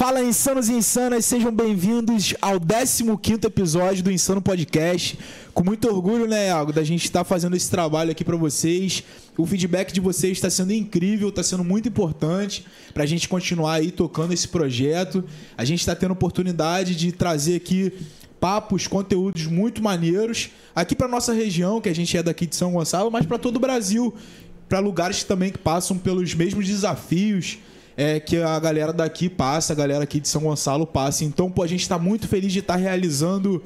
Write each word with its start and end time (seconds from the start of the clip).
Fala, 0.00 0.22
insanos 0.22 0.70
e 0.70 0.72
insanas, 0.72 1.26
sejam 1.26 1.52
bem-vindos 1.52 2.34
ao 2.40 2.58
15 2.58 3.40
episódio 3.44 4.02
do 4.02 4.10
Insano 4.10 4.40
Podcast. 4.40 5.18
Com 5.52 5.62
muito 5.62 5.86
orgulho, 5.90 6.26
né, 6.26 6.46
Iago, 6.46 6.72
da 6.72 6.82
gente 6.82 7.04
estar 7.04 7.22
fazendo 7.22 7.54
esse 7.54 7.70
trabalho 7.70 8.10
aqui 8.10 8.24
para 8.24 8.34
vocês. 8.34 9.04
O 9.36 9.44
feedback 9.44 9.92
de 9.92 10.00
vocês 10.00 10.38
está 10.38 10.48
sendo 10.48 10.72
incrível, 10.72 11.28
está 11.28 11.42
sendo 11.42 11.62
muito 11.62 11.86
importante 11.86 12.64
para 12.94 13.02
a 13.02 13.06
gente 13.06 13.28
continuar 13.28 13.74
aí 13.74 13.90
tocando 13.90 14.32
esse 14.32 14.48
projeto. 14.48 15.22
A 15.54 15.66
gente 15.66 15.80
está 15.80 15.94
tendo 15.94 16.12
oportunidade 16.12 16.96
de 16.96 17.12
trazer 17.12 17.56
aqui 17.56 17.92
papos, 18.40 18.86
conteúdos 18.86 19.44
muito 19.44 19.82
maneiros 19.82 20.48
aqui 20.74 20.96
para 20.96 21.08
nossa 21.08 21.34
região, 21.34 21.78
que 21.78 21.90
a 21.90 21.94
gente 21.94 22.16
é 22.16 22.22
daqui 22.22 22.46
de 22.46 22.56
São 22.56 22.72
Gonçalo, 22.72 23.10
mas 23.10 23.26
para 23.26 23.36
todo 23.36 23.56
o 23.56 23.60
Brasil, 23.60 24.14
para 24.66 24.78
lugares 24.78 25.24
também 25.24 25.52
que 25.52 25.58
passam 25.58 25.98
pelos 25.98 26.32
mesmos 26.32 26.66
desafios 26.66 27.58
é, 28.00 28.18
que 28.18 28.38
a 28.38 28.58
galera 28.58 28.94
daqui 28.94 29.28
passa, 29.28 29.74
a 29.74 29.76
galera 29.76 30.04
aqui 30.04 30.20
de 30.20 30.26
São 30.26 30.40
Gonçalo 30.40 30.86
passa. 30.86 31.22
Então, 31.22 31.50
pô, 31.50 31.62
a 31.62 31.66
gente 31.66 31.82
está 31.82 31.98
muito 31.98 32.26
feliz 32.26 32.50
de 32.50 32.60
estar 32.60 32.72
tá 32.72 32.80
realizando 32.80 33.62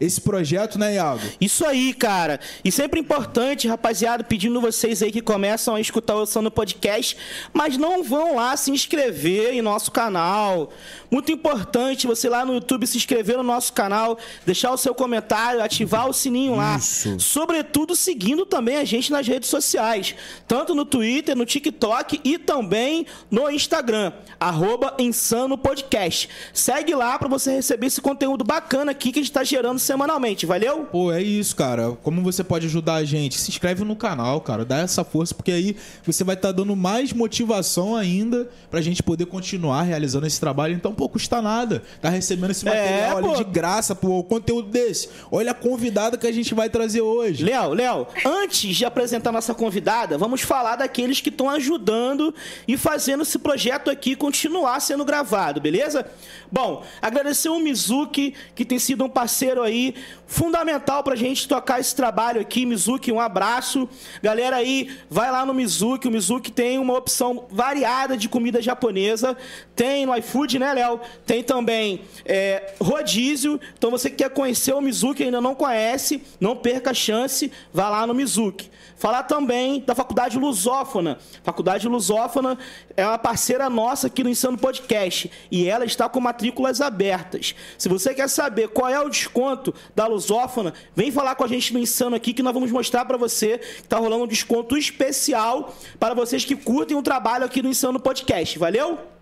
esse 0.00 0.20
projeto, 0.20 0.78
né, 0.78 0.94
Iago? 0.94 1.20
Isso 1.40 1.64
aí, 1.66 1.92
cara. 1.92 2.40
E 2.64 2.72
sempre 2.72 2.98
importante, 2.98 3.68
rapaziada, 3.68 4.24
pedindo 4.24 4.60
vocês 4.60 5.02
aí 5.02 5.12
que 5.12 5.20
começam 5.20 5.74
a 5.74 5.80
escutar 5.80 6.14
o 6.16 6.24
som 6.24 6.40
no 6.40 6.50
podcast, 6.50 7.16
mas 7.52 7.76
não 7.76 8.02
vão 8.02 8.36
lá 8.36 8.56
se 8.56 8.70
inscrever 8.70 9.52
em 9.52 9.60
nosso 9.60 9.90
canal. 9.90 10.70
Muito 11.10 11.30
importante 11.30 12.06
você 12.06 12.28
lá 12.28 12.44
no 12.44 12.54
YouTube 12.54 12.86
se 12.86 12.96
inscrever 12.96 13.36
no 13.36 13.42
nosso 13.42 13.72
canal, 13.72 14.18
deixar 14.46 14.72
o 14.72 14.76
seu 14.76 14.94
comentário, 14.94 15.62
ativar 15.62 16.08
o 16.08 16.12
sininho 16.12 16.56
lá. 16.56 16.76
Isso. 16.76 17.20
Sobretudo 17.20 17.94
seguindo 17.94 18.46
também 18.46 18.76
a 18.76 18.84
gente 18.84 19.12
nas 19.12 19.26
redes 19.26 19.50
sociais, 19.50 20.14
tanto 20.48 20.74
no 20.74 20.84
Twitter, 20.84 21.36
no 21.36 21.44
TikTok 21.44 22.20
e 22.24 22.38
também 22.38 23.06
no 23.30 23.50
Instagram, 23.50 24.12
arroba 24.38 24.94
Insano 24.98 25.58
Podcast. 25.58 26.28
Segue 26.54 26.94
lá 26.94 27.18
para 27.18 27.28
você 27.28 27.50
receber 27.52 27.88
esse 27.88 28.00
conteúdo 28.00 28.44
bacana 28.44 28.92
aqui 28.92 29.12
que 29.12 29.18
a 29.18 29.22
gente 29.22 29.30
está 29.30 29.44
gerando 29.44 29.78
semanalmente, 29.90 30.46
valeu? 30.46 30.84
Pô, 30.84 31.12
é 31.12 31.20
isso, 31.20 31.56
cara. 31.56 31.90
Como 32.02 32.22
você 32.22 32.44
pode 32.44 32.66
ajudar 32.66 32.94
a 32.94 33.04
gente? 33.04 33.36
Se 33.36 33.50
inscreve 33.50 33.82
no 33.82 33.96
canal, 33.96 34.40
cara. 34.40 34.64
Dá 34.64 34.78
essa 34.78 35.02
força, 35.02 35.34
porque 35.34 35.50
aí 35.50 35.76
você 36.06 36.22
vai 36.22 36.36
estar 36.36 36.48
tá 36.48 36.52
dando 36.52 36.76
mais 36.76 37.12
motivação 37.12 37.96
ainda 37.96 38.48
pra 38.70 38.80
gente 38.80 39.02
poder 39.02 39.26
continuar 39.26 39.82
realizando 39.82 40.28
esse 40.28 40.38
trabalho. 40.38 40.74
Então, 40.74 40.94
pô, 40.94 41.08
custa 41.08 41.42
nada. 41.42 41.82
Tá 42.00 42.08
recebendo 42.08 42.52
esse 42.52 42.64
material 42.64 43.18
é, 43.18 43.24
ali 43.24 43.36
de 43.38 43.44
graça, 43.44 43.92
pô, 43.96 44.22
conteúdo 44.22 44.68
desse. 44.68 45.08
Olha 45.28 45.50
a 45.50 45.54
convidada 45.54 46.16
que 46.16 46.26
a 46.26 46.32
gente 46.32 46.54
vai 46.54 46.70
trazer 46.70 47.00
hoje. 47.00 47.42
Léo, 47.42 47.74
Léo, 47.74 48.06
antes 48.24 48.76
de 48.76 48.84
apresentar 48.84 49.32
nossa 49.32 49.54
convidada, 49.54 50.16
vamos 50.16 50.42
falar 50.42 50.76
daqueles 50.76 51.20
que 51.20 51.30
estão 51.30 51.50
ajudando 51.50 52.32
e 52.68 52.76
fazendo 52.76 53.24
esse 53.24 53.40
projeto 53.40 53.90
aqui 53.90 54.14
continuar 54.14 54.78
sendo 54.78 55.04
gravado, 55.04 55.60
beleza? 55.60 56.06
Bom, 56.52 56.84
agradecer 57.00 57.48
o 57.48 57.60
Mizuki, 57.60 58.34
que 58.54 58.64
tem 58.64 58.78
sido 58.78 59.04
um 59.04 59.08
parceiro 59.08 59.62
aí 59.62 59.94
fundamental 60.26 61.02
pra 61.02 61.14
gente 61.14 61.46
tocar 61.46 61.78
esse 61.80 61.94
trabalho 61.94 62.40
aqui. 62.40 62.66
Mizuki, 62.66 63.12
um 63.12 63.20
abraço. 63.20 63.88
Galera 64.22 64.56
aí, 64.56 64.90
vai 65.08 65.30
lá 65.30 65.46
no 65.46 65.54
Mizuki. 65.54 66.08
O 66.08 66.10
Mizuki 66.10 66.50
tem 66.50 66.78
uma 66.78 66.96
opção 66.96 67.46
variada 67.50 68.16
de 68.16 68.28
comida 68.28 68.60
japonesa. 68.60 69.36
Tem 69.76 70.06
no 70.06 70.16
iFood, 70.16 70.58
né, 70.58 70.72
Léo? 70.72 71.00
Tem 71.24 71.42
também 71.42 72.02
é, 72.24 72.74
rodízio. 72.80 73.60
Então 73.76 73.90
você 73.90 74.10
que 74.10 74.16
quer 74.16 74.30
conhecer 74.30 74.74
o 74.74 74.80
Mizuki 74.80 75.22
ainda 75.22 75.40
não 75.40 75.54
conhece, 75.54 76.22
não 76.40 76.56
perca 76.56 76.90
a 76.90 76.94
chance, 76.94 77.50
vá 77.72 77.88
lá 77.88 78.06
no 78.06 78.14
Mizuki. 78.14 78.70
Falar 78.96 79.22
também 79.22 79.80
da 79.80 79.94
Faculdade 79.94 80.38
Lusófona. 80.38 81.16
Faculdade 81.42 81.88
Lusófona 81.88 82.58
é 82.94 83.06
uma 83.06 83.16
parceira 83.16 83.70
nossa 83.70 84.08
aqui 84.08 84.22
no 84.22 84.28
Insano 84.28 84.58
Podcast 84.58 85.30
e 85.50 85.66
ela 85.66 85.86
está 85.86 86.06
com 86.06 86.20
matrículas 86.40 86.80
abertas. 86.80 87.54
Se 87.76 87.88
você 87.88 88.14
quer 88.14 88.28
saber 88.28 88.68
qual 88.68 88.88
é 88.88 88.98
o 88.98 89.08
desconto 89.10 89.74
da 89.94 90.06
Lusófona, 90.06 90.72
vem 90.96 91.12
falar 91.12 91.34
com 91.34 91.44
a 91.44 91.48
gente 91.48 91.74
no 91.74 91.78
Insano 91.78 92.16
aqui 92.16 92.32
que 92.32 92.42
nós 92.42 92.54
vamos 92.54 92.70
mostrar 92.70 93.04
para 93.04 93.18
você 93.18 93.58
que 93.58 93.80
está 93.82 93.98
rolando 93.98 94.24
um 94.24 94.26
desconto 94.26 94.76
especial 94.76 95.74
para 95.98 96.14
vocês 96.14 96.44
que 96.44 96.56
curtem 96.56 96.96
o 96.96 97.02
trabalho 97.02 97.44
aqui 97.44 97.62
no 97.62 97.68
Insano 97.68 98.00
Podcast. 98.00 98.58
Valeu? 98.58 99.19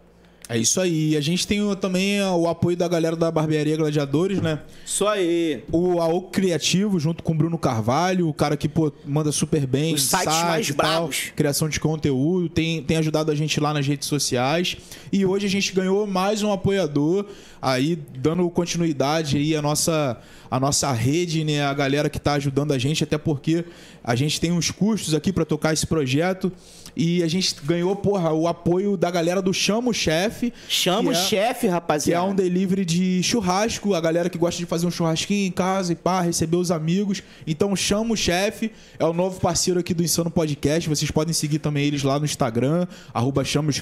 É 0.48 0.56
isso 0.56 0.80
aí. 0.80 1.14
A 1.14 1.20
gente 1.20 1.46
tem 1.46 1.60
também 1.76 2.22
o 2.22 2.48
apoio 2.48 2.74
da 2.74 2.88
galera 2.88 3.14
da 3.14 3.30
Barbearia 3.30 3.76
Gladiadores, 3.76 4.40
né? 4.40 4.60
Isso 4.84 5.06
aí. 5.06 5.62
O 5.70 6.00
AO 6.00 6.22
Criativo, 6.22 6.98
junto 6.98 7.22
com 7.22 7.32
o 7.32 7.34
Bruno 7.34 7.58
Carvalho, 7.58 8.26
o 8.26 8.32
cara 8.32 8.56
que 8.56 8.66
pô, 8.66 8.90
manda 9.04 9.30
super 9.30 9.66
bem. 9.66 9.94
Os 9.94 10.04
sites 10.04 10.32
site, 10.32 10.46
mais 10.46 10.70
bravos. 10.70 11.32
Criação 11.36 11.68
de 11.68 11.78
conteúdo, 11.78 12.48
tem, 12.48 12.82
tem 12.82 12.96
ajudado 12.96 13.30
a 13.30 13.34
gente 13.34 13.60
lá 13.60 13.74
nas 13.74 13.86
redes 13.86 14.08
sociais. 14.08 14.78
E 15.12 15.26
hoje 15.26 15.44
a 15.44 15.50
gente 15.50 15.70
ganhou 15.74 16.06
mais 16.06 16.42
um 16.42 16.50
apoiador, 16.50 17.26
aí 17.60 17.98
dando 18.16 18.48
continuidade 18.48 19.36
aí 19.36 19.54
à 19.54 19.60
nossa, 19.60 20.18
à 20.50 20.58
nossa 20.58 20.90
rede, 20.92 21.44
né? 21.44 21.62
A 21.62 21.74
galera 21.74 22.08
que 22.08 22.16
está 22.16 22.32
ajudando 22.34 22.72
a 22.72 22.78
gente, 22.78 23.04
até 23.04 23.18
porque 23.18 23.66
a 24.02 24.14
gente 24.14 24.40
tem 24.40 24.50
uns 24.50 24.70
custos 24.70 25.12
aqui 25.12 25.30
para 25.30 25.44
tocar 25.44 25.74
esse 25.74 25.86
projeto. 25.86 26.50
E 26.96 27.22
a 27.22 27.28
gente 27.28 27.54
ganhou, 27.64 27.94
porra, 27.94 28.32
o 28.32 28.48
apoio 28.48 28.96
da 28.96 29.08
galera 29.08 29.40
do 29.40 29.54
Chamo 29.54 29.94
Chefe. 29.94 30.37
Chamo 30.68 31.12
é, 31.12 31.14
Chefe, 31.14 31.66
rapaziada. 31.66 32.24
Que 32.24 32.28
é 32.28 32.32
um 32.32 32.34
delivery 32.34 32.84
de 32.84 33.22
churrasco. 33.22 33.94
A 33.94 34.00
galera 34.00 34.28
que 34.28 34.38
gosta 34.38 34.58
de 34.58 34.66
fazer 34.66 34.86
um 34.86 34.90
churrasquinho 34.90 35.46
em 35.46 35.50
casa 35.50 35.92
e 35.92 35.96
pá, 35.96 36.20
receber 36.20 36.56
os 36.56 36.70
amigos. 36.70 37.22
Então, 37.46 37.74
Chamo 37.76 38.16
Chefe 38.16 38.70
é 38.98 39.04
o 39.04 39.12
novo 39.12 39.40
parceiro 39.40 39.80
aqui 39.80 39.92
do 39.94 40.02
Insano 40.02 40.30
Podcast. 40.30 40.88
Vocês 40.88 41.10
podem 41.10 41.34
seguir 41.34 41.58
também 41.58 41.86
eles 41.86 42.02
lá 42.02 42.18
no 42.18 42.24
Instagram, 42.24 42.86
arroba 43.12 43.42
Chamo 43.44 43.72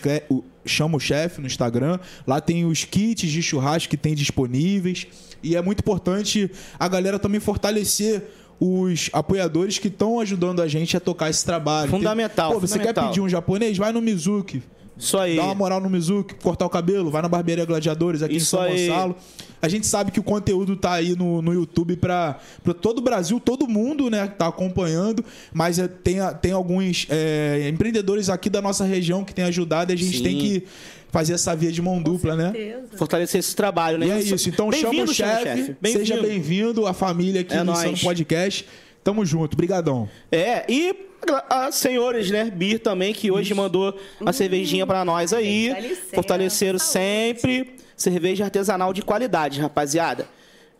Chefe 1.00 1.40
no 1.40 1.46
Instagram. 1.46 1.98
Lá 2.26 2.40
tem 2.40 2.64
os 2.64 2.84
kits 2.84 3.30
de 3.30 3.42
churrasco 3.42 3.90
que 3.90 3.96
tem 3.96 4.14
disponíveis. 4.14 5.06
E 5.42 5.54
é 5.54 5.62
muito 5.62 5.80
importante 5.80 6.50
a 6.78 6.88
galera 6.88 7.18
também 7.18 7.40
fortalecer 7.40 8.22
os 8.58 9.10
apoiadores 9.12 9.78
que 9.78 9.88
estão 9.88 10.18
ajudando 10.18 10.62
a 10.62 10.68
gente 10.68 10.96
a 10.96 11.00
tocar 11.00 11.30
esse 11.30 11.44
trabalho. 11.44 11.90
Fundamental. 11.90 12.52
Pô, 12.52 12.60
você 12.60 12.74
fundamental. 12.74 13.04
quer 13.04 13.08
pedir 13.08 13.20
um 13.20 13.28
japonês? 13.28 13.76
Vai 13.76 13.92
no 13.92 14.00
Mizuki. 14.00 14.62
Isso 14.98 15.18
aí. 15.18 15.36
Dá 15.36 15.44
uma 15.44 15.54
moral 15.54 15.80
no 15.80 15.90
Mizuki, 15.90 16.34
cortar 16.36 16.64
o 16.64 16.70
cabelo, 16.70 17.10
vai 17.10 17.20
na 17.22 17.28
Barbearia 17.28 17.64
Gladiadores 17.64 18.22
aqui 18.22 18.36
Isso 18.36 18.56
em 18.56 18.58
São 18.58 18.62
aí. 18.62 18.88
Gonçalo. 18.88 19.16
A 19.60 19.68
gente 19.68 19.86
sabe 19.86 20.10
que 20.10 20.20
o 20.20 20.22
conteúdo 20.22 20.76
tá 20.76 20.92
aí 20.92 21.16
no, 21.16 21.42
no 21.42 21.52
YouTube 21.52 21.96
para 21.96 22.38
todo 22.80 22.98
o 22.98 23.00
Brasil, 23.00 23.40
todo 23.40 23.66
mundo, 23.66 24.08
né, 24.10 24.26
tá 24.26 24.46
acompanhando, 24.46 25.24
mas 25.52 25.78
é, 25.78 25.88
tem, 25.88 26.18
tem 26.40 26.52
alguns 26.52 27.06
é, 27.08 27.68
empreendedores 27.68 28.28
aqui 28.28 28.48
da 28.48 28.60
nossa 28.60 28.84
região 28.84 29.24
que 29.24 29.34
têm 29.34 29.44
ajudado 29.44 29.92
e 29.92 29.94
a 29.94 29.96
gente 29.96 30.18
Sim. 30.18 30.22
tem 30.22 30.38
que 30.38 30.64
fazer 31.10 31.32
essa 31.32 31.56
via 31.56 31.72
de 31.72 31.80
mão 31.80 32.02
dupla, 32.02 32.36
né? 32.36 32.52
Fortalecer 32.96 33.38
esse 33.38 33.56
trabalho, 33.56 33.96
né? 33.96 34.06
E 34.06 34.10
é 34.10 34.20
isso. 34.20 34.48
Então 34.48 34.70
chama 34.70 35.02
o 35.02 35.06
chefe, 35.06 35.74
bem 35.80 35.92
seja 35.92 36.20
bem-vindo, 36.20 36.86
a 36.86 36.92
família 36.92 37.40
aqui 37.40 37.54
é 37.54 37.62
no 37.62 37.72
Insano 37.72 37.98
Podcast. 37.98 38.66
Tamo 39.06 39.24
junto, 39.24 39.56
brigadão. 39.56 40.08
É, 40.32 40.64
e 40.68 41.06
a 41.48 41.70
senhores, 41.70 42.28
né? 42.28 42.50
Bir 42.50 42.80
também, 42.80 43.14
que 43.14 43.30
hoje 43.30 43.52
Isso. 43.52 43.56
mandou 43.56 43.96
uma 44.20 44.32
cervejinha 44.32 44.84
para 44.84 45.04
nós 45.04 45.32
aí. 45.32 45.96
Fortaleceram 46.12 46.76
sempre. 46.76 47.76
Cerveja 47.96 48.42
artesanal 48.42 48.92
de 48.92 49.02
qualidade, 49.02 49.60
rapaziada. 49.60 50.26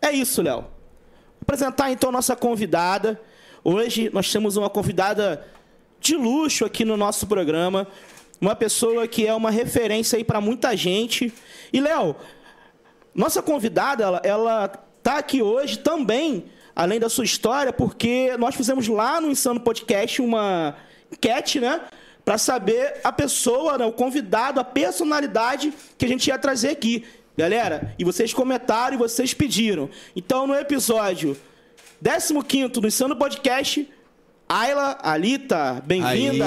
É 0.01 0.11
isso, 0.11 0.41
Léo. 0.41 0.57
Vou 0.57 0.67
apresentar 1.43 1.89
então 1.89 2.11
nossa 2.11 2.35
convidada. 2.35 3.17
Hoje 3.63 4.09
nós 4.13 4.29
temos 4.29 4.57
uma 4.57 4.69
convidada 4.69 5.47
de 6.01 6.17
luxo 6.17 6.65
aqui 6.65 6.83
no 6.83 6.97
nosso 6.97 7.27
programa 7.27 7.87
uma 8.41 8.57
pessoa 8.57 9.07
que 9.07 9.25
é 9.25 9.33
uma 9.33 9.49
referência 9.49 10.17
aí 10.17 10.23
para 10.25 10.41
muita 10.41 10.75
gente. 10.75 11.33
E 11.71 11.79
Léo, 11.79 12.13
nossa 13.15 13.41
convidada, 13.41 14.03
ela, 14.03 14.21
ela 14.21 14.67
tá 15.01 15.17
aqui 15.19 15.41
hoje 15.41 15.79
também, 15.79 16.43
além 16.77 16.99
da 16.99 17.09
sua 17.09 17.25
história, 17.25 17.73
porque 17.73 18.37
nós 18.37 18.53
fizemos 18.53 18.87
lá 18.87 19.19
no 19.19 19.31
Insano 19.31 19.59
Podcast 19.59 20.21
uma 20.21 20.75
enquete, 21.11 21.59
né? 21.59 21.81
Para 22.23 22.37
saber 22.37 23.01
a 23.03 23.11
pessoa, 23.11 23.79
né, 23.79 23.85
o 23.87 23.91
convidado, 23.91 24.59
a 24.59 24.63
personalidade 24.63 25.73
que 25.97 26.05
a 26.05 26.07
gente 26.07 26.27
ia 26.27 26.37
trazer 26.37 26.69
aqui. 26.69 27.03
Galera, 27.35 27.95
e 27.97 28.03
vocês 28.03 28.31
comentaram 28.31 28.93
e 28.93 28.97
vocês 28.97 29.33
pediram. 29.33 29.89
Então, 30.15 30.45
no 30.45 30.53
episódio 30.53 31.35
15 31.99 32.67
do 32.67 32.87
Insano 32.87 33.15
Podcast, 33.15 33.89
Ayla 34.49 34.97
Alita, 35.03 35.83
bem-vinda. 35.85 36.45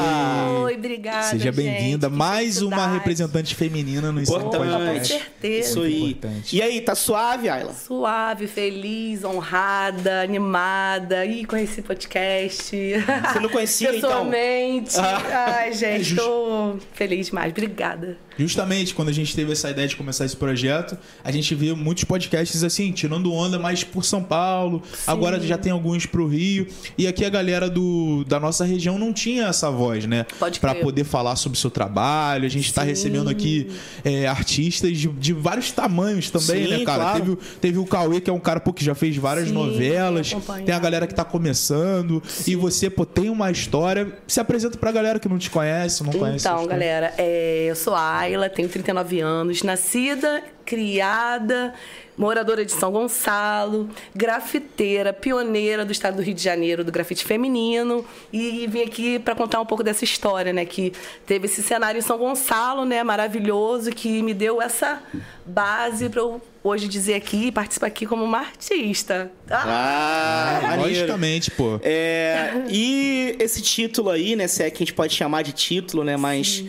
Oi, 0.62 0.74
obrigada. 0.74 1.24
Seja 1.24 1.52
bem-vinda. 1.52 2.08
Mais 2.08 2.62
uma 2.62 2.86
representante 2.86 3.54
feminina 3.54 4.10
no 4.10 4.22
Ensino 4.22 4.40
Com 4.40 5.04
certeza. 5.04 5.68
Isso 5.68 5.82
aí. 5.82 6.18
E 6.50 6.62
aí, 6.62 6.80
tá 6.80 6.94
suave, 6.94 7.50
Ayla? 7.50 7.74
Suave, 7.74 8.46
feliz, 8.46 9.22
honrada, 9.22 10.22
animada. 10.22 11.26
Ih, 11.26 11.44
conheci 11.44 11.82
podcast. 11.82 12.74
Você 12.74 13.38
não 13.38 13.50
conhecia, 13.50 13.90
então? 13.94 14.08
Pessoalmente. 14.08 14.96
Ah. 14.98 15.58
Ai, 15.58 15.72
gente, 15.74 16.16
tô 16.16 16.76
feliz 16.94 17.26
demais. 17.26 17.52
Obrigada. 17.52 18.16
Justamente 18.38 18.94
quando 18.94 19.10
a 19.10 19.12
gente 19.12 19.36
teve 19.36 19.52
essa 19.52 19.68
ideia 19.68 19.86
de 19.86 19.96
começar 19.96 20.24
esse 20.24 20.36
projeto, 20.36 20.96
a 21.22 21.30
gente 21.30 21.54
viu 21.54 21.76
muitos 21.76 22.04
podcasts 22.04 22.64
assim, 22.64 22.90
tirando 22.92 23.30
onda 23.30 23.58
mais 23.58 23.84
por 23.84 24.02
São 24.02 24.22
Paulo. 24.24 24.82
Sim. 24.90 25.02
Agora 25.06 25.38
já 25.38 25.58
tem 25.58 25.70
alguns 25.70 26.06
pro 26.06 26.26
Rio. 26.26 26.66
E 26.96 27.06
aqui 27.06 27.26
a 27.26 27.28
galera 27.28 27.68
do 27.68 27.89
do, 27.90 28.24
da 28.24 28.38
nossa 28.38 28.64
região 28.64 28.98
não 28.98 29.12
tinha 29.12 29.46
essa 29.46 29.70
voz, 29.70 30.06
né? 30.06 30.26
Crer. 30.60 30.82
poder 30.82 31.04
falar 31.04 31.36
sobre 31.36 31.56
o 31.56 31.60
seu 31.60 31.70
trabalho. 31.70 32.44
A 32.46 32.48
gente 32.48 32.72
tá 32.72 32.82
Sim. 32.82 32.88
recebendo 32.88 33.28
aqui 33.28 33.70
é, 34.04 34.26
artistas 34.26 34.96
de, 34.96 35.08
de 35.08 35.32
vários 35.32 35.70
tamanhos 35.72 36.30
também, 36.30 36.64
Sim, 36.66 36.70
né, 36.78 36.84
cara? 36.84 37.02
claro. 37.02 37.18
Teve, 37.18 37.30
o- 37.30 37.36
teve 37.60 37.78
o 37.78 37.84
Cauê, 37.86 38.20
que 38.20 38.30
é 38.30 38.32
um 38.32 38.40
cara 38.40 38.60
pô, 38.60 38.72
que 38.72 38.84
já 38.84 38.94
fez 38.94 39.16
várias 39.16 39.48
Sim, 39.48 39.54
novelas. 39.54 40.34
Tem 40.64 40.74
a 40.74 40.78
galera 40.78 41.06
que 41.06 41.14
tá 41.14 41.24
começando. 41.24 42.22
E 42.46 42.54
você, 42.56 42.88
pô, 42.90 43.04
tem 43.04 43.28
uma 43.30 43.50
história. 43.50 44.12
Se 44.26 44.40
apresenta 44.40 44.78
pra 44.78 44.92
galera 44.92 45.18
que 45.18 45.28
não 45.28 45.38
te 45.38 45.50
conhece, 45.50 46.02
não 46.04 46.12
conhece. 46.12 46.46
a 46.46 46.52
Então, 46.52 46.66
galera, 46.66 47.12
é, 47.18 47.66
eu 47.68 47.76
sou 47.76 47.94
a 47.94 48.18
Ayla, 48.18 48.48
tenho 48.48 48.68
39 48.68 49.20
anos, 49.20 49.62
nascida, 49.62 50.42
criada, 50.70 51.74
moradora 52.16 52.64
de 52.64 52.70
São 52.70 52.92
Gonçalo, 52.92 53.90
grafiteira, 54.14 55.12
pioneira 55.12 55.84
do 55.84 55.90
estado 55.90 56.14
do 56.14 56.22
Rio 56.22 56.32
de 56.32 56.42
Janeiro, 56.42 56.84
do 56.84 56.92
grafite 56.92 57.24
feminino, 57.24 58.04
e 58.32 58.68
vim 58.68 58.82
aqui 58.82 59.18
para 59.18 59.34
contar 59.34 59.60
um 59.60 59.66
pouco 59.66 59.82
dessa 59.82 60.04
história, 60.04 60.52
né, 60.52 60.64
que 60.64 60.92
teve 61.26 61.46
esse 61.46 61.60
cenário 61.60 61.98
em 61.98 62.02
São 62.02 62.16
Gonçalo, 62.16 62.84
né, 62.84 63.02
maravilhoso, 63.02 63.90
que 63.90 64.22
me 64.22 64.32
deu 64.32 64.62
essa 64.62 65.02
base 65.44 66.08
para 66.08 66.20
eu 66.20 66.40
hoje 66.62 66.86
dizer 66.86 67.14
aqui, 67.14 67.50
participar 67.50 67.88
aqui 67.88 68.06
como 68.06 68.22
uma 68.22 68.38
artista. 68.38 69.28
Ah, 69.50 70.60
Ah, 70.62 70.66
maneiro. 70.68 70.82
Logicamente, 70.88 71.50
pô. 71.50 71.80
É, 71.82 72.52
e 72.68 73.34
esse 73.40 73.60
título 73.60 74.08
aí, 74.10 74.36
né? 74.36 74.46
Se 74.46 74.62
é 74.62 74.70
que 74.70 74.76
a 74.76 74.86
gente 74.86 74.94
pode 74.94 75.14
chamar 75.14 75.42
de 75.42 75.52
título, 75.52 76.04
né? 76.04 76.16
Mas 76.16 76.64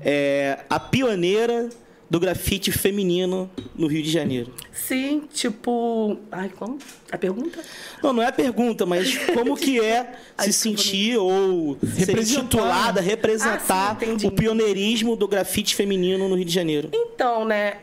é 0.00 0.58
a 0.68 0.80
pioneira 0.80 1.68
do 2.14 2.20
grafite 2.20 2.70
feminino 2.70 3.50
no 3.74 3.88
Rio 3.88 4.00
de 4.00 4.08
Janeiro. 4.08 4.54
sim, 4.72 5.24
tipo, 5.32 6.16
ai, 6.30 6.48
como? 6.48 6.78
A 7.10 7.18
pergunta? 7.18 7.58
Não, 8.00 8.12
não 8.12 8.22
é 8.22 8.26
a 8.26 8.32
pergunta, 8.32 8.86
mas 8.86 9.18
como 9.34 9.56
que 9.56 9.80
é 9.80 10.14
Ai, 10.38 10.44
se 10.44 10.50
desculpa, 10.50 10.78
sentir 10.78 11.16
ou 11.18 11.76
ser 11.80 12.06
Representar. 12.06 12.40
intitulada, 12.42 13.00
representar 13.00 13.96
Ah, 14.00 14.16
sim, 14.16 14.28
o 14.28 14.30
pioneirismo 14.30 15.16
do 15.16 15.26
grafite 15.26 15.74
feminino 15.74 16.28
no 16.28 16.36
Rio 16.36 16.44
de 16.44 16.52
Janeiro? 16.52 16.88
Então, 16.94 17.44
né? 17.44 17.78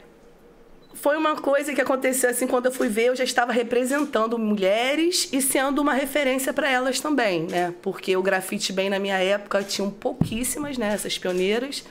Foi 0.93 1.17
uma 1.17 1.35
coisa 1.35 1.73
que 1.73 1.81
aconteceu 1.81 2.29
assim 2.29 2.47
quando 2.47 2.67
eu 2.67 2.71
fui 2.71 2.87
ver, 2.87 3.07
eu 3.07 3.15
já 3.17 3.25
estava 3.25 3.51
representando 3.51 4.39
mulheres 4.39 5.27
e 5.33 5.41
sendo 5.41 5.81
uma 5.81 5.93
referência 5.93 6.53
para 6.53 6.71
elas 6.71 7.01
também, 7.01 7.47
né? 7.47 7.73
Porque 7.81 8.15
o 8.15 8.21
grafite 8.23 8.71
bem 8.71 8.89
na 8.89 8.97
minha 8.97 9.17
época 9.17 9.61
tinham 9.61 9.91
pouquíssimas, 9.91 10.77
né, 10.77 10.93
essas 10.93 11.17
pioneiras. 11.17 11.83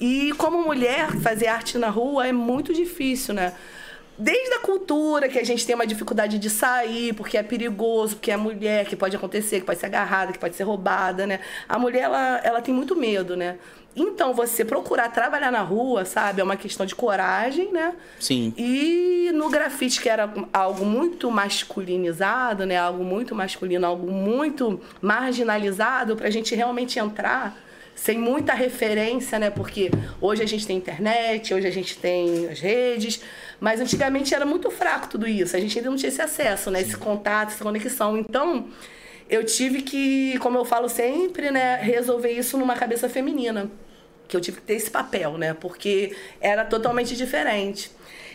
E 0.00 0.32
como 0.38 0.62
mulher, 0.62 1.12
fazer 1.20 1.48
arte 1.48 1.76
na 1.76 1.90
rua 1.90 2.26
é 2.26 2.32
muito 2.32 2.72
difícil, 2.72 3.34
né? 3.34 3.52
Desde 4.16 4.54
a 4.54 4.60
cultura, 4.60 5.28
que 5.28 5.38
a 5.38 5.44
gente 5.44 5.64
tem 5.64 5.74
uma 5.74 5.86
dificuldade 5.86 6.38
de 6.38 6.50
sair, 6.50 7.14
porque 7.14 7.38
é 7.38 7.42
perigoso, 7.42 8.16
porque 8.16 8.30
é 8.30 8.36
mulher, 8.36 8.84
que 8.86 8.94
pode 8.94 9.16
acontecer, 9.16 9.60
que 9.60 9.66
pode 9.66 9.78
ser 9.78 9.86
agarrada, 9.86 10.32
que 10.32 10.38
pode 10.38 10.54
ser 10.56 10.64
roubada, 10.64 11.26
né? 11.26 11.40
A 11.68 11.78
mulher, 11.78 12.02
ela, 12.02 12.40
ela 12.44 12.62
tem 12.62 12.74
muito 12.74 12.94
medo, 12.94 13.36
né? 13.36 13.56
Então, 13.96 14.32
você 14.34 14.64
procurar 14.64 15.08
trabalhar 15.08 15.50
na 15.50 15.62
rua, 15.62 16.04
sabe? 16.04 16.40
É 16.40 16.44
uma 16.44 16.56
questão 16.56 16.86
de 16.86 16.94
coragem, 16.94 17.72
né? 17.72 17.94
Sim. 18.18 18.54
E 18.56 19.30
no 19.34 19.48
grafite, 19.48 20.00
que 20.00 20.08
era 20.08 20.32
algo 20.52 20.84
muito 20.84 21.30
masculinizado, 21.30 22.66
né? 22.66 22.76
Algo 22.76 23.02
muito 23.02 23.34
masculino, 23.34 23.86
algo 23.86 24.10
muito 24.10 24.80
marginalizado, 25.00 26.14
pra 26.14 26.30
gente 26.30 26.54
realmente 26.54 26.98
entrar 26.98 27.56
sem 28.02 28.16
muita 28.16 28.54
referência, 28.54 29.38
né? 29.38 29.50
Porque 29.50 29.90
hoje 30.22 30.42
a 30.42 30.46
gente 30.46 30.66
tem 30.66 30.78
internet, 30.78 31.52
hoje 31.52 31.66
a 31.66 31.70
gente 31.70 31.98
tem 31.98 32.48
as 32.48 32.58
redes, 32.58 33.20
mas 33.60 33.78
antigamente 33.78 34.34
era 34.34 34.46
muito 34.46 34.70
fraco 34.70 35.06
tudo 35.06 35.28
isso. 35.28 35.54
A 35.54 35.60
gente 35.60 35.76
ainda 35.76 35.90
não 35.90 35.98
tinha 35.98 36.08
esse 36.08 36.22
acesso, 36.22 36.70
né? 36.70 36.80
Esse 36.80 36.96
contato, 36.96 37.50
essa 37.50 37.62
conexão. 37.62 38.16
Então, 38.16 38.68
eu 39.28 39.44
tive 39.44 39.82
que, 39.82 40.38
como 40.38 40.56
eu 40.56 40.64
falo 40.64 40.88
sempre, 40.88 41.50
né, 41.50 41.76
resolver 41.76 42.30
isso 42.30 42.56
numa 42.56 42.74
cabeça 42.74 43.06
feminina. 43.06 43.70
Que 44.26 44.34
eu 44.34 44.40
tive 44.40 44.60
que 44.60 44.66
ter 44.66 44.74
esse 44.76 44.90
papel, 44.90 45.36
né? 45.36 45.52
Porque 45.52 46.16
era 46.40 46.64
totalmente 46.64 47.14
diferente. 47.14 47.90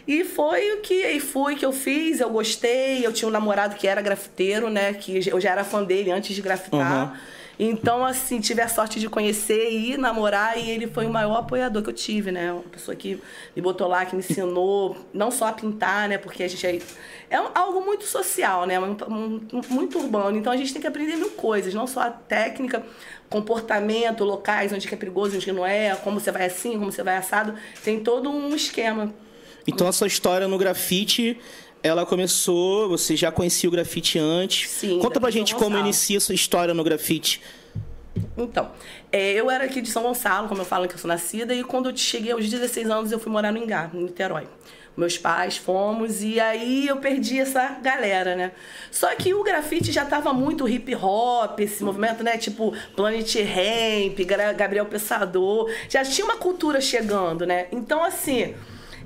E 0.08 0.24
foi 0.24 0.74
o 0.74 0.82
que 0.82 1.08
e 1.08 1.20
fui 1.20 1.56
que 1.56 1.66
eu 1.66 1.72
fiz, 1.72 2.20
eu 2.20 2.30
gostei, 2.30 3.04
eu 3.04 3.12
tinha 3.12 3.28
um 3.28 3.32
namorado 3.32 3.76
que 3.76 3.88
era 3.88 4.00
grafiteiro, 4.00 4.70
né? 4.70 4.94
Que 4.94 5.28
eu 5.28 5.42
já 5.42 5.54
era 5.54 5.64
fã 5.64 5.84
dele 5.84 6.12
antes 6.12 6.36
de 6.36 6.42
grafitar. 6.44 7.14
Uhum. 7.14 7.35
Então, 7.58 8.06
assim, 8.06 8.40
tive 8.40 8.62
a 8.62 8.68
sorte 8.68 9.00
de 9.00 9.08
conhecer 9.08 9.72
e 9.72 9.98
namorar, 9.98 10.58
e 10.58 10.70
ele 10.70 10.88
foi 10.88 11.06
o 11.06 11.10
maior 11.10 11.38
apoiador 11.38 11.82
que 11.82 11.90
eu 11.90 11.94
tive, 11.94 12.32
né? 12.32 12.52
Uma 12.52 12.64
pessoa 12.64 12.96
que 12.96 13.22
me 13.56 13.62
botou 13.62 13.88
lá, 13.88 14.06
que 14.06 14.16
me 14.16 14.22
ensinou 14.22 14.98
não 15.14 15.32
só 15.32 15.48
a 15.48 15.54
pintar, 15.54 16.10
né? 16.10 16.18
Porque 16.18 16.44
a 16.44 16.48
gente 16.50 16.68
é, 16.68 16.80
é 17.30 17.38
algo 17.54 17.82
muito 17.82 18.06
social, 18.06 18.66
né? 18.66 18.76
Muito 19.70 20.00
urbano. 20.00 20.38
Então 20.38 20.52
a 20.52 20.58
gente 20.58 20.74
tem 20.74 20.82
que 20.82 20.88
aprender 20.88 21.16
mil 21.16 21.32
coisas, 21.32 21.74
não 21.74 21.88
só 21.88 22.02
a 22.02 22.12
técnica, 22.12 22.84
comportamento, 23.30 24.24
locais 24.24 24.74
onde 24.74 24.88
é 24.94 24.98
perigoso, 24.98 25.38
onde 25.38 25.52
não 25.52 25.66
é, 25.66 25.96
como 25.96 26.20
você 26.20 26.32
vai 26.32 26.46
assim, 26.46 26.74
como 26.74 26.92
você 26.92 27.04
vai 27.04 27.16
assado. 27.16 27.56
Tem 27.84 28.00
todo 28.02 28.30
um 28.30 28.54
esquema. 28.54 29.14
Então 29.68 29.88
a 29.88 29.92
sua 29.92 30.08
história 30.08 30.48
no 30.48 30.58
grafite, 30.58 31.40
ela 31.84 32.06
começou, 32.06 32.90
você 32.90 33.16
já 33.16 33.32
conhecia 33.32 33.70
o 33.70 33.72
grafite 33.72 34.18
antes. 34.18 34.70
Sim, 34.70 35.00
Conta 35.00 35.20
pra 35.20 35.30
gente 35.30 35.56
como 35.56 35.78
inicia 35.78 36.18
a 36.18 36.22
sua 36.22 36.36
história 36.36 36.74
no 36.74 36.84
grafite. 36.84 37.42
Então, 38.38 38.72
é, 39.12 39.34
eu 39.34 39.52
era 39.52 39.66
aqui 39.66 39.82
de 39.82 39.90
São 39.90 40.04
Gonçalo, 40.04 40.48
como 40.48 40.62
eu 40.62 40.66
falo 40.66 40.88
que 40.88 40.96
eu 40.96 41.00
sou 41.00 41.08
nascida, 41.08 41.54
e 41.54 41.64
quando 41.64 41.90
eu 41.90 41.98
cheguei 41.98 42.32
aos 42.32 42.50
16 42.50 42.90
anos 42.90 43.12
eu 43.12 43.20
fui 43.20 43.32
morar 43.32 43.52
no 43.52 43.58
Ingá, 43.58 43.90
em 43.94 44.04
Niterói. 44.04 44.48
Meus 44.96 45.18
pais 45.18 45.58
fomos 45.58 46.24
e 46.24 46.40
aí 46.40 46.88
eu 46.88 46.98
perdi 46.98 47.38
essa 47.38 47.68
galera, 47.82 48.34
né? 48.34 48.54
Só 48.90 49.14
que 49.16 49.34
o 49.34 49.44
grafite 49.44 49.92
já 49.92 50.06
tava 50.06 50.32
muito 50.32 50.70
hip 50.70 50.96
hop, 50.96 51.60
esse 51.60 51.84
movimento, 51.84 52.24
né? 52.24 52.38
Tipo 52.38 52.74
Planet 52.96 53.36
Ramp, 53.36 54.18
Gabriel 54.56 54.86
Pensador, 54.86 55.70
já 55.90 56.06
tinha 56.06 56.24
uma 56.24 56.38
cultura 56.38 56.80
chegando, 56.80 57.46
né? 57.46 57.68
Então, 57.74 58.02
assim, 58.06 58.56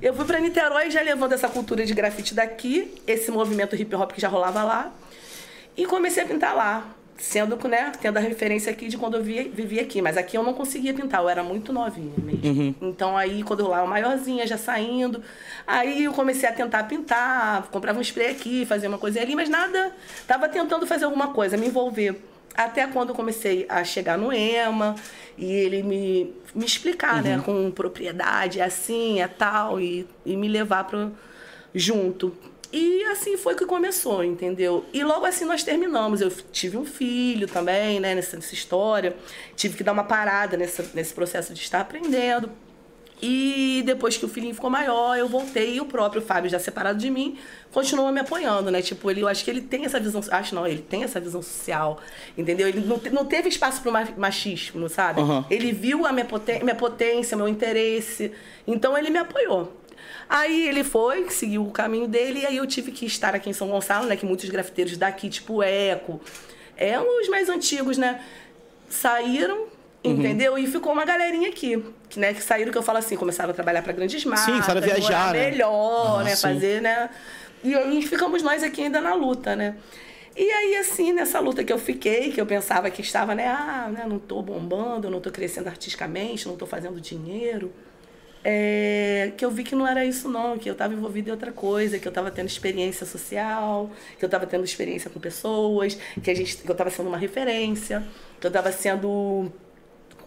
eu 0.02 0.14
fui 0.14 0.24
pra 0.24 0.40
Niterói 0.40 0.90
já 0.90 1.02
levando 1.02 1.32
essa 1.32 1.48
cultura 1.48 1.84
de 1.84 1.94
grafite 1.94 2.34
daqui, 2.34 2.94
esse 3.06 3.30
movimento 3.30 3.76
hip 3.76 3.94
hop 3.94 4.12
que 4.12 4.20
já 4.20 4.28
rolava 4.28 4.62
lá. 4.62 4.92
E 5.76 5.86
comecei 5.86 6.22
a 6.22 6.26
pintar 6.26 6.54
lá. 6.54 6.96
Sendo 7.16 7.54
né, 7.68 7.92
tendo 8.00 8.16
a 8.16 8.20
referência 8.20 8.72
aqui 8.72 8.88
de 8.88 8.96
quando 8.96 9.18
eu 9.18 9.22
via, 9.22 9.46
vivia 9.46 9.82
aqui. 9.82 10.00
Mas 10.00 10.16
aqui 10.16 10.38
eu 10.38 10.42
não 10.42 10.54
conseguia 10.54 10.94
pintar, 10.94 11.20
eu 11.20 11.28
era 11.28 11.42
muito 11.42 11.70
novinha 11.70 12.14
mesmo. 12.16 12.74
Então 12.80 13.14
aí, 13.14 13.42
quando 13.42 13.60
eu 13.60 13.68
lá, 13.68 13.84
maiorzinha, 13.86 14.46
já 14.46 14.56
saindo, 14.56 15.22
aí 15.66 16.04
eu 16.04 16.14
comecei 16.14 16.48
a 16.48 16.52
tentar 16.52 16.84
pintar, 16.84 17.68
comprava 17.70 17.98
um 17.98 18.02
spray 18.02 18.28
aqui, 18.28 18.64
fazia 18.64 18.88
uma 18.88 18.96
coisa 18.96 19.20
ali, 19.20 19.36
mas 19.36 19.50
nada. 19.50 19.94
Tava 20.26 20.48
tentando 20.48 20.86
fazer 20.86 21.04
alguma 21.04 21.28
coisa, 21.28 21.58
me 21.58 21.66
envolver. 21.66 22.18
Até 22.54 22.86
quando 22.86 23.10
eu 23.10 23.14
comecei 23.14 23.64
a 23.68 23.84
chegar 23.84 24.18
no 24.18 24.32
EMA 24.32 24.94
e 25.38 25.50
ele 25.50 25.82
me, 25.82 26.34
me 26.54 26.64
explicar, 26.64 27.22
né, 27.22 27.40
com 27.44 27.70
propriedade, 27.70 28.60
é 28.60 28.64
assim, 28.64 29.20
é 29.20 29.28
tal, 29.28 29.80
e, 29.80 30.06
e 30.26 30.36
me 30.36 30.48
levar 30.48 30.84
pro, 30.84 31.12
junto. 31.74 32.36
E 32.72 33.02
assim 33.04 33.36
foi 33.36 33.56
que 33.56 33.66
começou, 33.66 34.22
entendeu? 34.22 34.84
E 34.92 35.02
logo 35.02 35.26
assim 35.26 35.44
nós 35.44 35.64
terminamos. 35.64 36.20
Eu 36.20 36.30
tive 36.52 36.76
um 36.76 36.84
filho 36.84 37.48
também, 37.48 37.98
né, 37.98 38.14
nessa, 38.14 38.36
nessa 38.36 38.54
história. 38.54 39.16
Tive 39.56 39.76
que 39.76 39.82
dar 39.82 39.92
uma 39.92 40.04
parada 40.04 40.56
nessa, 40.56 40.88
nesse 40.94 41.12
processo 41.12 41.52
de 41.52 41.60
estar 41.60 41.80
aprendendo. 41.80 42.50
E 43.22 43.82
depois 43.84 44.16
que 44.16 44.24
o 44.24 44.28
filhinho 44.28 44.54
ficou 44.54 44.70
maior, 44.70 45.16
eu 45.16 45.28
voltei 45.28 45.74
e 45.74 45.80
o 45.80 45.84
próprio 45.84 46.22
Fábio, 46.22 46.50
já 46.50 46.58
separado 46.58 46.98
de 46.98 47.10
mim, 47.10 47.38
continuou 47.70 48.10
me 48.10 48.20
apoiando, 48.20 48.70
né? 48.70 48.80
Tipo, 48.80 49.10
ele, 49.10 49.20
eu 49.20 49.28
acho 49.28 49.44
que 49.44 49.50
ele 49.50 49.60
tem 49.60 49.84
essa 49.84 50.00
visão, 50.00 50.22
acho 50.30 50.54
não, 50.54 50.66
ele 50.66 50.80
tem 50.80 51.04
essa 51.04 51.20
visão 51.20 51.42
social, 51.42 52.00
entendeu? 52.36 52.66
Ele 52.66 52.80
não, 52.80 52.98
não 53.12 53.24
teve 53.26 53.48
espaço 53.48 53.82
para 53.82 54.08
machismo, 54.16 54.88
sabe? 54.88 55.20
Uhum. 55.20 55.44
Ele 55.50 55.70
viu 55.70 56.06
a 56.06 56.12
minha, 56.12 56.24
poten 56.24 56.62
minha 56.62 56.74
potência, 56.74 57.36
meu 57.36 57.46
interesse, 57.46 58.32
então 58.66 58.96
ele 58.96 59.10
me 59.10 59.18
apoiou. 59.18 59.76
Aí 60.26 60.68
ele 60.68 60.82
foi, 60.82 61.28
seguiu 61.28 61.66
o 61.66 61.70
caminho 61.70 62.08
dele, 62.08 62.40
e 62.40 62.46
aí 62.46 62.56
eu 62.56 62.66
tive 62.66 62.90
que 62.90 63.04
estar 63.04 63.34
aqui 63.34 63.50
em 63.50 63.52
São 63.52 63.68
Gonçalo, 63.68 64.06
né? 64.06 64.16
Que 64.16 64.24
muitos 64.24 64.48
grafiteiros 64.48 64.96
daqui, 64.96 65.28
tipo 65.28 65.62
Eco, 65.62 66.20
é 66.76 66.98
os 66.98 67.28
mais 67.28 67.50
antigos, 67.50 67.98
né? 67.98 68.22
Saíram, 68.88 69.66
entendeu? 70.02 70.56
E 70.56 70.66
ficou 70.66 70.92
uma 70.92 71.04
galerinha 71.04 71.50
aqui, 71.50 71.84
né? 72.18 72.34
Que 72.34 72.42
saíram, 72.42 72.72
que 72.72 72.78
eu 72.78 72.82
falo 72.82 72.98
assim, 72.98 73.16
começaram 73.16 73.50
a 73.50 73.54
trabalhar 73.54 73.82
para 73.82 73.92
grandes 73.92 74.24
marcas, 74.24 74.46
começaram 74.46 74.80
a 74.80 74.84
viajar, 74.84 75.32
né? 75.32 75.50
melhor, 75.50 76.20
Ah, 76.20 76.24
né? 76.24 76.34
sim. 76.34 76.42
Fazer, 76.42 76.80
né? 76.80 77.10
E 77.62 77.74
aí 77.74 78.02
ficamos 78.02 78.42
nós 78.42 78.62
aqui 78.62 78.82
ainda 78.82 79.00
na 79.00 79.14
luta, 79.14 79.54
né? 79.54 79.76
E 80.36 80.50
aí, 80.50 80.76
assim, 80.76 81.12
nessa 81.12 81.38
luta 81.40 81.62
que 81.62 81.72
eu 81.72 81.78
fiquei, 81.78 82.32
que 82.32 82.40
eu 82.40 82.46
pensava 82.46 82.88
que 82.90 83.02
estava, 83.02 83.34
né? 83.34 83.46
Ah, 83.48 83.90
né, 83.92 84.04
não 84.08 84.18
tô 84.18 84.40
bombando, 84.40 85.10
não 85.10 85.20
tô 85.20 85.30
crescendo 85.30 85.68
artisticamente, 85.68 86.48
não 86.48 86.56
tô 86.56 86.66
fazendo 86.66 87.00
dinheiro. 87.00 87.72
É, 88.42 89.32
que 89.36 89.44
eu 89.44 89.50
vi 89.50 89.62
que 89.62 89.74
não 89.74 89.86
era 89.86 90.02
isso 90.02 90.26
não, 90.26 90.56
que 90.56 90.66
eu 90.66 90.72
estava 90.72 90.94
envolvida 90.94 91.28
em 91.28 91.32
outra 91.32 91.52
coisa, 91.52 91.98
que 91.98 92.08
eu 92.08 92.10
estava 92.10 92.30
tendo 92.30 92.46
experiência 92.46 93.04
social, 93.04 93.90
que 94.18 94.24
eu 94.24 94.28
estava 94.28 94.46
tendo 94.46 94.64
experiência 94.64 95.10
com 95.10 95.20
pessoas, 95.20 95.98
que 96.22 96.30
a 96.30 96.34
gente, 96.34 96.56
que 96.56 96.68
eu 96.68 96.72
estava 96.72 96.88
sendo 96.88 97.08
uma 97.08 97.18
referência, 97.18 98.02
que 98.40 98.46
eu 98.46 98.48
estava 98.48 98.72
sendo 98.72 99.52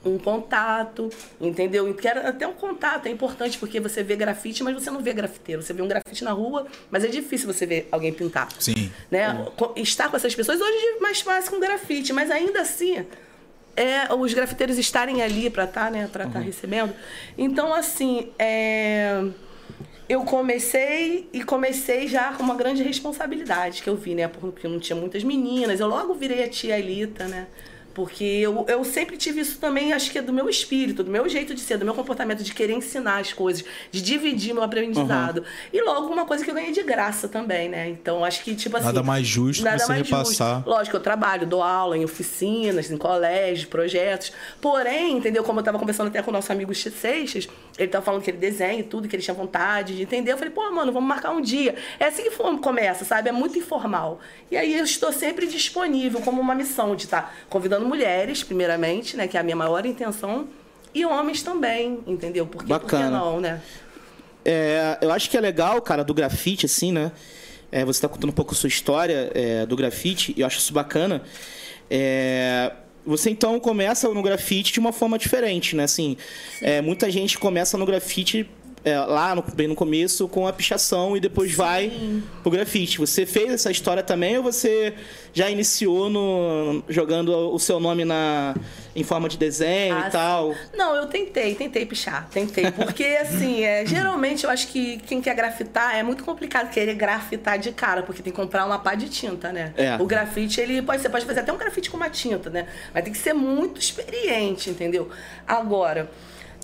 um 0.05 0.17
contato, 0.17 1.10
entendeu? 1.39 1.89
E 1.89 1.93
Quero 1.93 2.27
até 2.27 2.45
um 2.48 2.53
contato, 2.53 3.05
é 3.07 3.10
importante 3.10 3.57
porque 3.57 3.79
você 3.79 4.03
vê 4.03 4.15
grafite, 4.15 4.63
mas 4.63 4.74
você 4.75 4.91
não 4.91 5.01
vê 5.01 5.13
grafiteiro. 5.13 5.62
Você 5.62 5.74
vê 5.74 5.81
um 5.81 5.88
grafite 5.88 6.24
na 6.24 6.31
rua, 6.31 6.67
mas 6.91 7.03
é 7.03 7.07
difícil 7.07 7.51
você 7.51 7.65
ver 7.65 7.88
alguém 7.91 8.12
pintar. 8.13 8.50
Sim. 8.60 8.91
Né? 9.10 9.45
Co- 9.55 9.74
Estar 9.77 10.10
com 10.10 10.17
essas 10.17 10.36
pessoas 10.36 10.60
hoje 10.60 10.77
é 10.98 11.00
mais 11.00 11.22
fácil 11.22 11.51
com 11.51 11.60
grafite, 11.60 12.12
mas 12.13 12.29
ainda 12.29 12.62
assim 12.62 13.05
é 13.75 14.13
os 14.13 14.33
grafiteiros 14.33 14.77
estarem 14.77 15.22
ali 15.22 15.50
para 15.50 15.63
estar, 15.63 15.89
né, 15.89 16.07
para 16.12 16.25
estar 16.25 16.39
recebendo. 16.39 16.93
Então 17.38 17.74
assim, 17.74 18.29
é, 18.38 19.24
eu 20.07 20.22
comecei 20.25 21.27
e 21.33 21.43
comecei 21.43 22.07
já 22.07 22.33
com 22.33 22.43
uma 22.43 22.55
grande 22.55 22.83
responsabilidade 22.83 23.81
que 23.81 23.89
eu 23.89 23.95
vi, 23.95 24.13
né? 24.13 24.27
Porque 24.27 24.67
não 24.67 24.79
tinha 24.79 24.95
muitas 24.95 25.24
meninas. 25.24 25.79
Eu 25.79 25.88
logo 25.88 26.13
virei 26.13 26.43
a 26.43 26.50
tia 26.50 26.77
Elita, 26.77 27.25
né? 27.27 27.48
Porque 27.93 28.23
eu, 28.23 28.65
eu 28.67 28.83
sempre 28.83 29.17
tive 29.17 29.41
isso 29.41 29.59
também, 29.59 29.93
acho 29.93 30.12
que 30.12 30.17
é 30.17 30.21
do 30.21 30.33
meu 30.33 30.50
espírito, 30.50 31.03
do 31.03 31.12
meu 31.12 31.29
jeito 31.29 31.53
de 31.53 31.62
ser, 31.62 31.77
do 31.77 31.85
meu 31.85 31.93
comportamento, 31.93 32.43
de 32.43 32.53
querer 32.53 32.73
ensinar 32.73 33.19
as 33.19 33.31
coisas, 33.33 33.63
de 33.91 34.01
dividir 34.01 34.53
meu 34.53 34.63
aprendizado. 34.63 35.43
E 35.71 35.79
logo 35.81 36.07
uma 36.07 36.25
coisa 36.25 36.43
que 36.43 36.50
eu 36.50 36.55
ganhei 36.55 36.71
de 36.71 36.81
graça 36.83 37.27
também, 37.27 37.69
né? 37.69 37.89
Então 37.89 38.25
acho 38.25 38.43
que, 38.43 38.55
tipo 38.55 38.75
assim. 38.77 38.88
Nada 38.88 39.03
mais 39.03 39.27
justo 39.27 39.63
nada 39.63 39.79
você 39.79 39.88
mais 39.88 40.09
repassar. 40.09 40.55
Justo. 40.55 40.69
Lógico, 40.69 40.97
eu 40.97 41.01
trabalho, 41.01 41.45
dou 41.45 41.62
aula 41.62 41.97
em 41.97 42.03
oficinas, 42.03 42.89
em 42.89 42.97
colégios, 42.97 43.65
projetos. 43.65 44.31
Porém, 44.59 45.17
entendeu? 45.17 45.43
Como 45.43 45.59
eu 45.59 45.63
tava 45.63 45.77
conversando 45.77 46.07
até 46.07 46.21
com 46.21 46.31
o 46.31 46.33
nosso 46.33 46.51
amigo 46.51 46.73
Ch- 46.73 46.89
Seixas, 46.91 47.47
ele 47.77 47.88
tava 47.89 48.03
falando 48.03 48.21
que 48.21 48.29
ele 48.31 48.38
desenha 48.38 48.79
e 48.79 48.83
tudo, 48.83 49.07
que 49.07 49.15
ele 49.15 49.23
tinha 49.23 49.33
vontade 49.33 49.95
de 49.95 50.01
entender. 50.03 50.31
Eu 50.31 50.38
falei, 50.38 50.51
pô, 50.53 50.69
mano, 50.71 50.91
vamos 50.91 51.07
marcar 51.07 51.31
um 51.31 51.41
dia. 51.41 51.75
É 52.00 52.05
assim 52.05 52.23
que 52.23 52.31
começa, 52.59 53.05
sabe? 53.05 53.29
É 53.29 53.31
muito 53.31 53.57
informal. 53.57 54.19
E 54.50 54.57
aí 54.57 54.77
eu 54.77 54.83
estou 54.83 55.12
sempre 55.12 55.45
disponível 55.47 56.21
como 56.21 56.41
uma 56.41 56.55
missão 56.55 56.95
de 56.95 57.05
estar 57.05 57.35
convidando 57.50 57.82
mulheres, 57.83 58.43
primeiramente, 58.43 59.15
né? 59.17 59.27
Que 59.27 59.37
é 59.37 59.39
a 59.39 59.43
minha 59.43 59.55
maior 59.55 59.85
intenção. 59.85 60.47
E 60.93 61.05
homens 61.05 61.41
também, 61.41 61.99
entendeu? 62.05 62.45
Porque, 62.45 62.67
por 62.67 62.79
que 62.79 62.85
Bacana. 62.85 63.09
não, 63.09 63.41
né? 63.41 63.61
É, 64.45 64.97
eu 65.01 65.11
acho 65.11 65.29
que 65.29 65.37
é 65.37 65.41
legal, 65.41 65.81
cara, 65.81 66.03
do 66.03 66.13
grafite, 66.13 66.65
assim, 66.65 66.91
né? 66.91 67.11
É, 67.71 67.83
você 67.83 67.97
está 67.97 68.07
contando 68.07 68.29
um 68.29 68.33
pouco 68.33 68.53
a 68.53 68.55
sua 68.55 68.67
história 68.67 69.31
é, 69.33 69.65
do 69.65 69.75
grafite, 69.75 70.33
e 70.37 70.41
eu 70.41 70.47
acho 70.47 70.59
isso 70.59 70.73
bacana. 70.73 71.23
É, 71.89 72.71
você 73.05 73.29
então 73.29 73.59
começa 73.59 74.07
no 74.09 74.21
grafite 74.21 74.71
de 74.71 74.79
uma 74.79 74.91
forma 74.91 75.17
diferente, 75.17 75.75
né? 75.75 75.83
Assim, 75.83 76.15
é, 76.61 76.81
muita 76.81 77.09
gente 77.09 77.37
começa 77.37 77.77
no 77.77 77.85
grafite 77.85 78.47
é, 78.85 78.97
lá 78.99 79.33
no- 79.35 79.43
bem 79.55 79.67
no 79.67 79.75
começo 79.75 80.27
com 80.27 80.47
a 80.47 80.53
pichação 80.53 81.15
e 81.15 81.19
depois 81.19 81.53
vai 81.53 81.91
pro 82.41 82.51
grafite. 82.51 82.97
Você 82.99 83.25
fez 83.25 83.51
essa 83.53 83.71
história 83.71 84.03
também 84.03 84.37
ou 84.37 84.43
você 84.43 84.93
já 85.33 85.49
iniciou 85.49 86.09
no, 86.09 86.83
jogando 86.89 87.29
o 87.53 87.57
seu 87.59 87.79
nome 87.79 88.03
na, 88.05 88.55
em 88.95 89.03
forma 89.03 89.27
de 89.29 89.37
desenho 89.37 89.95
Ah, 89.95 90.07
e 90.07 90.11
tal? 90.11 90.53
Não, 90.75 90.95
eu 90.95 91.07
tentei, 91.07 91.55
tentei 91.55 91.85
pichar, 91.85 92.27
tentei. 92.29 92.69
Porque, 92.71 93.03
assim, 93.21 93.63
é, 93.63 93.85
geralmente 93.85 94.43
eu 94.43 94.49
acho 94.49 94.67
que 94.67 94.97
quem 95.07 95.21
quer 95.21 95.33
grafitar 95.35 95.95
é 95.95 96.03
muito 96.03 96.23
complicado 96.23 96.69
querer 96.69 96.93
grafitar 96.95 97.57
de 97.57 97.71
cara, 97.71 98.03
porque 98.03 98.21
tem 98.21 98.31
que 98.33 98.37
comprar 98.39 98.65
uma 98.65 98.77
pá 98.79 98.95
de 98.95 99.09
tinta, 99.09 99.51
né? 99.51 99.73
É. 99.77 99.95
O 99.99 100.05
grafite, 100.05 100.59
ele 100.61 100.81
pode, 100.81 101.01
você 101.01 101.09
pode 101.09 101.25
fazer 101.25 101.39
até 101.39 101.51
um 101.53 101.57
grafite 101.57 101.89
com 101.89 101.97
uma 101.97 102.09
tinta, 102.09 102.49
né? 102.49 102.67
Mas 102.93 103.03
tem 103.03 103.13
que 103.13 103.19
ser 103.19 103.33
muito 103.33 103.79
experiente, 103.79 104.69
entendeu? 104.69 105.09
Agora. 105.47 106.11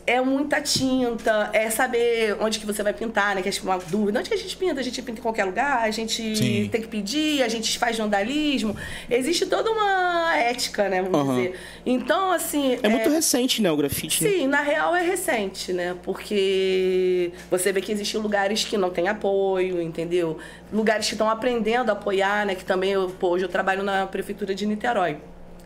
É 0.10 0.20
muita 0.20 0.60
tinta, 0.60 1.52
é 1.54 1.70
saber 1.70 2.36
onde 2.42 2.58
que 2.58 2.66
você 2.66 2.82
vai 2.82 2.92
pintar, 2.94 3.36
né? 3.36 3.44
Que 3.44 3.50
é 3.50 3.52
tipo 3.52 3.68
uma 3.68 3.78
dúvida. 3.78 4.18
Onde 4.18 4.28
que 4.28 4.34
a 4.34 4.38
gente 4.40 4.58
pinta? 4.58 4.80
A 4.80 4.84
gente 4.84 5.00
pinta 5.04 5.20
em 5.20 5.22
qualquer 5.22 5.46
lugar, 5.46 5.84
a 5.84 5.92
gente 5.92 6.36
Sim. 6.36 6.68
tem 6.68 6.82
que 6.82 6.88
pedir, 6.88 7.44
a 7.44 7.48
gente 7.48 7.78
faz 7.78 7.96
vandalismo. 7.96 8.76
Existe 9.08 9.46
toda 9.46 9.70
uma 9.70 10.36
ética, 10.36 10.90
né? 10.90 11.04
Vamos 11.04 11.20
Aham. 11.30 11.36
dizer. 11.36 11.60
Então, 11.86 12.32
assim. 12.32 12.80
É, 12.82 12.90
muito 12.90 13.08
recente, 13.08 13.62
né, 13.62 13.72
o 13.72 13.78
grafite. 13.78 14.24
né? 14.24 14.32
Sim, 14.32 14.48
na 14.48 14.62
real 14.62 14.96
é 14.96 15.04
recente, 15.04 15.72
né? 15.74 15.96
Porque 16.02 17.32
você 17.52 17.72
vê 17.72 17.80
que 17.80 17.92
existem 17.92 18.20
lugares 18.20 18.64
que 18.64 18.80
não 18.80 18.90
têm 18.90 19.08
apoio, 19.08 19.80
entendeu? 19.80 20.40
Lugares 20.74 21.06
que 21.06 21.14
estão 21.14 21.30
aprendendo 21.30 21.92
a 21.92 21.94
apoiar, 21.94 22.48
né? 22.48 22.56
Que 22.56 22.66
também, 22.66 22.94
eu, 22.94 23.10
pô, 23.20 23.30
hoje 23.30 23.46
eu 23.46 23.50
trabalho 23.50 23.84
na 23.84 24.08
prefeitura 24.08 24.56
de 24.56 24.66
Niterói. 24.66 25.18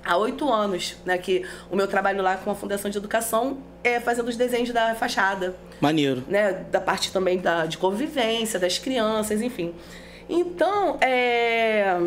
Há 0.03 0.17
oito 0.17 0.51
anos, 0.51 0.97
né? 1.05 1.17
Que 1.17 1.45
o 1.71 1.77
meu 1.77 1.87
trabalho 1.87 2.21
lá 2.21 2.35
com 2.35 2.51
a 2.51 2.55
Fundação 2.55 2.91
de 2.91 2.97
Educação 2.97 3.71
é 3.83 3.99
fazendo 3.99 4.27
os 4.29 4.35
desenhos 4.35 4.71
da 4.71 4.95
fachada 4.95 5.55
Maneiro. 5.81 6.23
né, 6.27 6.65
da 6.71 6.79
parte 6.79 7.11
também 7.11 7.37
da, 7.39 7.65
de 7.65 7.77
convivência 7.77 8.59
das 8.59 8.77
crianças, 8.77 9.41
enfim. 9.41 9.73
Então, 10.29 10.97
é. 11.01 11.97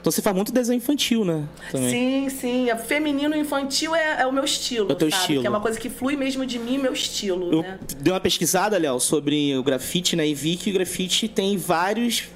Então 0.00 0.12
você 0.12 0.22
faz 0.22 0.34
muito 0.34 0.52
desenho 0.52 0.76
infantil, 0.78 1.24
né? 1.24 1.44
Também. 1.72 1.90
Sim, 1.90 2.28
sim. 2.30 2.66
Feminino 2.86 3.36
infantil 3.36 3.94
é, 3.94 4.22
é 4.22 4.26
o 4.26 4.32
meu 4.32 4.44
estilo. 4.44 4.88
É 4.88 4.92
o 4.92 4.96
teu 4.96 5.10
sabe? 5.10 5.20
estilo. 5.22 5.40
Que 5.42 5.46
é 5.46 5.50
uma 5.50 5.60
coisa 5.60 5.78
que 5.78 5.90
flui 5.90 6.16
mesmo 6.16 6.46
de 6.46 6.58
mim, 6.58 6.78
meu 6.78 6.92
estilo, 6.92 7.52
Eu 7.52 7.62
né? 7.62 7.78
dei 7.98 8.12
uma 8.12 8.20
pesquisada, 8.20 8.78
Léo, 8.78 9.00
sobre 9.00 9.56
o 9.56 9.62
grafite, 9.62 10.14
né? 10.16 10.26
E 10.26 10.34
vi 10.34 10.56
que 10.56 10.70
o 10.70 10.72
grafite 10.72 11.26
tem 11.28 11.56
várias 11.56 12.20
m- 12.20 12.28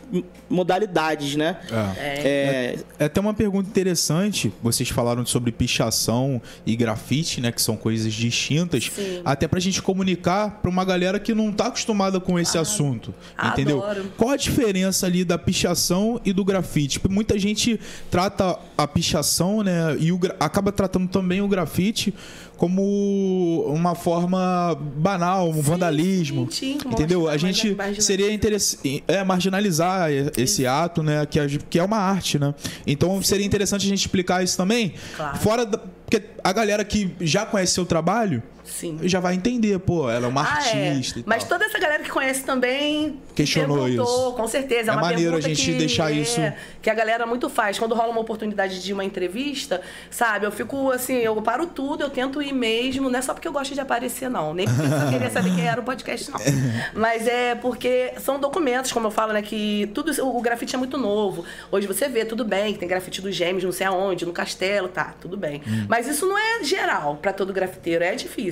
modalidades, 0.49 1.37
né? 1.37 1.57
É. 1.71 2.03
É, 2.07 2.79
É 2.99 3.05
até 3.07 3.21
uma 3.21 3.35
pergunta 3.35 3.69
interessante. 3.69 4.53
Vocês 4.63 4.89
falaram 4.89 5.25
sobre 5.25 5.51
pichação 5.53 6.41
e 6.67 6.77
grafite, 6.77 7.41
né? 7.41 7.51
Que 7.53 7.63
são 7.63 7.77
coisas 7.77 8.13
distintas. 8.13 8.91
Sim. 8.95 9.21
Até 9.25 9.49
pra 9.49 9.59
gente 9.61 9.81
comunicar 9.83 10.61
pra 10.61 10.71
uma 10.71 10.85
galera 10.85 11.19
que 11.19 11.35
não 11.35 11.53
tá 11.53 11.67
acostumada 11.67 12.21
com 12.21 12.39
esse 12.39 12.59
assunto. 12.59 13.15
Entendeu? 13.43 13.83
Adoro. 13.83 14.13
Qual 14.17 14.31
a 14.31 14.37
diferença 14.37 15.07
ali 15.07 15.25
da 15.25 15.39
pichação 15.39 16.21
e 16.25 16.33
do 16.33 16.45
grafite? 16.45 17.01
Porque 17.01 17.15
muita 17.15 17.39
gente 17.39 17.79
trata 18.11 18.59
a 18.77 18.87
pichação, 18.87 19.63
né? 19.63 19.97
E 19.99 20.13
o 20.13 20.19
gra- 20.19 20.37
acaba 20.39 20.71
tratando 20.73 21.09
também 21.09 21.41
o 21.41 21.49
grafite 21.49 22.15
como 22.57 23.65
uma 23.67 23.95
forma 23.95 24.77
banal, 24.97 25.49
um 25.51 25.61
vandalismo. 25.61 26.51
sim, 26.51 26.79
sim, 26.81 26.89
entendeu? 26.89 27.29
A 27.29 27.37
gente 27.37 27.77
seria 28.01 28.33
interessante 28.33 29.03
é, 29.09 29.23
marginalizar 29.25 30.11
esse 30.37 30.67
ato, 30.67 31.03
né? 31.03 31.27
Que, 31.27 31.49
gente- 31.49 31.65
que 31.69 31.79
é 31.79 31.83
uma 31.83 31.97
arte, 31.99 32.39
né? 32.39 32.55
Então 32.87 33.21
seria 33.23 33.45
interessante 33.47 33.87
a 33.87 33.89
gente 33.89 33.99
explicar 34.01 34.43
isso 34.45 34.57
também. 34.57 34.95
Claro. 35.17 35.39
Fora 35.39 35.67
da, 35.67 35.79
porque 35.79 36.23
a 36.45 36.53
galera 36.53 36.85
que 36.85 37.11
já 37.21 37.47
conhece 37.47 37.73
seu 37.73 37.87
trabalho 37.87 38.43
Sim. 38.65 38.99
já 39.03 39.21
vai 39.21 39.35
entender, 39.35 39.79
pô, 39.81 40.09
ela 40.09 40.27
é 40.27 40.29
uma 40.29 40.43
Ah, 40.43 40.69
é. 40.75 40.91
artista 40.91 41.19
e 41.21 41.25
Mas 41.27 41.45
toda 41.45 41.65
essa 41.65 41.79
galera 41.79 42.03
que 42.03 42.11
conhece 42.11 42.45
também 42.45 43.19
Questionou 43.35 43.89
isso. 43.89 44.33
com 44.37 44.47
certeza. 44.49 44.91
É, 44.91 44.95
É 44.95 44.97
uma 44.97 45.03
maneiro 45.03 45.37
a 45.37 45.41
gente 45.41 45.65
que, 45.65 45.79
deixar 45.79 46.11
é, 46.13 46.17
isso- 46.17 46.41
Que 46.81 46.91
a 46.91 46.95
galera 46.95 47.25
muito 47.27 47.49
faz. 47.49 47.79
Quando 47.79 47.95
rola 47.95 48.11
uma 48.11 48.21
oportunidade 48.21 48.83
de 48.83 48.93
uma 48.93 49.05
entrevista, 49.05 49.81
sabe? 50.11 50.47
Eu 50.47 50.51
fico 50.53 50.91
assim, 50.91 51.15
eu 51.15 51.41
paro 51.43 51.67
tudo, 51.67 52.03
eu 52.03 52.11
tento 52.11 52.43
ir 52.43 52.53
mesmo. 52.53 53.09
Não 53.09 53.19
é 53.19 53.23
só 53.23 53.33
porque 53.35 53.47
eu 53.47 53.53
gosto 53.53 53.73
de 53.75 53.81
aparecer, 53.81 54.29
não. 54.29 54.53
Nem 54.55 54.67
porque 54.67 54.83
eu 54.83 55.11
queria 55.11 55.31
saber 55.31 55.55
quem 55.55 55.67
era 55.67 55.81
o 55.81 55.85
podcast, 55.85 56.31
não. 56.31 56.41
Mas 56.95 57.27
é 57.27 57.55
porque 57.55 58.13
são 58.19 58.39
documentos, 58.41 58.91
como 58.93 59.07
eu 59.07 59.11
falo, 59.11 59.33
né? 59.33 59.43
Que 59.43 59.91
tudo 59.95 60.11
o 60.27 60.41
grafite 60.41 60.75
é 60.75 60.79
muito 60.79 60.99
novo. 60.99 61.45
Hoje 61.71 61.87
você 61.87 62.09
vê, 62.09 62.25
tudo 62.25 62.45
bem, 62.45 62.73
que 62.73 62.79
tem 62.79 62.89
grafite 62.89 63.21
dos 63.21 63.35
gêmeos, 63.35 63.63
não 63.65 63.73
sei 63.73 63.87
aonde, 63.87 64.25
no 64.27 64.33
castelo, 64.33 64.89
tá, 64.89 65.15
tudo 65.21 65.37
bem. 65.37 65.63
Hum. 65.67 65.87
Mas 65.89 66.07
isso 66.09 66.27
não 66.27 66.37
é 66.39 66.65
geral 66.65 67.17
pra 67.23 67.33
todo 67.33 67.53
grafiteiro, 67.53 68.03
é 68.05 68.15
difícil. 68.15 68.52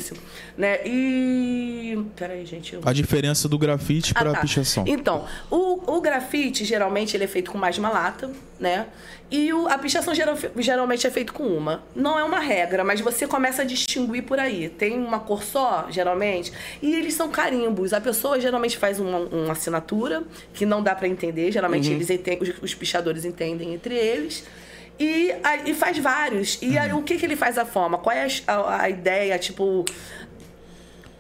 Né? 0.57 0.78
E. 0.87 1.99
Peraí, 2.16 2.45
gente. 2.47 2.75
Eu... 2.75 2.80
A 2.85 2.92
diferença 2.92 3.49
do 3.49 3.59
grafite 3.59 4.12
Ah, 4.14 4.21
pra 4.23 4.33
tá. 4.33 4.40
pichação. 4.40 4.85
Então, 4.87 5.25
o, 5.50 5.97
o 5.97 6.00
grafite, 6.00 6.64
geralmente, 6.64 7.16
ele 7.16 7.25
é 7.25 7.26
feito 7.26 7.50
com 7.50 7.59
mais 7.59 7.75
de 7.75 7.80
uma 7.80 7.90
lata, 7.90 8.30
né? 8.59 8.87
E 9.30 9.52
o- 9.52 9.69
a 9.69 9.78
pichação 9.78 10.12
geral- 10.14 10.37
geralmente 10.59 11.07
é 11.07 11.11
feito 11.11 11.33
com 11.33 11.45
uma. 11.45 11.83
Não 11.95 12.19
é 12.19 12.25
uma 12.25 12.40
regra, 12.40 12.83
mas 12.83 13.00
você 13.00 13.26
começa 13.26 13.62
a 13.62 13.64
distinguir 13.64 14.25
por 14.25 14.38
aí. 14.40 14.69
Tem 14.69 14.99
uma 14.99 15.21
cor 15.21 15.42
só, 15.42 15.87
geralmente, 15.90 16.52
e 16.83 16.95
eles 16.95 17.14
são 17.14 17.28
carimbos. 17.30 17.92
A 17.92 18.00
pessoa 18.00 18.40
geralmente 18.40 18.76
faz 18.76 18.99
uma, 18.99 19.19
uma 19.19 19.52
assinatura, 19.52 20.23
que 20.52 20.66
não 20.66 20.83
dá 20.83 20.95
pra 20.95 21.07
entender. 21.07 21.52
Geralmente, 21.52 21.90
eles 21.90 22.11
enten- 22.11 22.38
os, 22.40 22.50
os 22.62 22.75
pichadores 22.75 23.25
entendem 23.25 23.73
entre 23.75 23.95
eles. 23.95 24.45
E, 25.00 25.35
e 25.64 25.75
faz 25.75 25.97
vários. 25.99 26.59
E 26.61 26.76
aí, 26.78 26.92
o 26.92 27.02
que, 27.02 27.16
que 27.16 27.25
ele 27.25 27.35
faz 27.37 27.57
a 27.57 27.64
forma? 27.64 27.97
Qual 27.97 28.14
é 28.14 28.26
a- 28.47 28.52
a, 28.52 28.83
a 28.83 28.90
ideia? 28.90 29.38
Tipo, 29.38 29.85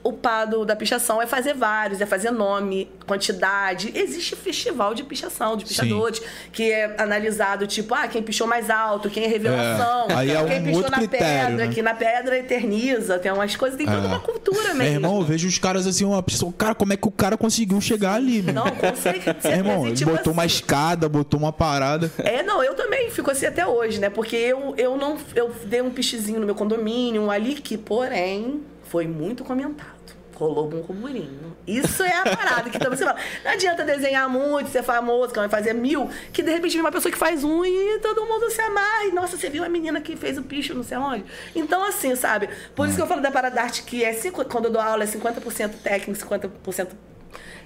o 0.02 0.12
pá 0.12 0.44
do- 0.44 0.64
da 0.64 0.74
pichação 0.74 1.20
é 1.20 1.26
fazer 1.26 1.52
vários, 1.54 2.00
é 2.00 2.06
fazer 2.06 2.30
nome, 2.30 2.88
quantidade. 3.06 3.92
Existe 3.94 4.34
festival 4.34 4.94
de 4.94 5.02
pichação, 5.04 5.56
de 5.56 5.64
pichadores, 5.64 6.22
que 6.52 6.70
é 6.70 6.94
analisado, 6.98 7.66
tipo, 7.66 7.94
ah, 7.94 8.08
quem 8.08 8.22
pichou 8.22 8.46
mais 8.46 8.70
alto, 8.70 9.10
quem 9.10 9.24
é 9.24 9.26
revelação, 9.28 10.06
É, 10.08 10.14
aí 10.14 10.30
é 10.30 10.44
quem 10.44 10.60
um 10.60 10.64
pichou 10.64 10.76
outro 10.76 10.90
na 10.90 10.96
critério, 10.98 11.48
pedra, 11.50 11.66
né? 11.66 11.72
que 11.74 11.82
na 11.82 11.94
pedra 11.94 12.38
eterniza, 12.38 13.18
tem 13.18 13.30
umas 13.30 13.54
coisas, 13.56 13.76
tem 13.76 13.86
toda 13.86 13.98
É. 13.98 14.06
uma 14.06 14.20
cultura 14.20 14.68
mesmo. 14.68 14.78
Meu 14.78 14.92
irmão, 14.92 15.16
eu 15.18 15.22
vejo 15.24 15.46
os 15.46 15.58
caras 15.58 15.86
assim, 15.86 16.04
uma 16.04 16.22
pessoa. 16.22 16.52
Cara, 16.56 16.74
como 16.74 16.92
é 16.92 16.96
que 16.96 17.06
o 17.06 17.10
cara 17.10 17.36
conseguiu 17.36 17.80
chegar 17.80 18.14
ali, 18.14 18.40
meu? 18.42 18.54
Não, 18.54 18.64
certeza. 18.96 19.36
Meu 19.44 19.52
irmão, 19.58 19.86
ele 19.86 19.96
tipo 19.96 20.10
botou 20.10 20.32
uma 20.32 20.44
assim, 20.44 20.54
escada, 20.54 21.08
botou 21.08 21.38
uma 21.38 21.52
parada. 21.52 22.10
É, 22.18 22.42
não, 22.42 22.62
eu 22.64 22.74
também 22.74 23.10
fico 23.10 23.30
assim 23.30 23.46
até 23.46 23.66
hoje, 23.66 23.98
né? 24.00 24.08
Porque 24.08 24.36
eu, 24.36 24.74
eu 24.78 24.96
não. 24.96 25.18
Eu 25.34 25.50
dei 25.66 25.82
um 25.82 25.90
pichezinho 25.90 26.40
no 26.40 26.46
meu 26.46 26.54
condomínio 26.54 27.30
ali 27.30 27.54
que, 27.56 27.76
porém, 27.76 28.62
foi 28.90 29.06
muito 29.06 29.42
comentado. 29.44 30.20
rolou 30.34 30.64
um 30.66 30.68
burburinho. 30.70 31.54
Isso 31.66 32.02
é 32.02 32.16
a 32.16 32.22
parada 32.34 32.70
que 32.70 32.78
também 32.78 32.96
você 32.98 33.04
fala. 33.04 33.18
Não 33.44 33.50
adianta 33.52 33.84
desenhar 33.84 34.26
muito, 34.26 34.70
ser 34.70 34.82
famoso, 34.82 35.32
que 35.34 35.38
vai 35.38 35.50
fazer 35.50 35.74
mil, 35.74 36.08
que 36.32 36.42
de 36.42 36.50
repente 36.50 36.72
vem 36.72 36.80
uma 36.80 36.90
pessoa 36.90 37.12
que 37.12 37.18
faz 37.18 37.44
um 37.44 37.62
e 37.62 37.98
todo 38.00 38.24
mundo 38.24 38.50
se 38.50 38.58
amarra. 38.62 39.04
E, 39.04 39.12
nossa, 39.12 39.36
você 39.36 39.50
viu 39.50 39.62
a 39.62 39.68
menina 39.68 40.00
que 40.00 40.16
fez 40.16 40.38
o 40.38 40.42
picho, 40.42 40.72
não 40.74 40.82
sei 40.82 40.96
onde. 40.96 41.24
Então, 41.54 41.84
assim, 41.84 42.16
sabe? 42.16 42.48
Por 42.74 42.86
isso 42.86 42.96
que 42.96 43.02
eu 43.02 43.06
falo 43.06 43.20
da 43.20 43.30
parada 43.30 43.54
da 43.56 43.62
arte 43.64 43.82
que 43.82 44.02
é 44.02 44.14
cinco- 44.14 44.42
quando 44.46 44.64
eu 44.64 44.70
dou 44.70 44.80
aula 44.80 45.04
é 45.04 45.06
50% 45.06 45.74
técnico, 45.82 46.18
50% 46.18 46.88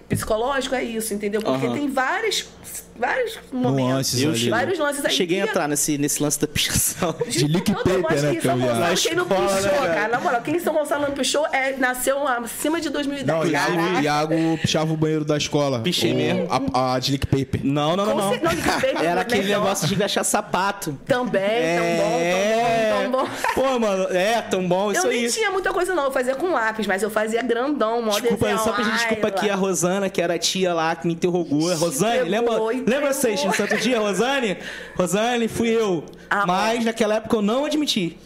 psicológico, 0.09 0.75
é 0.75 0.83
isso, 0.85 1.15
entendeu? 1.15 1.41
Porque 1.43 1.67
Aham. 1.67 1.75
tem 1.75 1.89
vários, 1.89 2.49
vários 2.97 3.39
momentos. 3.53 3.89
Nuances 3.91 4.23
Eu 4.23 4.31
ali, 4.31 4.45
né? 4.45 4.51
vários 4.51 4.79
lances 4.79 5.05
aí. 5.05 5.13
Cheguei 5.13 5.41
a 5.41 5.45
entrar 5.45 5.69
nesse, 5.69 5.99
nesse 5.99 6.23
lance 6.23 6.41
da 6.41 6.47
pichação. 6.47 7.15
De 7.29 7.49
paper, 7.49 8.05
acha 8.09 8.23
né, 8.23 8.31
que 8.33 8.37
eu 8.39 8.43
São. 8.43 8.59
Gonçalo, 8.59 8.81
Na 8.81 8.95
quem 8.95 9.15
não 9.15 9.23
escola, 9.25 9.41
né, 9.51 9.57
pichou, 9.57 9.71
cara? 9.81 9.95
cara? 9.95 10.09
Na 10.09 10.21
moral, 10.21 10.41
quem 10.43 10.57
em 10.57 10.61
São 10.61 10.75
Gonçalo 10.75 11.03
não 11.03 11.11
pichou 11.13 11.47
é, 11.53 11.77
nasceu 11.77 12.27
acima 12.29 12.81
de 12.81 12.91
2010. 12.91 13.27
Não, 13.27 13.45
o 13.45 13.51
Iago. 13.51 14.01
Iago 14.03 14.35
pichava 14.61 14.93
o 14.93 14.97
banheiro 14.97 15.25
da 15.25 15.37
escola. 15.37 15.81
Pichei 15.81 16.13
O- 16.13 16.17
mesmo. 16.17 16.49
A, 16.73 16.95
a 16.95 16.99
de 16.99 17.13
lick 17.13 17.27
paper. 17.27 17.61
Não, 17.65 17.97
não, 17.97 18.07
não, 18.07 18.17
não. 18.17 18.31
não, 18.31 18.55
de 18.55 18.63
paper 18.63 18.97
Era 19.03 19.21
é 19.21 19.23
aquele 19.23 19.43
melhor. 19.43 19.61
negócio 19.63 19.89
de 19.89 19.95
gastar 19.97 20.25
sapato. 20.25 20.99
Também, 21.07 21.41
É. 21.43 22.91
tão 23.03 23.11
bom, 23.11 23.19
tão 23.25 23.25
bom, 23.25 23.25
tão 23.25 23.25
bom. 23.25 23.73
Pô, 23.73 23.79
mano, 23.79 24.05
é, 24.17 24.41
tão 24.43 24.67
bom 24.69 24.93
isso 24.93 25.07
Eu 25.07 25.11
aí. 25.11 25.21
nem 25.23 25.31
tinha 25.31 25.51
muita 25.51 25.73
coisa 25.73 25.95
não, 25.95 26.05
eu 26.05 26.13
fazia 26.13 26.35
com 26.35 26.53
lápis, 26.53 26.87
mas 26.87 27.03
eu 27.03 27.11
fazia 27.11 27.43
grandão, 27.43 28.03
mó 28.03 28.13
Desculpa, 28.13 28.37
desenho 28.47 28.59
só 28.59 28.73
pra 28.73 28.85
gente 28.85 28.95
desculpa 28.99 29.29
aqui 29.29 29.51
a. 29.51 29.55
Rosana, 29.55 30.11
que 30.11 30.21
era 30.21 30.35
a 30.35 30.39
tia 30.39 30.75
lá 30.75 30.95
que 30.95 31.07
me 31.07 31.15
interrogou. 31.15 31.75
Rosane, 31.77 32.29
lembra? 32.29 32.55
Lembra 32.87 33.13
vocês 33.13 33.43
no 33.45 33.55
santo 33.55 33.77
dia, 33.77 33.99
Rosane? 33.99 34.57
Rosane, 34.97 35.49
fui 35.49 35.69
eu. 35.69 36.05
Ah, 36.31 36.47
Mas 36.47 36.85
naquela 36.85 37.17
época 37.17 37.37
eu 37.37 37.43
não 37.43 37.65
admiti. 37.65 38.17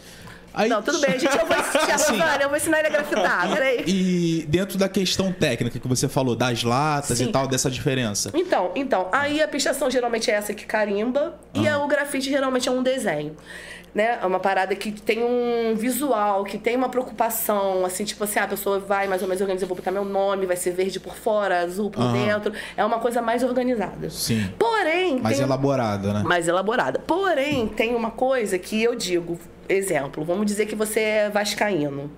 Aí, 0.51 0.67
Não, 0.67 0.81
tudo 0.81 0.99
bem, 0.99 1.11
gente, 1.19 1.37
eu 1.37 1.45
vou 1.45 1.55
ensinar, 1.57 1.93
Assim. 1.95 2.11
Rosana, 2.13 2.43
eu 2.43 2.47
vou 2.49 2.57
ensinar 2.57 2.79
ele 2.79 2.87
a 2.87 2.91
grafitar, 2.91 3.49
peraí. 3.53 3.83
E 3.85 4.45
dentro 4.49 4.77
da 4.79 4.89
questão 4.89 5.31
técnica 5.31 5.79
que 5.79 5.87
você 5.87 6.09
falou, 6.09 6.35
das 6.35 6.63
latas 6.63 7.19
Sim. 7.19 7.25
e 7.25 7.31
tal, 7.31 7.47
dessa 7.47 7.69
diferença. 7.69 8.31
Então, 8.33 8.71
então, 8.75 9.07
aí 9.11 9.41
a 9.41 9.47
pichação 9.47 9.89
geralmente 9.91 10.29
é 10.29 10.33
essa 10.33 10.53
que 10.53 10.65
carimba 10.65 11.35
e 11.53 11.67
Ah. 11.67 11.75
a- 11.75 11.83
o 11.85 11.87
grafite 11.87 12.29
geralmente 12.29 12.67
é 12.67 12.71
um 12.71 12.81
desenho. 12.81 13.37
Né? 13.93 14.19
É 14.21 14.25
uma 14.25 14.39
parada 14.39 14.75
que 14.75 14.91
tem 14.91 15.23
um 15.23 15.75
visual, 15.75 16.43
que 16.43 16.57
tem 16.57 16.75
uma 16.75 16.89
preocupação, 16.89 17.85
assim, 17.85 18.03
tipo 18.03 18.23
assim, 18.23 18.39
ah, 18.39 18.43
a 18.43 18.47
pessoa 18.47 18.79
vai 18.79 19.07
mais 19.07 19.21
ou 19.21 19.27
menos 19.27 19.41
organizar, 19.41 19.63
eu 19.65 19.67
vou 19.67 19.77
botar 19.77 19.91
meu 19.91 20.05
nome, 20.05 20.45
vai 20.45 20.55
ser 20.55 20.71
verde 20.71 20.99
por 20.99 21.15
fora, 21.15 21.61
azul 21.61 21.89
por 21.89 22.03
Aham. 22.03 22.13
dentro. 22.13 22.53
É 22.77 22.85
uma 22.85 22.99
coisa 22.99 23.21
mais 23.21 23.43
organizada. 23.43 24.09
Sim. 24.09 24.51
Porém, 24.57 25.19
Mais 25.19 25.37
tem... 25.37 25.45
elaborada, 25.45 26.13
né? 26.13 26.23
mais 26.23 26.47
elaborada. 26.47 26.99
Porém, 26.99 27.67
tem 27.67 27.95
uma 27.95 28.11
coisa 28.11 28.59
que 28.59 28.81
eu 28.81 28.95
digo, 28.95 29.39
exemplo, 29.67 30.23
vamos 30.23 30.45
dizer 30.45 30.65
que 30.65 30.75
você 30.75 30.99
é 30.99 31.29
vascaíno. 31.29 32.11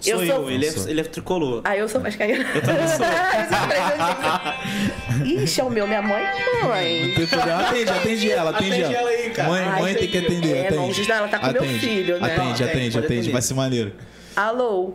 Sou 0.00 0.24
eu, 0.24 0.50
ele, 0.50 0.66
é, 0.66 0.72
ele 0.88 1.00
é 1.00 1.04
tricolor. 1.04 1.60
Ah, 1.64 1.76
eu 1.76 1.88
sou 1.88 2.00
vascaína. 2.00 2.44
Eu 2.54 2.62
também 2.62 2.86
sou. 2.88 3.06
Ixi, 5.42 5.60
é 5.60 5.64
o 5.64 5.70
meu, 5.70 5.86
minha 5.86 6.02
mãe, 6.02 6.22
mãe. 6.64 7.12
Tem 7.14 7.26
problema. 7.26 7.60
Atende, 7.68 7.90
atende 7.90 8.30
ela, 8.30 8.50
atende, 8.50 8.70
Atende 8.70 8.82
ela. 8.84 8.94
ela 8.94 9.10
aí, 9.10 9.30
cara. 9.30 9.48
Mãe, 9.48 9.64
Ai, 9.64 9.82
mãe 9.82 9.94
tem 9.94 10.08
que 10.08 10.18
atender, 10.18 10.56
é, 10.56 10.68
atende. 10.68 11.08
não, 11.08 11.16
ela 11.16 11.28
tá 11.28 11.38
com 11.38 11.46
meu 11.52 11.62
atende. 11.62 11.78
filho, 11.78 12.20
né? 12.20 12.34
Atende, 12.34 12.40
Atende, 12.40 12.64
atende, 12.64 12.98
atende. 12.98 13.30
Vai 13.30 13.42
ser 13.42 13.54
maneiro. 13.54 13.92
Alô? 14.34 14.94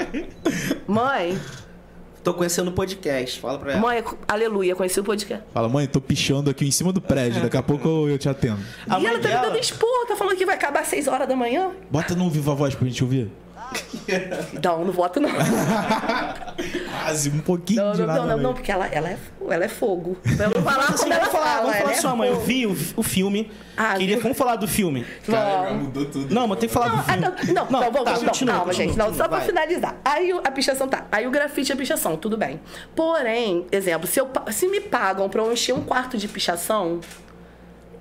mãe, 0.86 1.38
Tô 2.22 2.32
conhecendo 2.32 2.68
o 2.68 2.72
podcast, 2.72 3.38
fala 3.38 3.58
pra 3.58 3.72
ela. 3.72 3.80
mãe, 3.82 4.02
aleluia, 4.26 4.74
conheci 4.74 4.98
o 4.98 5.04
podcast. 5.04 5.44
Fala, 5.52 5.68
mãe, 5.68 5.86
tô 5.86 6.00
pichando 6.00 6.48
aqui 6.48 6.66
em 6.66 6.70
cima 6.70 6.90
do 6.90 6.98
prédio. 6.98 7.42
Daqui 7.42 7.58
a 7.58 7.60
pouco 7.62 7.86
eu, 7.86 8.08
eu 8.08 8.16
te 8.18 8.30
atendo. 8.30 8.60
A 8.88 8.98
e 8.98 9.04
ela 9.04 9.18
tá 9.18 9.28
me 9.28 9.34
dela- 9.34 9.46
dando 9.48 9.58
expor, 9.58 10.06
tá 10.08 10.16
falando 10.16 10.34
que 10.34 10.46
vai 10.46 10.54
acabar 10.54 10.80
às 10.80 10.88
6 10.88 11.06
horas 11.06 11.28
da 11.28 11.36
manhã? 11.36 11.72
Bota 11.90 12.14
no 12.14 12.30
Viva 12.30 12.54
Voz 12.54 12.74
pra 12.74 12.88
gente 12.88 13.04
ouvir. 13.04 13.30
Não, 14.62 14.84
não 14.84 14.92
voto 14.92 15.20
não. 15.20 15.30
Quase, 17.02 17.30
um 17.30 17.40
pouquinho 17.40 17.82
Não, 17.84 17.92
de 17.92 18.00
não, 18.00 18.06
nada. 18.06 18.20
não, 18.20 18.26
não, 18.28 18.38
não, 18.38 18.54
porque 18.54 18.70
ela, 18.70 18.86
ela, 18.86 19.10
é, 19.10 19.18
ela 19.50 19.64
é 19.64 19.68
fogo. 19.68 20.16
Pra 20.36 20.46
eu 20.46 20.50
não 20.50 20.62
falar 20.62 20.84
Assim, 20.84 20.96
como 20.98 21.12
ela 21.12 21.20
vamos 21.24 21.32
falar, 21.32 21.46
fala, 21.50 21.60
vamos 21.62 21.76
falar 21.78 21.90
é 21.92 21.94
sua 21.96 22.16
mãe. 22.16 22.28
Eu 22.28 22.34
fogo. 22.36 22.46
vi 22.46 22.66
o, 22.66 22.76
o 22.96 23.02
filme. 23.02 23.50
Ah, 23.76 23.94
Queria, 23.94 24.14
viu? 24.16 24.22
vamos 24.22 24.38
falar 24.38 24.56
do 24.56 24.68
filme. 24.68 25.04
Cara, 25.26 25.68
Vamos. 25.68 25.82
mudou 25.84 26.04
tudo. 26.06 26.34
Não, 26.34 26.46
mas 26.46 26.58
tem 26.58 26.68
que 26.68 26.72
falar 26.74 26.88
do 26.88 26.96
Ah, 26.96 27.02
filme. 27.02 27.20
não, 27.20 27.30
não, 27.30 27.70
não, 27.70 27.80
vamos, 27.80 28.04
tá, 28.04 28.12
vamos, 28.12 28.22
continua, 28.28 28.52
não, 28.54 28.60
calma, 28.60 28.72
continua, 28.72 28.72
gente. 28.74 28.96
Não, 28.98 29.14
só 29.14 29.28
pra 29.28 29.38
vai. 29.38 29.46
finalizar. 29.46 29.96
Aí 30.04 30.30
a 30.44 30.50
pichação 30.50 30.86
tá. 30.88 31.06
Aí 31.10 31.26
o 31.26 31.30
grafite 31.30 31.72
é 31.72 31.76
pichação, 31.76 32.16
tudo 32.16 32.36
bem. 32.36 32.60
Porém, 32.94 33.66
exemplo, 33.72 34.06
se, 34.06 34.20
eu, 34.20 34.30
se 34.52 34.68
me 34.68 34.80
pagam 34.80 35.28
pra 35.28 35.42
eu 35.42 35.52
encher 35.52 35.72
um 35.74 35.82
quarto 35.82 36.16
de 36.16 36.28
pichação, 36.28 37.00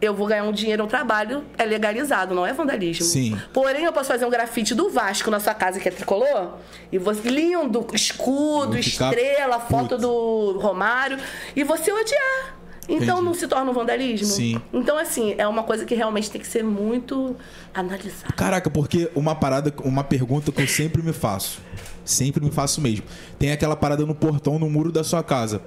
eu 0.03 0.13
vou 0.13 0.27
ganhar 0.27 0.43
um 0.43 0.51
dinheiro, 0.51 0.83
um 0.83 0.87
trabalho, 0.87 1.45
é 1.57 1.63
legalizado, 1.63 2.35
não 2.35 2.45
é 2.45 2.51
vandalismo. 2.51 3.05
Sim. 3.05 3.39
Porém, 3.53 3.85
eu 3.85 3.93
posso 3.93 4.09
fazer 4.09 4.25
um 4.25 4.29
grafite 4.29 4.75
do 4.75 4.89
Vasco 4.89 5.31
na 5.31 5.39
sua 5.39 5.53
casa, 5.53 5.79
que 5.79 5.87
é 5.87 5.91
tricolor, 5.91 6.57
e 6.91 6.97
você, 6.97 7.29
lindo, 7.29 7.87
escudo, 7.93 8.77
estrela, 8.77 9.59
foto 9.61 9.97
do 9.97 10.59
Romário, 10.59 11.17
e 11.55 11.63
você 11.63 11.91
odiar. 11.91 12.62
Então 12.87 12.95
Entendi. 12.97 13.21
não 13.21 13.33
se 13.33 13.47
torna 13.47 13.71
um 13.71 13.73
vandalismo? 13.73 14.27
Sim. 14.27 14.61
Então, 14.73 14.97
assim, 14.97 15.35
é 15.37 15.47
uma 15.47 15.63
coisa 15.63 15.85
que 15.85 15.95
realmente 15.95 16.29
tem 16.29 16.39
que 16.39 16.47
ser 16.47 16.63
muito 16.63 17.35
analisada. 17.73 18.33
Caraca, 18.35 18.69
porque 18.69 19.09
uma 19.15 19.35
parada, 19.35 19.73
uma 19.83 20.03
pergunta 20.03 20.51
que 20.51 20.61
eu 20.61 20.67
sempre 20.67 21.01
me 21.01 21.13
faço. 21.13 21.59
Sempre 22.05 22.43
me 22.43 22.51
faço 22.51 22.81
mesmo. 22.81 23.05
Tem 23.39 23.51
aquela 23.51 23.75
parada 23.75 24.05
no 24.05 24.13
portão, 24.13 24.59
no 24.59 24.69
muro 24.69 24.91
da 24.91 25.03
sua 25.03 25.23
casa. 25.23 25.61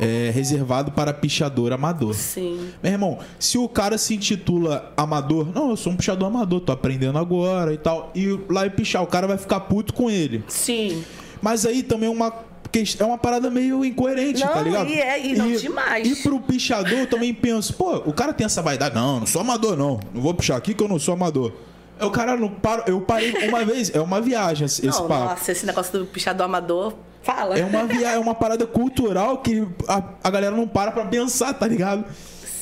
É 0.00 0.30
reservado 0.34 0.90
para 0.90 1.12
pichador 1.12 1.72
amador. 1.72 2.12
Sim. 2.12 2.70
Meu 2.82 2.92
irmão, 2.92 3.18
se 3.38 3.56
o 3.56 3.68
cara 3.68 3.96
se 3.96 4.14
intitula 4.14 4.92
amador, 4.96 5.48
não, 5.54 5.70
eu 5.70 5.76
sou 5.76 5.92
um 5.92 5.96
pichador 5.96 6.28
amador, 6.28 6.60
tô 6.60 6.72
aprendendo 6.72 7.18
agora 7.18 7.72
e 7.72 7.78
tal, 7.78 8.10
e 8.14 8.38
lá 8.50 8.66
e 8.66 8.70
pichar, 8.70 9.02
o 9.02 9.06
cara 9.06 9.26
vai 9.28 9.38
ficar 9.38 9.60
puto 9.60 9.94
com 9.94 10.10
ele. 10.10 10.44
Sim. 10.48 11.04
Mas 11.40 11.64
aí 11.64 11.82
também 11.82 12.08
uma 12.08 12.32
é 12.98 13.04
uma 13.04 13.18
parada 13.18 13.50
meio 13.50 13.84
incoerente, 13.84 14.44
Não, 14.44 14.52
tá 14.52 14.62
ligado? 14.62 14.88
e 14.88 15.00
é- 15.00 15.26
e 15.26 15.34
não 15.36 15.50
demais. 15.52 16.06
E 16.06 16.16
pro 16.22 16.38
pichador 16.40 16.98
eu 16.98 17.06
também 17.06 17.32
penso, 17.32 17.74
pô, 17.74 17.96
o 18.04 18.12
cara 18.12 18.32
tem 18.32 18.44
essa 18.44 18.60
vaidade, 18.62 18.94
não, 18.94 19.20
não 19.20 19.26
sou 19.26 19.40
amador 19.40 19.76
não, 19.76 20.00
não 20.12 20.20
vou 20.22 20.34
pichar 20.34 20.56
aqui 20.56 20.74
que 20.74 20.82
eu 20.82 20.88
não 20.88 20.98
sou 20.98 21.14
amador. 21.14 21.52
O 22.00 22.10
cara 22.10 22.36
não 22.36 22.48
para, 22.50 22.84
eu 22.86 23.00
parei 23.00 23.32
uma 23.48 23.64
vez, 23.64 23.94
é 23.94 24.00
uma 24.00 24.20
viagem 24.20 24.66
esse, 24.66 24.86
esse 24.86 24.98
não, 25.00 25.08
papo. 25.08 25.24
nossa, 25.30 25.50
esse 25.52 25.64
negócio 25.64 25.98
do 25.98 26.04
pichador 26.06 26.44
amador, 26.44 26.94
fala. 27.22 27.58
É 27.58 27.64
uma 27.64 27.84
via, 27.86 28.10
é 28.10 28.18
uma 28.18 28.34
parada 28.34 28.66
cultural 28.66 29.38
que 29.38 29.66
a, 29.88 30.02
a 30.22 30.30
galera 30.30 30.54
não 30.54 30.68
para 30.68 30.92
pra 30.92 31.06
pensar, 31.06 31.54
tá 31.54 31.66
ligado? 31.66 32.04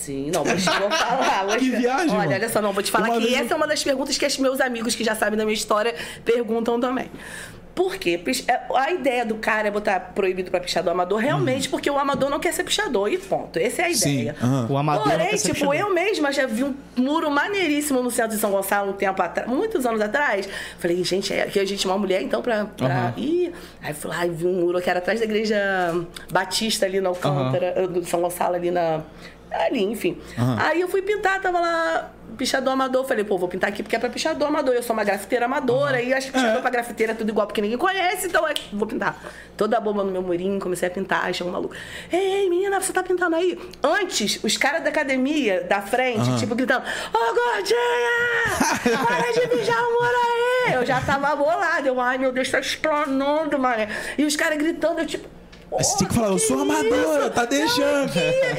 Sim, 0.04 0.30
não, 0.30 0.44
te 0.44 0.50
vou 0.64 0.90
falar. 0.90 1.46
Que 1.58 1.70
viagem, 1.70 2.10
Olha, 2.10 2.18
mano. 2.18 2.32
olha 2.32 2.48
só, 2.50 2.60
não, 2.60 2.72
vou 2.74 2.82
te 2.82 2.90
falar 2.90 3.08
Uma 3.08 3.20
que 3.20 3.32
eu- 3.32 3.38
essa 3.38 3.54
é 3.54 3.56
uma 3.56 3.66
das 3.66 3.82
perguntas 3.82 4.16
que 4.18 4.26
os 4.26 4.38
meus 4.38 4.60
amigos 4.60 4.94
que 4.94 5.02
já 5.02 5.16
sabem 5.16 5.36
da 5.38 5.44
minha 5.44 5.54
história 5.54 5.94
perguntam 6.24 6.78
também. 6.78 7.10
Por 7.74 7.96
quê? 7.96 8.16
Pix- 8.16 8.44
é, 8.48 8.60
A 8.74 8.92
ideia 8.92 9.24
do 9.26 9.34
cara 9.34 9.66
é 9.66 9.70
botar 9.70 9.98
proibido 10.14 10.50
pra 10.50 10.60
pichador 10.60 10.92
amador 10.92 11.18
realmente 11.18 11.68
porque 11.68 11.90
o 11.90 11.98
amador 11.98 12.30
não 12.30 12.38
quer 12.38 12.52
ser 12.52 12.62
pichador 12.64 13.10
e 13.12 13.18
ponto. 13.18 13.58
Essa 13.58 13.82
é 13.82 13.84
a 13.86 13.88
Uhum. 13.88 13.94
Sim. 13.94 14.12
ideia. 14.20 14.36
aham. 14.40 14.66
O 14.70 14.76
amador 14.78 15.04
não 15.06 15.12
Porém, 15.12 15.28
quer 15.30 15.36
ser 15.38 15.48
tipo, 15.54 15.68
pichador. 15.70 15.74
eu 15.76 15.92
mesma 15.94 16.30
já 16.32 16.46
vi 16.46 16.62
um 16.64 16.74
muro 16.96 17.30
maneiríssimo 17.30 18.00
no 18.02 18.10
centro 18.10 18.32
de 18.34 18.38
São 18.40 18.50
Gonçalo 18.52 18.90
um 18.90 18.94
tempo 18.94 19.20
atrás, 19.20 19.48
muitos 19.50 19.84
anos 19.84 20.00
atrás. 20.00 20.48
Falei, 20.78 21.02
gente, 21.02 21.32
é 21.34 21.42
aqui 21.42 21.58
a 21.58 21.64
gente 21.64 21.84
é 21.86 21.90
uma 21.90 21.98
mulher, 21.98 22.22
então, 22.22 22.40
pra. 22.40 22.64
pra... 22.66 22.86
Aham. 22.86 23.14
Ih. 23.16 23.52
Aí 23.82 23.92
fui 23.92 24.10
lá 24.10 24.24
e 24.24 24.30
vi 24.30 24.46
um 24.46 24.52
muro 24.60 24.80
que 24.80 24.88
era 24.88 25.00
atrás 25.00 25.18
da 25.18 25.24
igreja 25.24 25.56
Batista 26.32 26.86
ali 26.86 27.00
na 27.00 27.08
Alcântara, 27.08 27.72
eh, 27.76 27.86
do 27.86 28.04
São 28.04 28.20
Gonçalo 28.20 28.54
ali 28.54 28.70
na. 28.70 29.00
Ali, 29.66 29.82
enfim. 29.84 30.20
Aham. 30.38 30.56
Aí 30.60 30.80
eu 30.80 30.88
fui 30.88 31.00
pintar, 31.02 31.40
tava 31.40 31.60
lá, 31.60 32.10
pichador 32.36 32.72
amador. 32.72 33.04
Falei, 33.06 33.22
pô, 33.24 33.38
vou 33.38 33.48
pintar 33.48 33.70
aqui 33.70 33.82
porque 33.82 33.94
é 33.94 33.98
pra 33.98 34.08
pichador 34.10 34.48
amador. 34.48 34.74
Eu 34.74 34.82
sou 34.82 34.94
uma 34.94 35.04
grafiteira 35.04 35.44
amadora, 35.46 36.02
e 36.02 36.12
acho 36.12 36.26
que 36.26 36.32
pichador 36.32 36.58
É. 36.58 36.60
pra 36.60 36.70
grafiteira 36.70 37.12
é 37.12 37.14
tudo 37.14 37.28
igual 37.30 37.46
porque 37.46 37.60
ninguém 37.60 37.78
conhece, 37.78 38.26
então 38.26 38.46
é, 38.48 38.54
vou 38.72 38.86
pintar. 38.86 39.16
Toda 39.56 39.76
a 39.76 39.80
bomba 39.80 40.02
no 40.02 40.10
meu 40.10 40.22
murinho, 40.22 40.58
comecei 40.60 40.88
a 40.88 40.90
pintar, 40.90 41.24
achei 41.26 41.46
um 41.46 41.50
maluco. 41.50 41.74
Ei, 42.12 42.50
menina, 42.50 42.80
você 42.80 42.92
tá 42.92 43.02
pintando 43.02 43.36
aí? 43.36 43.58
Antes, 43.82 44.42
os 44.42 44.56
caras 44.56 44.82
da 44.82 44.88
academia, 44.90 45.62
da 45.62 45.80
frente, 45.80 46.28
Aham. 46.28 46.36
tipo, 46.36 46.54
gritando: 46.56 46.84
Ô, 47.12 47.34
gordinha! 47.34 48.98
Para 49.06 49.32
de 49.32 49.56
mijar 49.56 49.78
o 49.80 49.92
muro 49.92 50.16
aí! 50.26 50.74
Eu 50.74 50.84
já 50.86 51.00
tava 51.00 51.34
bolada. 51.36 51.86
Eu, 51.86 52.00
ai, 52.00 52.18
meu 52.18 52.32
Deus, 52.32 52.50
tá 52.50 52.58
explanando, 52.58 53.58
mané. 53.58 53.88
E 54.18 54.24
os 54.24 54.34
caras 54.34 54.58
gritando, 54.58 55.00
eu 55.00 55.06
tipo. 55.06 55.28
Aí 55.72 55.82
você 55.82 55.96
tinha 55.96 56.08
que 56.08 56.14
falar, 56.14 56.28
eu 56.28 56.38
sou 56.38 56.56
"Pô, 56.56 56.62
amadora, 56.62 57.30
tá 57.30 57.44
deixando." 57.44 58.12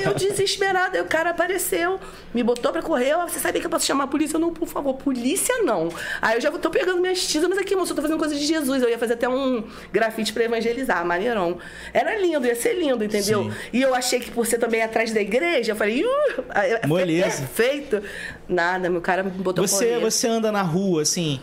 Eu, 0.04 0.14
desesperada, 0.16 1.02
o 1.02 1.06
cara 1.06 1.30
apareceu, 1.30 1.98
me 2.34 2.44
botou 2.44 2.72
pra 2.74 2.82
correr. 2.82 3.12
Eu, 3.12 3.22
Você 3.22 3.40
sabia 3.40 3.62
que 3.62 3.68
eu 3.68 3.72
posso 3.72 3.86
chamar 3.86 4.04
a 4.04 4.08
polícia? 4.08 4.36
Eu, 4.36 4.40
não, 4.42 4.52
por 4.54 4.68
favor, 4.68 4.94
polícia 4.96 5.56
não. 5.64 5.90
Aí 6.22 6.36
eu 6.36 6.42
já 6.42 6.52
tô 6.52 6.70
pegando 6.70 7.00
minhas 7.00 7.26
tísanas 7.26 7.58
aqui, 7.58 7.76
moço, 7.76 7.94
eu 7.94 7.96
tô 7.96 8.02
fazendo 8.02 8.18
coisa 8.20 8.36
de 8.36 8.46
Jesus. 8.46 8.84
Eu 8.84 8.90
ia 8.90 9.00
fazer 9.00 9.14
até 9.14 9.30
um 9.30 9.64
grafite 9.94 10.34
pra 10.34 10.44
evangelizar, 10.44 11.06
maneirão. 11.06 11.58
Era 11.94 12.20
lindo, 12.20 12.46
ia 12.46 12.56
ser 12.56 12.74
lindo, 12.74 13.04
entendeu? 13.04 13.44
Sim. 13.46 13.52
E 13.72 13.82
eu 13.82 13.96
achei 13.96 14.20
que 14.20 14.30
por 14.32 14.46
ser 14.46 14.58
também 14.58 14.82
atrás 14.82 15.14
da 15.14 15.22
igreja, 15.22 15.72
eu 15.72 15.76
falei, 15.76 16.04
uh, 16.04 16.88
Moleza. 16.88 17.44
perfeito. 17.44 18.02
Nada, 18.48 18.90
meu 18.90 19.00
cara 19.02 19.24
me 19.24 19.32
botou 19.32 19.66
Você, 19.66 19.86
correr. 19.86 20.00
você 20.00 20.28
anda 20.28 20.52
na 20.52 20.62
rua, 20.62 21.02
assim, 21.04 21.40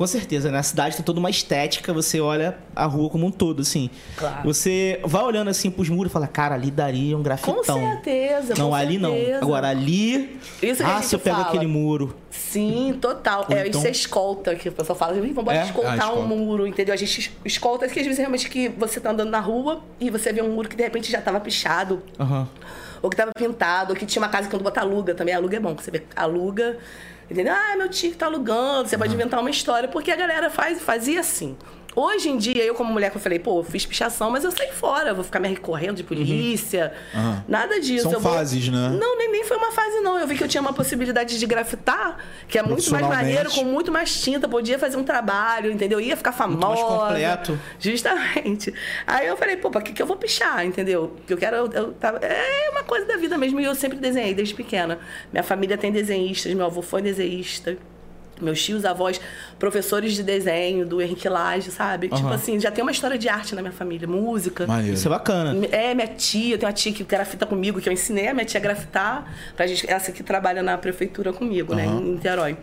Com 0.00 0.06
certeza, 0.06 0.50
né? 0.50 0.56
A 0.58 0.62
cidade 0.62 0.96
tem 0.96 1.04
toda 1.04 1.20
uma 1.20 1.28
estética, 1.28 1.92
você 1.92 2.22
olha 2.22 2.56
a 2.74 2.86
rua 2.86 3.10
como 3.10 3.26
um 3.26 3.30
todo, 3.30 3.60
assim. 3.60 3.90
Claro. 4.16 4.44
Você 4.44 4.98
vai 5.04 5.22
olhando 5.22 5.50
assim 5.50 5.70
pros 5.70 5.90
muros 5.90 6.10
e 6.10 6.12
fala, 6.14 6.26
cara, 6.26 6.54
ali 6.54 6.70
daria 6.70 7.18
um 7.18 7.22
grafitão. 7.22 7.56
Com 7.56 7.62
certeza, 7.64 8.54
Não, 8.56 8.70
com 8.70 8.74
ali 8.74 8.98
certeza. 8.98 9.32
não. 9.32 9.42
Agora 9.42 9.68
ali. 9.68 10.40
Isso 10.62 10.82
que 10.82 10.90
ah, 10.90 11.02
se 11.02 11.14
eu 11.14 11.18
pego 11.20 11.42
aquele 11.42 11.66
muro. 11.66 12.16
Sim, 12.30 12.96
total. 12.98 13.44
Ou 13.50 13.54
é, 13.54 13.68
então- 13.68 13.78
isso 13.78 13.88
é 13.88 13.90
escolta, 13.90 14.54
que 14.54 14.70
o 14.70 14.72
pessoal 14.72 14.98
fala, 14.98 15.18
"Ih, 15.18 15.34
vamos 15.34 15.52
É? 15.52 15.64
escoltar 15.64 15.92
Ah, 15.92 15.96
escolta. 15.98 16.18
um 16.22 16.26
muro, 16.28 16.66
entendeu? 16.66 16.94
A 16.94 16.96
gente 16.96 17.30
escolta 17.44 17.86
que 17.86 18.00
às 18.00 18.06
vezes 18.06 18.18
realmente 18.18 18.48
que 18.48 18.70
você 18.70 19.00
tá 19.00 19.10
andando 19.10 19.28
na 19.28 19.40
rua 19.40 19.82
e 20.00 20.08
você 20.08 20.32
vê 20.32 20.40
um 20.40 20.48
muro 20.54 20.66
que 20.66 20.76
de 20.76 20.82
repente 20.82 21.12
já 21.12 21.20
tava 21.20 21.38
pichado, 21.40 22.02
Aham. 22.18 22.48
ou 23.02 23.10
que 23.10 23.16
tava 23.18 23.32
pintado, 23.38 23.90
ou 23.92 23.96
que 23.98 24.06
tinha 24.06 24.22
uma 24.22 24.30
casa 24.30 24.44
que 24.48 24.50
quando 24.56 24.62
bota 24.62 24.80
aluga 24.80 25.14
também. 25.14 25.34
Aluga 25.34 25.58
é 25.58 25.60
bom, 25.60 25.74
que 25.74 25.84
você 25.84 25.90
vê, 25.90 26.04
aluga, 26.16 26.78
entendeu? 27.30 27.54
Ah, 27.54 27.76
meu 27.76 27.88
tio 27.88 28.10
que 28.10 28.16
tá 28.16 28.26
alugando, 28.26 28.88
você 28.88 28.98
pode 28.98 29.14
inventar 29.14 29.40
uma 29.40 29.50
história, 29.50 29.88
porque 29.88 30.10
a 30.10 30.16
galera 30.16 30.50
faz, 30.50 30.80
fazia 30.82 31.20
assim. 31.20 31.56
Hoje 31.96 32.28
em 32.30 32.36
dia, 32.36 32.62
eu 32.64 32.74
como 32.74 32.92
mulher 32.92 33.10
que 33.10 33.16
eu 33.16 33.20
falei, 33.20 33.38
pô, 33.40 33.58
eu 33.60 33.64
fiz 33.64 33.84
pichação, 33.84 34.30
mas 34.30 34.44
eu 34.44 34.50
saí 34.52 34.70
fora, 34.70 35.12
vou 35.12 35.24
ficar 35.24 35.40
me 35.40 35.48
recorrendo 35.48 35.96
de 35.96 36.04
polícia, 36.04 36.92
Aham. 37.12 37.44
nada 37.48 37.80
disso. 37.80 38.04
São 38.04 38.12
eu 38.12 38.20
vou- 38.20 38.32
fases, 38.32 38.68
né? 38.68 38.90
Não, 38.90 39.18
nem, 39.18 39.30
nem 39.32 39.44
foi 39.44 39.56
uma 39.56 39.72
fase, 39.72 39.98
não. 40.00 40.16
Eu 40.18 40.26
vi 40.26 40.36
que 40.36 40.44
eu 40.44 40.48
tinha 40.48 40.60
uma 40.60 40.72
possibilidade 40.72 41.36
de 41.36 41.46
grafitar, 41.46 42.16
que 42.46 42.56
é 42.58 42.62
muito 42.62 42.88
mais 42.92 43.06
maneiro, 43.06 43.50
com 43.50 43.64
muito 43.64 43.90
mais 43.90 44.20
tinta, 44.22 44.48
podia 44.48 44.78
fazer 44.78 44.96
um 44.96 45.02
trabalho, 45.04 45.70
entendeu? 45.72 46.00
Ia 46.00 46.16
ficar 46.16 46.30
famosa. 46.32 46.60
mais 46.68 46.80
completo. 46.80 47.58
Justamente. 47.78 48.72
Aí 49.06 49.26
eu 49.26 49.36
falei, 49.36 49.56
pô, 49.56 49.68
pra 49.70 49.82
que, 49.82 49.92
que 49.92 50.00
eu 50.00 50.06
vou 50.06 50.16
pichar, 50.16 50.64
entendeu? 50.64 51.08
Porque 51.16 51.32
eu 51.32 51.38
quero. 51.38 51.56
Eu, 51.56 51.72
eu 51.72 51.92
tava- 51.94 52.18
é 52.18 52.70
uma 52.70 52.84
coisa 52.84 53.04
da 53.06 53.16
vida 53.16 53.36
mesmo, 53.36 53.60
e 53.60 53.64
eu 53.64 53.74
sempre 53.74 53.98
desenhei 53.98 54.32
desde 54.32 54.54
pequena. 54.54 54.98
Minha 55.32 55.42
família 55.42 55.76
tem 55.76 55.90
desenhistas, 55.90 56.52
meu 56.54 56.66
avô 56.66 56.82
foi 56.82 57.02
desenhista. 57.02 57.76
Meus 58.40 58.62
tios, 58.62 58.84
avós, 58.84 59.20
professores 59.58 60.12
de 60.14 60.22
desenho 60.22 60.86
do 60.86 61.00
Henrique 61.00 61.28
Lage, 61.28 61.70
sabe? 61.70 62.08
Tipo 62.08 62.26
Aham. 62.26 62.34
assim, 62.34 62.60
já 62.60 62.70
tem 62.70 62.82
uma 62.82 62.90
história 62.90 63.18
de 63.18 63.28
arte 63.28 63.54
na 63.54 63.62
minha 63.62 63.72
família, 63.72 64.06
música. 64.06 64.66
Maneiro. 64.66 64.94
Isso 64.94 65.08
é 65.08 65.10
bacana. 65.10 65.66
É, 65.70 65.94
minha 65.94 66.08
tia, 66.08 66.58
tem 66.58 66.66
uma 66.66 66.72
tia 66.72 66.92
que 66.92 67.04
grafita 67.04 67.46
comigo, 67.46 67.80
que 67.80 67.88
eu 67.88 67.92
ensinei 67.92 68.28
a 68.28 68.34
minha 68.34 68.44
tia 68.46 68.58
a 68.58 68.62
grafitar, 68.62 69.32
pra 69.56 69.66
gente, 69.66 69.90
essa 69.90 70.12
que 70.12 70.22
trabalha 70.22 70.62
na 70.62 70.76
prefeitura 70.78 71.32
comigo, 71.32 71.74
né, 71.74 71.86
em 71.86 72.12
Niterói. 72.12 72.56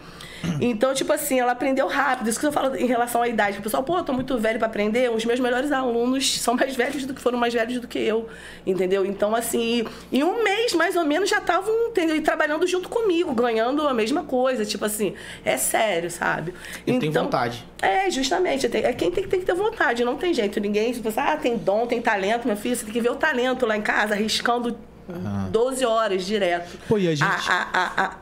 Então, 0.61 0.93
tipo 0.93 1.11
assim, 1.13 1.39
ela 1.39 1.51
aprendeu 1.51 1.87
rápido. 1.87 2.29
Isso 2.29 2.39
que 2.39 2.45
eu 2.45 2.51
falo 2.51 2.75
em 2.75 2.85
relação 2.85 3.21
à 3.21 3.27
idade. 3.27 3.59
O 3.59 3.61
pessoal, 3.61 3.83
pô, 3.83 3.97
eu 3.97 4.03
tô 4.03 4.13
muito 4.13 4.37
velho 4.37 4.57
pra 4.59 4.67
aprender. 4.67 5.11
Os 5.11 5.23
meus 5.25 5.39
melhores 5.39 5.71
alunos 5.71 6.39
são 6.39 6.53
mais 6.55 6.75
velhos 6.75 7.05
do 7.05 7.13
que 7.13 7.21
foram 7.21 7.37
mais 7.37 7.53
velhos 7.53 7.79
do 7.79 7.87
que 7.87 7.99
eu, 7.99 8.27
entendeu? 8.65 9.05
Então, 9.05 9.35
assim, 9.35 9.85
em 10.11 10.23
um 10.23 10.43
mês, 10.43 10.73
mais 10.73 10.95
ou 10.95 11.05
menos, 11.05 11.29
já 11.29 11.37
estavam, 11.39 11.73
entendeu? 11.89 12.15
E 12.15 12.21
trabalhando 12.21 12.65
junto 12.67 12.89
comigo, 12.89 13.33
ganhando 13.33 13.87
a 13.87 13.93
mesma 13.93 14.23
coisa. 14.23 14.65
Tipo 14.65 14.85
assim, 14.85 15.13
é 15.45 15.57
sério, 15.57 16.09
sabe? 16.11 16.53
Eu 16.85 16.99
tenho 16.99 17.11
vontade. 17.11 17.65
É, 17.81 18.09
justamente. 18.09 18.67
Tem- 18.69 18.83
É 18.83 18.93
quem 18.93 19.11
tem, 19.11 19.23
que- 19.23 19.29
tem 19.29 19.39
que 19.39 19.45
ter 19.45 19.53
vontade, 19.55 20.03
não 20.03 20.15
tem 20.17 20.33
jeito. 20.33 20.59
Ninguém, 20.59 20.93
se 20.93 20.99
você, 20.99 21.19
ah, 21.19 21.37
tem 21.37 21.57
dom, 21.57 21.85
tem 21.85 22.01
talento, 22.01 22.47
meu 22.47 22.57
filho, 22.57 22.75
você 22.75 22.83
tem 22.85 22.93
que 22.93 23.01
ver 23.01 23.11
o 23.11 23.15
talento 23.15 23.65
lá 23.65 23.77
em 23.77 23.81
casa, 23.81 24.13
arriscando 24.13 24.77
Uhum. 25.09 25.49
12 25.51 25.85
horas 25.85 26.25
direto. 26.25 26.77
Pô, 26.87 26.97
e 26.97 27.07
a 27.07 27.15
gente. 27.15 27.23
A, 27.23 27.67
a, 27.73 28.17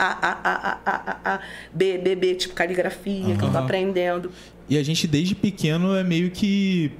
a, 0.85 1.33
a 1.35 1.39
B, 1.73 1.97
B, 1.97 2.15
B, 2.15 2.35
tipo 2.35 2.53
caligrafia, 2.53 3.25
uhum. 3.25 3.37
que 3.37 3.43
eu 3.43 3.51
tô 3.51 3.57
aprendendo. 3.57 4.31
E 4.67 4.77
a 4.77 4.83
gente, 4.83 5.07
desde 5.07 5.35
pequeno, 5.35 5.95
é 5.95 6.03
meio 6.03 6.31
que 6.31 6.91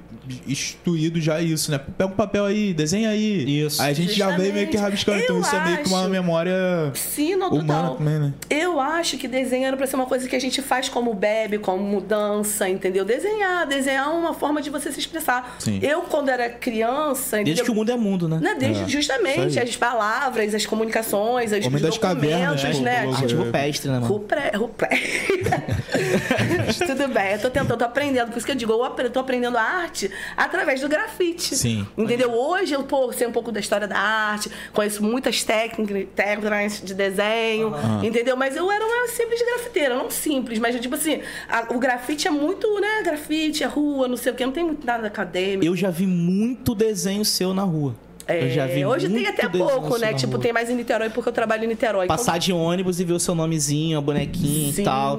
instruído 0.46 1.20
já 1.20 1.40
isso, 1.40 1.70
né? 1.70 1.78
Pega 1.78 2.10
um 2.10 2.14
papel 2.16 2.44
aí, 2.44 2.72
desenha 2.74 3.10
aí. 3.10 3.62
Isso. 3.64 3.80
Aí 3.80 3.90
a 3.90 3.94
gente 3.94 4.12
já 4.12 4.36
veio 4.36 4.52
meio 4.52 4.68
que 4.68 4.76
rabiscando. 4.76 5.18
Então 5.22 5.40
isso 5.40 5.54
é 5.54 5.64
meio 5.64 5.78
que 5.78 5.88
uma 5.88 6.00
acho. 6.00 6.08
memória 6.10 6.92
humana 7.50 7.50
total. 7.50 7.96
também, 7.96 8.18
né? 8.18 8.32
Eu 8.50 8.80
acho 8.80 9.16
que 9.18 9.28
desenho 9.28 9.66
era 9.66 9.76
pra 9.76 9.86
ser 9.86 9.96
uma 9.96 10.06
coisa 10.06 10.28
que 10.28 10.34
a 10.36 10.40
gente 10.40 10.60
faz 10.62 10.88
como 10.88 11.12
bebe, 11.14 11.58
como 11.58 12.00
dança, 12.00 12.68
entendeu? 12.68 13.04
Desenhar, 13.04 13.66
desenhar 13.66 14.06
é 14.06 14.10
uma 14.10 14.34
forma 14.34 14.60
de 14.62 14.70
você 14.70 14.90
se 14.92 14.98
expressar. 15.00 15.56
Sim. 15.58 15.78
Eu, 15.82 16.02
quando 16.02 16.28
era 16.28 16.48
criança, 16.50 17.36
Desde 17.36 17.52
entendeu? 17.52 17.64
que 17.64 17.70
o 17.70 17.74
mundo 17.74 17.90
é 17.92 17.96
mundo, 17.96 18.28
né? 18.28 18.38
Né, 18.40 18.54
desde, 18.58 18.82
É, 18.84 18.88
justamente, 18.88 19.58
as 19.58 19.76
palavras, 19.76 20.54
as 20.54 20.66
comunicações, 20.66 21.52
as, 21.52 21.64
Homem 21.64 21.76
os 21.76 21.82
das 21.82 21.98
cavernas, 21.98 22.62
documentos, 22.62 22.70
tipo, 22.76 22.84
né? 22.84 23.04
logo- 23.04 23.16
Arte 23.16 23.34
rupestre, 23.34 23.88
né, 23.90 23.94
mano? 24.00 24.06
Rupre, 24.06 24.40
rupre. 24.56 24.88
Tudo 26.86 27.08
bem, 27.08 27.32
eu 27.32 27.38
tô 27.40 27.50
tentando, 27.50 27.76
tô 27.78 27.84
aprendendo. 27.84 28.28
Por 28.30 28.36
isso 28.38 28.46
que 28.46 28.52
eu 28.52 28.56
digo, 28.56 28.72
eu 28.72 29.10
tô 29.10 29.20
aprendendo 29.20 29.56
a 29.56 29.62
arte 29.62 30.10
através 30.36 30.80
do 30.80 30.88
grafite. 30.88 31.56
Sim. 31.56 31.86
Entendeu? 31.96 32.32
Hoje 32.32 32.74
eu 32.74 32.82
pô, 32.84 33.12
sei 33.12 33.26
um 33.26 33.32
pouco 33.32 33.50
da 33.52 33.60
história 33.60 33.86
da 33.88 33.98
arte, 33.98 34.50
conheço 34.72 35.02
muitas 35.02 35.42
técnicas, 35.44 36.06
técnicas 36.14 36.80
de 36.82 36.94
desenho, 36.94 37.72
entendeu? 38.02 38.36
Mas 38.36 38.56
eu 38.56 38.70
era 38.70 38.84
uma 38.84 39.08
simples 39.08 39.40
grafiteira, 39.42 39.94
não 39.96 40.10
simples, 40.10 40.58
mas 40.58 40.78
tipo 40.80 40.94
assim, 40.94 41.20
a- 41.48 41.66
o 41.74 41.78
grafite 41.78 42.28
é 42.28 42.30
muito, 42.30 42.68
né? 42.80 43.02
Grafite, 43.04 43.62
é 43.64 43.66
rua, 43.66 44.08
não 44.08 44.16
sei 44.16 44.32
o 44.32 44.34
quê, 44.34 44.44
não 44.46 44.52
tem 44.52 44.64
muito 44.64 44.86
nada 44.86 45.06
acadêmico. 45.06 45.64
Eu 45.64 45.76
já 45.76 45.90
vi 45.90 46.06
muito 46.06 46.74
desenho 46.74 47.24
seu 47.24 47.52
na 47.54 47.62
rua. 47.62 47.94
Eu 48.28 48.50
já 48.50 48.66
vi 48.66 48.80
É, 48.80 48.86
hoje 48.88 49.08
tem 49.08 49.26
até 49.26 49.48
pouco, 49.48 49.96
né? 49.98 50.12
Tipo, 50.14 50.38
tem 50.38 50.52
mais 50.52 50.68
em 50.68 50.74
Niterói 50.74 51.10
porque 51.10 51.28
eu 51.28 51.32
trabalho 51.32 51.64
em 51.64 51.68
Niterói. 51.68 52.06
Passar 52.06 52.38
de 52.38 52.52
ônibus 52.52 52.98
e 52.98 53.04
ver 53.04 53.12
o 53.12 53.20
seu 53.20 53.34
nomezinho, 53.34 53.98
a 53.98 54.00
bonequinha 54.00 54.72
Sim. 54.72 54.82
e 54.82 54.84
tal. 54.84 55.18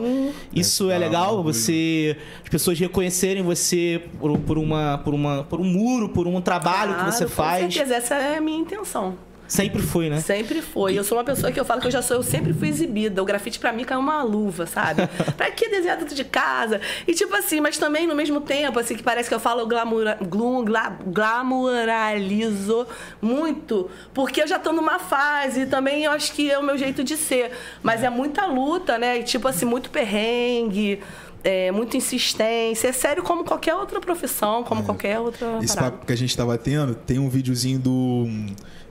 Isso 0.53 0.91
é, 0.91 0.95
É, 0.95 0.97
legal, 0.97 1.37
tá, 1.37 1.41
você. 1.41 2.17
As 2.43 2.49
pessoas 2.49 2.79
reconhecerem 2.79 3.43
você 3.43 4.01
por, 4.19 4.37
por 4.39 4.57
uma, 4.57 4.97
por, 4.97 5.13
uma, 5.13 5.43
por 5.43 5.59
um 5.61 5.63
muro, 5.63 6.09
por 6.09 6.27
um 6.27 6.41
trabalho 6.41 6.95
que 6.95 7.05
você 7.05 7.25
Claro, 7.25 7.29
faz. 7.29 7.65
Com 7.65 7.71
certeza, 7.71 7.95
essa 7.95 8.15
é 8.15 8.37
a 8.37 8.41
minha 8.41 8.59
intenção. 8.59 9.15
Sempre 9.47 9.81
foi, 9.81 10.09
né? 10.09 10.19
Sempre 10.19 10.61
foi. 10.61 10.97
Eu 10.97 11.03
sou 11.03 11.17
uma 11.17 11.23
pessoa 11.23 11.51
que 11.51 11.59
eu 11.59 11.65
falo 11.65 11.79
que 11.79 11.87
eu 11.87 11.91
já 11.91 12.01
sou, 12.01 12.17
eu 12.17 12.23
sempre 12.23 12.53
fui 12.53 12.67
exibida. 12.67 13.21
O 13.21 13.25
grafite 13.25 13.59
pra 13.59 13.71
mim 13.71 13.83
caiu 13.83 13.99
uma 13.99 14.21
luva, 14.23 14.65
sabe? 14.65 15.07
pra 15.37 15.49
que 15.51 15.69
desenhar 15.69 15.97
dentro 15.97 16.15
de 16.15 16.23
casa? 16.25 16.81
E 17.07 17.13
tipo 17.13 17.33
assim, 17.35 17.61
mas 17.61 17.77
também 17.77 18.05
no 18.05 18.13
mesmo 18.13 18.41
tempo, 18.41 18.77
assim, 18.79 18.95
que 18.95 19.03
parece 19.03 19.29
que 19.29 19.35
eu 19.35 19.39
falo 19.39 19.65
glamoura, 19.65 20.17
glu, 20.21 20.63
gla, 20.63 20.97
glamouralizo 21.05 22.85
muito, 23.21 23.89
porque 24.13 24.41
eu 24.41 24.47
já 24.47 24.59
tô 24.59 24.73
numa 24.73 24.99
fase 24.99 25.61
e 25.61 25.65
também 25.65 26.03
eu 26.03 26.11
acho 26.11 26.33
que 26.33 26.51
é 26.51 26.57
o 26.59 26.63
meu 26.63 26.77
jeito 26.77 27.03
de 27.03 27.15
ser. 27.15 27.51
Mas 27.81 28.03
é 28.03 28.09
muita 28.09 28.45
luta, 28.45 28.97
né? 28.97 29.19
E 29.19 29.23
tipo 29.23 29.47
assim, 29.47 29.65
muito 29.65 29.89
perrengue. 29.89 31.01
É, 31.43 31.71
muita 31.71 31.97
insistência. 31.97 32.87
É 32.87 32.91
sério 32.91 33.23
como 33.23 33.43
qualquer 33.43 33.75
outra 33.75 33.99
profissão, 33.99 34.63
como 34.63 34.83
qualquer 34.83 35.19
outra. 35.19 35.59
Esse 35.61 35.75
parada. 35.75 35.93
papo 35.93 36.05
que 36.05 36.13
a 36.13 36.17
gente 36.17 36.35
tava 36.35 36.57
tendo, 36.57 36.95
tem 36.95 37.19
um 37.19 37.29
videozinho 37.29 37.79
do. 37.79 38.27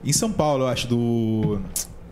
Em 0.03 0.13
São 0.13 0.31
Paulo, 0.31 0.63
eu 0.63 0.67
acho, 0.67 0.87
do. 0.87 1.59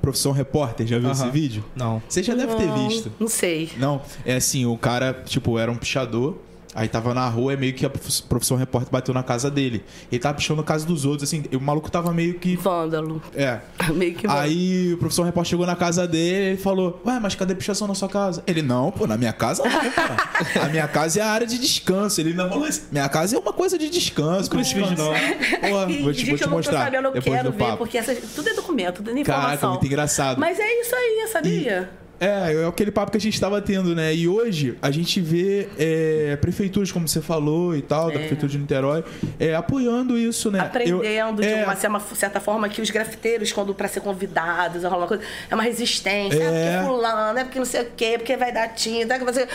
Profissão 0.02 0.32
Repórter. 0.32 0.86
Já 0.86 1.00
viu 1.00 1.10
esse 1.10 1.28
vídeo? 1.30 1.66
Não. 1.76 2.00
Você 2.08 2.22
já 2.22 2.36
deve 2.36 2.54
ter 2.54 2.68
Não, 2.68 2.88
visto. 2.88 3.12
Não 3.20 3.28
sei. 3.28 3.72
Não, 3.78 4.00
é 4.24 4.36
assim, 4.36 4.64
o 4.64 4.78
cara, 4.78 5.12
tipo, 5.26 5.58
era 5.58 5.72
um 5.72 5.76
pichador. 5.76 6.38
Aí 6.76 6.90
tava 6.90 7.14
na 7.14 7.26
rua 7.30 7.54
e 7.54 7.58
meio 7.58 7.74
que 7.74 7.86
a 7.86 7.90
profissão 7.90 8.58
repórter 8.58 8.92
bateu 8.92 9.14
na 9.14 9.24
casa 9.24 9.50
dele. 9.50 9.82
Ele 10.12 10.20
tava 10.20 10.36
pichando 10.36 10.60
na 10.60 10.68
casa 10.68 10.86
dos 10.86 11.06
outros, 11.06 11.24
assim, 11.30 11.46
e 11.50 11.56
o 11.56 11.62
maluco 11.62 11.90
tava 11.90 12.12
meio 12.12 12.34
que. 12.38 12.58
Vândalo. 12.58 13.22
É. 13.34 13.60
Meio 13.96 14.14
que 14.14 14.28
vândalo. 14.28 14.46
Aí 14.46 14.94
o 14.94 14.98
professor 14.98 15.24
repórter 15.24 15.52
chegou 15.52 15.66
na 15.66 15.76
casa 15.76 16.06
dele 16.06 16.56
e 16.56 16.58
falou: 16.62 17.02
Ué, 17.06 17.18
mas 17.20 17.34
cadê 17.34 17.54
a 17.54 17.56
pichação 17.56 17.88
na 17.88 17.96
sua 17.96 18.10
casa? 18.10 18.44
Ele, 18.46 18.62
não, 18.62 18.92
pô, 18.92 19.08
na 19.08 19.16
minha 19.16 19.32
casa 19.32 19.64
não, 19.64 19.92
cara. 19.92 20.18
A 20.66 20.68
minha 20.68 20.88
casa 20.88 21.20
é 21.20 21.24
a 21.24 21.30
área 21.30 21.48
de 21.48 21.58
descanso. 21.58 22.20
Ele 22.20 22.32
ainda 22.32 22.50
falou 22.50 22.66
assim: 22.66 22.82
Minha 22.92 23.08
casa 23.08 23.36
é 23.38 23.40
uma 23.40 23.54
coisa 23.54 23.78
de 23.78 23.90
descanso. 23.90 24.50
Esse 24.60 24.74
vídeo, 24.74 24.98
não. 24.98 25.14
Porra, 25.62 25.86
vou 25.86 26.14
te, 26.14 26.20
Gente, 26.20 26.30
vou 26.30 26.38
te 26.38 26.44
eu 26.44 26.48
não 26.50 26.58
mostrar. 26.58 26.84
sabendo, 26.86 27.08
eu 27.08 27.14
depois 27.14 27.36
quero 27.36 27.52
do 27.52 27.58
ver, 27.58 27.64
papo. 27.64 27.78
porque 27.78 27.98
essa, 27.98 28.14
tudo 28.36 28.50
é 28.50 28.54
documento, 28.54 28.96
tudo 28.96 29.12
é 29.12 29.20
informação. 29.20 29.46
Caraca, 29.48 29.68
muito 29.70 29.86
engraçado. 29.86 30.40
Mas 30.40 30.60
é 30.60 30.82
isso 30.82 30.96
aí, 30.96 31.28
sabia? 31.32 31.90
É, 32.20 32.54
é 32.54 32.68
aquele 32.68 32.92
papo 32.92 33.12
que 33.12 33.18
a 33.18 33.22
gente 33.22 33.40
tava 33.40 33.62
tendo, 33.62 33.94
né? 33.96 34.14
E 34.16 34.28
hoje 34.28 34.78
a 34.82 34.90
gente 34.92 35.20
vê 35.20 35.68
é, 35.78 36.38
prefeituras, 36.38 36.92
como 36.92 37.08
você 37.08 37.22
falou 37.22 37.76
e 37.76 37.82
tal, 37.82 38.08
da 38.08 38.20
Prefeitura 38.20 38.48
de 38.52 38.58
Niterói, 38.58 39.04
é, 39.40 39.54
apoiando 39.56 40.18
isso, 40.18 40.50
né? 40.50 40.60
Aprendendo 40.62 41.04
Eu- 41.04 41.34
de 41.36 41.48
é, 41.48 41.66
uma, 41.66 41.76
uma 41.90 42.00
certa 42.00 42.40
forma 42.40 42.70
que 42.70 42.82
os 42.82 42.90
grafiteiros, 42.90 43.52
quando 43.52 43.74
para 43.76 43.88
ser 43.88 44.00
convidados, 44.00 44.84
rola 44.84 44.98
uma 44.98 45.08
coisa, 45.08 45.24
é 45.50 45.54
uma 45.56 45.64
resistência. 45.64 46.42
É, 46.42 46.46
É. 46.46 46.78
porque 46.78 46.88
fulano, 46.88 47.40
é 47.40 47.44
porque 47.44 47.60
não 47.60 47.66
sei 47.66 47.82
o 47.82 47.88
quê, 47.98 48.14
porque 48.18 48.38
vai 48.38 48.52
dar 48.52 48.70
tinta. 48.70 49.16
é 49.16 49.20
você... 49.20 49.48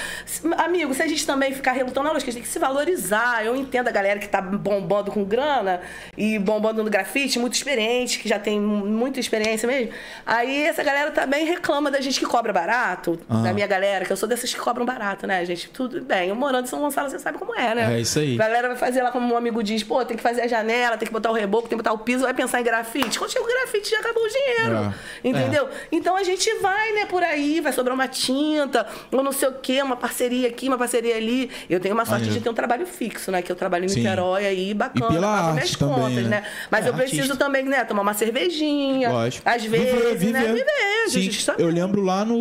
Amigo, 0.58 0.92
se 0.94 1.02
a 1.02 1.06
gente 1.08 1.26
também 1.26 1.52
ficar 1.54 1.72
relutando, 1.72 2.08
não, 2.08 2.16
a 2.16 2.18
gente 2.18 2.32
tem 2.32 2.42
que 2.42 2.48
se 2.48 2.58
valorizar. 2.58 3.44
Eu 3.44 3.56
entendo 3.56 3.88
a 3.88 3.90
galera 3.90 4.18
que 4.18 4.28
tá 4.28 4.40
bombando 4.42 5.10
com 5.10 5.24
grana 5.24 5.80
e 6.16 6.38
bombando 6.38 6.82
no 6.84 6.90
grafite, 6.90 7.38
muito 7.38 7.54
experiente, 7.54 8.18
que 8.18 8.28
já 8.28 8.38
tem 8.38 8.60
muita 8.60 9.18
experiência 9.18 9.66
mesmo. 9.66 9.92
Aí 10.26 10.62
essa 10.64 10.82
galera 10.82 11.10
também 11.10 11.46
reclama 11.46 11.90
da 11.90 12.00
gente 12.00 12.18
que 12.20 12.26
cobra 12.26 12.49
barato, 12.52 13.18
da 13.28 13.52
minha 13.52 13.66
galera, 13.66 14.04
que 14.04 14.12
eu 14.12 14.16
sou 14.16 14.28
dessas 14.28 14.52
que 14.52 14.58
cobram 14.60 14.84
barato, 14.84 15.26
né, 15.26 15.44
gente? 15.44 15.68
Tudo 15.70 16.00
bem. 16.02 16.28
Eu 16.28 16.34
morando 16.34 16.64
em 16.64 16.68
São 16.68 16.80
Gonçalo, 16.80 17.08
você 17.10 17.18
sabe 17.18 17.38
como 17.38 17.54
é, 17.54 17.74
né? 17.74 17.96
É 17.96 18.00
isso 18.00 18.18
aí. 18.18 18.34
A 18.34 18.38
galera 18.38 18.68
vai 18.68 18.76
fazer 18.76 19.02
lá 19.02 19.10
como 19.10 19.32
um 19.32 19.36
amigo 19.36 19.62
diz, 19.62 19.82
pô, 19.82 20.04
tem 20.04 20.16
que 20.16 20.22
fazer 20.22 20.42
a 20.42 20.46
janela, 20.48 20.96
tem 20.96 21.06
que 21.06 21.12
botar 21.12 21.30
o 21.30 21.34
reboco, 21.34 21.68
tem 21.68 21.76
que 21.78 21.82
botar 21.82 21.92
o 21.92 21.98
piso, 21.98 22.24
vai 22.24 22.34
pensar 22.34 22.60
em 22.60 22.64
grafite. 22.64 23.18
Quando 23.18 23.30
chega 23.32 23.44
o 23.44 23.48
grafite, 23.48 23.90
já 23.90 23.98
acabou 23.98 24.22
o 24.24 24.28
dinheiro. 24.28 24.76
É. 25.24 25.28
Entendeu? 25.28 25.68
Então 25.92 26.16
a 26.16 26.22
gente 26.22 26.52
vai, 26.60 26.92
né, 26.92 27.06
por 27.06 27.22
aí, 27.22 27.60
vai 27.60 27.72
sobrar 27.72 27.94
uma 27.94 28.08
tinta, 28.08 28.86
ou 29.12 29.22
não 29.22 29.32
sei 29.32 29.48
o 29.48 29.52
quê, 29.54 29.82
uma 29.82 29.96
parceria 29.96 30.48
aqui, 30.48 30.68
uma 30.68 30.78
parceria 30.78 31.16
ali. 31.16 31.50
Eu 31.68 31.80
tenho 31.80 31.94
uma 31.94 32.04
sorte 32.04 32.20
Maneiro. 32.22 32.38
de 32.38 32.44
ter 32.44 32.50
um 32.50 32.54
trabalho 32.54 32.86
fixo, 32.86 33.30
né? 33.30 33.42
Que 33.42 33.50
eu 33.52 33.56
trabalho 33.56 33.84
em 33.84 33.88
Sim. 33.88 34.00
Niterói 34.00 34.46
aí, 34.46 34.74
bacana, 34.74 35.06
E 35.06 35.12
pela 35.14 35.36
pago 35.36 35.52
minhas 35.54 35.70
também, 35.76 35.94
contas, 35.94 36.14
né? 36.24 36.28
né? 36.40 36.44
Mas 36.70 36.86
É, 36.86 36.88
eu 36.88 36.94
preciso 36.94 37.22
artista. 37.22 37.44
também, 37.44 37.64
né, 37.64 37.84
tomar 37.84 38.02
uma 38.02 38.14
cervejinha. 38.14 39.10
Lógico. 39.10 39.48
Às 39.48 39.64
vezes, 39.64 40.30
né? 40.32 40.40
Viver, 40.52 40.64
Sim, 41.08 41.22
justamente. 41.22 41.62
eu 41.62 41.70
lembro 41.70 42.02
lá 42.02 42.24
no 42.24 42.36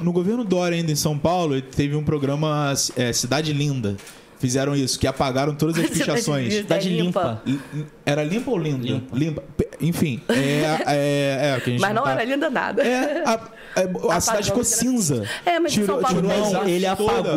no 0.00 0.12
governo 0.12 0.44
Dória 0.44 0.76
ainda 0.76 0.90
em 0.92 0.96
São 0.96 1.18
Paulo, 1.18 1.60
teve 1.60 1.94
um 1.96 2.04
programa 2.04 2.72
é, 2.96 3.12
Cidade 3.12 3.52
Linda. 3.52 3.96
Fizeram 4.38 4.74
isso, 4.74 4.98
que 4.98 5.06
apagaram 5.06 5.54
todas 5.54 5.78
as 5.78 5.86
pichações. 5.90 6.48
Linda. 6.48 6.62
Cidade 6.62 6.88
limpa. 6.88 7.40
limpa. 7.46 7.62
Era 8.04 8.24
limpa 8.24 8.50
ou 8.50 8.58
linda? 8.58 9.00
Limpa. 9.12 9.40
P- 9.56 9.68
Enfim, 9.80 10.20
é, 10.28 10.34
é, 10.86 11.50
é, 11.54 11.56
o 11.56 11.60
que 11.60 11.70
a 11.70 11.72
gente 11.74 11.80
Mas 11.80 11.94
não 11.94 12.02
tá- 12.02 12.10
era 12.12 12.24
linda 12.24 12.50
nada. 12.50 12.82
É, 12.82 13.22
a, 13.24 13.40
é, 13.76 13.88
a 14.10 14.20
cidade 14.20 14.46
ficou 14.46 14.64
cinza. 14.64 15.24
É, 15.46 15.60
mas 15.60 15.76
em 15.78 15.86
São 15.86 16.00
Paulo 16.00 16.22
tirou 16.22 16.56
artes 16.56 16.68
ele 16.72 16.86
toda. 16.96 17.30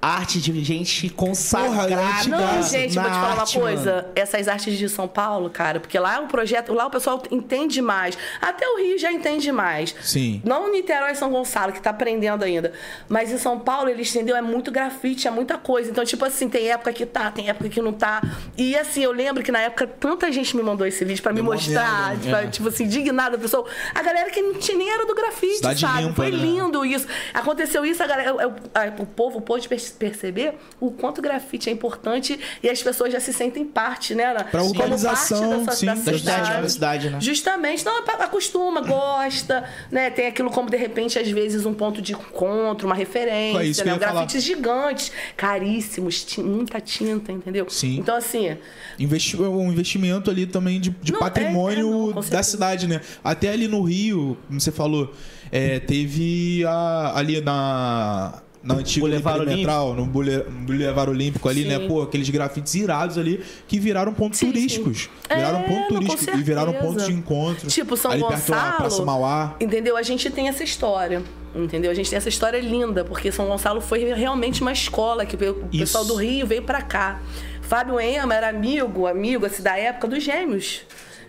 Arte 0.00 0.40
de 0.40 0.62
gente 0.62 1.08
consagrada. 1.10 1.88
Porra, 2.24 2.56
Não, 2.56 2.62
gente, 2.62 2.94
na 2.94 3.02
vou 3.02 3.10
te 3.10 3.14
falar 3.16 3.32
uma 3.34 3.40
arte, 3.42 3.58
coisa. 3.58 3.94
mano. 3.96 4.08
Essas 4.14 4.46
artes 4.48 4.78
de 4.78 4.88
São 4.88 5.08
Paulo, 5.08 5.50
cara, 5.50 5.80
porque 5.80 5.98
lá 5.98 6.16
é 6.16 6.20
um 6.20 6.28
projeto, 6.28 6.72
lá 6.72 6.86
o 6.86 6.90
pessoal 6.90 7.22
entende 7.30 7.82
mais. 7.82 8.16
Até 8.40 8.66
o 8.68 8.76
Rio 8.78 8.98
já 8.98 9.10
entende 9.12 9.50
mais. 9.50 9.94
Sim. 10.02 10.40
Não 10.44 10.70
Niterói 10.72 11.12
e 11.12 11.14
São 11.16 11.30
Gonçalo, 11.30 11.72
que 11.72 11.80
tá 11.80 11.90
aprendendo 11.90 12.44
ainda. 12.44 12.72
Mas 13.08 13.32
em 13.32 13.38
São 13.38 13.58
Paulo, 13.58 13.88
eles 13.88 14.14
entendeu, 14.14 14.36
é 14.36 14.42
muito 14.42 14.70
grafite, 14.70 15.26
é 15.26 15.30
muita 15.30 15.58
coisa. 15.58 15.90
Então, 15.90 16.04
tipo 16.04 16.24
assim, 16.24 16.48
tem 16.48 16.68
época 16.70 16.92
que 16.92 17.04
tá, 17.04 17.30
tem 17.30 17.48
época 17.48 17.68
que 17.68 17.80
não 17.82 17.92
tá. 17.92 18.22
E 18.56 18.76
assim, 18.76 19.02
eu 19.02 19.12
lembro 19.12 19.42
que 19.42 19.50
na 19.50 19.60
época 19.60 19.86
tanta 19.86 20.30
gente 20.30 20.56
me 20.56 20.62
mandou 20.62 20.86
esse 20.86 21.04
vídeo 21.04 21.22
pra 21.22 21.32
me 21.32 21.40
uma 21.40 21.54
mostrar, 21.54 22.10
merda, 22.10 22.22
tipo, 22.22 22.36
né? 22.36 22.46
tipo 22.50 22.68
assim, 22.68 22.84
indignada, 22.84 23.36
a 23.36 23.38
pessoa. 23.38 23.66
A 23.94 24.02
galera 24.02 24.30
que 24.30 24.40
não 24.40 24.54
tinha, 24.54 24.76
nem 24.78 24.88
era 24.90 25.04
do 25.06 25.14
grafite, 25.14 25.56
Cidade 25.56 25.80
sabe? 25.80 26.02
limpa, 26.02 26.14
Foi 26.14 26.30
né? 26.30 26.36
lindo 26.36 26.84
isso. 26.84 27.06
Aconteceu 27.34 27.84
isso, 27.84 28.02
a 28.02 28.06
galera, 28.06 28.34
o, 28.34 28.38
a- 28.40 29.02
o 29.02 29.06
povo 29.06 29.40
pôde 29.40 29.68
per- 29.68 29.87
perceber 29.92 30.54
o 30.80 30.90
quanto 30.90 31.18
o 31.18 31.22
grafite 31.22 31.68
é 31.68 31.72
importante 31.72 32.38
e 32.62 32.68
as 32.68 32.82
pessoas 32.82 33.12
já 33.12 33.20
se 33.20 33.32
sentem 33.32 33.64
parte, 33.64 34.14
né? 34.14 34.32
na- 34.32 34.44
Pra 34.44 34.62
urbanização, 34.62 35.64
parte 35.64 35.66
da, 35.66 35.74
sim, 35.74 35.86
da 35.86 36.60
da 36.60 36.68
cidade, 36.68 37.10
né? 37.10 37.20
Justamente, 37.20 37.84
não, 37.84 37.98
acostuma, 38.18 38.80
gosta, 38.80 39.64
né? 39.90 40.10
Tem 40.10 40.26
aquilo 40.26 40.50
como, 40.50 40.68
de 40.70 40.76
repente, 40.76 41.18
às 41.18 41.28
vezes, 41.28 41.64
um 41.66 41.74
ponto 41.74 42.00
de 42.02 42.12
encontro, 42.12 42.86
uma 42.86 42.94
É 42.94 42.98
referência, 42.98 43.62
isso 43.64 43.82
que 43.82 43.88
eu 43.88 43.94
né? 43.94 43.98
falar. 44.00 44.12
Grafites 44.12 44.42
gigantes, 44.44 45.12
caríssimos, 45.36 46.26
muita 46.38 46.80
tinta, 46.80 47.32
entendeu? 47.32 47.66
Sim. 47.68 47.96
Então, 47.98 48.16
assim, 48.16 48.56
Investi 48.98 49.36
um 49.40 49.70
investimento 49.70 50.30
ali 50.30 50.46
também 50.46 50.80
de, 50.80 50.90
de 50.90 51.12
Não, 51.12 51.20
patrimônio 51.20 52.08
é, 52.08 52.10
é, 52.10 52.14
não, 52.14 52.22
da 52.30 52.42
cidade, 52.42 52.86
né? 52.86 53.00
Até 53.22 53.50
ali 53.50 53.68
no 53.68 53.82
Rio, 53.82 54.36
como 54.46 54.60
você 54.60 54.72
falou, 54.72 55.12
é, 55.52 55.78
teve 55.78 56.64
a- 56.66 57.12
ali 57.16 57.40
na. 57.40 58.42
Na 58.62 58.74
antiga 58.74 59.06
Boulevard 59.06 59.44
perimetral, 59.44 59.94
no 59.94 60.04
Boule- 60.04 60.44
no 60.44 60.66
Boulevard 60.66 61.10
Olímpico 61.10 61.48
ali, 61.48 61.62
Sim. 61.62 61.68
né? 61.68 61.78
Pô, 61.86 62.02
aqueles 62.02 62.28
grafites 62.28 62.74
irados 62.74 63.16
ali 63.16 63.42
que 63.68 63.78
viraram 63.78 64.12
pontos 64.12 64.38
Sim, 64.38 64.46
sim. 64.46 64.52
turísticos. 64.52 65.08
Viraram 65.32 65.60
É, 65.60 65.62
ponto 65.62 65.94
não, 65.94 66.00
com 66.00 66.06
turístico 66.06 66.36
e 66.38 66.42
viraram 66.42 66.72
pontos 66.72 67.06
de 67.06 67.12
encontro. 67.12 67.68
Tipo, 67.68 67.96
São 67.96 68.10
ali 68.10 68.22
perto 68.26 68.50
da 68.50 68.56
Praça 68.72 68.82
Gonçalo. 68.82 69.06
Mauá. 69.06 69.56
Entendeu? 69.60 69.96
A 69.96 70.02
gente 70.02 70.28
tem 70.30 70.48
essa 70.48 70.64
história. 70.64 71.22
Entendeu? 71.54 71.90
A 71.90 71.94
gente 71.94 72.10
tem 72.10 72.16
essa 72.16 72.28
história 72.28 72.58
linda, 72.60 73.04
porque 73.04 73.32
São 73.32 73.46
Gonçalo 73.46 73.80
foi 73.80 74.04
realmente 74.12 74.60
uma 74.60 74.72
escola 74.72 75.24
que 75.24 75.34
o 75.36 75.68
Isso. 75.72 75.78
pessoal 75.78 76.04
do 76.04 76.14
Rio 76.16 76.46
veio 76.46 76.62
pra 76.62 76.82
cá. 76.82 77.20
Fábio 77.62 77.98
Ema 78.00 78.34
era 78.34 78.48
amigo, 78.48 79.06
amigo 79.06 79.46
assim, 79.46 79.62
da 79.62 79.76
época 79.78 80.08
dos 80.08 80.22
Gêmeos. 80.22 80.82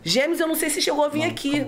Gêmeos, 0.03 0.39
eu 0.39 0.47
não 0.47 0.55
sei 0.55 0.69
se 0.69 0.81
chegou 0.81 1.03
a 1.05 1.09
vir 1.09 1.23
aqui. 1.23 1.67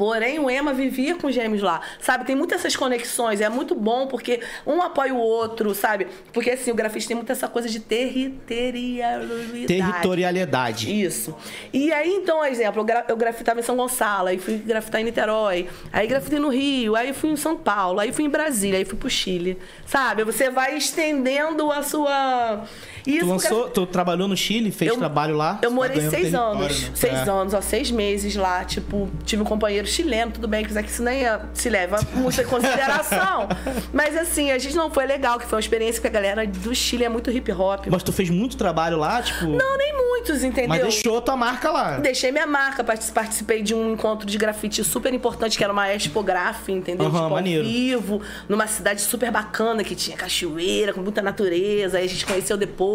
Porém, 0.00 0.38
o 0.38 0.48
Ema 0.48 0.72
vivia 0.72 1.14
com 1.14 1.30
gêmeos 1.30 1.60
lá. 1.60 1.82
Sabe, 2.00 2.24
tem 2.24 2.34
muitas 2.34 2.60
essas 2.60 2.74
conexões. 2.74 3.42
É 3.42 3.50
muito 3.50 3.74
bom 3.74 4.06
porque 4.06 4.40
um 4.66 4.80
apoia 4.80 5.12
o 5.12 5.18
outro, 5.18 5.74
sabe? 5.74 6.06
Porque 6.32 6.48
assim, 6.48 6.70
o 6.70 6.74
grafite 6.74 7.06
tem 7.06 7.14
muito 7.14 7.30
essa 7.30 7.46
coisa 7.46 7.68
de 7.68 7.78
territorialidade. 7.80 9.66
Territorialidade. 9.66 11.04
Isso. 11.04 11.36
E 11.70 11.92
aí, 11.92 12.14
então, 12.14 12.42
exemplo, 12.42 12.80
eu, 12.80 12.84
gra 12.86 13.04
eu 13.08 13.16
grafitava 13.16 13.60
em 13.60 13.62
São 13.62 13.76
Gonçalo, 13.76 14.28
aí 14.28 14.38
fui 14.38 14.56
grafitar 14.56 15.02
em 15.02 15.04
Niterói, 15.04 15.68
aí 15.92 16.06
grafitei 16.06 16.38
no 16.38 16.48
Rio, 16.48 16.96
aí 16.96 17.12
fui 17.12 17.28
em 17.28 17.36
São 17.36 17.54
Paulo, 17.54 18.00
aí 18.00 18.10
fui 18.10 18.24
em 18.24 18.30
Brasília, 18.30 18.78
aí 18.78 18.86
fui 18.86 18.96
pro 18.96 19.10
Chile. 19.10 19.58
Sabe? 19.84 20.24
Você 20.24 20.48
vai 20.48 20.78
estendendo 20.78 21.70
a 21.70 21.82
sua. 21.82 22.64
Isso 23.06 23.20
Tu 23.20 23.26
porque- 23.26 23.48
lançou, 23.48 23.68
tu 23.70 23.86
trabalhou 23.86 24.28
no 24.28 24.36
Chile, 24.36 24.70
fez 24.70 24.90
Eu- 24.90 24.96
trabalho 24.98 25.36
lá. 25.36 25.58
eu 25.62 25.70
morei 25.70 26.00
seis 26.08 26.34
anos. 26.34 26.82
né? 26.82 26.90
Seis 26.94 27.14
É. 27.26 27.30
anos, 27.30 27.54
ó, 27.54 27.60
seis 27.60 27.90
meses 27.90 28.36
lá. 28.36 28.64
Tipo, 28.64 29.08
tive 29.24 29.42
um 29.42 29.44
companheiro 29.46 29.86
chileno, 29.86 30.32
tudo 30.32 30.46
bem, 30.48 30.64
que 30.64 30.72
isso 30.72 31.02
nem 31.02 31.24
é- 31.26 31.40
se 31.54 31.68
leva 31.70 31.98
muito 32.14 32.40
em 32.40 32.44
consideração. 32.44 33.48
Mas 33.92 34.16
assim, 34.16 34.50
a 34.50 34.58
gente 34.58 34.76
não 34.76 34.90
foi 34.90 35.06
legal, 35.06 35.38
que 35.38 35.46
foi 35.46 35.56
uma 35.56 35.60
experiência 35.60 36.00
que 36.00 36.06
a 36.06 36.10
galera 36.10 36.46
do 36.46 36.74
Chile 36.74 37.04
é 37.04 37.08
muito 37.08 37.30
hip 37.30 37.50
hop. 37.52 37.86
Mas 37.90 38.02
tu 38.02 38.12
fez 38.12 38.28
muito 38.30 38.56
trabalho 38.56 38.98
lá, 38.98 39.22
tipo. 39.22 39.46
Não, 39.46 39.76
nem 39.78 39.96
muitos, 39.96 40.42
entendeu? 40.44 40.68
mas 40.68 40.82
deixou 40.82 41.20
tua 41.20 41.36
marca 41.36 41.70
lá. 41.70 41.98
Deixei 41.98 42.30
minha 42.30 42.46
marca, 42.46 42.84
partic- 42.84 43.12
participei 43.12 43.62
de 43.62 43.74
um 43.74 43.92
encontro 43.92 44.26
de 44.26 44.36
grafite 44.36 44.82
super 44.84 45.12
importante, 45.14 45.56
que 45.56 45.64
era 45.64 45.72
uma 45.72 45.92
expograf, 45.94 46.70
entendeu? 46.70 47.06
Aham, 47.06 47.18
tipo, 47.22 47.30
maneiro. 47.34 47.64
vivo, 47.64 48.20
numa 48.48 48.66
cidade 48.66 49.00
super 49.00 49.30
bacana, 49.30 49.82
que 49.82 49.94
tinha 49.94 50.16
cachoeira, 50.16 50.92
com 50.92 51.00
muita 51.00 51.22
natureza. 51.22 51.98
Aí 51.98 52.04
a 52.04 52.08
gente 52.08 52.26
conheceu 52.26 52.56
depois. 52.56 52.89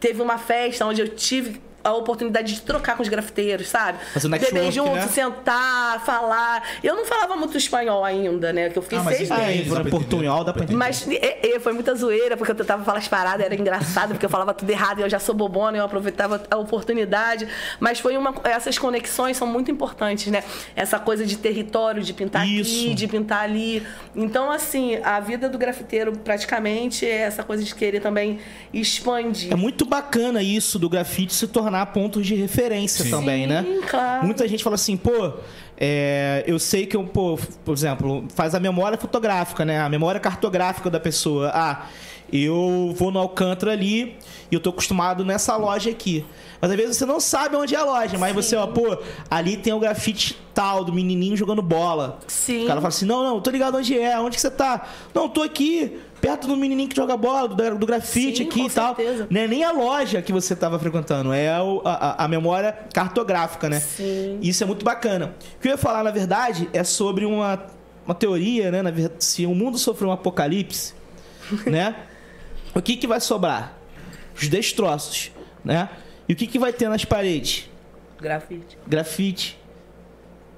Teve 0.00 0.22
uma 0.22 0.38
festa 0.38 0.86
onde 0.86 1.00
eu 1.00 1.08
tive 1.08 1.60
a 1.86 1.92
oportunidade 1.94 2.52
de 2.54 2.60
trocar 2.62 2.96
com 2.96 3.02
os 3.02 3.08
grafiteiros, 3.08 3.68
sabe? 3.68 3.98
Fazer 4.12 4.28
Beber 4.28 4.72
junto, 4.72 4.90
né? 4.90 5.06
sentar, 5.06 6.04
falar. 6.04 6.62
Eu 6.82 6.96
não 6.96 7.04
falava 7.06 7.36
muito 7.36 7.56
espanhol 7.56 8.04
ainda, 8.04 8.52
né? 8.52 8.70
Que 8.70 8.78
eu 8.78 8.82
fiquei 8.82 8.98
Ah, 8.98 9.04
seis 9.04 9.30
meses. 9.30 9.72
pra 9.72 9.84
portunhol 9.84 10.42
dá 10.42 10.52
pra 10.52 10.64
entender. 10.64 10.76
Mas 10.76 11.06
e, 11.06 11.14
e, 11.14 11.60
foi 11.60 11.72
muita 11.72 11.94
zoeira, 11.94 12.36
porque 12.36 12.50
eu 12.50 12.56
tentava 12.56 12.84
falar 12.84 12.98
as 12.98 13.06
paradas, 13.06 13.46
era 13.46 13.54
engraçado, 13.54 14.10
porque 14.10 14.26
eu 14.26 14.30
falava 14.30 14.52
tudo 14.52 14.68
errado 14.68 14.98
e 14.98 15.02
eu 15.02 15.08
já 15.08 15.20
sou 15.20 15.34
bobona, 15.34 15.78
eu 15.78 15.84
aproveitava 15.84 16.42
a 16.50 16.56
oportunidade. 16.56 17.46
Mas 17.78 18.00
foi 18.00 18.16
uma. 18.16 18.34
Essas 18.42 18.76
conexões 18.78 19.36
são 19.36 19.46
muito 19.46 19.70
importantes, 19.70 20.26
né? 20.26 20.42
Essa 20.74 20.98
coisa 20.98 21.24
de 21.24 21.36
território, 21.36 22.02
de 22.02 22.12
pintar 22.12 22.46
Isso. 22.48 22.70
aqui, 22.70 22.94
de 22.94 23.06
pintar 23.06 23.42
ali. 23.44 23.86
Então, 24.14 24.50
assim, 24.50 24.98
a 25.04 25.20
vida 25.20 25.48
do 25.48 25.56
grafiteiro 25.56 26.12
praticamente 26.18 27.06
é 27.06 27.18
essa 27.18 27.44
coisa 27.44 27.62
de 27.62 27.72
querer 27.74 28.00
também 28.00 28.40
expandir. 28.72 29.52
É 29.52 29.56
muito 29.56 29.84
bacana 29.84 30.42
isso 30.42 30.78
do 30.78 30.88
grafite 30.88 31.32
se 31.32 31.46
tornar 31.46 31.75
ponto 31.84 32.22
de 32.22 32.34
referência 32.34 33.04
Sim. 33.04 33.10
também, 33.10 33.46
né? 33.46 33.62
Sim, 33.62 33.80
claro. 33.82 34.24
Muita 34.24 34.48
gente 34.48 34.64
fala 34.64 34.76
assim, 34.76 34.96
pô, 34.96 35.32
é, 35.76 36.44
eu 36.46 36.58
sei 36.58 36.86
que 36.86 36.96
eu, 36.96 37.04
pô, 37.04 37.38
por 37.64 37.72
exemplo, 37.74 38.24
faz 38.34 38.54
a 38.54 38.60
memória 38.60 38.96
fotográfica, 38.96 39.64
né? 39.64 39.80
A 39.80 39.88
memória 39.88 40.20
cartográfica 40.20 40.88
da 40.88 41.00
pessoa. 41.00 41.50
Ah, 41.52 41.86
eu 42.32 42.94
vou 42.96 43.10
no 43.10 43.18
Alcântara 43.18 43.72
ali 43.72 44.16
e 44.50 44.54
eu 44.54 44.60
tô 44.60 44.70
acostumado 44.70 45.24
nessa 45.24 45.56
loja 45.56 45.90
aqui. 45.90 46.24
Mas 46.60 46.70
às 46.70 46.76
vezes 46.76 46.96
você 46.96 47.06
não 47.06 47.20
sabe 47.20 47.56
onde 47.56 47.74
é 47.74 47.78
a 47.78 47.84
loja, 47.84 48.18
mas 48.18 48.34
você, 48.34 48.56
ó, 48.56 48.66
pô, 48.66 48.96
ali 49.30 49.56
tem 49.56 49.72
o 49.72 49.78
grafite 49.78 50.36
tal 50.54 50.82
do 50.82 50.92
menininho 50.92 51.36
jogando 51.36 51.62
bola. 51.62 52.18
Sim. 52.26 52.64
O 52.64 52.66
cara 52.66 52.80
fala 52.80 52.88
assim: 52.88 53.04
não, 53.04 53.22
não, 53.22 53.40
tô 53.40 53.50
ligado 53.50 53.76
onde 53.76 53.98
é, 53.98 54.18
onde 54.18 54.36
que 54.36 54.40
você 54.40 54.50
tá? 54.50 54.88
Não, 55.14 55.28
tô 55.28 55.42
aqui, 55.42 55.98
perto 56.26 56.46
do 56.48 56.56
menininho 56.56 56.88
que 56.88 56.96
joga 56.96 57.16
bola, 57.16 57.48
do, 57.48 57.78
do 57.78 57.86
grafite 57.86 58.38
Sim, 58.38 58.44
aqui 58.48 58.60
com 58.60 58.66
e 58.66 58.70
tal. 58.70 58.96
certeza. 58.96 59.26
Não 59.30 59.40
é 59.40 59.46
nem 59.46 59.62
a 59.64 59.70
loja 59.72 60.20
que 60.22 60.32
você 60.32 60.54
estava 60.54 60.78
frequentando, 60.78 61.32
é 61.32 61.60
o- 61.60 61.80
a, 61.84 62.24
a- 62.24 62.28
memória 62.28 62.72
cartográfica, 62.92 63.68
né? 63.68 63.78
Sim. 63.80 64.38
Isso 64.42 64.62
é 64.62 64.66
muito 64.66 64.84
bacana. 64.84 65.34
O 65.56 65.60
que 65.60 65.68
eu 65.68 65.72
ia 65.72 65.78
falar, 65.78 66.02
na 66.02 66.10
verdade, 66.10 66.68
é 66.72 66.82
sobre 66.82 67.24
uma, 67.24 67.64
uma 68.04 68.14
teoria, 68.14 68.70
né? 68.70 68.82
Na 68.82 68.90
ver- 68.90 69.12
se 69.18 69.46
o 69.46 69.54
mundo 69.54 69.78
sofrer 69.78 70.06
um 70.08 70.12
apocalipse, 70.12 70.94
né? 71.66 71.94
O 72.74 72.82
que, 72.82 72.96
que 72.96 73.06
vai 73.06 73.20
sobrar? 73.20 73.74
Os 74.34 74.48
destroços, 74.48 75.30
né? 75.64 75.88
E 76.28 76.32
o 76.32 76.36
que, 76.36 76.46
que 76.46 76.58
vai 76.58 76.72
ter 76.72 76.88
nas 76.88 77.04
paredes? 77.04 77.70
Grafite. 78.20 78.76
Grafite. 78.86 79.58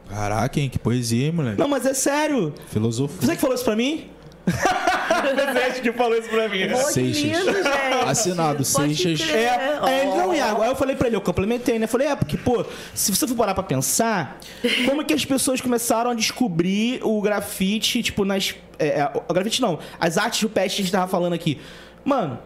Caraca, 0.09 0.59
hein? 0.59 0.70
Que 0.70 0.78
poesia, 0.78 1.26
hein, 1.26 1.33
moleque? 1.33 1.59
Não, 1.61 1.68
mas 1.68 1.85
é 1.85 1.92
sério. 1.92 2.54
Filosofia. 2.68 3.18
Você 3.20 3.35
que 3.35 3.40
falou 3.40 3.54
isso 3.54 3.64
pra 3.64 3.76
mim? 3.76 4.09
Você 4.48 5.80
que 5.80 5.92
falou 5.92 6.16
isso 6.16 6.28
pra 6.28 6.48
mim. 6.48 6.68
Que 6.68 6.76
Seixas. 6.76 7.22
lindo, 7.22 7.52
gente. 7.52 8.08
Assinado, 8.08 8.64
Pode 8.64 8.96
Seixas. 8.96 9.28
É, 9.30 9.78
aí 9.82 10.00
ele, 10.00 10.16
não. 10.16 10.34
Iago. 10.34 10.62
Aí 10.62 10.70
eu 10.70 10.76
falei 10.76 10.96
pra 10.96 11.06
ele, 11.06 11.16
eu 11.16 11.20
complementei, 11.20 11.78
né? 11.78 11.87
Falei, 11.87 12.08
é, 12.08 12.16
porque, 12.16 12.37
pô, 12.37 12.64
se 12.94 13.14
você 13.14 13.26
for 13.26 13.37
parar 13.37 13.54
pra 13.54 13.62
pensar, 13.62 14.38
como 14.87 15.04
que 15.04 15.14
as 15.14 15.24
pessoas 15.24 15.61
começaram 15.61 16.11
a 16.11 16.14
descobrir 16.14 17.00
o 17.02 17.20
grafite, 17.20 18.02
tipo, 18.02 18.24
nas. 18.24 18.54
É, 18.78 19.00
é, 19.00 19.12
o 19.28 19.32
grafite 19.32 19.61
não, 19.61 19.78
as 19.98 20.18
artes 20.18 20.42
rupestres 20.42 20.74
que 20.74 20.82
a 20.82 20.84
gente 20.84 20.92
tava 20.92 21.08
falando 21.08 21.32
aqui. 21.32 21.61
Mano, 22.04 22.38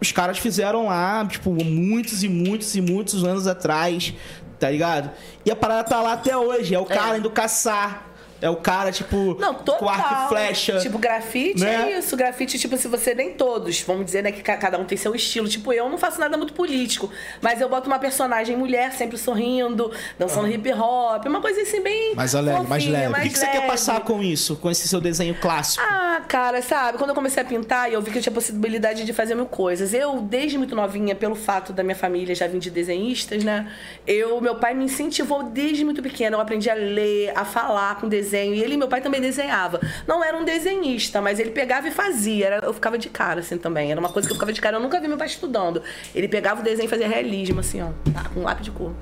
os 0.00 0.12
caras 0.12 0.38
fizeram 0.38 0.86
lá, 0.86 1.26
tipo, 1.26 1.50
muitos 1.64 2.22
e 2.22 2.28
muitos 2.28 2.74
e 2.76 2.80
muitos 2.80 3.24
anos 3.24 3.46
atrás, 3.46 4.14
tá 4.58 4.70
ligado? 4.70 5.10
E 5.44 5.50
a 5.50 5.56
parada 5.56 5.84
tá 5.84 6.00
lá 6.00 6.12
até 6.12 6.36
hoje. 6.36 6.74
É 6.74 6.78
o 6.78 6.84
cara 6.84 7.18
indo 7.18 7.30
caçar. 7.30 8.13
É 8.44 8.50
o 8.50 8.56
cara, 8.56 8.92
tipo, 8.92 9.36
Não, 9.40 9.54
total. 9.54 9.78
com 9.78 9.88
arco 9.88 10.14
e 10.26 10.28
flecha. 10.28 10.78
Tipo, 10.78 10.98
grafite 10.98 11.64
né? 11.64 11.92
é 11.94 11.98
isso. 11.98 12.14
Grafite, 12.14 12.58
tipo, 12.58 12.76
se 12.76 12.86
você 12.88 13.14
nem 13.14 13.32
todos, 13.32 13.80
vamos 13.80 14.04
dizer, 14.04 14.22
né, 14.22 14.30
que 14.32 14.42
ca- 14.42 14.58
cada 14.58 14.78
um 14.78 14.84
tem 14.84 14.98
seu 14.98 15.14
estilo. 15.14 15.48
Tipo, 15.48 15.72
eu 15.72 15.88
não 15.88 15.96
faço 15.96 16.20
nada 16.20 16.36
muito 16.36 16.52
político, 16.52 17.10
mas 17.40 17.58
eu 17.62 17.70
boto 17.70 17.86
uma 17.86 17.98
personagem 17.98 18.54
mulher 18.54 18.92
sempre 18.92 19.16
sorrindo, 19.16 19.90
dançando 20.18 20.46
hip 20.50 20.70
hop, 20.74 21.24
uma 21.24 21.40
coisa 21.40 21.62
assim 21.62 21.80
bem. 21.82 22.14
Mais 22.14 22.34
alegre, 22.34 22.66
mais 22.68 22.84
leve. 22.86 23.12
o 23.12 23.14
que, 23.22 23.30
que 23.30 23.38
você 23.38 23.46
quer 23.46 23.66
passar 23.66 24.00
com 24.02 24.22
isso? 24.22 24.56
Com 24.56 24.70
esse 24.70 24.86
seu 24.86 25.00
desenho 25.00 25.34
clássico? 25.40 25.82
Ah, 25.82 26.20
cara, 26.28 26.60
sabe? 26.60 26.98
Quando 26.98 27.10
eu 27.10 27.14
comecei 27.14 27.42
a 27.42 27.46
pintar, 27.46 27.90
eu 27.90 28.02
vi 28.02 28.10
que 28.10 28.18
eu 28.18 28.22
tinha 28.22 28.32
possibilidade 28.34 29.04
de 29.04 29.12
fazer 29.14 29.34
mil 29.34 29.46
coisas. 29.46 29.94
Eu, 29.94 30.20
desde 30.20 30.58
muito 30.58 30.76
novinha, 30.76 31.14
pelo 31.14 31.34
fato 31.34 31.72
da 31.72 31.82
minha 31.82 31.96
família 31.96 32.34
já 32.34 32.46
vir 32.46 32.58
de 32.60 32.70
desenhistas, 32.70 33.42
né? 33.42 33.72
Eu, 34.06 34.38
meu 34.42 34.56
pai 34.56 34.74
me 34.74 34.84
incentivou 34.84 35.42
desde 35.44 35.82
muito 35.82 36.02
pequena. 36.02 36.36
Eu 36.36 36.40
aprendi 36.42 36.68
a 36.68 36.74
ler, 36.74 37.32
a 37.34 37.44
falar 37.46 37.96
com 37.98 38.06
desenho. 38.06 38.33
E 38.42 38.62
ele, 38.62 38.76
meu 38.76 38.88
pai, 38.88 39.00
também 39.00 39.20
desenhava. 39.20 39.80
Não 40.06 40.24
era 40.24 40.36
um 40.36 40.44
desenhista, 40.44 41.20
mas 41.20 41.38
ele 41.38 41.50
pegava 41.50 41.88
e 41.88 41.90
fazia. 41.90 42.46
Era, 42.46 42.66
eu 42.66 42.72
ficava 42.72 42.98
de 42.98 43.08
cara, 43.08 43.40
assim, 43.40 43.58
também. 43.58 43.90
Era 43.90 44.00
uma 44.00 44.08
coisa 44.08 44.26
que 44.26 44.32
eu 44.32 44.36
ficava 44.36 44.52
de 44.52 44.60
cara. 44.60 44.76
Eu 44.76 44.80
nunca 44.80 45.00
vi 45.00 45.08
meu 45.08 45.18
pai 45.18 45.26
estudando. 45.26 45.82
Ele 46.14 46.28
pegava 46.28 46.60
o 46.60 46.64
desenho 46.64 46.86
e 46.86 46.90
fazia 46.90 47.06
realismo, 47.06 47.60
assim, 47.60 47.82
ó. 47.82 47.90
Tá, 48.12 48.28
com 48.28 48.42
lápis 48.42 48.64
de 48.64 48.70
cor. 48.70 48.92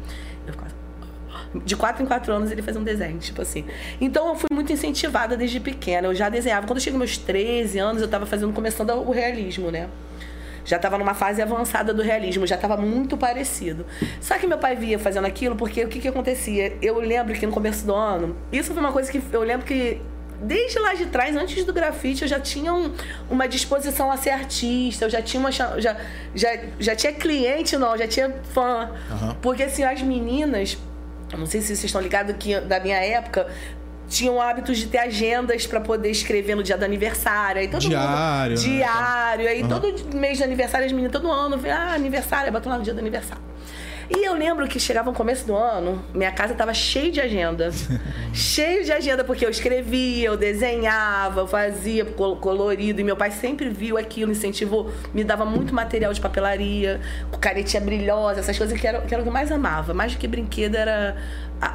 Eu 0.47 0.53
ficava 0.53 0.83
de 1.55 1.77
quatro 1.77 2.03
em 2.03 2.07
quatro 2.07 2.33
anos 2.33 2.51
ele 2.51 2.63
fazia 2.63 2.81
um 2.81 2.85
desenho, 2.85 3.19
tipo 3.19 3.43
assim. 3.43 3.65
Então 4.01 4.29
eu 4.29 4.35
fui 4.35 4.49
muito 4.53 4.73
incentivada 4.73 5.37
desde 5.37 5.61
pequena. 5.61 6.09
Eu 6.09 6.15
já 6.15 6.29
desenhava. 6.29 6.67
Quando 6.67 6.79
eu 6.79 6.83
cheguei 6.83 6.99
meus 6.99 7.19
13 7.19 7.79
anos, 7.79 8.01
eu 8.01 8.07
estava 8.07 8.27
fazendo, 8.27 8.53
começando 8.53 8.91
o 8.91 9.11
realismo, 9.11 9.71
né? 9.71 9.89
Já 10.65 10.77
estava 10.77 10.99
numa 10.99 11.15
fase 11.15 11.43
avançada 11.43 11.93
do 11.93 12.03
realismo, 12.03 12.47
já 12.47 12.57
estava 12.57 12.77
muito 12.77 13.17
parecido. 13.17 13.85
Só 14.21 14.39
que 14.39 14.47
meu 14.47 14.59
pai 14.59 14.77
via 14.77 14.99
fazendo 14.99 15.27
aquilo, 15.27 15.57
porque 15.57 15.85
o 15.85 15.89
que, 15.89 16.01
que 16.01 16.09
acontecia? 16.09 16.77
Eu 16.81 16.99
lembro 17.01 17.35
que 17.35 17.47
no 17.47 17.53
começo 17.53 17.87
do 17.87 17.95
ano, 17.95 18.37
isso 18.53 18.73
foi 18.73 18.83
uma 18.83 18.93
coisa 18.93 19.11
que 19.11 19.21
eu 19.33 19.43
lembro 19.43 19.67
que 19.67 20.01
desde 20.41 20.79
lá 20.79 20.95
de 20.95 21.07
trás, 21.07 21.37
antes 21.37 21.65
do 21.65 21.73
grafite, 21.73 22.23
eu 22.23 22.29
já 22.29 22.41
tinha 22.41 22.75
um, 22.75 22.93
uma 23.31 23.47
disposição 23.47 24.11
a 24.11 24.17
ser 24.17 24.31
artista, 24.31 25.05
eu 25.05 25.11
já 25.11 25.23
tinha 25.23 25.41
uma 25.41 25.53
já, 25.53 25.79
já, 26.35 26.59
já 26.79 26.97
tinha 26.97 27.13
cliente, 27.13 27.77
não, 27.77 27.97
já 27.97 28.09
tinha 28.09 28.35
fã. 28.53 28.91
Uhum. 29.11 29.35
Porque 29.41 29.63
assim, 29.63 29.85
as 29.85 30.03
meninas 30.03 30.77
não 31.39 31.47
sei 31.47 31.61
se 31.61 31.69
vocês 31.69 31.85
estão 31.85 32.01
ligados 32.01 32.35
que 32.39 32.61
da 32.61 32.79
minha 32.81 32.99
época 32.99 33.47
tinham 34.13 34.41
hábitos 34.41 34.77
de 34.77 34.87
ter 34.89 34.99
agendas 34.99 35.67
para 35.67 35.81
poder 35.81 36.11
escrever 36.11 36.55
no 36.55 36.63
dia 36.63 36.77
do 36.77 36.85
aniversário. 36.85 37.63
Aí 37.63 37.69
todo 37.69 37.81
diário. 37.81 38.51
Mundo, 38.51 38.61
diário. 38.61 39.49
Aí 39.49 39.63
uhum. 39.63 39.69
todo 39.69 40.15
mês 40.15 40.37
de 40.37 40.45
aniversário, 40.45 40.85
as 40.87 40.93
meninas, 40.93 41.13
todo 41.13 41.31
ano, 41.33 41.59
ah, 41.67 41.95
aniversário, 41.95 42.53
botam 42.53 42.71
lá 42.71 42.79
no 42.79 42.85
dia 42.85 42.93
do 42.93 43.01
aniversário. 43.01 43.43
E 44.11 44.27
eu 44.27 44.35
lembro 44.35 44.69
que 44.69 44.79
chegava 44.79 45.11
no 45.11 45.17
começo 45.17 45.47
do 45.47 45.57
ano, 45.57 46.05
minha 46.13 46.31
casa 46.31 46.53
estava 46.53 46.75
cheia 46.75 47.11
de 47.11 47.21
agenda. 47.23 47.71
cheio 48.35 48.85
de 48.85 48.93
agenda, 48.93 49.25
porque 49.25 49.47
eu 49.47 49.49
escrevia, 49.49 50.27
eu 50.27 50.37
desenhava, 50.37 51.41
eu 51.41 51.47
fazia 51.47 52.05
colorido. 52.05 53.01
E 53.01 53.05
meu 53.05 53.17
pai 53.17 53.31
sempre 53.31 53.71
viu 53.71 53.97
aquilo, 53.97 54.31
incentivou, 54.31 54.93
me 55.15 55.25
dava 55.25 55.47
muito 55.47 55.75
material 55.75 56.13
de 56.13 56.21
papelaria, 56.21 57.01
canetinha 57.41 57.81
brilhosa, 57.81 58.41
essas 58.41 58.59
coisas 58.59 58.79
que 58.79 58.87
era, 58.87 59.01
que 59.01 59.15
era 59.15 59.23
o 59.23 59.25
que 59.25 59.31
eu 59.31 59.33
mais 59.33 59.51
amava. 59.51 59.95
Mais 59.95 60.13
do 60.13 60.19
que 60.19 60.29
brinquedo, 60.29 60.75
era, 60.75 61.17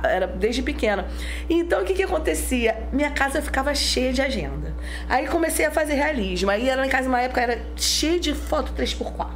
era 0.04 0.28
desde 0.28 0.62
pequena. 0.62 1.06
Então 1.50 1.82
o 1.82 1.86
que, 1.86 1.94
que 1.94 2.04
acontecia? 2.04 2.88
Minha 2.92 3.12
casa 3.12 3.42
ficava 3.42 3.74
cheia 3.74 4.12
de 4.12 4.22
agenda. 4.22 4.76
Aí 5.08 5.28
comecei 5.28 5.66
a 5.66 5.72
fazer 5.72 5.94
realismo. 5.94 6.50
Aí 6.50 6.70
era 6.70 6.86
em 6.86 6.90
casa, 6.90 7.08
uma 7.08 7.22
época, 7.22 7.42
era 7.42 7.62
cheia 7.76 8.20
de 8.20 8.34
foto 8.34 8.74
3x4. 8.74 9.28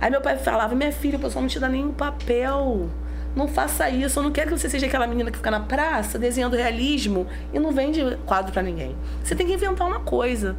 Aí 0.00 0.10
meu 0.10 0.20
pai 0.20 0.36
falava: 0.36 0.74
Minha 0.74 0.92
filha, 0.92 1.18
o 1.18 1.20
pessoal 1.20 1.42
não 1.42 1.48
te 1.48 1.58
dá 1.58 1.68
nenhum 1.68 1.92
papel. 1.92 2.88
Não 3.34 3.46
faça 3.46 3.88
isso. 3.90 4.18
Eu 4.18 4.22
não 4.22 4.32
quero 4.32 4.50
que 4.50 4.58
você 4.58 4.68
seja 4.68 4.86
aquela 4.86 5.06
menina 5.06 5.30
que 5.30 5.36
fica 5.36 5.50
na 5.50 5.60
praça 5.60 6.18
desenhando 6.18 6.56
realismo 6.56 7.26
e 7.52 7.58
não 7.58 7.70
vende 7.70 8.00
quadro 8.24 8.50
para 8.50 8.62
ninguém. 8.62 8.96
Você 9.22 9.34
tem 9.34 9.46
que 9.46 9.52
inventar 9.52 9.86
uma 9.86 10.00
coisa. 10.00 10.56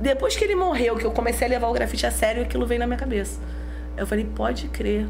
Depois 0.00 0.36
que 0.36 0.44
ele 0.44 0.54
morreu, 0.54 0.96
que 0.96 1.04
eu 1.04 1.10
comecei 1.10 1.46
a 1.46 1.50
levar 1.50 1.68
o 1.68 1.72
grafite 1.72 2.04
a 2.06 2.10
sério, 2.10 2.42
aquilo 2.42 2.66
veio 2.66 2.80
na 2.80 2.86
minha 2.86 2.98
cabeça. 2.98 3.40
Eu 3.96 4.06
falei: 4.06 4.26
Pode 4.34 4.68
crer. 4.68 5.06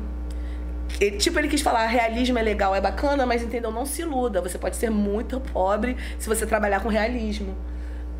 Ele, 1.01 1.17
tipo, 1.17 1.39
ele 1.39 1.49
quis 1.49 1.61
falar, 1.61 1.87
realismo 1.87 2.39
é 2.39 2.43
legal, 2.43 2.75
é 2.75 2.81
bacana, 2.81 3.27
mas 3.27 3.43
entendeu? 3.43 3.71
Não 3.71 3.85
se 3.85 4.03
iluda. 4.03 4.41
Você 4.41 4.59
pode 4.59 4.77
ser 4.77 4.91
muito 4.91 5.41
pobre 5.41 5.97
se 6.19 6.29
você 6.29 6.47
trabalhar 6.47 6.81
com 6.81 6.89
realismo. 6.89 7.57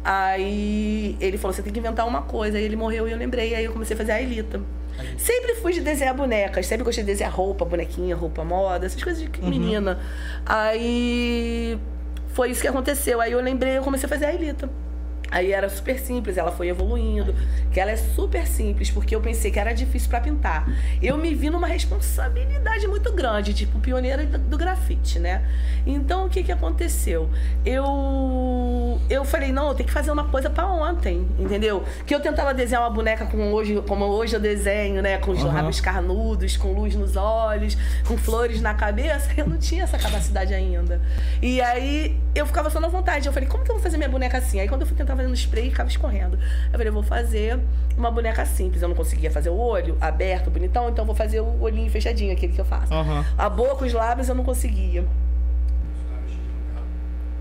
Aí 0.05 1.17
ele 1.21 1.39
falou, 1.39 1.55
você 1.55 1.63
tem 1.63 1.73
que 1.73 1.79
inventar 1.79 2.07
uma 2.07 2.23
coisa. 2.23 2.59
Aí 2.59 2.65
ele 2.65 2.77
morreu 2.77 3.07
e 3.07 3.13
eu 3.13 3.19
lembrei. 3.19 3.55
Aí 3.55 3.65
eu 3.65 3.73
comecei 3.73 3.95
a 3.95 3.97
fazer 3.97 4.13
a 4.13 4.21
Elita. 4.21 4.61
Sempre 5.17 5.55
fui 5.57 5.73
de 5.73 5.81
desenhar 5.81 6.15
bonecas, 6.15 6.67
sempre 6.67 6.85
gostei 6.85 7.03
de 7.03 7.11
desenhar 7.11 7.33
roupa, 7.33 7.65
bonequinha, 7.65 8.15
roupa 8.15 8.45
moda, 8.45 8.85
essas 8.87 9.03
coisas 9.03 9.23
de 9.23 9.41
uhum. 9.41 9.49
menina. 9.49 9.99
Aí 10.45 11.79
foi 12.29 12.51
isso 12.51 12.61
que 12.61 12.69
aconteceu. 12.69 13.21
Aí 13.21 13.33
eu 13.33 13.41
lembrei, 13.41 13.79
eu 13.79 13.83
comecei 13.83 14.07
a 14.07 14.09
fazer 14.09 14.27
a 14.27 14.35
Elita. 14.35 14.69
Aí 15.33 15.51
era 15.51 15.71
super 15.71 15.99
simples, 15.99 16.37
ela 16.37 16.53
foi 16.53 16.69
evoluindo, 16.69 17.35
que 17.73 17.81
ela 17.81 17.91
é 17.91 17.97
super 17.97 18.47
simples, 18.47 18.91
porque 18.91 19.17
eu 19.17 19.21
pensei 19.21 19.51
que 19.51 19.59
era 19.59 19.73
difícil 19.73 20.11
para 20.11 20.21
pintar. 20.21 20.69
Eu 21.01 21.17
me 21.17 21.35
vi 21.35 21.49
numa 21.49 21.67
responsabilidade 21.67 22.87
muito 22.87 23.11
grande, 23.15 23.55
tipo 23.55 23.81
pioneira 23.81 24.27
do 24.27 24.59
grafite, 24.59 25.19
né? 25.19 25.43
Então 25.87 26.27
o 26.27 26.29
que 26.29 26.43
que 26.43 26.53
aconteceu? 26.53 27.31
Eu 27.65 29.01
eu 29.09 29.25
falei, 29.25 29.53
não, 29.53 29.69
eu 29.69 29.75
tenho 29.75 29.87
que 29.87 29.93
fazer 29.93 30.11
uma 30.11 30.25
coisa 30.25 30.51
para 30.51 30.67
ontem, 30.67 31.27
entendeu? 31.39 31.83
Que 32.07 32.15
eu 32.15 32.21
tentava 32.21 32.53
desenhar 32.53 32.83
uma 32.83 32.91
boneca 32.91 33.25
com 33.25 33.53
hoje, 33.53 33.83
como 33.89 34.05
hoje 34.05 34.37
eu 34.37 34.41
desenho, 34.41 35.01
né, 35.01 35.17
com 35.17 35.31
os 35.31 35.43
uhum. 35.43 35.53
lábios 35.53 35.81
carnudos, 35.81 36.59
com 36.59 36.75
luz 36.75 36.95
nos 36.95 37.17
olhos, 37.17 37.77
com 38.07 38.19
flores 38.19 38.61
na 38.61 38.75
cabeça, 38.75 39.31
eu 39.37 39.47
não 39.47 39.57
tinha 39.57 39.85
essa 39.85 39.97
capacidade 39.97 40.53
ainda. 40.53 41.01
E 41.41 41.61
aí 41.63 42.21
eu 42.35 42.47
ficava 42.47 42.69
só 42.69 42.81
na 42.81 42.89
vontade. 42.89 43.27
Eu 43.27 43.33
falei, 43.33 43.49
como 43.49 43.65
que 43.65 43.71
eu 43.71 43.77
vou 43.77 43.83
fazer 43.83 43.97
minha 43.97 44.09
boneca 44.09 44.39
assim? 44.39 44.61
Aí 44.61 44.69
quando 44.69 44.83
eu 44.83 44.87
fui 44.87 44.97
tentar 44.97 45.17
fazendo 45.23 45.35
spray, 45.35 45.71
ficava 45.71 45.89
escorrendo. 45.89 46.37
Eu 46.67 46.73
falei, 46.73 46.89
eu 46.89 46.93
vou 46.93 47.03
fazer 47.03 47.59
uma 47.97 48.11
boneca 48.11 48.45
simples. 48.45 48.83
Eu 48.83 48.89
não 48.89 48.97
conseguia 48.97 49.31
fazer 49.31 49.51
o 49.51 49.57
olho 49.57 49.97
aberto, 50.01 50.51
bonitão, 50.51 50.89
então 50.89 51.03
eu 51.03 51.07
vou 51.07 51.15
fazer 51.15 51.41
o 51.41 51.61
olhinho 51.61 51.91
fechadinho, 51.91 52.33
aquele 52.33 52.53
que 52.53 52.61
eu 52.61 52.65
faço. 52.65 52.93
Uhum. 52.93 53.25
A 53.37 53.49
boca, 53.49 53.85
os 53.85 53.93
lábios, 53.93 54.29
eu 54.29 54.35
não 54.35 54.45
conseguia. 54.45 55.05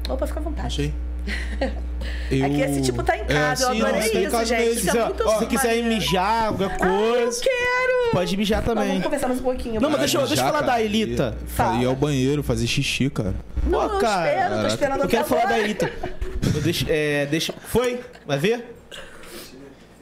Opa, 0.09 0.27
fica 0.27 0.39
à 0.39 0.43
vontade. 0.43 0.67
Achei. 0.67 0.93
Eu... 2.31 2.45
Aqui 2.45 2.61
esse 2.61 2.81
tipo 2.81 3.03
tá 3.03 3.15
em 3.15 3.21
é, 3.21 3.25
casa, 3.25 3.65
é, 3.65 3.79
eu 3.79 3.85
adorei 3.85 4.27
não, 4.27 4.41
isso, 4.41 4.45
gente. 4.45 4.59
Mesmo. 4.59 4.79
Isso 4.79 4.97
é 4.97 5.05
muito 5.05 5.17
Se 5.17 5.35
você 5.35 5.45
quiser 5.45 5.83
mijar, 5.83 6.47
alguma 6.47 6.69
coisa. 6.69 6.87
Ah, 6.87 7.19
eu 7.19 7.31
quero! 7.41 8.11
Pode 8.11 8.37
mijar 8.37 8.63
também. 8.63 8.83
Não, 8.83 8.87
vamos 8.87 9.03
conversar 9.03 9.27
mais 9.27 9.39
um 9.39 9.43
pouquinho. 9.43 9.79
Não, 9.79 9.89
mas 9.89 9.99
deixa, 9.99 10.17
eu, 10.17 10.25
deixa 10.25 10.41
eu 10.41 10.47
falar 10.47 10.61
da 10.61 10.81
Elita. 10.81 11.37
Ir 11.79 11.85
ao 11.85 11.95
banheiro, 11.95 12.41
fazer 12.41 12.65
xixi, 12.65 13.09
cara. 13.09 13.35
Não, 13.67 13.87
Pô, 13.87 13.99
cara. 13.99 14.31
Espero, 14.31 14.61
tô 14.61 14.67
esperando 14.67 15.01
eu 15.01 15.07
quero 15.07 15.25
falar 15.25 15.45
da 15.45 15.59
Elita. 15.59 15.91
deixa, 16.63 16.85
é, 16.89 17.25
deixa... 17.25 17.53
Foi? 17.53 17.99
Vai 18.25 18.37
ver? 18.37 18.75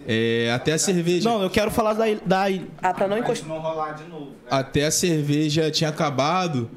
É, 0.08 0.52
até 0.52 0.74
a 0.74 0.78
cerveja. 0.80 1.30
Não, 1.30 1.44
eu 1.44 1.50
quero 1.50 1.70
falar 1.70 1.94
da. 1.94 2.06
da... 2.26 2.46
Ah, 2.82 2.94
pra 2.94 3.08
não 3.08 3.18
encostar. 3.18 3.48
Não 3.48 3.60
rolar 3.60 3.92
de 3.92 4.06
novo. 4.06 4.32
Até 4.50 4.86
a 4.86 4.92
cerveja 4.92 5.70
tinha 5.70 5.90
acabado. 5.90 6.70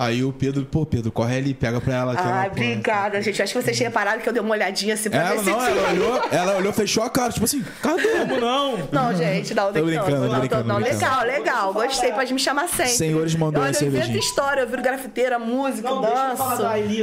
Aí 0.00 0.24
o 0.24 0.32
Pedro, 0.32 0.64
pô, 0.64 0.86
Pedro, 0.86 1.12
corre 1.12 1.36
ali, 1.36 1.52
pega 1.52 1.78
pra 1.78 1.94
ela. 1.94 2.14
Ah, 2.16 2.48
obrigada, 2.50 3.20
gente. 3.20 3.42
Acho 3.42 3.52
que 3.52 3.62
vocês 3.62 3.76
tinham 3.76 3.90
reparado 3.90 4.22
que 4.22 4.28
eu 4.30 4.32
dei 4.32 4.40
uma 4.40 4.52
olhadinha 4.52 4.94
assim 4.94 5.10
pra 5.10 5.32
ela, 5.32 5.42
ver 5.42 5.50
não, 5.50 5.60
se 5.60 5.66
ela 5.68 5.90
olhou, 5.90 6.22
ela 6.32 6.56
olhou, 6.56 6.72
fechou 6.72 7.02
a 7.02 7.10
cara, 7.10 7.30
tipo 7.30 7.44
assim, 7.44 7.62
cadê? 7.82 8.08
Como 8.20 8.40
não? 8.40 8.88
Não, 8.90 9.14
gente, 9.14 9.52
não, 9.52 9.70
tô 9.70 9.84
brincando, 9.84 10.10
não, 10.10 10.28
não, 10.28 10.40
brincando, 10.40 10.68
não, 10.68 10.78
legal, 10.78 11.22
legal. 11.26 11.74
Gostei, 11.74 12.12
pode 12.12 12.32
me 12.32 12.40
chamar 12.40 12.66
sempre. 12.68 12.92
Senhores 12.92 13.34
mandou 13.34 13.62
Olha, 13.62 13.76
eu 13.78 13.88
invento 13.88 14.16
história, 14.16 14.62
eu 14.62 14.66
viro 14.66 14.80
grafiteira, 14.80 15.38
música, 15.38 15.90
não, 15.90 16.00
danço. 16.00 16.44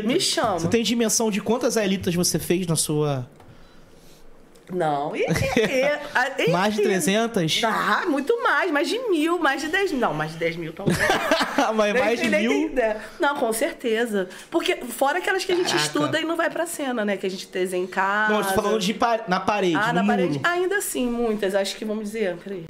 Me 0.04 0.20
chama. 0.20 0.58
Você 0.58 0.68
tem 0.68 0.82
dimensão 0.82 1.30
de 1.30 1.40
quantas 1.40 1.78
elitas 1.78 2.16
você 2.16 2.40
fez 2.40 2.66
na 2.66 2.76
sua 2.76 3.30
não, 4.74 5.16
e, 5.16 5.22
e, 5.22 6.48
e, 6.48 6.52
mais 6.52 6.76
de 6.76 6.82
300? 6.82 7.62
Ah, 7.64 8.04
muito 8.08 8.42
mais, 8.44 8.72
mais 8.72 8.88
de 8.90 9.00
mil, 9.10 9.40
mais 9.40 9.62
de 9.62 9.68
10 9.70 9.92
mil. 9.92 10.02
Não, 10.02 10.14
mais 10.14 10.32
de 10.32 10.38
10 10.38 10.56
mil 10.58 10.74
talvez. 10.74 10.98
Mas 11.76 11.94
mais 11.94 12.20
de 12.20 12.30
mil? 12.30 12.72
Não, 13.20 13.36
com 13.36 13.52
certeza. 13.52 14.30
Porque 14.52 14.76
fora 14.76 15.18
aquelas 15.18 15.44
que 15.44 15.52
a 15.52 15.56
gente 15.56 15.68
Caraca. 15.70 15.86
estuda 15.86 16.20
e 16.20 16.24
não 16.26 16.36
vai 16.36 16.50
pra 16.50 16.66
cena, 16.66 17.04
né? 17.04 17.18
Que 17.18 17.26
a 17.26 17.30
gente 17.30 17.48
desenha 17.48 17.84
em 17.84 17.88
casa. 17.88 18.32
Não, 18.32 18.40
eu 18.42 18.46
tô 18.46 18.54
falando 18.54 18.80
de 18.80 18.94
par 18.94 19.24
na 19.28 19.40
parede, 19.40 19.76
Ah, 19.76 19.92
na 19.92 20.04
muro. 20.04 20.16
parede. 20.18 20.40
Ainda 20.44 20.78
assim, 20.78 21.08
muitas. 21.08 21.56
Acho 21.56 21.76
que, 21.76 21.84
vamos 21.84 22.04
dizer, 22.06 22.38
peraí. 22.44 22.66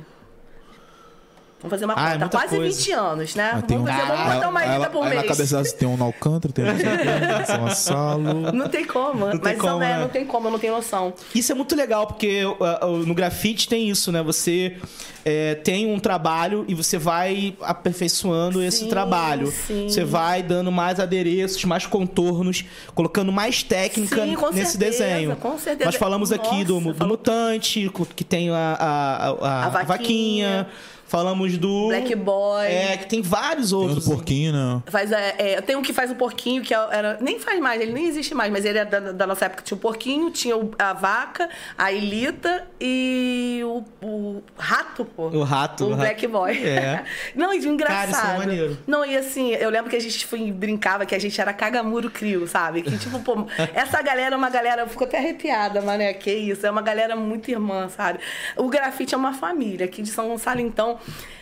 Vamos 1.59 1.71
fazer 1.71 1.85
uma 1.85 1.95
ah, 1.95 2.13
conta. 2.13 2.25
É 2.25 2.29
Quase 2.29 2.55
coisa. 2.55 2.77
20 2.77 2.91
anos, 2.91 3.35
né? 3.35 3.51
Ah, 3.53 3.63
vamos, 3.67 3.83
um... 3.83 3.87
fazer, 3.87 4.07
vamos 4.07 4.33
botar 4.33 4.49
uma 4.49 4.63
ela, 4.63 4.89
por 4.89 5.03
mês. 5.05 5.15
na 5.15 5.23
cabeça 5.23 5.63
tem 5.75 5.87
um 5.87 5.97
no 5.97 6.05
Alcântara, 6.05 6.53
tem 6.53 6.65
um 6.65 7.69
Salo. 7.71 8.51
Não 8.53 8.69
tem 8.69 8.85
como. 8.85 9.25
Não 9.25 9.31
tem 9.31 9.41
mas 9.41 9.57
como, 9.57 9.81
é, 9.81 9.93
né? 9.93 9.99
não 9.99 10.09
tem 10.09 10.25
como, 10.25 10.47
eu 10.47 10.51
não 10.51 10.59
tenho 10.59 10.73
noção. 10.73 11.13
Isso 11.33 11.51
é 11.51 11.55
muito 11.55 11.75
legal, 11.75 12.05
porque 12.05 12.45
uh, 12.45 12.85
uh, 12.85 12.97
no 13.05 13.13
grafite 13.13 13.67
tem 13.67 13.89
isso, 13.89 14.11
né? 14.11 14.21
Você 14.23 14.77
é, 15.25 15.55
tem 15.55 15.91
um 15.91 15.99
trabalho 15.99 16.63
e 16.67 16.75
você 16.75 16.97
vai 16.97 17.55
aperfeiçoando 17.61 18.59
sim, 18.59 18.65
esse 18.65 18.87
trabalho. 18.87 19.47
Sim. 19.47 19.89
Você 19.89 20.03
vai 20.03 20.43
dando 20.43 20.71
mais 20.71 20.99
adereços, 20.99 21.63
mais 21.65 21.85
contornos, 21.85 22.63
colocando 22.93 23.31
mais 23.31 23.63
técnica 23.63 24.23
sim, 24.23 24.35
nesse 24.53 24.77
certeza, 24.77 25.03
desenho. 25.03 25.35
Com 25.35 25.57
certeza. 25.57 25.85
Nós 25.85 25.95
falamos 25.95 26.29
Nossa, 26.29 26.41
aqui 26.41 26.63
do, 26.63 26.79
do 26.79 27.07
mutante, 27.07 27.91
que 28.15 28.23
tem 28.23 28.49
a, 28.49 28.55
a, 28.55 29.27
a, 29.27 29.65
a 29.65 29.69
vaquinha. 29.69 29.85
vaquinha 29.85 30.67
Falamos 31.07 31.57
do. 31.57 31.87
Black 31.87 32.13
Boy. 32.15 32.65
É, 32.65 32.97
que 32.97 33.07
tem 33.07 33.21
vários 33.21 33.69
Tem 33.69 33.77
outros. 33.79 34.07
um 34.07 34.11
porquinho, 34.15 34.51
né? 34.53 34.81
Faz, 34.87 35.11
é, 35.11 35.35
é, 35.37 35.61
tem 35.61 35.75
um 35.75 35.81
que 35.81 35.93
faz 35.93 36.11
o 36.11 36.15
porquinho, 36.15 36.61
que 36.61 36.73
era. 36.73 37.17
Nem 37.21 37.39
faz 37.39 37.59
mais, 37.59 37.81
ele 37.81 37.93
nem 37.93 38.05
existe 38.07 38.35
mais, 38.35 38.51
mas 38.51 38.65
ele 38.65 38.77
é 38.77 38.85
da, 38.85 38.99
da 38.99 39.25
nossa 39.27 39.45
época. 39.45 39.63
Tinha 39.63 39.77
o 39.77 39.79
porquinho, 39.79 40.29
tinha 40.31 40.57
o- 40.57 40.71
a 40.77 40.93
vaca, 40.93 41.49
a 41.77 41.91
Ilita 41.91 42.67
e 42.81 43.61
o, 43.63 43.83
o 44.05 44.43
rato, 44.57 45.05
pô. 45.05 45.27
O 45.27 45.43
rato, 45.43 45.85
O 45.85 45.87
o 45.87 45.89
rato. 45.91 45.99
Black 46.01 46.27
Boy. 46.27 46.57
É. 46.67 47.03
Não, 47.35 47.53
e 47.53 47.57
engraçado. 47.65 48.11
Cara, 48.11 48.11
isso 48.11 48.33
é 48.33 48.37
maneiro. 48.37 48.77
Não, 48.85 49.05
e 49.05 49.15
assim, 49.15 49.51
eu 49.53 49.69
lembro 49.69 49.89
que 49.89 49.95
a 49.95 50.01
gente 50.01 50.25
foi, 50.25 50.51
brincava 50.51 51.05
que 51.05 51.15
a 51.15 51.19
gente 51.19 51.39
era 51.39 51.53
cagamuro 51.53 52.09
crio, 52.11 52.47
sabe? 52.47 52.81
Que 52.81 52.97
tipo, 52.97 53.19
pô, 53.19 53.45
essa 53.73 54.01
galera 54.01 54.35
é 54.35 54.37
uma 54.37 54.49
galera, 54.49 54.81
eu 54.81 54.87
fico 54.87 55.03
até 55.05 55.17
arrepiada, 55.17 55.81
mané, 55.81 56.13
que 56.13 56.31
isso, 56.31 56.65
é 56.65 56.71
uma 56.71 56.81
galera 56.81 57.15
muito 57.15 57.49
irmã, 57.49 57.87
sabe? 57.89 58.19
O 58.55 58.67
grafite 58.67 59.13
é 59.15 59.17
uma 59.17 59.33
família, 59.33 59.85
aqui 59.85 60.01
de 60.01 60.09
São 60.09 60.27
Gonçalo, 60.27 60.59
então, 60.59 60.96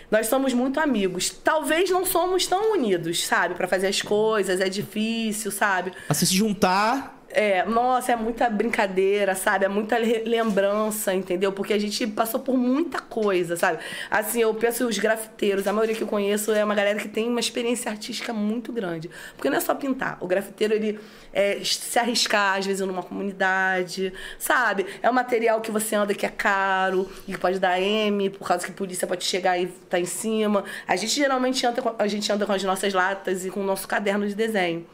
nós 0.09 0.27
somos 0.27 0.53
muito 0.53 0.79
amigos. 0.79 1.29
Talvez 1.29 1.89
não 1.89 2.05
somos 2.05 2.45
tão 2.45 2.73
unidos, 2.73 3.25
sabe? 3.25 3.55
Pra 3.55 3.67
fazer 3.67 3.87
as 3.87 4.01
coisas, 4.01 4.61
é 4.61 4.69
difícil, 4.69 5.51
sabe? 5.51 5.91
Assim, 6.07 6.25
se 6.25 6.35
juntar. 6.35 7.14
É, 7.37 7.65
nossa, 7.65 8.13
é 8.13 8.15
muita 8.15 8.49
brincadeira, 8.49 9.35
sabe? 9.35 9.65
É 9.65 9.67
muita 9.67 9.97
le- 9.99 10.23
lembrança, 10.23 11.13
entendeu? 11.13 11.51
Porque 11.51 11.73
a 11.73 11.77
gente 11.77 12.07
passou 12.07 12.39
por 12.39 12.55
muita 12.55 12.99
coisa, 13.01 13.57
sabe? 13.57 13.79
Assim, 14.09 14.39
eu 14.39 14.53
penso 14.53 14.87
os 14.87 14.97
grafiteiros, 14.97 15.67
a 15.67 15.73
maioria 15.73 15.93
que 15.93 16.01
eu 16.03 16.07
conheço 16.07 16.53
é 16.53 16.63
uma 16.63 16.73
galera 16.73 16.97
que 16.97 17.09
tem 17.09 17.27
uma 17.27 17.41
experiência 17.41 17.91
artística 17.91 18.31
muito 18.31 18.71
grande. 18.71 19.09
Porque 19.35 19.49
não 19.49 19.57
é 19.57 19.59
só 19.59 19.75
pintar. 19.75 20.17
O 20.21 20.27
grafiteiro, 20.27 20.73
ele 20.73 20.97
é, 21.33 21.59
se 21.61 21.99
arriscar, 21.99 22.57
às 22.57 22.65
vezes, 22.65 22.87
numa 22.87 23.03
comunidade, 23.03 24.13
sabe? 24.39 24.85
É 25.03 25.09
um 25.09 25.13
material 25.13 25.59
que 25.59 25.71
você 25.71 25.93
anda 25.93 26.13
que 26.13 26.25
é 26.25 26.29
caro 26.29 27.11
e 27.27 27.33
que 27.33 27.37
pode 27.37 27.59
dar 27.59 27.81
M, 27.81 28.29
por 28.29 28.47
causa 28.47 28.65
que 28.65 28.71
a 28.71 28.75
polícia 28.75 29.05
pode 29.05 29.25
chegar 29.25 29.59
e 29.59 29.67
tá 29.67 29.99
em 29.99 30.05
cima. 30.05 30.63
A 30.87 30.95
gente 30.95 31.13
geralmente 31.13 31.67
anda 31.67 31.83
a 31.99 32.07
gente 32.07 32.31
anda 32.31 32.45
com 32.45 32.53
as 32.53 32.63
nossas 32.63 32.93
latas 32.93 33.45
e 33.45 33.49
com 33.49 33.59
o 33.59 33.63
nosso 33.65 33.85
caderno 33.89 34.25
de 34.25 34.33
desenho. 34.35 34.85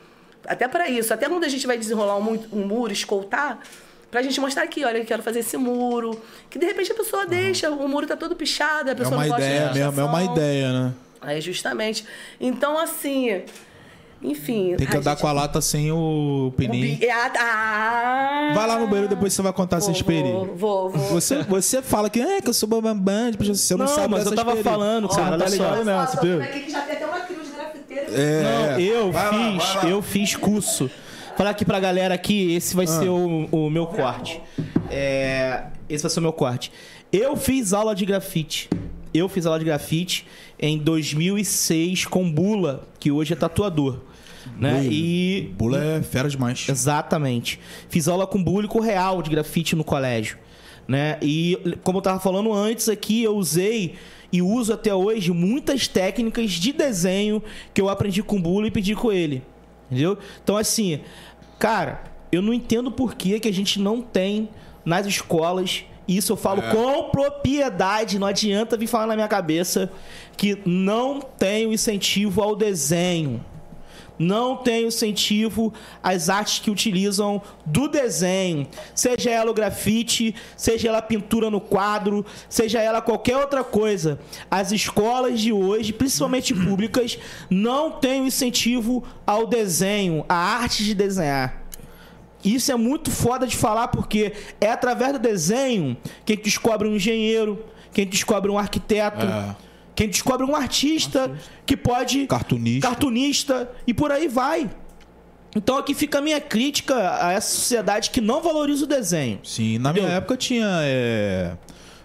Até 0.48 0.68
para 0.68 0.90
isso, 0.90 1.14
até 1.14 1.28
quando 1.30 1.44
a 1.44 1.50
gente 1.50 1.66
vai 1.68 1.78
desenrolar 1.78 2.18
um, 2.18 2.40
um 2.52 2.66
muro, 2.66 2.92
escoltar, 2.92 3.60
pra 4.10 4.22
gente 4.22 4.40
mostrar 4.42 4.64
aqui, 4.64 4.84
olha, 4.84 4.98
eu 4.98 5.06
quero 5.06 5.22
fazer 5.24 5.40
esse 5.40 5.56
muro. 5.58 6.20
Que 6.50 6.58
de 6.60 6.66
repente 6.66 6.92
a 6.92 6.96
pessoa 6.96 7.26
deixa, 7.26 7.70
o 7.70 7.88
muro 7.88 8.08
tá 8.08 8.18
todo 8.18 8.36
pichado, 8.36 8.90
a 8.90 8.92
É 8.92 8.96
pessoa 8.96 9.18
uma 9.18 9.24
não 9.24 9.30
gosta 9.30 9.46
ideia 9.46 9.70
de 9.70 9.80
mesmo, 9.80 10.02
é 10.02 10.04
uma 10.04 10.24
ideia, 10.24 10.72
né? 10.74 10.94
É, 11.24 11.40
justamente. 11.40 12.04
Então, 12.40 12.80
assim, 12.80 13.44
enfim. 14.24 14.76
Tem 14.76 14.88
que 14.88 14.98
andar 14.98 15.16
com 15.16 15.28
a 15.28 15.32
lata 15.32 15.62
sem 15.62 15.92
o 15.92 16.52
pininho. 16.58 16.98
Ah, 17.12 18.52
Vai 18.54 18.68
lá 18.68 18.80
no 18.80 18.88
banheiro 18.88 19.08
depois 19.08 19.34
você 19.34 19.42
vai 19.42 19.54
contar 19.54 19.78
essa 19.78 19.88
vou, 19.88 19.96
experiência. 19.96 20.34
Vou, 20.34 20.56
vou, 20.56 20.90
vou. 20.90 21.08
Você, 21.10 21.44
você 21.44 21.82
fala 21.82 22.10
que, 22.10 22.20
é, 22.20 22.42
que 22.42 22.50
eu 22.50 22.54
sou 22.54 22.68
bambambam, 22.68 23.32
tipo, 23.32 23.44
você 23.46 23.76
não, 23.76 23.86
Não, 23.86 23.94
sabe 23.94 24.10
mas 24.10 24.26
eu 24.26 24.36
tava 24.36 24.54
experiência. 24.54 24.72
falando, 24.72 25.10
cara, 25.10 25.38
tá 25.38 25.46
olha 25.46 26.08
só. 26.08 26.08
Só, 26.16 26.22
viu? 26.22 26.42
aqui 26.42 26.60
que 26.62 26.72
já 26.72 26.82
tem 26.82 26.96
até 26.98 27.06
uma. 27.06 27.21
É. 28.14 28.44
Não, 28.44 28.80
eu 28.80 29.12
Vai 29.12 29.26
lá, 29.26 29.30
fiz, 29.60 29.74
vai 29.74 29.84
lá. 29.84 29.90
eu 29.90 30.02
fiz 30.02 30.36
curso. 30.36 30.90
Falar 31.38 31.52
aqui 31.52 31.64
pra 31.66 31.80
galera 31.80 32.14
aqui, 32.14 32.54
esse 32.54 32.74
Ah. 32.74 32.78
vai 32.78 32.88
ser 32.88 33.10
o, 33.10 33.48
o 33.52 33.70
meu 33.70 33.88
corte. 33.88 34.42
É, 34.90 35.64
esse 35.90 36.04
vai 36.04 36.10
ser 36.10 36.20
o 36.20 36.24
meu 36.24 36.34
corte. 36.34 36.72
Eu 37.12 37.36
fiz 37.36 37.74
aula 37.74 37.96
de 37.96 38.06
grafite. 38.06 38.70
Eu 39.14 39.28
fiz 39.28 39.46
aula 39.46 39.60
de 39.60 39.66
grafite 39.66 40.26
em 40.60 40.78
2006 40.78 42.06
com 42.06 42.30
Bula, 42.32 42.84
que 43.00 43.12
hoje 43.12 43.34
é 43.34 43.36
tatuador. 43.36 44.00
Né? 44.58 44.72
Bula. 44.82 44.84
E 44.94 45.54
Bula 45.58 45.84
é 45.84 46.02
fera 46.02 46.30
demais. 46.30 46.66
Exatamente. 46.70 47.60
Fiz 47.90 48.08
aula 48.08 48.26
com 48.28 48.44
público 48.44 48.80
real 48.80 49.22
de 49.22 49.30
grafite 49.30 49.76
no 49.76 49.84
colégio. 49.84 50.38
Né? 50.88 51.18
E, 51.22 51.58
como 51.84 52.00
eu 52.00 52.02
tava 52.02 52.20
falando 52.20 52.52
antes 52.54 52.90
aqui, 52.90 53.24
eu 53.24 53.36
usei 53.36 53.96
e 54.32 54.42
uso 54.42 54.74
até 54.74 54.94
hoje 54.94 55.32
muitas 55.32 55.88
técnicas 55.88 56.52
de 56.52 56.72
desenho 56.72 57.44
que 57.74 57.82
eu 57.82 57.90
aprendi 57.90 58.24
com 58.24 58.38
o 58.38 58.42
Bulo 58.42 58.66
e 58.66 58.72
pedi 58.72 58.96
com 58.96 59.12
ele. 59.12 59.44
Entendeu? 59.90 60.18
Então, 60.42 60.56
assim, 60.56 61.02
cara, 61.60 62.04
eu 62.32 62.42
não 62.42 62.54
entendo 62.54 62.92
por 62.92 63.16
que, 63.16 63.40
que 63.40 63.48
a 63.48 63.54
gente 63.54 63.80
não 63.80 64.02
tem 64.02 64.50
nas 64.86 65.06
escolas. 65.06 65.84
Isso 66.08 66.32
eu 66.32 66.38
falo 66.38 66.62
com 66.64 67.10
propriedade, 67.10 68.18
não 68.18 68.28
adianta 68.28 68.78
vir 68.78 68.88
falar 68.88 69.08
na 69.08 69.16
minha 69.16 69.28
cabeça 69.28 69.92
que 70.38 70.58
não 70.66 71.20
tem 71.22 71.68
o 71.68 71.74
incentivo 71.74 72.42
ao 72.42 72.56
desenho 72.56 73.44
não 74.22 74.56
tem 74.56 74.86
incentivo 74.86 75.74
às 76.04 76.30
artes 76.30 76.60
que 76.60 76.70
utilizam 76.70 77.42
do 77.66 77.88
desenho, 77.88 78.68
seja 78.94 79.32
ela 79.32 79.50
o 79.50 79.54
grafite, 79.54 80.36
seja 80.56 80.90
ela 80.90 81.00
a 81.00 81.02
pintura 81.02 81.50
no 81.50 81.60
quadro, 81.60 82.24
seja 82.48 82.80
ela 82.80 83.02
qualquer 83.02 83.38
outra 83.38 83.64
coisa. 83.64 84.20
As 84.50 84.72
escolas 84.72 85.40
de 85.42 85.52
hoje, 85.52 85.92
principalmente 85.92 86.54
públicas, 86.54 87.18
não 87.50 87.92
têm 87.92 88.28
incentivo 88.28 89.04
ao 89.26 89.48
desenho, 89.48 90.24
à 90.30 90.36
arte 90.36 90.84
de 90.84 90.94
desenhar. 90.94 91.64
Isso 92.44 92.72
é 92.72 92.76
muito 92.76 93.10
foda 93.10 93.48
de 93.48 93.56
falar 93.56 93.88
porque 93.88 94.34
é 94.60 94.70
através 94.72 95.14
do 95.14 95.20
desenho 95.20 95.98
que 96.26 96.34
a 96.34 96.36
gente 96.36 96.46
descobre 96.46 96.88
um 96.88 96.96
engenheiro, 96.96 97.64
que 97.92 98.02
a 98.02 98.04
gente 98.04 98.14
descobre 98.14 98.52
um 98.52 98.58
arquiteto, 98.58 99.26
É. 99.26 99.71
que 100.02 100.04
a 100.04 100.06
gente 100.08 100.14
descobre 100.14 100.46
um 100.46 100.56
artista 100.56 101.32
que 101.66 101.78
pode 101.78 102.26
Cartunista. 102.26 102.88
cartunista 102.88 103.72
e 103.86 103.94
por 103.94 104.12
aí 104.12 104.28
vai. 104.28 104.70
Então 105.56 105.78
aqui 105.78 105.94
fica 105.94 106.18
a 106.18 106.22
minha 106.22 106.40
crítica 106.42 106.96
a 107.24 107.34
essa 107.34 107.56
sociedade 107.56 108.10
que 108.10 108.22
não 108.22 108.42
valoriza 108.42 108.86
o 108.86 108.88
desenho. 108.88 109.40
Sim, 109.44 109.78
na 109.78 109.92
minha 109.92 110.04
Entendeu? 110.04 110.18
época 110.18 110.38
tinha 110.38 110.68
é, 110.82 111.52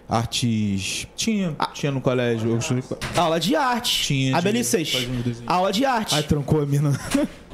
artes. 0.07 1.07
Tinha, 1.15 1.55
tinha 1.73 1.91
no 1.91 2.01
colégio. 2.01 2.51
Eu 2.51 2.57
estudei... 2.57 2.83
Aula 3.15 3.39
de 3.39 3.55
arte. 3.55 4.03
Tinha 4.03 4.37
A 4.37 4.41
de. 4.41 5.43
Aula 5.47 5.71
de 5.71 5.85
arte. 5.85 6.13
Ai, 6.13 6.23
trancou 6.23 6.61
a 6.61 6.65
mina. 6.65 6.91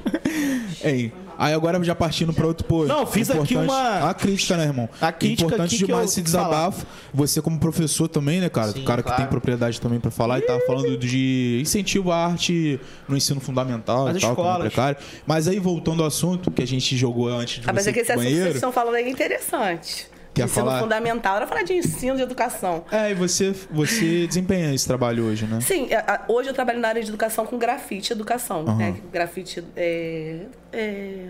Ei, 0.84 1.14
aí 1.46 1.54
agora 1.54 1.84
já 1.84 1.96
partindo 1.96 2.34
para 2.34 2.46
outro 2.48 2.66
pô. 2.66 2.86
Não, 2.86 3.06
fiz 3.06 3.30
aqui 3.30 3.56
uma- 3.56 4.10
A 4.10 4.14
crítica, 4.14 4.56
né, 4.58 4.64
irmão? 4.66 4.90
A 5.02 5.12
crítica 5.12 5.48
Importante 5.48 5.68
aqui 5.76 5.78
que 5.80 5.86
demais 5.86 6.04
eu 6.04 6.10
esse 6.10 6.22
que 6.24 6.30
falar. 6.32 6.48
desabafo. 6.48 6.86
Você, 7.14 7.42
como 7.42 7.60
professor 7.60 8.08
também, 8.08 8.40
né, 8.40 8.50
cara? 8.50 8.72
Sim, 8.72 8.82
o 8.82 8.86
cara 8.86 9.02
que 9.02 9.08
claro. 9.08 9.22
tem 9.24 9.30
propriedade 9.30 9.80
também 9.82 10.00
para 10.00 10.12
falar 10.12 10.40
e 10.40 10.42
tava 10.44 10.60
falando 10.66 10.98
de 10.98 11.60
incentivo 11.62 12.12
à 12.12 12.26
arte 12.28 12.80
no 13.08 13.18
ensino 13.18 13.40
fundamental 13.40 14.06
Nas 14.06 14.18
e 14.18 14.22
tal, 14.22 14.36
como 14.36 14.60
precário. 14.60 14.98
Mas 15.26 15.48
aí, 15.48 15.60
voltando 15.60 16.02
ao 16.02 16.08
assunto 16.08 16.50
que 16.52 16.62
a 16.62 16.68
gente 16.68 16.96
jogou 16.98 17.28
antes 17.30 17.62
de 17.62 17.70
Ah, 17.70 17.74
mas 17.74 17.84
você 17.84 17.90
é 17.90 17.94
que 17.94 18.00
esse 18.00 18.12
assunto 18.12 18.28
que 18.28 18.36
vocês 18.36 18.56
estão 18.56 18.72
falando 18.72 18.96
aí 18.96 19.06
é 19.06 19.10
interessante. 19.10 20.13
Quer 20.34 20.46
ensino 20.46 20.66
falar? 20.66 20.80
fundamental. 20.82 21.36
Era 21.38 21.46
falar 21.48 21.64
de 21.64 21.74
ensino, 21.74 22.16
de 22.16 22.22
educação. 22.24 22.84
É, 22.92 23.12
e 23.12 23.14
você, 23.14 23.54
você 23.70 24.26
desempenha 24.28 24.74
esse 24.74 24.86
trabalho 24.88 25.26
hoje, 25.26 25.46
né? 25.46 25.60
Sim, 25.62 25.88
a- 25.94 26.22
hoje 26.28 26.50
eu 26.50 26.54
trabalho 26.54 26.80
na 26.80 26.88
área 26.88 27.04
de 27.04 27.10
educação 27.10 27.46
com 27.46 27.58
grafite 27.58 28.12
educação. 28.12 28.64
Né? 28.78 28.96
Grafite 29.12 29.64
é. 29.76 30.40
é... 30.72 31.28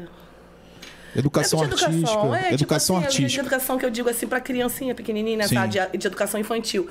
Educação 1.16 1.64
é 1.64 1.68
de 1.68 1.74
artística. 1.74 1.96
educação, 2.00 2.36
é, 2.36 2.54
educação 2.54 2.58
tipo 2.58 2.74
assim, 2.74 2.96
artística. 3.18 3.42
educação 3.42 3.78
que 3.78 3.86
eu 3.86 3.90
digo 3.92 4.10
assim 4.10 4.26
pra 4.28 4.40
criancinha 4.42 4.96
pequenininha, 4.96 5.48
Sim. 5.48 5.58
área 5.58 5.90
de, 5.92 5.98
de 6.00 6.08
educação 6.08 6.40
infantil. 6.40 6.90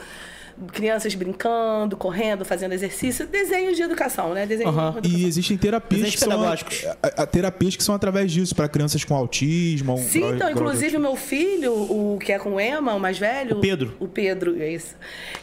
Crianças 0.72 1.14
brincando, 1.14 1.96
correndo, 1.96 2.44
fazendo 2.44 2.72
exercício, 2.72 3.26
desenho 3.26 3.74
de 3.74 3.82
educação, 3.82 4.34
né? 4.34 4.46
Desenho 4.46 4.68
Aham. 4.68 4.92
de 4.92 4.98
educação. 4.98 5.18
E 5.20 5.24
existem 5.26 5.56
terapias 5.56 6.00
Desenhos 6.12 6.14
que 6.14 6.74
são, 6.74 6.92
a- 7.02 7.22
a- 7.22 7.26
terapias 7.26 7.76
que 7.76 7.82
são 7.82 7.94
através 7.94 8.30
disso, 8.30 8.54
para 8.54 8.68
crianças 8.68 9.04
com 9.04 9.14
autismo. 9.14 9.96
Sim, 9.98 10.20
grau- 10.20 10.34
então, 10.34 10.50
inclusive 10.50 10.96
o 10.96 11.00
meu 11.00 11.16
filho, 11.16 11.72
o 11.72 12.18
que 12.22 12.32
é 12.32 12.38
com 12.38 12.60
Ema, 12.60 12.94
o 12.94 13.00
mais 13.00 13.18
velho. 13.18 13.56
O 13.58 13.60
Pedro. 13.60 13.96
O 13.98 14.06
Pedro, 14.08 14.60
é 14.62 14.70
isso. 14.70 14.94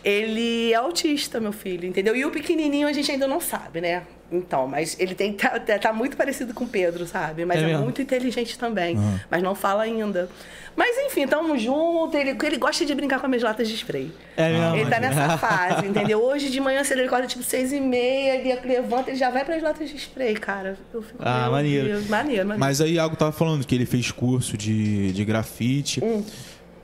Ele 0.04 0.72
é 0.72 0.76
autista, 0.76 1.40
meu 1.40 1.52
filho, 1.52 1.88
entendeu? 1.88 2.16
E 2.16 2.24
o 2.26 2.32
pequenininho 2.32 2.88
a 2.88 2.94
gente 2.94 3.12
ainda 3.12 3.28
não 3.28 3.40
sabe, 3.42 3.82
né? 3.82 4.04
Então, 4.32 4.68
mas 4.68 4.96
ele 5.00 5.16
tem 5.16 5.34
tá, 5.34 5.60
tá- 5.60 5.80
tá 5.80 5.92
muito 5.94 6.16
parecido 6.16 6.54
com 6.54 6.64
o 6.64 6.68
Pedro, 6.68 7.06
sabe? 7.08 7.46
Mas 7.46 7.64
É 7.64 7.72
é, 7.72 7.78
muito 7.78 8.02
inteligente 8.02 8.58
também. 8.60 8.96
Mas 9.30 9.42
não 9.42 9.56
fala 9.56 9.84
ainda. 9.84 10.30
Mas 10.76 10.96
enfim, 11.00 11.28
tamo 11.28 11.58
junto. 11.58 12.16
Ele, 12.16 12.38
ele 12.44 12.58
gosta 12.58 12.86
de 12.86 12.94
brincar 12.94 13.20
com 13.20 13.26
as 13.26 13.30
minhas 13.30 13.44
latas 13.44 13.68
de 13.68 13.74
spray. 13.76 14.12
É 14.38 14.50
mesmo? 14.52 14.76
Ele 14.78 14.90
tá 14.90 15.00
nessa 15.00 15.36
fase, 15.40 15.88
entendeu? 15.88 16.24
Hoje 16.24 16.50
de 16.50 16.60
manhã, 16.62 16.84
se 16.84 16.94
ele 16.94 17.04
acorda 17.04 17.26
tipo 17.28 17.44
seis 17.44 17.74
e 17.74 17.80
meia, 17.82 18.36
ele 18.36 18.54
levanta, 18.66 19.10
ele 19.10 19.18
já 19.18 19.30
vai 19.32 19.44
pras 19.44 19.62
latas 19.64 19.90
de 19.90 19.98
spray, 19.98 20.36
cara. 20.36 20.78
Eu 20.94 21.02
fico, 21.02 21.18
Ah, 21.20 21.50
maneiro. 21.50 21.88
Deus, 21.88 22.08
maneiro, 22.08 22.44
maneiro. 22.48 22.60
Mas 22.60 22.80
aí 22.80 22.94
Iago 22.94 23.16
tava 23.16 23.32
falando 23.32 23.66
que 23.66 23.74
ele 23.76 23.86
fez 23.86 24.12
curso 24.12 24.56
de, 24.56 25.12
de 25.12 25.26
grafite. 25.26 26.02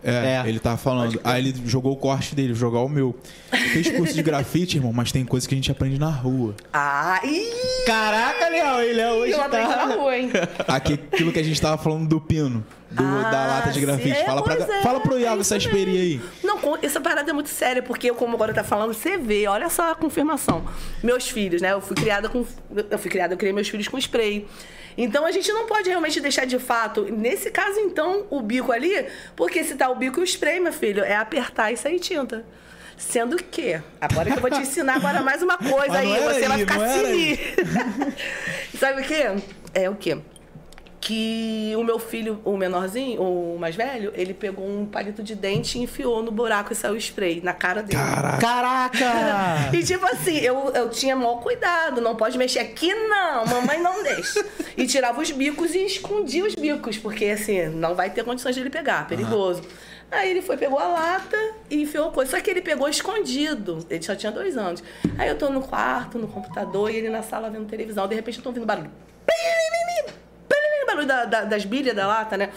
É, 0.05 0.41
É. 0.45 0.47
ele 0.47 0.59
tava 0.59 0.77
falando. 0.77 1.19
Aí 1.23 1.41
ele 1.47 1.61
jogou 1.65 1.91
o 1.93 1.97
corte 1.97 2.35
dele, 2.35 2.53
jogar 2.53 2.79
o 2.81 2.87
meu. 2.89 3.15
Fez 3.73 3.89
curso 3.89 4.13
de 4.13 4.21
grafite, 4.21 4.77
irmão, 4.77 4.93
mas 4.93 5.11
tem 5.11 5.25
coisa 5.25 5.47
que 5.47 5.55
a 5.55 5.57
gente 5.57 5.71
aprende 5.71 5.97
na 5.99 6.09
rua. 6.09 6.55
Ah, 6.71 7.19
ih! 7.23 7.49
Caraca, 7.85 8.47
Leão, 8.49 8.81
ele 8.81 9.01
é 9.01 9.11
hoje 9.11 9.31
Eu 9.33 9.41
aprendi 9.41 9.67
na 9.67 9.75
tá... 9.77 9.85
rua, 9.95 10.17
hein? 10.17 10.29
Aqui, 10.67 10.93
aquilo 10.93 11.31
que 11.31 11.39
a 11.39 11.43
gente 11.43 11.59
tava 11.59 11.81
falando 11.81 12.07
do 12.07 12.21
pino, 12.21 12.63
do- 12.91 13.03
Ah, 13.03 13.29
da 13.31 13.47
lata 13.47 13.71
de 13.71 13.79
grafite. 13.79 14.11
É, 14.17 14.25
fala, 14.25 14.43
pra, 14.43 14.53
é, 14.55 14.81
fala 14.83 14.99
pro 14.99 15.17
é 15.17 15.21
Iago 15.21 15.41
isso 15.41 15.53
essa 15.53 15.57
experiência 15.67 16.01
aí. 16.01 16.21
Não, 16.43 16.59
essa 16.81 17.01
parada 17.01 17.29
é 17.29 17.33
muito 17.33 17.49
séria, 17.49 17.81
porque 17.81 18.09
eu, 18.09 18.15
como 18.15 18.35
agora 18.35 18.53
tá 18.53 18.63
falando, 18.63 18.93
você 18.93 19.17
vê, 19.17 19.47
olha 19.47 19.69
só 19.69 19.91
a 19.91 19.95
confirmação. 19.95 20.63
Meus 21.03 21.27
filhos, 21.29 21.61
né? 21.61 21.73
Eu 21.73 21.81
fui 21.81 21.95
criada 21.95 22.29
com. 22.29 22.45
Eu 22.89 22.99
fui 22.99 23.09
criada, 23.09 23.33
eu 23.33 23.37
criei 23.37 23.53
meus 23.53 23.67
filhos 23.67 23.87
com 23.87 23.97
spray. 23.97 24.45
Então 24.97 25.25
a 25.25 25.31
gente 25.31 25.51
não 25.51 25.65
pode 25.65 25.89
realmente 25.89 26.21
deixar 26.21 26.45
de 26.45 26.57
fato, 26.57 27.03
nesse 27.03 27.51
caso, 27.51 27.79
então, 27.79 28.25
o 28.29 28.41
bico 28.41 28.71
ali, 28.71 29.07
porque 29.35 29.63
se 29.63 29.75
tá 29.75 29.89
o 29.89 29.95
bico 29.95 30.19
e 30.19 30.23
o 30.23 30.25
spray, 30.25 30.59
meu 30.59 30.73
filho, 30.73 31.03
é 31.03 31.15
apertar 31.15 31.71
e 31.71 31.77
sair 31.77 31.99
tinta. 31.99 32.45
Sendo 32.97 33.35
que, 33.35 33.79
agora 33.99 34.31
que 34.31 34.37
eu 34.37 34.41
vou 34.41 34.49
te 34.49 34.61
ensinar 34.61 34.95
agora 34.95 35.21
mais 35.21 35.41
uma 35.43 35.57
coisa 35.57 35.97
aí, 35.97 36.17
você 36.23 36.47
vai 36.47 36.57
aí, 36.57 36.59
ficar 36.59 36.77
não 36.77 36.85
era 36.85 36.99
feliz. 36.99 37.39
Sabe 38.79 39.01
o 39.01 39.03
quê? 39.03 39.25
É 39.73 39.89
o 39.89 39.95
quê? 39.95 40.17
Que 41.05 41.71
o 41.77 41.83
meu 41.83 41.99
filho, 41.99 42.41
o 42.43 42.57
menorzinho, 42.57 43.21
o 43.21 43.59
mais 43.59 43.75
velho, 43.75 44.11
ele 44.15 44.33
pegou 44.33 44.67
um 44.67 44.87
palito 44.87 45.21
de 45.21 45.35
dente 45.35 45.77
e 45.77 45.83
enfiou 45.83 46.23
no 46.23 46.31
buraco 46.31 46.73
e 46.73 46.75
saiu 46.75 46.97
spray 46.97 47.41
na 47.43 47.53
cara 47.53 47.83
dele. 47.83 48.01
Caraca. 48.01 48.39
Caraca! 48.39 49.05
E 49.71 49.83
tipo 49.83 50.03
assim, 50.07 50.37
eu, 50.37 50.71
eu 50.73 50.89
tinha 50.89 51.15
maior 51.15 51.41
cuidado, 51.41 52.01
não 52.01 52.15
pode 52.15 52.39
mexer 52.39 52.57
aqui 52.57 52.91
não, 52.91 53.45
mamãe 53.45 53.79
não 53.79 54.01
deixa. 54.01 54.43
E 54.75 54.87
tirava 54.87 55.21
os 55.21 55.29
bicos 55.29 55.75
e 55.75 55.85
escondia 55.85 56.43
os 56.43 56.55
bicos, 56.55 56.97
porque 56.97 57.25
assim, 57.25 57.67
não 57.67 57.93
vai 57.93 58.09
ter 58.09 58.23
condições 58.23 58.55
de 58.55 58.61
ele 58.61 58.71
pegar, 58.71 59.07
perigoso. 59.07 59.61
Aí 60.09 60.31
ele 60.31 60.41
foi, 60.41 60.57
pegou 60.57 60.79
a 60.79 60.87
lata 60.87 61.37
e 61.69 61.83
enfiou 61.83 62.07
a 62.07 62.11
coisa. 62.11 62.31
Só 62.31 62.41
que 62.41 62.49
ele 62.49 62.61
pegou 62.63 62.89
escondido. 62.89 63.85
Ele 63.91 64.01
só 64.01 64.15
tinha 64.15 64.31
dois 64.31 64.57
anos. 64.57 64.83
Aí 65.19 65.29
eu 65.29 65.37
tô 65.37 65.49
no 65.49 65.61
quarto, 65.61 66.17
no 66.17 66.27
computador, 66.27 66.89
e 66.89 66.95
ele 66.95 67.09
na 67.09 67.21
sala 67.21 67.47
vendo 67.49 67.67
televisão. 67.67 68.07
De 68.07 68.15
repente 68.15 68.37
eu 68.37 68.43
tô 68.43 68.49
ouvindo 68.49 68.65
barulho. 68.65 68.89
Barulho 70.85 71.07
da- 71.07 71.25
da- 71.25 71.43
das 71.43 71.65
bilhas 71.65 71.95
da 71.95 72.07
lata, 72.07 72.37
né? 72.37 72.49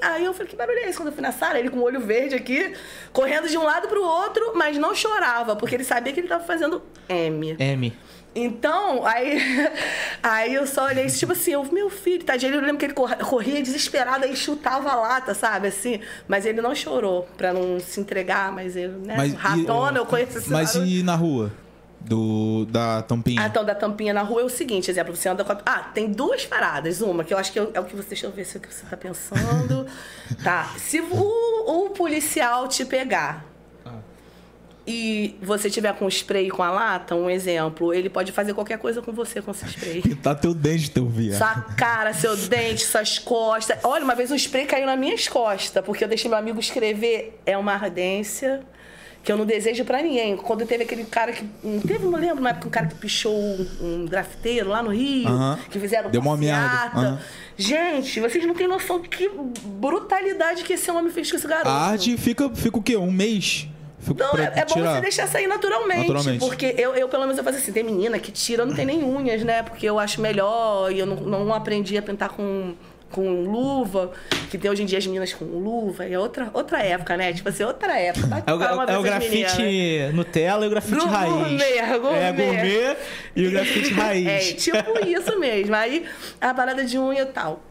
Aí 0.00 0.24
eu 0.24 0.34
falei, 0.34 0.48
que 0.48 0.56
barulho 0.56 0.78
é 0.78 0.88
esse? 0.88 0.96
Quando 0.98 1.08
eu 1.08 1.12
fui 1.14 1.22
na 1.22 1.32
sala, 1.32 1.58
ele 1.58 1.70
com 1.70 1.78
o 1.78 1.82
olho 1.82 1.98
verde 2.00 2.34
aqui, 2.34 2.74
correndo 3.12 3.48
de 3.48 3.56
um 3.56 3.62
lado 3.64 3.88
pro 3.88 4.02
outro, 4.04 4.52
mas 4.54 4.76
não 4.76 4.94
chorava, 4.94 5.56
porque 5.56 5.74
ele 5.74 5.84
sabia 5.84 6.12
que 6.12 6.20
ele 6.20 6.28
tava 6.28 6.44
fazendo 6.44 6.82
M. 7.08 7.56
M. 7.58 7.92
Então, 8.36 9.06
aí, 9.06 9.38
aí 10.22 10.52
eu 10.54 10.66
só 10.66 10.86
olhei, 10.86 11.06
tipo 11.06 11.32
assim, 11.32 11.52
eu, 11.52 11.64
meu 11.72 11.88
filho, 11.88 12.22
tadinho, 12.24 12.54
eu 12.54 12.60
lembro 12.60 12.76
que 12.78 12.84
ele 12.84 12.94
corria 12.94 13.62
desesperado, 13.62 14.24
aí 14.24 14.36
chutava 14.36 14.90
a 14.90 14.94
lata, 14.96 15.32
sabe, 15.34 15.68
assim. 15.68 16.00
Mas 16.28 16.44
ele 16.44 16.60
não 16.60 16.74
chorou, 16.74 17.26
pra 17.38 17.52
não 17.54 17.80
se 17.80 17.98
entregar, 18.00 18.52
mas 18.52 18.76
ele, 18.76 18.92
né, 18.98 19.14
Mas 19.16 19.32
e- 19.32 19.36
ratona, 19.36 19.98
eu 19.98 20.06
conheço 20.06 20.38
esse 20.38 20.50
Mas 20.50 20.74
barulho. 20.74 20.90
e 20.90 21.02
na 21.02 21.14
rua? 21.14 21.52
Do, 22.04 22.66
da 22.66 23.02
tampinha? 23.02 23.42
Ah, 23.42 23.46
então, 23.46 23.64
da 23.64 23.74
tampinha 23.74 24.12
na 24.12 24.22
rua 24.22 24.42
é 24.42 24.44
o 24.44 24.50
seguinte, 24.50 24.90
exemplo, 24.90 25.16
você 25.16 25.28
anda 25.28 25.42
com 25.42 25.52
a... 25.52 25.58
Ah, 25.64 25.78
tem 25.94 26.12
duas 26.12 26.44
paradas. 26.44 27.00
Uma, 27.00 27.24
que 27.24 27.32
eu 27.32 27.38
acho 27.38 27.52
que 27.52 27.58
é 27.58 27.62
o 27.62 27.70
é 27.72 27.82
que 27.82 27.96
você... 27.96 28.10
Deixa 28.10 28.26
eu 28.26 28.30
ver 28.30 28.44
se 28.44 28.56
é 28.56 28.58
o 28.58 28.62
que 28.62 28.72
você 28.72 28.84
tá 28.84 28.96
pensando. 28.96 29.86
tá. 30.44 30.70
Se 30.76 31.00
o, 31.00 31.86
o 31.86 31.90
policial 31.90 32.68
te 32.68 32.84
pegar 32.84 33.44
e 34.86 35.36
você 35.40 35.70
tiver 35.70 35.94
com 35.94 36.06
spray 36.08 36.50
com 36.50 36.62
a 36.62 36.70
lata, 36.70 37.14
um 37.14 37.30
exemplo, 37.30 37.94
ele 37.94 38.10
pode 38.10 38.32
fazer 38.32 38.52
qualquer 38.52 38.78
coisa 38.78 39.00
com 39.00 39.12
você 39.12 39.40
com 39.40 39.50
esse 39.50 39.66
spray. 39.66 40.02
Pintar 40.02 40.36
teu 40.40 40.52
dente, 40.52 40.90
teu 40.90 41.06
viado. 41.06 41.38
Sua 41.38 41.62
cara, 41.74 42.12
seu 42.12 42.36
dente, 42.36 42.84
suas 42.84 43.18
costas. 43.18 43.78
Olha, 43.82 44.04
uma 44.04 44.14
vez 44.14 44.30
um 44.30 44.36
spray 44.36 44.66
caiu 44.66 44.86
nas 44.86 44.98
minhas 44.98 45.26
costas, 45.26 45.82
porque 45.84 46.04
eu 46.04 46.08
deixei 46.08 46.28
meu 46.28 46.38
amigo 46.38 46.60
escrever. 46.60 47.40
É 47.46 47.56
uma 47.56 47.72
ardência 47.72 48.60
que 49.24 49.32
eu 49.32 49.36
não 49.38 49.46
desejo 49.46 49.84
pra 49.84 50.02
ninguém. 50.02 50.36
Quando 50.36 50.66
teve 50.66 50.84
aquele 50.84 51.04
cara 51.04 51.32
que. 51.32 51.44
Não 51.62 51.80
teve, 51.80 52.04
não 52.04 52.18
lembro, 52.18 52.40
uma 52.40 52.50
época, 52.50 52.68
um 52.68 52.70
cara 52.70 52.86
que 52.86 52.94
pichou 52.96 53.34
um, 53.34 53.66
um 53.80 54.06
grafiteiro 54.06 54.68
lá 54.68 54.82
no 54.82 54.90
Rio, 54.90 55.26
que 55.70 55.80
fizeram 55.80 56.10
Deu 56.10 56.20
uma 56.20 56.36
merda. 56.36 57.18
Gente, 57.56 58.20
vocês 58.20 58.44
não 58.44 58.54
têm 58.54 58.68
noção 58.68 59.00
que 59.00 59.30
brutalidade 59.64 60.64
que 60.64 60.74
esse 60.74 60.90
homem 60.90 61.10
fez 61.10 61.30
com 61.30 61.36
esse 61.36 61.46
garoto. 61.46 61.68
A 61.68 61.90
arte 61.90 62.16
fica, 62.18 62.50
fica 62.50 62.78
o 62.78 62.82
quê? 62.82 62.96
Um 62.96 63.10
mês? 63.10 63.68
Fica 64.00 64.22
Não, 64.22 64.38
é, 64.38 64.52
é 64.56 64.64
bom 64.66 64.74
você 64.74 65.00
deixar 65.00 65.26
sair 65.26 65.46
naturalmente, 65.46 66.00
Naturalmente. 66.00 66.40
Porque 66.40 66.74
eu, 66.76 66.94
eu, 66.94 67.08
pelo 67.08 67.22
menos, 67.22 67.38
eu 67.38 67.44
faço 67.44 67.56
assim. 67.56 67.72
Tem 67.72 67.82
menina 67.82 68.18
que 68.18 68.30
tira, 68.30 68.66
não 68.66 68.74
tem 68.74 68.84
nem 68.84 69.02
unhas, 69.02 69.42
né? 69.42 69.62
Porque 69.62 69.86
eu 69.88 69.98
acho 69.98 70.20
melhor 70.20 70.92
e 70.92 70.98
eu 70.98 71.06
não, 71.06 71.16
não 71.16 71.54
aprendi 71.54 71.96
a 71.96 72.02
pintar 72.02 72.28
com, 72.28 72.74
com 73.14 73.42
luva. 73.44 74.12
Que 74.50 74.58
tem 74.58 74.70
hoje 74.70 74.82
em 74.82 74.86
dia 74.86 74.98
as 74.98 75.06
meninas 75.06 75.32
com 75.32 75.44
luva. 75.44 76.04
É 76.04 76.18
outra, 76.18 76.50
outra 76.52 76.82
época, 76.82 77.16
né? 77.16 77.32
Tipo 77.32 77.48
assim, 77.48 77.62
outra 77.64 77.98
época. 77.98 78.26
Bate 78.26 78.50
É 78.50 78.52
o, 78.54 78.62
é 78.62 78.98
o 78.98 79.02
grafite 79.02 79.62
meninas. 79.62 80.14
Nutella 80.14 80.64
e 80.64 80.68
o 80.68 80.70
grafite 80.70 80.96
Gourmet, 80.96 81.16
raiz. 81.16 81.32
gourmet. 81.32 81.78
É, 81.78 82.32
gourmet 82.32 82.96
e 83.36 83.46
o 83.46 83.50
grafite 83.50 83.92
raiz. 83.94 84.26
É, 84.26 84.38
tipo 84.54 85.06
isso 85.06 85.38
mesmo. 85.38 85.74
Aí 85.74 86.04
a 86.40 86.52
parada 86.52 86.84
de 86.84 86.98
unha 86.98 87.22
e 87.22 87.26
tal. 87.26 87.62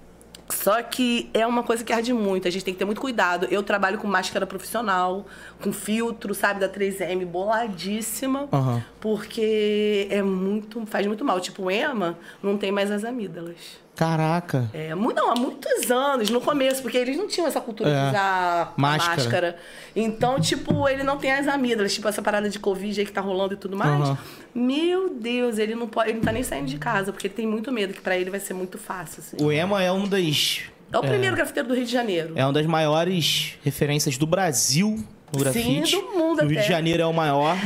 Só 0.50 0.82
que 0.84 1.30
é 1.34 1.48
uma 1.48 1.64
coisa 1.64 1.84
que 1.84 1.91
arde 1.94 2.14
muito, 2.14 2.48
a 2.48 2.52
gente 2.52 2.66
tem 2.66 2.74
que 2.74 2.78
ter 2.78 2.86
muito 2.86 3.00
cuidado. 3.02 3.48
Eu 3.50 3.64
trabalho 3.64 3.98
com 3.98 4.08
máscara 4.08 4.46
profissional, 4.46 5.26
com 5.62 5.72
filtro, 5.72 6.36
sabe, 6.36 6.60
da 6.60 6.70
3M, 6.70 7.26
boladíssima, 7.26 8.48
Aham. 8.52 8.84
porque 9.00 10.08
é 10.12 10.22
muito, 10.22 10.86
faz 10.86 11.08
muito 11.08 11.24
mal. 11.24 11.39
Tipo, 11.39 11.64
o 11.64 11.72
Ema 11.72 12.18
não 12.41 12.58
tem 12.58 12.72
mais 12.72 12.91
as 12.91 13.04
amígdalas. 13.04 13.82
Caraca. 13.96 14.70
É, 14.74 14.96
não, 14.96 15.32
há 15.32 15.36
muitos 15.36 15.91
anos, 15.91 16.30
no 16.30 16.41
começo, 16.41 16.82
porque 16.82 16.98
eles 16.98 17.16
não 17.16 17.28
tinham 17.28 17.48
essa 17.48 17.62
cultura 17.62 17.89
É. 17.89 18.02
de 18.04 18.10
usar 18.10 18.74
Máscara. 18.76 19.16
máscara. 19.18 19.58
Então, 19.96 20.39
tipo, 20.39 20.89
ele 20.89 21.04
não 21.04 21.18
tem 21.18 21.32
as 21.32 21.48
amígdalas, 21.48 21.94
tipo 21.94 22.08
essa 22.08 22.22
parada 22.22 22.50
de 22.50 22.58
Covid 22.58 23.00
aí 23.00 23.06
que 23.06 23.12
tá 23.12 23.22
rolando 23.22 23.54
e 23.54 23.58
tudo 23.58 23.78
mais. 23.78 24.02
Aham. 24.02 24.18
Meu 24.56 25.10
Deus, 25.14 25.58
ele 25.60 25.76
não 25.76 25.88
pode, 25.88 26.10
ele 26.10 26.18
não 26.18 26.26
tá 26.26 26.32
nem 26.32 26.41
saindo 26.44 26.68
de 26.68 26.78
casa, 26.78 27.12
porque 27.12 27.28
ele 27.28 27.34
tem 27.36 27.46
muito 27.48 27.72
medo, 27.72 27.94
que 27.94 28.02
pra 28.02 28.18
ele 28.18 28.30
vai 28.32 28.39
ser 28.39 28.54
muito 28.56 28.78
fácil. 28.80 29.22
Assim. 29.26 29.38
O 29.44 29.52
Ema 29.52 29.82
é 29.84 29.91
um 29.91 30.08
das. 30.08 30.62
É 30.91 30.98
o 30.98 31.02
primeiro 31.02 31.36
grafiteiro 31.36 31.70
do 31.70 31.76
Rio 31.76 31.86
de 31.86 31.91
Janeiro. 31.91 32.34
É 32.36 32.44
uma 32.46 32.54
das 32.54 32.66
maiores 32.66 33.56
referências 33.64 34.18
do 34.18 34.26
Brasil 34.28 35.04
no 35.32 35.39
grafite. 35.39 35.96
do 35.96 36.02
mundo 36.18 36.44
No 36.44 36.50
Rio 36.50 36.62
de 36.62 36.68
Janeiro 36.68 37.02
é 37.02 37.06
o 37.06 37.14
maior. 37.14 37.58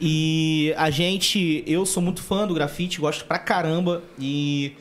E 0.00 0.72
a 0.76 0.88
gente, 0.90 1.62
eu 1.66 1.84
sou 1.84 2.02
muito 2.02 2.22
fã 2.22 2.46
do 2.46 2.54
grafite, 2.54 3.00
gosto 3.00 3.24
pra 3.26 3.38
caramba 3.38 4.02
e 4.18 4.74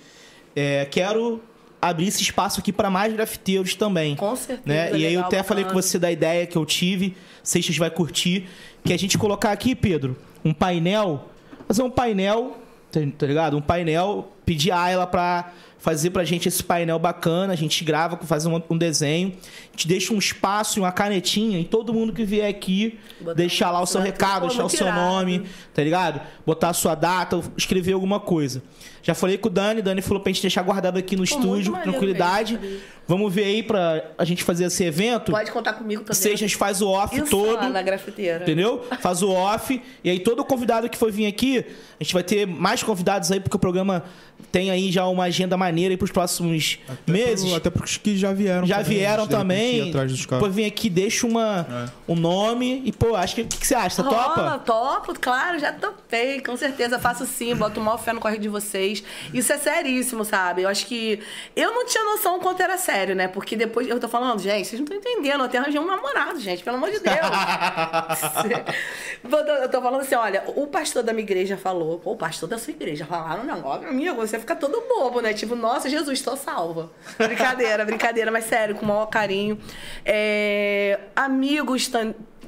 é, 0.56 0.86
quero 0.86 1.42
abrir 1.82 2.08
esse 2.08 2.22
espaço 2.22 2.60
aqui 2.60 2.74
pra 2.74 2.90
mais 2.90 3.14
grafiteiros 3.14 3.76
também. 3.76 4.16
Com 4.16 4.36
certeza, 4.36 4.62
Né? 4.66 4.92
E 4.98 5.06
aí 5.06 5.14
eu 5.14 5.22
até 5.22 5.42
falei 5.44 5.64
com 5.64 5.74
você 5.74 5.98
da 5.98 6.12
ideia 6.12 6.46
que 6.46 6.58
eu 6.58 6.66
tive, 6.66 7.16
Seixas 7.42 7.78
vai 7.78 7.90
curtir, 7.90 8.48
que 8.84 8.94
a 8.94 8.98
gente 8.98 9.18
colocar 9.18 9.52
aqui, 9.52 9.74
Pedro, 9.76 10.18
um 10.44 10.54
painel, 10.54 11.30
fazer 11.68 11.84
um 11.84 11.90
painel, 11.90 12.58
tá, 12.92 13.00
tá 13.18 13.26
ligado? 13.26 13.58
Um 13.58 13.62
painel, 13.62 14.32
pedir 14.50 14.72
a 14.72 14.82
Ayla 14.82 15.06
pra 15.06 15.52
fazer 15.78 16.10
pra 16.10 16.24
gente 16.26 16.48
esse 16.48 16.64
painel 16.64 16.98
bacana, 16.98 17.54
a 17.54 17.56
gente 17.56 17.84
grava, 17.84 18.18
faz 18.26 18.48
um, 18.48 18.60
um 18.68 18.78
desenho, 18.78 19.30
a 19.30 19.72
gente 19.72 19.88
deixa 19.88 20.12
um 20.12 20.18
espaço 20.18 20.80
e 20.80 20.82
uma 20.82 20.92
canetinha 20.92 21.60
e 21.60 21.64
todo 21.64 21.94
mundo 21.94 22.12
que 22.12 22.26
vier 22.26 22.50
aqui 22.50 23.00
Botar 23.20 23.34
deixar 23.36 23.72
lá 23.72 23.80
o 23.80 23.86
seu 23.86 24.02
recado, 24.02 24.48
deixar 24.48 24.66
o 24.66 24.70
seu 24.70 24.92
nome, 24.92 25.46
tá 25.72 25.84
ligado? 25.84 26.20
Botar 26.46 26.70
a 26.70 26.74
sua 26.74 26.96
data, 26.96 27.40
escrever 27.56 27.94
alguma 27.94 28.20
coisa. 28.20 28.64
Já 29.02 29.16
falei 29.16 29.38
com 29.38 29.48
o 29.48 29.52
Dani, 29.52 29.82
Dani 29.82 30.02
falou 30.02 30.22
pra 30.22 30.32
gente 30.32 30.42
deixar 30.42 30.62
guardado 30.62 30.98
aqui 30.98 31.16
no 31.16 31.20
Pô, 31.20 31.36
estúdio, 31.36 31.74
tranquilidade. 31.82 32.58
mesmo? 32.58 32.80
Vamos 33.08 33.34
ver 33.34 33.46
aí 33.46 33.64
pra 33.64 34.04
a 34.18 34.26
gente 34.26 34.44
fazer 34.44 34.66
esse 34.66 34.84
evento. 34.84 35.32
Pode 35.32 35.52
contar 35.52 35.74
comigo 35.74 36.04
também. 36.04 36.14
Seixas 36.22 36.54
faz 36.54 36.82
o 36.82 36.90
off 36.90 37.16
Isso 37.16 37.32
todo. 37.32 37.56
lá 37.56 37.70
na 37.70 37.82
grafiteira. 37.82 38.44
Entendeu? 38.44 38.86
Faz 39.00 39.24
o 39.24 39.32
off. 39.32 39.82
E 40.04 40.10
aí, 40.10 40.20
todo 40.20 40.44
convidado 40.44 40.88
que 40.90 40.98
for 40.98 41.12
vir 41.12 41.26
aqui, 41.26 41.66
a 42.00 42.04
gente 42.04 42.14
vai 42.14 42.22
ter 42.22 42.46
mais 42.46 42.84
convidados 42.84 43.32
aí, 43.32 43.40
porque 43.40 43.56
o 43.56 43.60
programa 43.60 44.04
tem 44.52 44.72
aí 44.72 44.92
já 44.92 45.06
uma 45.06 45.26
agenda 45.26 45.56
maneira 45.58 45.94
aí 45.94 45.98
pros 45.98 46.12
próximos 46.12 46.80
Até 46.88 47.12
meses. 47.12 47.46
pro- 47.46 47.56
até 47.56 47.70
porque 47.70 47.90
os 47.90 47.98
que 47.98 48.18
já 48.18 48.34
vieram. 48.34 48.66
já 48.66 48.78
também, 48.78 48.98
vieram 48.98 49.28
também. 49.28 49.92
Pô, 50.40 50.50
vem 50.50 50.66
aqui, 50.66 50.90
deixa 50.90 51.28
uma, 51.28 51.92
um 52.08 52.16
nome. 52.16 52.82
E, 52.86 52.92
pô, 52.92 53.16
acho 53.16 53.36
que. 53.36 53.42
O 53.42 53.46
que, 53.48 53.58
que 53.58 53.68
você 53.68 53.76
acha? 53.76 53.98
Você 53.98 54.02
Rola, 54.02 54.34
topa? 54.36 54.60
topo, 54.60 55.20
claro, 55.20 55.60
já 55.60 55.72
topei, 55.72 56.42
com 56.42 56.56
certeza. 56.58 57.00
Faço 57.00 57.26
sim, 57.26 57.56
boto 57.56 57.80
o 57.80 57.84
maior 57.84 57.98
fé 57.98 58.14
no 58.14 58.20
corre 58.20 58.38
de 58.38 58.50
vocês. 58.50 59.04
Isso 59.34 59.52
é 59.54 59.58
seríssimo, 59.58 60.26
sabe? 60.26 60.64
Eu 60.64 60.70
acho 60.70 60.86
que. 60.86 61.20
Eu 61.56 61.72
não 61.74 61.86
tinha 61.86 62.04
noção 62.04 62.38
o 62.38 62.40
quanto 62.40 62.62
era 62.62 62.78
sério, 62.78 63.16
né? 63.16 63.28
Porque 63.28 63.56
depois. 63.56 63.88
Eu 63.88 64.00
tô 64.00 64.08
falando, 64.08 64.40
gente, 64.40 64.68
vocês 64.68 64.80
não 64.80 64.86
estão 64.86 64.98
entendendo. 64.98 65.40
Eu 65.42 65.46
até 65.46 65.58
arranjei 65.58 65.80
um 65.80 65.88
namorado, 65.88 66.40
gente, 66.40 66.64
pelo 66.64 66.78
amor 66.78 66.92
de 66.92 67.00
Deus. 67.00 67.10
eu, 69.24 69.30
tô, 69.30 69.38
eu 69.52 69.70
tô 69.70 69.82
falando 69.82 70.02
assim, 70.02 70.16
olha, 70.16 70.44
o 70.56 70.68
pastor 70.68 71.04
da 71.04 71.14
minha 71.14 71.24
igreja 71.24 71.58
falou, 71.58 72.00
pô, 72.00 72.12
o 72.14 72.18
pastor 72.18 72.48
da 72.50 72.58
sua 72.58 72.72
igreja 72.72 73.06
falaram 73.06 73.44
um 73.44 73.46
negócio, 73.46 73.88
amigo, 73.88 74.22
você 74.30 74.40
fica 74.40 74.56
todo 74.56 74.82
bobo, 74.88 75.22
né? 75.22 75.34
Tipo, 75.34 75.56
nossa, 75.56 75.90
Jesus, 75.90 76.22
tô 76.22 76.36
salva. 76.36 76.92
Brincadeira, 77.18 77.84
brincadeira, 77.86 78.32
mas 78.32 78.46
sério, 78.46 78.76
com 78.76 78.86
o 78.86 78.88
maior 78.88 79.08
carinho. 79.08 79.60
É, 80.06 81.00
amigos, 81.16 81.88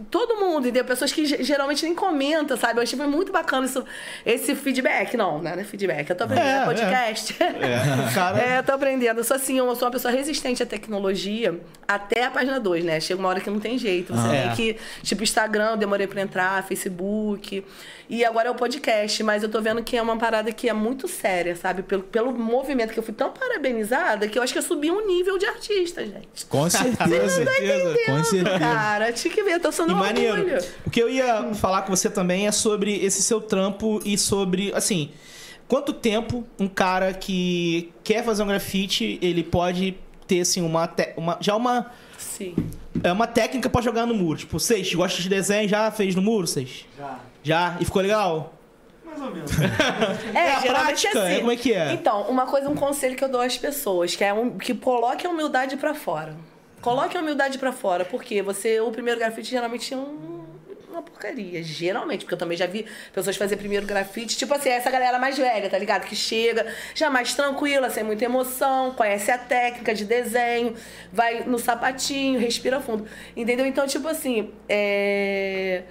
todo 0.09 0.37
mundo, 0.37 0.61
entendeu? 0.61 0.83
Pessoas 0.85 1.11
que 1.11 1.25
ge- 1.25 1.43
geralmente 1.43 1.83
nem 1.85 1.93
comentam, 1.93 2.55
sabe? 2.57 2.79
Eu 2.79 2.83
achei 2.83 2.97
foi 2.97 3.07
muito 3.07 3.31
bacana 3.31 3.65
isso, 3.65 3.83
esse 4.25 4.55
feedback. 4.55 5.15
Não, 5.17 5.39
não 5.41 5.51
é 5.51 5.63
feedback, 5.63 6.09
eu 6.09 6.15
tô 6.15 6.23
aprendendo, 6.23 6.47
É, 6.47 6.57
é, 6.57 6.61
é. 6.61 6.65
podcast. 6.65 7.35
É, 7.39 8.13
cara- 8.13 8.39
É, 8.41 8.57
eu 8.59 8.63
tô 8.63 8.71
aprendendo. 8.71 9.17
Eu 9.19 9.23
sou 9.23 9.35
assim, 9.35 9.57
eu 9.57 9.75
sou 9.75 9.85
uma 9.87 9.91
pessoa 9.91 10.11
resistente 10.13 10.63
à 10.63 10.65
tecnologia 10.65 11.59
até 11.87 12.25
a 12.25 12.31
página 12.31 12.59
2, 12.59 12.83
né? 12.85 12.99
Chega 12.99 13.19
uma 13.19 13.29
hora 13.29 13.39
que 13.41 13.49
não 13.49 13.59
tem 13.59 13.77
jeito. 13.77 14.13
Você 14.13 14.27
Ah. 14.27 14.31
tem 14.31 14.49
É. 14.51 14.55
que, 14.55 14.77
tipo, 15.03 15.23
Instagram, 15.23 15.71
eu 15.71 15.77
demorei 15.77 16.07
pra 16.07 16.21
entrar, 16.21 16.63
Facebook. 16.63 17.63
E 18.09 18.25
agora 18.25 18.49
é 18.49 18.51
o 18.51 18.55
podcast, 18.55 19.23
mas 19.23 19.41
eu 19.41 19.47
tô 19.49 19.61
vendo 19.61 19.81
que 19.83 19.95
é 19.95 20.01
uma 20.01 20.17
parada 20.17 20.51
que 20.51 20.67
é 20.67 20.73
muito 20.73 21.07
séria, 21.07 21.55
sabe? 21.55 21.81
Pelo, 21.81 22.03
pelo 22.03 22.31
movimento 22.33 22.91
que 22.91 22.99
eu 22.99 23.03
fui 23.03 23.13
tão 23.13 23.31
parabenizada 23.31 24.27
que 24.27 24.37
eu 24.37 24.43
acho 24.43 24.51
que 24.51 24.59
eu 24.59 24.63
subi 24.63 24.91
um 24.91 25.07
nível 25.07 25.37
de 25.37 25.45
artista, 25.45 26.01
gente. 26.05 26.45
Com 26.49 26.67
certeza. 26.69 27.45
Com 28.05 28.23
certeza. 28.23 28.59
Cara, 28.59 29.13
tinha 29.13 29.33
que 29.33 29.41
ver, 29.43 29.53
eu 29.53 29.59
tô 29.61 29.71
sendo 29.71 29.90
E 29.91 29.95
maneiro. 29.95 30.41
orgulho. 30.41 30.57
O 30.85 30.89
que 30.89 31.01
eu 31.01 31.09
ia 31.09 31.53
falar 31.53 31.81
com 31.83 31.95
você 31.95 32.09
também 32.09 32.47
é 32.47 32.51
sobre 32.51 32.95
esse 33.03 33.21
seu 33.21 33.39
trampo 33.41 33.99
e 34.05 34.17
sobre, 34.17 34.71
assim, 34.75 35.11
quanto 35.67 35.93
tempo 35.93 36.43
um 36.59 36.67
cara 36.67 37.13
que 37.13 37.91
quer 38.03 38.23
fazer 38.23 38.43
um 38.43 38.47
grafite, 38.47 39.19
ele 39.21 39.43
pode 39.43 39.97
ter, 40.27 40.41
assim, 40.41 40.61
uma, 40.61 40.87
te- 40.87 41.13
uma 41.17 41.37
já 41.41 41.55
uma 41.55 41.91
Sim. 42.17 42.55
é 43.03 43.11
uma 43.11 43.27
técnica 43.27 43.69
pra 43.69 43.81
jogar 43.81 44.05
no 44.05 44.13
muro. 44.15 44.39
Tipo, 44.39 44.59
vocês 44.59 44.93
gostam 44.93 45.21
de 45.21 45.29
desenho? 45.29 45.67
Já 45.67 45.89
fez 45.91 46.15
no 46.15 46.21
muro, 46.21 46.47
vocês? 46.47 46.85
Já. 46.97 47.19
Já? 47.43 47.77
E 47.79 47.85
ficou 47.85 48.01
legal? 48.01 48.53
Mais 49.05 49.21
ou 49.21 49.31
menos. 49.31 49.51
É, 50.33 50.51
a 50.55 50.59
geralmente 50.61 51.01
prática, 51.01 51.19
é 51.19 51.21
assim. 51.23 51.33
é, 51.35 51.39
como 51.39 51.51
é 51.51 51.55
que 51.57 51.73
é? 51.73 51.93
Então, 51.93 52.21
uma 52.29 52.45
coisa, 52.45 52.69
um 52.69 52.75
conselho 52.75 53.15
que 53.15 53.23
eu 53.23 53.29
dou 53.29 53.41
às 53.41 53.57
pessoas, 53.57 54.15
que 54.15 54.23
é 54.23 54.33
um, 54.33 54.57
que 54.57 54.73
coloque 54.73 55.27
a 55.27 55.29
humildade 55.29 55.75
pra 55.75 55.93
fora. 55.93 56.35
Coloque 56.81 57.15
a 57.17 57.21
humildade 57.21 57.57
pra 57.57 57.71
fora, 57.71 58.03
porque 58.05 58.41
você, 58.41 58.79
o 58.79 58.91
primeiro 58.91 59.19
grafite 59.19 59.49
geralmente 59.49 59.93
é 59.93 59.97
um- 59.97 60.41
uma 60.91 61.01
porcaria. 61.01 61.63
Geralmente, 61.63 62.21
porque 62.25 62.33
eu 62.33 62.37
também 62.37 62.57
já 62.57 62.65
vi 62.65 62.85
pessoas 63.13 63.37
fazer 63.37 63.55
primeiro 63.55 63.85
grafite, 63.85 64.35
tipo 64.37 64.53
assim, 64.53 64.69
essa 64.69 64.89
galera 64.91 65.17
mais 65.19 65.37
velha, 65.37 65.69
tá 65.69 65.77
ligado? 65.77 66.05
Que 66.05 66.15
chega 66.15 66.65
já 66.93 67.09
mais 67.09 67.33
tranquila, 67.33 67.89
sem 67.89 68.03
muita 68.03 68.25
emoção, 68.25 68.91
conhece 68.91 69.31
a 69.31 69.37
técnica 69.37 69.93
de 69.93 70.03
desenho, 70.05 70.75
vai 71.13 71.43
no 71.45 71.57
sapatinho, 71.57 72.39
respira 72.39 72.81
fundo. 72.81 73.07
Entendeu? 73.37 73.65
Então, 73.65 73.87
tipo 73.87 74.07
assim, 74.07 74.51
é. 74.67 75.83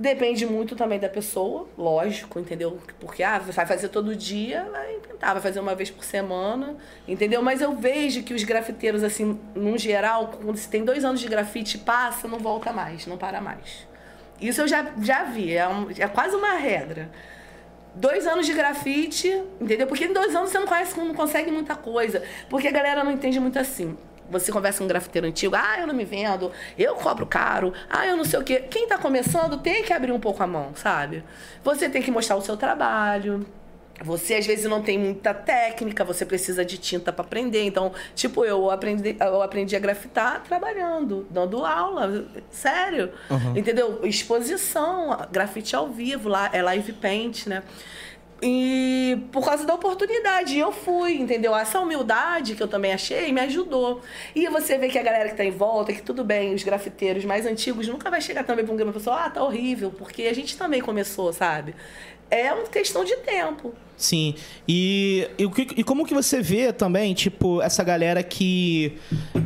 Depende 0.00 0.46
muito 0.46 0.74
também 0.74 0.98
da 0.98 1.10
pessoa, 1.10 1.68
lógico, 1.76 2.40
entendeu? 2.40 2.78
Porque 2.98 3.22
ah, 3.22 3.38
vai 3.38 3.66
fazer 3.66 3.88
todo 3.90 4.16
dia, 4.16 4.66
vai 4.72 4.94
tentar, 4.94 5.34
vai 5.34 5.42
fazer 5.42 5.60
uma 5.60 5.74
vez 5.74 5.90
por 5.90 6.02
semana, 6.02 6.74
entendeu? 7.06 7.42
Mas 7.42 7.60
eu 7.60 7.76
vejo 7.76 8.22
que 8.22 8.32
os 8.32 8.42
grafiteiros, 8.42 9.04
assim, 9.04 9.38
num 9.54 9.76
geral, 9.76 10.28
quando 10.42 10.56
se 10.56 10.70
tem 10.70 10.86
dois 10.86 11.04
anos 11.04 11.20
de 11.20 11.28
grafite, 11.28 11.76
passa, 11.76 12.26
não 12.26 12.38
volta 12.38 12.72
mais, 12.72 13.06
não 13.06 13.18
para 13.18 13.42
mais. 13.42 13.86
Isso 14.40 14.62
eu 14.62 14.66
já, 14.68 14.90
já 15.02 15.24
vi, 15.24 15.52
é, 15.54 15.68
um- 15.68 15.88
é 15.90 16.08
quase 16.08 16.34
uma 16.34 16.54
regra. 16.54 17.10
Dois 17.94 18.26
anos 18.26 18.46
de 18.46 18.54
grafite, 18.54 19.28
entendeu? 19.60 19.86
Porque 19.86 20.06
em 20.06 20.14
dois 20.14 20.34
anos 20.34 20.48
você 20.48 20.58
não 20.58 20.66
conhece, 20.66 20.98
não 20.98 21.12
consegue 21.12 21.50
muita 21.50 21.74
coisa. 21.76 22.22
Porque 22.48 22.68
a 22.68 22.72
galera 22.72 23.04
não 23.04 23.12
entende 23.12 23.38
muito 23.38 23.58
assim. 23.58 23.98
Você 24.30 24.52
conversa 24.52 24.78
com 24.78 24.84
um 24.84 24.88
grafiteiro 24.88 25.26
antigo, 25.26 25.54
ah, 25.56 25.80
eu 25.80 25.86
não 25.86 25.94
me 25.94 26.04
vendo, 26.04 26.50
eu 26.78 26.94
cobro 26.94 27.26
caro, 27.26 27.72
ah, 27.88 28.06
eu 28.06 28.16
não 28.16 28.24
sei 28.24 28.38
o 28.38 28.44
quê. 28.44 28.64
Quem 28.70 28.86
tá 28.86 28.96
começando 28.98 29.58
tem 29.58 29.82
que 29.82 29.92
abrir 29.92 30.12
um 30.12 30.20
pouco 30.20 30.42
a 30.42 30.46
mão, 30.46 30.72
sabe? 30.74 31.24
Você 31.64 31.88
tem 31.88 32.02
que 32.02 32.10
mostrar 32.10 32.36
o 32.36 32.40
seu 32.40 32.56
trabalho. 32.56 33.46
Você 34.02 34.34
às 34.34 34.46
vezes 34.46 34.64
não 34.64 34.80
tem 34.80 34.98
muita 34.98 35.34
técnica, 35.34 36.02
você 36.04 36.24
precisa 36.24 36.64
de 36.64 36.78
tinta 36.78 37.12
para 37.12 37.22
aprender. 37.22 37.64
Então, 37.64 37.92
tipo, 38.14 38.44
eu 38.46 38.70
aprendi, 38.70 39.14
eu 39.20 39.42
aprendi 39.42 39.76
a 39.76 39.78
grafitar 39.78 40.42
trabalhando, 40.42 41.26
dando 41.30 41.64
aula, 41.66 42.24
sério. 42.50 43.12
Entendeu? 43.54 44.00
Exposição, 44.02 45.18
grafite 45.30 45.76
ao 45.76 45.88
vivo, 45.88 46.30
lá 46.30 46.48
é 46.50 46.62
live 46.62 46.94
paint, 46.94 47.46
né? 47.46 47.62
E 48.42 49.18
por 49.32 49.44
causa 49.44 49.66
da 49.66 49.74
oportunidade, 49.74 50.58
eu 50.58 50.72
fui, 50.72 51.14
entendeu? 51.14 51.54
Essa 51.54 51.78
humildade 51.78 52.54
que 52.54 52.62
eu 52.62 52.68
também 52.68 52.92
achei 52.92 53.30
me 53.32 53.40
ajudou. 53.42 54.00
E 54.34 54.48
você 54.48 54.78
vê 54.78 54.88
que 54.88 54.98
a 54.98 55.02
galera 55.02 55.28
que 55.28 55.36
tá 55.36 55.44
em 55.44 55.50
volta, 55.50 55.92
que 55.92 56.00
tudo 56.02 56.24
bem, 56.24 56.54
os 56.54 56.62
grafiteiros 56.62 57.24
mais 57.24 57.44
antigos 57.44 57.86
nunca 57.86 58.10
vai 58.10 58.20
chegar 58.20 58.44
também 58.44 58.64
pra 58.64 58.72
um 58.72 58.76
grande 58.76 58.94
pessoa, 58.94 59.26
ah, 59.26 59.30
tá 59.30 59.44
horrível, 59.44 59.90
porque 59.90 60.22
a 60.22 60.34
gente 60.34 60.56
também 60.56 60.80
começou, 60.80 61.32
sabe? 61.32 61.74
É 62.30 62.52
uma 62.52 62.64
questão 62.64 63.04
de 63.04 63.16
tempo. 63.16 63.74
Sim. 63.96 64.34
E, 64.66 65.28
e, 65.38 65.44
e 65.76 65.84
como 65.84 66.06
que 66.06 66.14
você 66.14 66.40
vê 66.40 66.72
também, 66.72 67.12
tipo, 67.12 67.60
essa 67.60 67.84
galera 67.84 68.22
que 68.22 68.96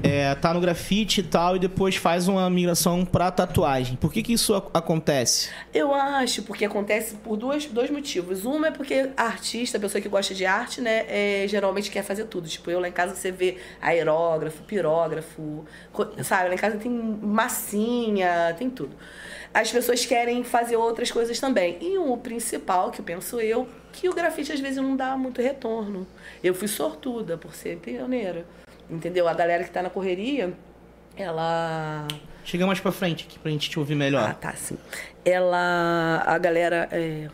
é, 0.01 0.32
tá 0.37 0.55
no 0.55 0.61
grafite 0.61 1.20
e 1.20 1.22
tal 1.24 1.57
e 1.57 1.59
depois 1.59 1.97
faz 1.97 2.28
uma 2.28 2.49
migração 2.49 3.05
pra 3.05 3.32
tatuagem? 3.32 3.97
Por 3.97 4.12
que 4.12 4.22
que 4.22 4.32
isso 4.32 4.55
ac- 4.55 4.68
acontece? 4.72 5.49
Eu 5.72 5.93
acho, 5.93 6.45
porque 6.45 6.64
acontece 6.64 7.16
por 7.16 7.37
duas, 7.37 7.64
dois 7.66 7.91
motivos. 7.91 8.45
Uma 8.45 8.68
é 8.68 8.70
porque 8.70 9.11
a 9.16 9.24
artista, 9.24 9.76
a 9.76 9.80
pessoa 9.80 10.01
que 10.01 10.09
gosta 10.09 10.32
de 10.32 10.47
arte, 10.47 10.80
né, 10.80 11.05
é, 11.09 11.47
geralmente 11.49 11.91
quer 11.91 12.05
fazer 12.05 12.26
tudo. 12.26 12.47
Tipo, 12.49 12.70
eu 12.70 12.78
lá 12.78 12.87
em 12.87 12.93
casa 12.93 13.16
você 13.16 13.32
vê 13.32 13.57
aerógrafo, 13.82 14.62
pirógrafo, 14.62 15.64
sabe? 16.22 16.51
Lá 16.51 16.55
em 16.55 16.59
casa 16.59 16.76
tem 16.76 16.93
massinha, 16.93 18.55
tem 18.57 18.70
tudo. 18.70 18.95
As 19.55 19.70
pessoas 19.70 20.05
querem 20.05 20.42
fazer 20.42 20.76
outras 20.76 21.11
coisas 21.12 21.38
também. 21.38 21.78
E 21.80 21.96
o 21.96 22.16
principal, 22.16 22.90
que 22.90 23.00
penso 23.00 23.40
eu, 23.40 23.68
que 23.92 24.09
o 24.09 24.12
grafite 24.12 24.50
às 24.52 24.59
vezes 24.59 24.76
não 24.78 24.96
dá 24.96 25.16
muito 25.16 25.40
retorno. 25.40 26.05
Eu 26.42 26.52
fui 26.55 26.66
sortuda 26.66 27.38
por 27.38 27.55
ser 27.55 27.76
pioneira. 27.78 28.44
Entendeu? 28.90 29.28
A 29.28 29.32
galera 29.32 29.62
que 29.62 29.70
tá 29.70 29.80
na 29.80 29.88
correria, 29.90 30.52
ela 31.16 32.07
Chega 32.44 32.66
mais 32.66 32.80
pra 32.80 32.92
frente 32.92 33.24
aqui 33.28 33.38
pra 33.38 33.50
gente 33.50 33.70
te 33.70 33.78
ouvir 33.78 33.94
melhor. 33.94 34.28
ah, 34.30 34.34
tá, 34.34 34.52
sim. 34.55 34.76
Ela. 35.24 36.22
A 36.26 36.36
galera. 36.36 36.88
É, 36.90 37.28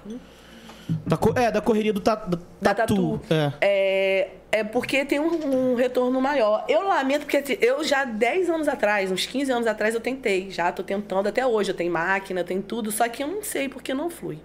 Da, 1.06 1.16
co- 1.16 1.32
é, 1.36 1.50
da 1.50 1.60
correria 1.60 1.92
do 1.92 2.00
ta, 2.00 2.14
da, 2.14 2.38
da 2.60 2.74
tatu. 2.74 3.18
tatu. 3.18 3.34
É. 3.34 3.52
É, 3.60 4.28
é 4.52 4.64
porque 4.64 5.04
tem 5.04 5.18
um, 5.18 5.72
um 5.72 5.74
retorno 5.74 6.20
maior. 6.20 6.64
Eu 6.68 6.86
lamento, 6.86 7.20
porque 7.20 7.38
assim, 7.38 7.56
eu 7.60 7.82
já 7.84 8.04
10 8.04 8.50
anos 8.50 8.68
atrás, 8.68 9.10
uns 9.10 9.26
15 9.26 9.52
anos 9.52 9.66
atrás, 9.66 9.94
eu 9.94 10.00
tentei. 10.00 10.50
Já 10.50 10.70
tô 10.72 10.82
tentando 10.82 11.28
até 11.28 11.46
hoje. 11.46 11.70
Eu 11.70 11.76
tenho 11.76 11.92
máquina, 11.92 12.40
eu 12.40 12.44
tenho 12.44 12.62
tudo, 12.62 12.90
só 12.90 13.08
que 13.08 13.22
eu 13.22 13.28
não 13.28 13.42
sei 13.42 13.68
porque 13.68 13.94
não 13.94 14.10
flui. 14.10 14.38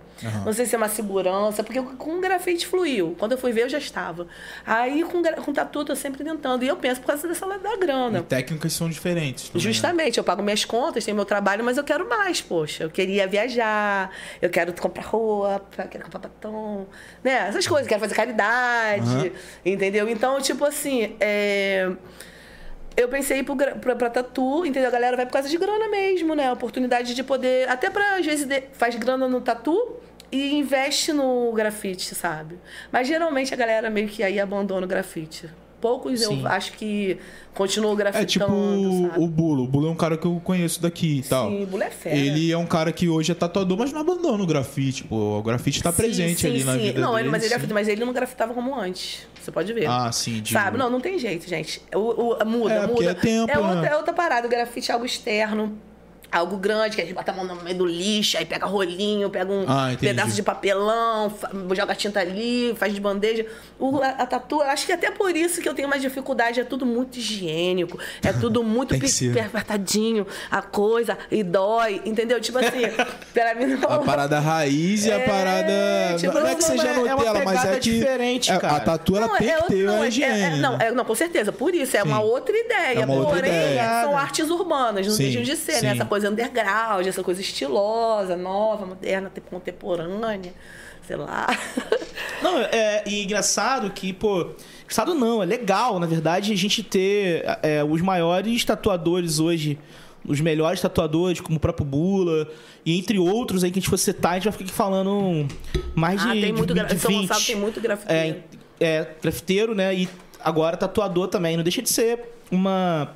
Não 0.45 0.53
sei 0.53 0.65
se 0.65 0.75
é 0.75 0.77
uma 0.77 0.87
segurança, 0.87 1.63
porque 1.63 1.81
com 1.81 2.17
o 2.17 2.21
grafite 2.21 2.65
fluiu. 2.65 3.15
Quando 3.19 3.33
eu 3.33 3.37
fui 3.37 3.51
ver, 3.51 3.63
eu 3.63 3.69
já 3.69 3.77
estava. 3.77 4.27
Aí 4.65 5.03
com, 5.03 5.21
com 5.43 5.53
tatu, 5.53 5.79
eu 5.79 5.85
tô 5.85 5.95
sempre 5.95 6.23
tentando. 6.23 6.63
E 6.63 6.67
eu 6.67 6.77
penso 6.77 7.01
por 7.01 7.07
causa 7.07 7.27
dessa 7.27 7.45
da 7.45 7.75
grana. 7.75 8.19
E 8.19 8.23
técnicas 8.23 8.73
são 8.73 8.89
diferentes. 8.89 9.49
também, 9.49 9.61
né? 9.61 9.73
Justamente, 9.73 10.17
eu 10.17 10.23
pago 10.23 10.41
minhas 10.41 10.63
contas, 10.63 11.03
tenho 11.03 11.15
meu 11.15 11.25
trabalho, 11.25 11.63
mas 11.63 11.77
eu 11.77 11.83
quero 11.83 12.07
mais, 12.07 12.41
poxa. 12.41 12.83
Eu 12.83 12.89
queria 12.89 13.27
viajar, 13.27 14.09
eu 14.41 14.49
quero 14.49 14.73
comprar 14.73 15.05
roupa, 15.05 15.83
quero 15.89 16.03
comprar 16.05 16.19
batom, 16.19 16.85
né? 17.23 17.47
Essas 17.49 17.67
coisas, 17.67 17.87
quero 17.87 17.99
fazer 18.07 18.15
caridade, 18.15 19.33
entendeu? 19.65 20.07
Então, 20.09 20.39
tipo 20.41 20.63
assim, 20.65 21.15
é... 21.19 21.91
eu 22.95 23.07
pensei 23.09 23.43
pro 23.43 23.55
pra, 23.55 23.95
pra 23.95 24.09
tatu, 24.09 24.65
entendeu? 24.65 24.87
A 24.87 24.91
galera 24.91 25.15
vai 25.15 25.25
por 25.25 25.33
causa 25.33 25.49
de 25.49 25.57
grana 25.57 25.89
mesmo, 25.89 26.35
né? 26.35 26.51
Oportunidade 26.51 27.13
de 27.13 27.23
poder, 27.23 27.69
até 27.69 27.89
pra, 27.89 28.17
às 28.17 28.25
vezes, 28.25 28.47
faz 28.73 28.95
grana 28.95 29.27
no 29.27 29.41
tatu 29.41 29.97
e 30.31 30.55
investe 30.55 31.13
no 31.13 31.51
grafite, 31.53 32.15
sabe? 32.15 32.59
Mas 32.91 33.07
geralmente 33.07 33.53
a 33.53 33.57
galera 33.57 33.89
meio 33.89 34.07
que 34.07 34.23
aí 34.23 34.39
abandona 34.39 34.85
o 34.85 34.89
grafite. 34.89 35.49
Poucos 35.85 36.19
Sim. 36.21 36.41
eu 36.41 36.47
acho 36.47 36.71
que 36.73 37.15
continuam 37.53 37.93
É 37.93 37.97
grafitando, 37.97 38.25
tipo 38.25 39.07
sabe? 39.07 39.23
o 39.23 39.27
Bulo. 39.27 39.63
O 39.65 39.67
Bulo 39.67 39.87
é 39.87 39.91
um 39.91 39.95
cara 39.95 40.17
que 40.17 40.25
eu 40.25 40.41
conheço 40.43 40.81
daqui 40.81 41.19
e 41.19 41.21
tal. 41.21 41.49
Sim, 41.51 41.61
o 41.61 41.67
Bulo 41.67 41.83
é 41.83 41.91
fera. 41.91 42.15
Ele 42.15 42.51
é 42.51 42.57
um 42.57 42.65
cara 42.65 42.91
que 42.91 43.07
hoje 43.07 43.31
é 43.31 43.35
tatuador, 43.35 43.77
mas 43.77 43.93
não 43.93 44.01
abandona 44.01 44.41
o 44.43 44.47
grafite. 44.47 45.03
Pô, 45.03 45.37
o 45.37 45.43
grafite 45.43 45.83
tá 45.83 45.91
Sim, 45.91 45.97
presente 45.97 46.41
sim, 46.41 46.47
ali 46.47 46.63
na 46.63 46.73
sim. 46.73 46.79
vida 46.79 46.99
Não, 46.99 47.11
dele. 47.11 47.21
ele, 47.25 47.29
mas 47.29 47.43
ele, 47.43 47.53
é 47.53 47.73
mas 47.73 47.87
ele 47.87 48.03
não 48.03 48.11
grafitava 48.13 48.51
como 48.55 48.73
antes. 48.73 49.27
Você 49.39 49.51
pode 49.51 49.71
ver. 49.73 49.85
Ah, 49.87 50.11
sim, 50.11 50.41
digo. 50.41 50.49
Sabe? 50.59 50.75
Não, 50.75 50.89
não 50.89 50.99
tem 50.99 51.19
jeito, 51.19 51.47
gente. 51.47 51.79
O, 51.93 51.99
o- 52.41 52.45
muda, 52.47 52.73
É, 52.73 52.87
muda. 52.87 53.11
é 53.11 53.13
tempo, 53.13 53.51
é, 53.51 53.59
outra, 53.59 53.81
né? 53.81 53.87
é 53.89 53.95
outra 53.95 54.11
parada. 54.13 54.47
O 54.47 54.49
grafite 54.49 54.89
é 54.89 54.93
algo 54.95 55.05
externo. 55.05 55.77
Algo 56.31 56.57
grande, 56.57 56.95
que 56.95 57.01
a 57.01 57.05
gente 57.05 57.13
bota 57.13 57.31
a 57.31 57.35
mão 57.35 57.45
no 57.45 57.55
meio 57.63 57.77
do 57.77 57.85
lixo, 57.85 58.37
aí 58.37 58.45
pega 58.45 58.65
rolinho, 58.65 59.29
pega 59.29 59.51
um 59.51 59.63
Ah, 59.67 59.89
pedaço 59.99 60.31
de 60.35 60.43
papelão, 60.43 61.33
joga 61.75 61.95
tinta 61.95 62.19
ali, 62.19 62.75
faz 62.77 62.93
de 62.93 62.99
bandeja. 62.99 63.45
O, 63.79 64.01
a, 64.01 64.07
a 64.09 64.25
tatu, 64.25 64.61
acho 64.61 64.85
que 64.85 64.91
até 64.91 65.11
por 65.11 65.35
isso 65.35 65.61
que 65.61 65.69
eu 65.69 65.73
tenho 65.73 65.87
mais 65.87 66.01
dificuldade, 66.01 66.59
é 66.59 66.63
tudo 66.63 66.85
muito 66.85 67.17
higiênico, 67.17 67.97
é 68.23 68.33
tudo 68.33 68.63
muito 68.65 68.93
apertadinho, 68.95 70.25
a 70.49 70.61
coisa, 70.61 71.17
e 71.31 71.43
dói, 71.43 72.01
entendeu? 72.05 72.39
Tipo 72.39 72.57
assim, 72.59 72.81
pra 73.33 73.55
mim 73.55 73.65
não. 73.75 73.89
A 73.91 73.99
parada 73.99 74.39
raiz 74.39 75.05
e 75.05 75.11
a 75.11 75.15
É, 75.15 75.19
parada. 75.27 75.73
tipo, 76.17 76.33
não 76.33 76.47
é 76.47 76.55
que 76.55 76.61
não, 76.61 76.67
seja 76.69 76.87
é- 76.87 76.91
é 76.91 76.93
Nutella, 76.95 77.33
mas 77.43 77.59
pegada 77.61 77.75
é 77.75 77.79
que. 77.79 77.91
diferente, 77.91 78.51
é- 78.51 78.57
cara. 78.57 78.75
A 78.75 78.79
tatu 78.79 79.15
ela 79.17 79.27
Não, 79.27 79.37
tem 79.37 79.49
é 79.49 79.57
que 79.57 79.67
ter 79.67 79.83
não, 79.83 79.95
uma 79.95 80.05
é- 80.05 80.07
higiene. 80.07 80.41
é- 80.41 80.55
não, 80.57 80.77
né? 80.77 80.87
é- 80.87 80.91
não, 80.91 81.05
com 81.05 81.15
certeza. 81.15 81.51
Por 81.51 81.73
isso, 81.73 81.95
é 81.97 82.01
Sim. 82.01 82.07
uma 82.07 82.19
outra 82.21 82.55
ideia. 82.57 82.99
É 82.99 83.05
uma 83.05 83.13
outra 83.15 83.35
porém, 83.35 83.51
ideia. 83.51 84.01
são 84.03 84.17
artes 84.17 84.49
urbanas, 84.49 85.05
não 85.07 85.13
Sim, 85.13 85.23
deixam 85.23 85.41
de 85.43 85.55
ser, 85.55 85.73
sim. 85.73 85.85
né? 85.85 85.91
Essa 85.93 86.05
coisa 86.05 86.14
underground, 86.23 87.05
essa 87.05 87.23
coisa 87.23 87.41
estilosa, 87.41 88.35
nova, 88.35 88.85
moderna, 88.85 89.29
te- 89.33 89.41
contemporânea, 89.41 90.53
sei 91.05 91.15
lá. 91.15 91.47
Não, 92.41 92.59
é, 92.59 93.03
e 93.05 93.23
engraçado 93.23 93.89
que, 93.91 94.13
pô. 94.13 94.51
Engraçado 94.83 95.15
não, 95.15 95.41
é 95.41 95.45
legal, 95.45 95.99
na 95.99 96.05
verdade, 96.05 96.51
a 96.51 96.55
gente 96.55 96.83
ter 96.83 97.43
é, 97.63 97.83
os 97.83 98.01
maiores 98.01 98.63
tatuadores 98.63 99.39
hoje, 99.39 99.79
os 100.23 100.39
melhores 100.41 100.79
tatuadores, 100.79 101.39
como 101.41 101.57
o 101.57 101.59
próprio 101.59 101.85
Bula, 101.85 102.47
e 102.85 102.97
entre 102.97 103.17
outros 103.17 103.63
aí 103.63 103.71
que 103.71 103.79
a 103.79 103.81
gente 103.81 103.89
for 103.89 103.97
citar, 103.97 104.33
a 104.33 104.35
gente 104.35 104.43
vai 104.43 104.51
ficar 104.51 104.65
aqui 104.65 104.73
falando 104.73 105.47
mais 105.95 106.21
de. 106.21 106.27
ah, 106.27 106.31
tem 106.33 106.53
muito 106.53 106.73
de, 106.73 106.79
gra... 106.79 106.87
de 106.87 106.99
São 106.99 107.09
20. 107.09 107.21
Gonçalo 107.21 107.45
tem 107.45 107.55
muito 107.55 107.81
grafiteiro. 107.81 108.43
É, 108.79 108.85
é, 108.85 109.07
grafiteiro, 109.21 109.73
né? 109.73 109.95
E 109.95 110.09
agora 110.43 110.77
tatuador 110.77 111.27
também. 111.29 111.55
Não 111.57 111.63
deixa 111.63 111.81
de 111.81 111.89
ser 111.89 112.19
uma. 112.51 113.15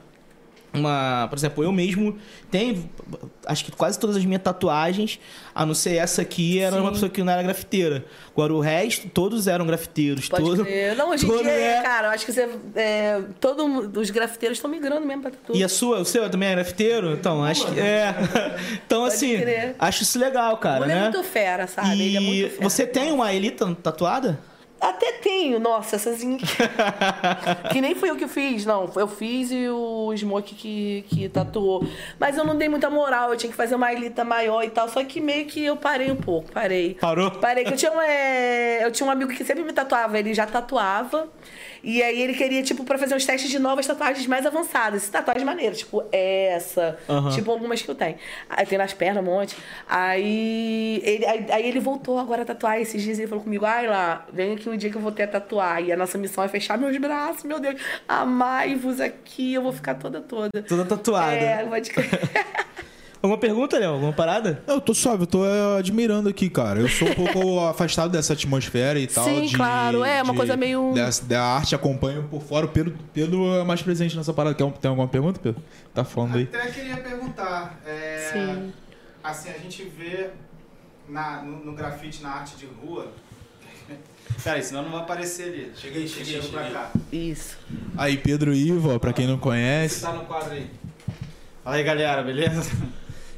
Uma. 0.73 1.27
Por 1.29 1.37
exemplo, 1.37 1.63
eu 1.63 1.71
mesmo 1.71 2.15
tenho. 2.51 2.87
Acho 3.45 3.65
que 3.65 3.71
quase 3.71 3.97
todas 3.97 4.15
as 4.15 4.23
minhas 4.25 4.41
tatuagens, 4.43 5.19
a 5.55 5.65
não 5.65 5.73
ser 5.73 5.95
essa 5.95 6.21
aqui, 6.21 6.59
era 6.59 6.75
Sim. 6.75 6.81
uma 6.81 6.91
pessoa 6.91 7.09
que 7.09 7.23
não 7.23 7.33
era 7.33 7.41
grafiteira. 7.41 8.05
Agora 8.31 8.53
o 8.53 8.59
resto, 8.59 9.09
todos 9.09 9.47
eram 9.47 9.65
grafiteiros. 9.65 10.29
Pode 10.29 10.43
todo, 10.43 10.63
crer. 10.63 10.95
Não, 10.95 11.09
hoje 11.09 11.25
em 11.25 11.37
dia, 11.41 11.51
é- 11.51 11.81
cara, 11.81 12.11
acho 12.11 12.25
que 12.25 12.31
você. 12.31 12.47
É, 12.75 13.21
todo, 13.39 13.91
os 13.99 14.09
grafiteiros 14.11 14.57
estão 14.59 14.69
migrando 14.69 15.05
mesmo 15.05 15.23
pra 15.23 15.31
tatu. 15.31 15.55
E 15.55 15.63
a 15.63 15.69
sua, 15.69 15.99
o 15.99 16.05
seu 16.05 16.29
também 16.29 16.49
é 16.49 16.53
grafiteiro? 16.55 17.13
Então, 17.13 17.43
acho 17.43 17.65
que. 17.71 17.79
É. 17.79 18.13
Então, 18.85 19.01
Pode 19.03 19.13
assim, 19.15 19.37
crer. 19.39 19.75
acho 19.79 20.03
isso 20.03 20.17
legal, 20.19 20.57
cara, 20.57 20.85
Ele 20.85 20.93
né? 20.93 20.99
é 20.99 21.03
muito 21.03 21.23
fera, 21.23 21.67
sabe? 21.67 21.91
Ele 21.91 22.17
é 22.17 22.21
E 22.21 22.23
muito 22.23 22.49
fera. 22.51 22.63
você 22.69 22.85
tem 22.87 23.11
uma 23.11 23.33
elita 23.33 23.75
tatuada? 23.81 24.39
Até 24.79 25.13
tenho, 25.13 25.59
nossa, 25.59 25.95
essas. 25.95 26.21
que 27.71 27.81
nem 27.81 27.95
fui 27.95 28.09
eu 28.09 28.15
que 28.15 28.27
fiz, 28.27 28.65
não. 28.65 28.89
Eu 28.95 29.07
fiz 29.07 29.51
e 29.51 29.67
o 29.67 30.13
Smoke 30.15 30.55
que, 30.55 31.05
que 31.09 31.29
tatuou. 31.29 31.85
Mas 32.17 32.37
eu 32.37 32.45
não 32.45 32.57
dei 32.57 32.69
muita 32.69 32.89
moral, 32.89 33.31
eu 33.31 33.37
tinha 33.37 33.49
que 33.49 33.57
fazer 33.57 33.75
uma 33.75 33.91
ilita 33.91 34.23
maior 34.23 34.63
e 34.63 34.69
tal. 34.69 34.87
Só 34.87 35.03
que 35.03 35.19
meio 35.19 35.45
que 35.47 35.63
eu 35.65 35.75
parei 35.75 36.11
um 36.11 36.15
pouco, 36.15 36.51
parei. 36.51 36.95
Parou? 36.95 37.31
Parei, 37.31 37.65
que 37.65 37.73
eu 37.73 37.77
tinha, 37.77 37.91
um, 37.91 38.01
é, 38.01 38.85
eu 38.85 38.91
tinha 38.91 39.07
um 39.07 39.11
amigo 39.11 39.31
que 39.31 39.43
sempre 39.43 39.63
me 39.63 39.73
tatuava, 39.73 40.17
ele 40.17 40.33
já 40.33 40.45
tatuava. 40.45 41.27
E 41.83 42.01
aí 42.03 42.21
ele 42.21 42.33
queria, 42.33 42.61
tipo, 42.63 42.83
pra 42.83 42.97
fazer 42.97 43.15
uns 43.15 43.25
testes 43.25 43.49
de 43.49 43.59
novas 43.59 43.87
tatuagens 43.87 44.25
mais 44.27 44.45
avançadas. 44.45 45.07
Tatuagens 45.09 45.45
maneiras, 45.45 45.79
tipo 45.79 46.03
essa, 46.11 46.97
Aham. 47.09 47.29
tipo 47.31 47.49
algumas 47.51 47.81
que 47.81 47.89
eu 47.89 47.95
tenho. 47.95 48.17
Aí 48.49 48.65
tem 48.65 48.77
nas 48.77 48.93
pernas 48.93 49.23
um 49.23 49.25
monte. 49.25 49.55
Aí 49.87 51.01
ele, 51.03 51.25
aí, 51.25 51.45
aí 51.49 51.67
ele 51.67 51.79
voltou 51.79 52.19
agora 52.19 52.41
a 52.41 52.45
tatuar 52.45 52.79
esses 52.79 53.01
dias. 53.01 53.19
Ele 53.19 53.27
falou 53.27 53.43
comigo: 53.43 53.65
ai 53.65 53.87
lá, 53.87 54.25
vem 54.31 54.53
aqui 54.53 54.69
um 54.69 54.77
dia 54.77 54.89
que 54.89 54.95
eu 54.97 55.01
vou 55.01 55.11
ter 55.11 55.23
a 55.23 55.27
tatuar. 55.27 55.83
E 55.83 55.91
a 55.91 55.97
nossa 55.97 56.17
missão 56.17 56.43
é 56.43 56.47
fechar 56.47 56.77
meus 56.77 56.97
braços, 56.97 57.43
meu 57.43 57.59
Deus. 57.59 57.79
Amai-vos 58.07 58.99
aqui, 58.99 59.53
eu 59.53 59.61
vou 59.61 59.73
ficar 59.73 59.95
toda 59.95 60.21
toda. 60.21 60.61
Toda 60.63 60.85
tatuada. 60.85 61.33
É, 61.33 61.65
pode 61.65 61.89
crer. 61.91 62.09
Alguma 63.21 63.37
pergunta, 63.37 63.77
Léo? 63.77 63.91
Alguma 63.91 64.13
parada? 64.13 64.63
Eu 64.65 64.79
tô 64.79 64.93
suave, 64.93 65.23
eu 65.23 65.27
tô 65.27 65.45
é, 65.45 65.77
admirando 65.77 66.29
aqui, 66.29 66.49
cara. 66.49 66.79
Eu 66.79 66.87
sou 66.87 67.09
um 67.09 67.13
pouco 67.13 67.59
afastado 67.67 68.09
dessa 68.11 68.31
atmosfera 68.31 68.97
e 68.97 69.07
tal. 69.07 69.25
Sim, 69.25 69.45
de- 69.45 69.55
claro, 69.57 70.05
é, 70.05 70.23
uma 70.23 70.31
de- 70.31 70.37
coisa 70.37 70.55
meio- 70.55 70.93
dessa- 70.93 71.25
Da 71.25 71.43
arte, 71.43 71.75
acompanho 71.75 72.23
por 72.29 72.41
fora. 72.41 72.65
O 72.65 72.69
Pedro, 72.69 72.95
Pedro 73.13 73.45
é 73.55 73.63
mais 73.65 73.81
presente 73.81 74.15
nessa 74.15 74.31
parada. 74.33 74.55
Quer, 74.55 74.71
tem 74.73 74.87
alguma 74.87 75.07
pergunta, 75.07 75.37
Pedro? 75.43 75.61
Tá 75.93 76.05
falando 76.05 76.37
aí. 76.37 76.43
Até 76.43 76.67
queria 76.71 76.95
perguntar. 76.97 77.77
é, 77.85 78.29
Sim. 78.31 78.73
Assim, 79.21 79.49
a 79.49 79.57
gente 79.57 79.83
vê 79.83 80.29
na- 81.09 81.41
no, 81.41 81.65
no 81.65 81.73
grafite, 81.73 82.23
na 82.23 82.29
arte 82.29 82.55
de 82.55 82.67
rua. 82.67 83.11
Peraí, 84.41 84.63
senão 84.63 84.83
não 84.83 84.91
vai 84.91 85.01
aparecer 85.01 85.43
ali. 85.49 85.71
Cheguei, 85.75 86.07
cheguei, 86.07 86.39
pra 86.43 86.69
cá. 86.69 86.91
Isso. 87.11 87.57
Aí, 87.97 88.15
Pedro 88.15 88.53
Ivo, 88.53 88.97
pra 88.97 89.11
quem 89.11 89.27
não 89.27 89.35
Você 89.35 89.41
conhece. 89.41 90.01
tá 90.01 90.13
no 90.13 90.23
quadro 90.25 90.53
aí. 90.53 90.69
Fala 91.65 91.75
aí, 91.75 91.83
galera, 91.83 92.23
beleza? 92.23 92.71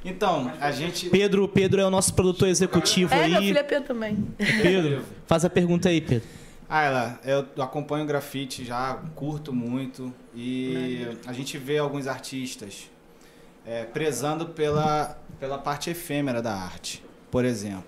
Então, 0.03 0.51
a 0.59 0.71
gente. 0.71 1.09
Pedro, 1.09 1.47
Pedro 1.47 1.79
é 1.81 1.85
o 1.85 1.89
nosso 1.89 2.13
produtor 2.13 2.47
executivo 2.47 3.13
É, 3.13 3.27
meu 3.27 3.37
aí. 3.37 3.45
filho 3.47 3.57
é 3.59 3.63
Pedro 3.63 3.87
também. 3.87 4.17
Pedro, 4.37 5.03
faz 5.27 5.45
a 5.45 5.49
pergunta 5.49 5.89
aí, 5.89 6.01
Pedro. 6.01 6.27
Ah, 6.67 6.83
ela, 6.83 7.19
eu 7.25 7.63
acompanho 7.63 8.05
grafite 8.05 8.63
já, 8.63 8.97
curto 9.13 9.51
muito 9.51 10.13
e 10.33 11.05
a 11.27 11.33
gente 11.33 11.57
vê 11.57 11.77
alguns 11.77 12.07
artistas 12.07 12.89
é, 13.65 13.83
prezando 13.83 14.45
pela, 14.47 15.17
pela 15.37 15.57
parte 15.57 15.89
efêmera 15.89 16.41
da 16.41 16.53
arte. 16.53 17.03
Por 17.29 17.43
exemplo, 17.43 17.83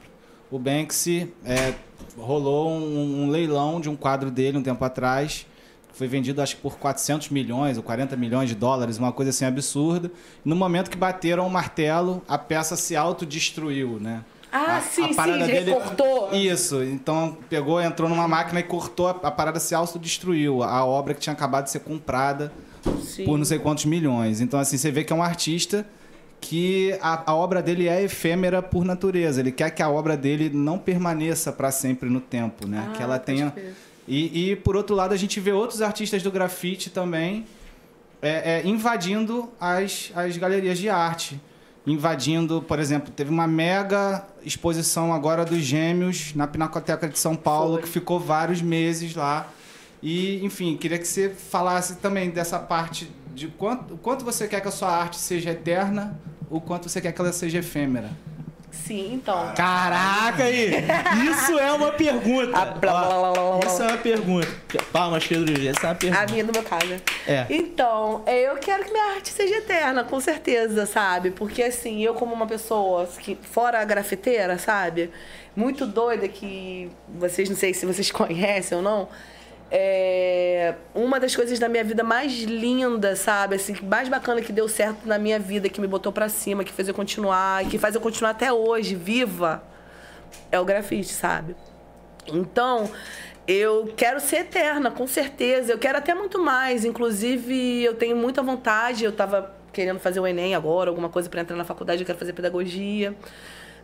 o 0.51 0.59
Banksy 0.59 1.34
é, 1.45 1.74
rolou 2.18 2.72
um, 2.72 3.24
um 3.24 3.30
leilão 3.30 3.80
de 3.80 3.88
um 3.89 3.95
quadro 3.95 4.30
dele 4.30 4.57
um 4.57 4.64
tempo 4.64 4.84
atrás, 4.84 5.47
foi 5.94 6.08
vendido 6.08 6.41
acho 6.41 6.56
que 6.56 6.62
por 6.62 6.78
400 6.78 7.30
milhões 7.30 7.78
ou 7.78 7.84
40 7.84 8.18
milhões 8.18 8.50
de 8.50 8.56
dólares, 8.56 8.98
uma 8.98 9.12
coisa 9.12 9.30
assim 9.30 9.46
absurda. 9.46 10.12
No 10.44 10.56
momento 10.56 10.89
que 10.89 10.98
bateram 10.98 11.46
o 11.46 11.50
martelo, 11.50 12.22
a 12.28 12.38
peça 12.38 12.76
se 12.76 12.96
autodestruiu, 12.96 14.00
né? 14.00 14.24
Ah, 14.52 14.82
sim, 14.82 15.08
sim, 15.08 15.14
parada 15.16 15.46
recortou. 15.46 16.30
Isso, 16.32 16.84
então 16.84 17.38
pegou, 17.50 17.82
entrou 17.82 18.08
numa 18.08 18.28
máquina 18.28 18.60
e 18.60 18.64
cortou, 18.64 19.08
a, 19.08 19.12
a 19.12 19.32
parada 19.32 19.60
se 19.60 19.74
autodestruiu. 19.74 20.62
A 20.62 20.86
obra 20.86 21.14
que 21.14 21.20
tinha 21.20 21.34
acabado 21.34 21.64
de 21.66 21.72
ser 21.72 21.80
comprada 21.80 22.52
Sim. 23.04 23.26
por 23.26 23.38
não 23.38 23.46
sei 23.46 23.58
quantos 23.58 23.86
milhões. 23.86 24.41
Então, 24.41 24.60
assim, 24.60 24.78
você 24.78 24.91
vê 24.91 25.04
que 25.04 25.12
é 25.12 25.16
um 25.16 25.24
artista 25.24 25.86
que 26.39 26.96
a, 27.02 27.32
a 27.32 27.36
obra 27.36 27.64
dele 27.64 27.88
é 27.88 28.04
efêmera 28.04 28.62
por 28.62 28.84
natureza. 28.84 29.39
Ele 29.39 29.52
quer 29.52 29.72
que 29.72 29.82
a 29.82 29.89
obra 29.89 30.16
dele 30.16 30.52
não 30.54 30.78
permaneça 30.78 31.52
para 31.52 31.72
sempre 31.72 32.10
no 32.10 32.20
tempo, 32.20 32.68
né? 32.68 32.89
Ah, 32.89 32.96
que 32.96 33.02
ela 33.02 33.18
tenha. 33.18 33.54
E, 34.08 34.51
e, 34.51 34.56
por 34.56 34.76
outro 34.76 34.95
lado, 34.95 35.14
a 35.14 35.18
gente 35.18 35.39
vê 35.39 35.51
outros 35.51 35.82
artistas 35.82 36.22
do 36.22 36.32
grafite 36.32 36.89
também 36.89 37.45
é, 38.22 38.62
é, 38.62 38.68
invadindo 38.68 39.49
as, 39.60 40.12
as 40.16 40.38
galerias 40.38 40.78
de 40.78 40.89
arte. 40.89 41.39
Invadindo, 41.86 42.62
por 42.62 42.80
exemplo, 42.80 43.12
teve 43.12 43.30
uma 43.30 43.45
mega 43.45 44.26
exposição 44.45 45.14
agora 45.14 45.43
dos 45.43 45.60
Gêmeos 45.60 46.34
na 46.34 46.47
Pinacoteca 46.47 47.10
de 47.10 47.20
São 47.20 47.36
Paulo, 47.36 47.74
Foi. 47.74 47.82
que 47.84 47.89
ficou 47.89 48.20
vários 48.20 48.62
meses 48.62 49.16
lá. 49.16 49.51
E, 50.01 50.43
enfim, 50.45 50.78
queria 50.78 50.97
que 50.97 51.08
você 51.08 51.30
falasse 51.30 51.97
também 51.97 52.30
dessa 52.30 52.60
parte 52.60 53.10
de 53.34 53.47
quanto, 53.47 53.97
quanto 53.97 54.24
você 54.24 54.47
quer 54.47 54.62
que 54.62 54.68
a 54.68 54.72
sua 54.72 54.89
arte 54.89 55.18
seja 55.18 55.51
eterna, 55.51 56.20
o 56.49 56.62
quanto 56.62 56.88
você 56.88 57.01
quer 57.01 57.12
que 57.12 57.20
ela 57.20 57.34
seja 57.34 57.60
efêmera. 57.60 58.10
Sim, 58.74 59.13
então. 59.13 59.53
Caraca 59.55 60.43
aí! 60.43 60.71
Isso 61.30 61.57
é 61.59 61.71
uma 61.71 61.91
pergunta. 61.91 62.51
Ah, 62.57 62.65
blá, 62.65 62.91
blá, 62.91 63.07
blá, 63.07 63.19
blá, 63.19 63.32
blá, 63.32 63.57
blá. 63.59 63.67
Isso 63.67 63.84
é 63.84 63.88
uma 63.88 63.97
pergunta. 63.97 64.47
Palmas, 64.91 65.26
Pedro. 65.26 65.53
Essa 65.69 65.80
é 65.80 65.86
uma 65.86 65.91
A 65.91 65.95
pergunta. 65.95 66.32
minha 66.32 66.43
do 66.43 66.51
meu 66.51 66.63
caso. 66.63 67.01
É. 67.28 67.45
Então, 67.49 68.24
eu 68.28 68.55
quero 68.57 68.84
que 68.84 68.91
minha 68.91 69.13
arte 69.15 69.30
seja 69.30 69.55
eterna, 69.57 70.03
com 70.03 70.19
certeza, 70.19 70.86
sabe? 70.86 71.32
Porque 71.32 71.61
assim, 71.63 72.03
eu 72.03 72.13
como 72.15 72.34
uma 72.34 72.47
pessoa 72.47 73.05
que 73.19 73.38
fora 73.41 73.80
a 73.80 73.86
grafiteira, 73.86 74.57
sabe? 74.57 75.09
Muito 75.55 75.86
doida 75.86 76.28
que 76.28 76.89
vocês 77.07 77.47
não 77.49 77.55
sei 77.55 77.74
se 77.74 77.86
vocês 77.86 78.09
conhecem 78.11 78.78
ou 78.78 78.84
não. 78.84 79.07
É 79.76 80.76
uma 80.93 81.19
das 81.19 81.36
coisas 81.36 81.57
da 81.57 81.67
minha 81.67 81.84
vida 81.84 82.03
mais 82.03 82.32
linda, 82.43 83.15
sabe? 83.15 83.55
Assim, 83.55 83.76
mais 83.82 84.07
bacana 84.07 84.39
que 84.39 84.51
deu 84.51 84.69
certo 84.69 85.07
na 85.07 85.17
minha 85.17 85.39
vida, 85.39 85.67
que 85.67 85.82
me 85.82 85.88
botou 85.88 86.11
pra 86.11 86.30
cima, 86.30 86.63
que 86.63 86.71
fez 86.71 86.88
eu 86.88 86.93
continuar, 86.93 87.65
que 87.65 87.80
faz 87.80 87.95
eu 87.95 88.01
continuar 88.01 88.30
até 88.30 88.53
hoje 88.53 88.93
viva, 88.93 89.63
é 90.51 90.59
o 90.59 90.63
grafite, 90.63 91.11
sabe? 91.11 91.55
Então, 92.28 92.88
eu 93.47 93.91
quero 93.97 94.19
ser 94.19 94.41
eterna, 94.41 94.91
com 94.91 95.07
certeza. 95.07 95.74
Eu 95.74 95.80
quero 95.80 95.97
até 95.97 96.13
muito 96.13 96.38
mais. 96.38 96.86
Inclusive, 96.86 97.84
eu 97.84 97.95
tenho 97.95 98.15
muita 98.15 98.43
vontade. 98.43 99.03
Eu 99.03 99.11
tava 99.11 99.55
querendo 99.74 99.99
fazer 99.99 100.19
o 100.19 100.28
Enem 100.28 100.53
agora, 100.53 100.91
alguma 100.91 101.09
coisa 101.09 101.28
para 101.30 101.41
entrar 101.41 101.57
na 101.57 101.65
faculdade. 101.65 102.03
Eu 102.03 102.05
quero 102.05 102.19
fazer 102.19 102.34
pedagogia. 102.34 103.15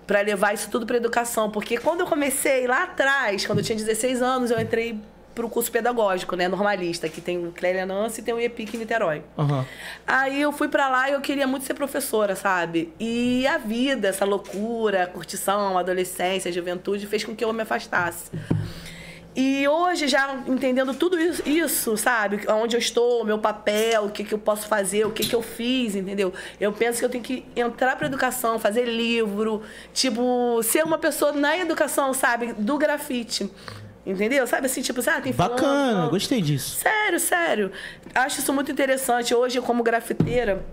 Para 0.06 0.22
levar 0.22 0.54
isso 0.54 0.70
tudo 0.70 0.86
para 0.86 0.98
educação. 0.98 1.50
Porque 1.50 1.78
quando 1.78 2.02
eu 2.02 2.06
comecei 2.06 2.68
lá 2.68 2.84
atrás, 2.84 3.46
quando 3.46 3.58
eu 3.58 3.66
tinha 3.66 3.76
16 3.76 4.22
anos, 4.22 4.52
eu 4.52 4.60
entrei 4.60 5.02
pro 5.40 5.50
curso 5.50 5.72
pedagógico, 5.72 6.36
né? 6.36 6.50
Normalista, 6.50 7.08
que 7.08 7.22
tem 7.22 7.48
o 7.48 7.52
Clélia 7.54 7.86
Nance 7.86 8.20
e 8.20 8.24
tem 8.24 8.34
o 8.34 8.40
IEPIC 8.40 8.76
em 8.76 8.80
Niterói. 8.80 9.24
Aham. 9.38 9.66
Aí 10.06 10.42
eu 10.42 10.52
fui 10.52 10.68
pra 10.68 10.90
lá 10.90 11.10
e 11.10 11.14
eu 11.14 11.22
queria 11.22 11.48
muito 11.48 11.66
ser 11.66 11.74
professora, 11.74 12.36
sabe? 12.36 12.94
E 13.00 13.48
a 13.48 13.58
vida, 13.58 14.10
essa 14.10 14.26
loucura, 14.26 15.04
a 15.04 15.08
curtição, 15.08 15.78
a 15.78 15.80
adolescência, 15.80 16.52
juventude, 16.52 17.08
fez 17.08 17.24
com 17.24 17.34
que 17.34 17.44
eu 17.44 17.54
me 17.54 17.62
afastasse. 17.62 18.32
E 19.34 19.66
hoje, 19.66 20.10
já 20.10 20.44
entendendo 20.48 20.94
tudo 20.94 21.18
isso, 21.18 21.48
isso, 21.48 21.96
sabe? 21.96 22.42
Onde 22.50 22.76
eu 22.76 22.80
estou, 22.80 23.22
o 23.22 23.26
meu 23.26 23.40
papel, 23.40 24.06
o 24.06 24.10
que, 24.10 24.26
que 24.26 24.34
eu 24.34 24.40
posso 24.40 24.68
fazer, 24.68 25.06
o 25.06 25.12
que, 25.12 25.26
que 25.26 25.34
eu 25.34 25.42
fiz, 25.42 25.96
entendeu? 25.96 26.34
Eu 26.60 26.74
penso 26.74 27.00
que 27.00 27.06
eu 27.06 27.10
tenho 27.10 27.24
que 27.24 27.46
entrar 27.56 27.96
pra 27.96 28.08
educação, 28.08 28.60
fazer 28.60 28.84
livro, 28.84 29.62
tipo, 29.94 30.62
ser 30.64 30.84
uma 30.84 30.98
pessoa 30.98 31.32
na 31.32 31.58
educação, 31.58 32.14
sabe? 32.14 32.52
Do 32.52 32.78
grafite. 32.78 33.50
Entendeu? 34.10 34.48
Sabe 34.48 34.66
assim, 34.66 34.82
tipo, 34.82 35.02
ah, 35.08 35.22
tem 35.22 35.32
Bacana, 35.32 36.08
gostei 36.08 36.42
disso. 36.42 36.78
Sério, 36.78 37.20
sério. 37.20 37.72
Acho 38.16 38.40
isso 38.40 38.52
muito 38.52 38.72
interessante. 38.72 39.36
Hoje, 39.36 39.62
como 39.62 39.84
grafiteira, 39.84 40.64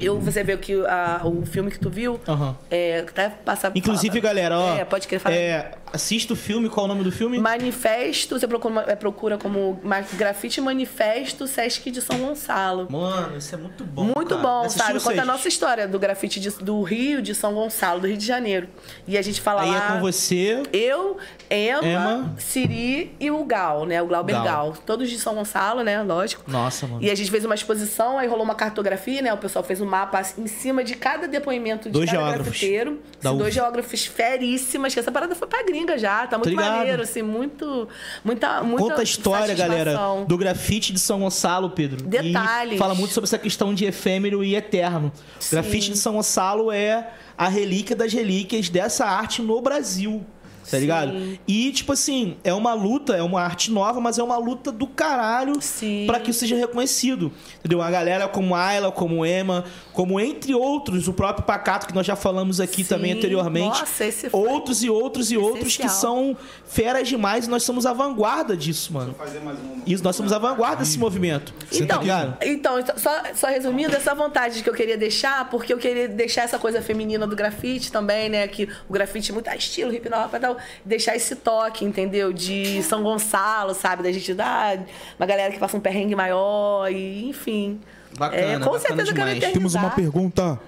eu, 0.00 0.18
você 0.18 0.42
vê 0.42 0.56
que 0.56 0.74
a- 0.86 1.20
o 1.24 1.44
filme 1.44 1.70
que 1.70 1.78
tu 1.78 1.90
viu, 1.90 2.18
Aham. 2.26 2.56
é, 2.70 3.00
até 3.00 3.28
passa... 3.28 3.70
Inclusive, 3.74 4.20
galera, 4.20 4.58
ó. 4.58 4.76
É, 4.76 4.84
pode 4.84 5.06
querer 5.06 5.18
falar. 5.18 5.34
É, 5.34 5.72
assista 5.92 6.32
o 6.32 6.36
filme, 6.36 6.68
qual 6.68 6.86
é 6.86 6.90
o 6.90 6.92
nome 6.92 7.04
do 7.04 7.12
filme? 7.12 7.38
Manifesto, 7.38 8.38
você 8.38 8.46
procura, 8.46 8.84
é, 8.86 8.94
procura 8.96 9.38
como 9.38 9.80
grafite 10.14 10.60
manifesto 10.60 11.46
Sesc 11.46 11.90
de 11.90 12.00
São 12.00 12.18
Gonçalo. 12.18 12.88
Mano, 12.90 13.36
isso 13.36 13.54
é 13.54 13.58
muito 13.58 13.84
bom. 13.84 14.04
Muito 14.04 14.28
cara. 14.30 14.40
bom, 14.42 14.60
Assistiu 14.62 14.84
sabe? 14.86 15.00
Conta 15.00 15.22
a 15.22 15.24
nossa 15.24 15.48
história 15.48 15.86
do 15.88 15.98
grafite 15.98 16.40
de- 16.40 16.50
do 16.50 16.82
Rio, 16.82 17.20
de 17.22 17.34
São 17.34 17.54
Gonçalo, 17.54 18.00
do 18.00 18.06
Rio 18.06 18.16
de 18.16 18.26
Janeiro. 18.26 18.68
E 19.06 19.16
a 19.16 19.22
gente 19.22 19.40
fala 19.40 19.62
Aí 19.62 19.70
lá... 19.70 19.76
é 19.76 19.92
com 19.92 20.00
você. 20.00 20.62
Eu, 20.72 21.16
Emma, 21.50 21.84
Emma. 21.86 22.34
Siri 22.38 23.14
e 23.20 23.30
o 23.30 23.44
Gal, 23.44 23.84
né? 23.86 24.00
O 24.02 24.06
Glauber 24.06 24.32
Gal. 24.34 24.44
Gal. 24.44 24.74
Todos 24.86 25.08
de 25.08 25.18
São 25.18 25.34
Gonçalo, 25.34 25.82
né? 25.82 26.02
Lógico. 26.02 26.42
Nossa, 26.50 26.86
mano. 26.86 27.02
E 27.02 27.10
a 27.10 27.14
gente 27.14 27.30
fez 27.30 27.44
uma 27.44 27.54
exposição, 27.54 28.18
aí 28.18 28.26
rolou 28.28 28.44
uma 28.44 28.54
cartografia, 28.54 29.22
né? 29.22 29.32
O 29.32 29.38
pessoal 29.38 29.64
fez 29.64 29.80
um 29.80 29.86
mapa 29.86 30.20
em 30.36 30.46
cima 30.46 30.82
de 30.84 30.94
cada 30.94 31.26
depoimento 31.28 31.84
de 31.88 31.92
Dois 31.92 32.10
cada 32.10 32.18
geógrafos. 32.22 32.44
grafiteiro. 32.46 33.00
Da 33.22 33.32
Dois 33.32 33.54
geógrafos 33.54 34.06
feríssimas, 34.06 34.92
que 34.94 35.00
essa 35.00 35.10
parada 35.12 35.34
foi 35.34 35.48
pra 35.48 35.62
gringa 35.78 35.98
já. 35.98 36.26
Tá 36.26 36.36
muito 36.36 36.50
ligado. 36.50 36.78
maneiro, 36.78 37.02
assim, 37.02 37.22
muito. 37.22 37.88
Muita, 38.24 38.62
muita 38.62 38.82
Conta 38.82 39.00
a 39.00 39.04
história, 39.04 39.54
galera, 39.54 39.98
do 40.26 40.36
grafite 40.36 40.92
de 40.92 40.98
São 40.98 41.20
Gonçalo, 41.20 41.70
Pedro. 41.70 42.04
Detalhes. 42.04 42.74
E 42.74 42.78
fala 42.78 42.94
muito 42.94 43.12
sobre 43.12 43.26
essa 43.26 43.38
questão 43.38 43.72
de 43.72 43.84
efêmero 43.84 44.42
e 44.42 44.54
eterno. 44.54 45.12
Sim. 45.38 45.56
grafite 45.56 45.90
de 45.90 45.98
São 45.98 46.14
Gonçalo 46.14 46.72
é 46.72 47.10
a 47.36 47.48
relíquia 47.48 47.94
das 47.94 48.12
relíquias 48.12 48.68
dessa 48.68 49.06
arte 49.06 49.40
no 49.40 49.60
Brasil. 49.60 50.24
Tá 50.70 50.78
ligado? 50.78 51.38
E, 51.46 51.72
tipo 51.72 51.92
assim, 51.92 52.36
é 52.44 52.52
uma 52.52 52.74
luta, 52.74 53.16
é 53.16 53.22
uma 53.22 53.40
arte 53.40 53.70
nova, 53.70 54.00
mas 54.00 54.18
é 54.18 54.22
uma 54.22 54.36
luta 54.36 54.70
do 54.70 54.86
caralho 54.86 55.60
Sim. 55.60 56.04
pra 56.06 56.20
que 56.20 56.30
isso 56.30 56.40
seja 56.40 56.56
reconhecido. 56.56 57.32
Entendeu? 57.58 57.78
Uma 57.78 57.90
galera 57.90 58.28
como 58.28 58.54
Ayla, 58.54 58.92
como 58.92 59.24
Emma, 59.24 59.64
como 59.92 60.20
entre 60.20 60.54
outros, 60.54 61.08
o 61.08 61.12
próprio 61.12 61.44
Pacato, 61.44 61.86
que 61.86 61.94
nós 61.94 62.06
já 62.06 62.16
falamos 62.16 62.60
aqui 62.60 62.82
Sim. 62.84 62.88
também 62.88 63.12
anteriormente. 63.12 63.80
Nossa, 63.80 64.04
esse 64.04 64.30
foi 64.30 64.48
Outros 64.48 64.82
e 64.82 64.90
outros 64.90 65.30
e 65.30 65.36
outros 65.36 65.76
que 65.76 65.86
essencial. 65.86 66.14
são 66.14 66.36
feras 66.66 67.08
demais 67.08 67.46
e 67.46 67.50
nós 67.50 67.62
somos 67.62 67.86
a 67.86 67.92
vanguarda 67.92 68.56
disso, 68.56 68.92
mano. 68.92 69.14
Fazer 69.14 69.40
mais 69.40 69.58
uma. 69.58 69.82
Isso, 69.86 70.04
nós 70.04 70.14
somos 70.16 70.32
a 70.32 70.38
vanguarda 70.38 70.76
desse 70.76 70.98
movimento. 70.98 71.52
Então, 71.72 72.00
ligado? 72.00 72.36
então 72.42 72.78
só, 72.96 73.22
só 73.34 73.46
resumindo, 73.48 73.94
essa 73.94 74.14
vontade 74.14 74.62
que 74.62 74.68
eu 74.68 74.74
queria 74.74 74.96
deixar, 74.96 75.48
porque 75.48 75.72
eu 75.72 75.78
queria 75.78 76.08
deixar 76.08 76.42
essa 76.42 76.58
coisa 76.58 76.82
feminina 76.82 77.26
do 77.26 77.34
grafite 77.34 77.90
também, 77.90 78.28
né? 78.28 78.46
Que 78.48 78.68
o 78.88 78.92
grafite 78.92 79.30
é 79.30 79.34
muito 79.34 79.48
ah, 79.48 79.56
estilo, 79.56 79.92
hip 79.92 80.08
hop 80.08 80.34
e 80.34 80.38
tal. 80.38 80.57
Deixar 80.84 81.16
esse 81.16 81.36
toque, 81.36 81.84
entendeu? 81.84 82.32
De 82.32 82.82
São 82.82 83.02
Gonçalo, 83.02 83.74
sabe? 83.74 84.02
Da 84.02 84.12
gente 84.12 84.34
dar 84.34 84.78
uma 85.18 85.26
galera 85.26 85.52
que 85.52 85.58
passa 85.58 85.76
um 85.76 85.80
perrengue 85.80 86.14
maior 86.14 86.90
e, 86.90 87.28
enfim. 87.28 87.80
Bacana, 88.16 88.42
É, 88.42 88.52
com 88.54 88.58
bacana 88.60 88.78
certeza 88.80 89.10
eu 89.10 89.14
quero 89.14 89.34
demais. 89.34 89.52
Temos 89.52 89.74
uma 89.74 89.90
pergunta. 89.90 90.60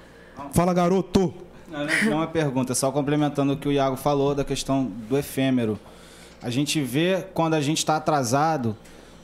Fala, 0.53 0.73
garoto. 0.75 1.35
Não, 1.71 1.87
é 1.87 2.15
uma 2.15 2.27
pergunta, 2.27 2.73
é 2.73 2.75
só 2.75 2.91
complementando 2.91 3.53
o 3.53 3.57
que 3.57 3.69
o 3.69 3.73
Iago 3.73 3.97
falou 3.97 4.35
da 4.35 4.45
questão 4.45 4.85
do 4.85 5.17
efêmero. 5.17 5.79
A 6.43 6.51
gente 6.51 6.81
vê 6.81 7.25
quando 7.33 7.55
a 7.55 7.61
gente 7.61 7.79
está 7.79 7.97
atrasado, 7.97 8.77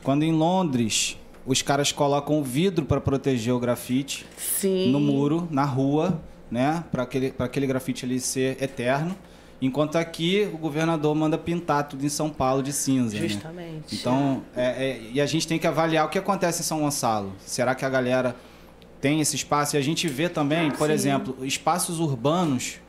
quando 0.02 0.22
em 0.22 0.32
Londres 0.32 1.18
os 1.44 1.62
caras 1.62 1.90
colocam 1.90 2.42
vidro 2.42 2.84
para 2.84 3.00
proteger 3.00 3.52
o 3.52 3.58
grafite 3.58 4.26
Sim. 4.36 4.92
no 4.92 5.00
muro, 5.00 5.48
na 5.50 5.64
rua, 5.64 6.20
né? 6.50 6.84
Para 6.92 7.02
aquele, 7.02 7.30
pra 7.32 7.46
aquele 7.46 7.66
grafite 7.66 8.04
ali 8.04 8.20
ser 8.20 8.62
eterno. 8.62 9.16
Enquanto 9.60 9.96
aqui 9.96 10.48
o 10.52 10.58
governador 10.58 11.14
manda 11.14 11.38
pintar 11.38 11.88
tudo 11.88 12.04
em 12.04 12.08
São 12.10 12.28
Paulo 12.28 12.62
de 12.62 12.72
cinza. 12.72 13.18
né? 13.18 13.26
Justamente. 13.28 13.94
Então, 13.94 14.42
é- 14.54 14.84
é- 14.90 15.00
e 15.14 15.20
a 15.20 15.24
gente 15.26 15.48
tem 15.48 15.58
que 15.58 15.66
avaliar 15.66 16.04
o 16.06 16.08
que 16.10 16.18
acontece 16.18 16.60
em 16.60 16.64
São 16.64 16.80
Gonçalo. 16.80 17.32
Será 17.40 17.74
que 17.74 17.84
a 17.84 17.88
galera 17.88 18.36
tem 19.00 19.20
esse 19.20 19.34
espaço? 19.34 19.76
E 19.76 19.78
a 19.78 19.82
gente 19.82 20.06
vê 20.08 20.28
também, 20.28 20.70
por 20.70 20.88
Sim. 20.88 20.92
exemplo, 20.92 21.36
espaços 21.44 22.00
urbanos 22.00 22.80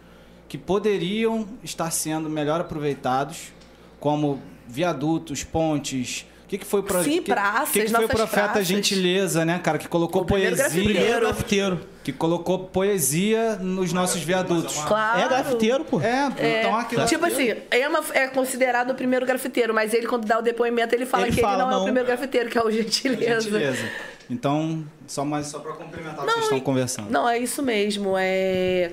que 0.49 0.57
poderiam 0.57 1.47
estar 1.63 1.89
sendo 1.91 2.29
melhor 2.29 2.59
aproveitados, 2.59 3.53
como 3.99 4.41
viadutos, 4.67 5.43
pontes. 5.45 6.25
O 6.47 6.49
que, 6.49 6.59
que 6.59 6.65
foi 6.65 6.81
pro... 6.81 7.03
Sim, 7.03 7.21
que, 7.21 7.29
praças, 7.29 7.71
que, 7.71 7.83
que 7.83 7.91
foi 7.91 8.05
o 8.05 8.07
profeta 8.07 8.43
praças. 8.45 8.67
Gentileza, 8.67 9.43
né, 9.43 9.59
cara, 9.59 9.77
que 9.77 9.85
colocou 9.85 10.21
O 10.21 10.25
poesia, 10.25 10.55
grafiteiro. 10.55 10.93
Primeiro 10.93 11.19
grafiteiro. 11.25 11.79
que 12.05 12.13
colocou 12.13 12.59
poesia 12.59 13.57
nos 13.57 13.91
nossos 13.91 14.21
viadutos. 14.21 14.77
Claro. 14.77 15.19
É 15.19 15.27
grafiteiro, 15.27 15.83
pô. 15.83 15.99
É, 15.99 16.61
então 16.61 16.77
aquilo 16.77 17.05
Tipo 17.05 17.25
assim, 17.25 17.53
Emma 17.69 18.01
é 18.13 18.27
considerado 18.27 18.91
o 18.91 18.95
primeiro 18.95 19.25
grafiteiro, 19.25 19.73
mas 19.73 19.93
ele, 19.93 20.07
quando 20.07 20.25
dá 20.25 20.39
o 20.39 20.41
depoimento, 20.41 20.95
ele 20.95 21.05
fala 21.05 21.27
Ele 21.27 21.35
que 21.35 21.41
fala, 21.41 21.55
ele 21.55 21.63
não, 21.63 21.67
é 21.67 21.71
não. 21.73 21.81
o 21.81 21.83
primeiro 21.83 22.07
grafiteiro, 22.07 22.49
que 22.49 22.57
é 22.57 22.63
o 22.63 22.71
Gentileza. 22.71 23.41
gentileza. 23.41 23.89
Então, 24.29 24.83
só 25.07 25.23
mais 25.23 25.47
só 25.47 25.59
para 25.59 25.71
complementar 25.73 26.19
o 26.19 26.27
que 26.27 26.31
vocês 26.33 26.43
estão 26.43 26.59
conversando. 26.59 27.09
Não, 27.09 27.29
é 27.29 27.37
isso 27.37 27.63
mesmo. 27.63 28.15
É 28.17 28.91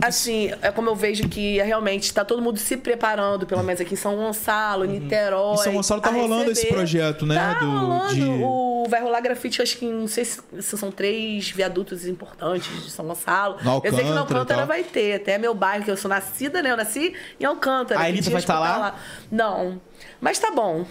assim, 0.00 0.52
é 0.62 0.70
como 0.70 0.88
eu 0.88 0.94
vejo 0.94 1.28
que 1.28 1.58
é, 1.58 1.64
realmente 1.64 2.04
está 2.04 2.24
todo 2.24 2.40
mundo 2.40 2.58
se 2.58 2.76
preparando, 2.76 3.44
pelo 3.44 3.62
menos 3.64 3.80
aqui 3.80 3.94
em 3.94 3.96
São 3.96 4.14
Gonçalo, 4.14 4.84
Niterói. 4.84 5.54
Em 5.54 5.56
São 5.58 5.72
Gonçalo 5.72 6.00
tá 6.00 6.10
a 6.10 6.12
rolando 6.12 6.50
esse 6.52 6.62
receber. 6.62 6.74
projeto, 6.74 7.26
né, 7.26 7.34
Tá 7.34 7.54
do- 7.58 7.70
rolando. 7.70 8.14
de- 8.14 8.24
O, 8.24 8.86
vai 8.88 9.02
rolar 9.02 9.20
grafite, 9.20 9.60
acho 9.60 9.76
que 9.78 9.84
não 9.86 10.06
sei 10.06 10.24
se, 10.24 10.40
se 10.60 10.78
são 10.78 10.92
três 10.92 11.50
viadutos 11.50 12.06
importantes 12.06 12.84
de 12.84 12.90
São 12.90 13.04
Gonçalo. 13.06 13.56
No 13.64 13.80
eu 13.84 13.92
sei 13.92 14.04
que 14.04 14.10
no 14.10 14.18
Alcântara 14.20 14.64
vai 14.64 14.84
ter, 14.84 15.14
até 15.14 15.38
meu 15.38 15.54
bairro, 15.54 15.84
que 15.84 15.90
eu 15.90 15.96
sou 15.96 16.08
nascida, 16.08 16.62
né? 16.62 16.70
Eu 16.70 16.76
nasci 16.76 17.14
em 17.40 17.44
Alcântara. 17.44 17.98
A 18.00 18.04
que 18.04 18.10
Elita 18.10 18.22
tinha 18.28 18.32
vai 18.34 18.42
tá 18.42 18.60
hospital 18.60 18.80
lá? 18.80 18.94
Não. 19.30 19.80
Mas 20.20 20.38
tá 20.38 20.52
bom. 20.52 20.86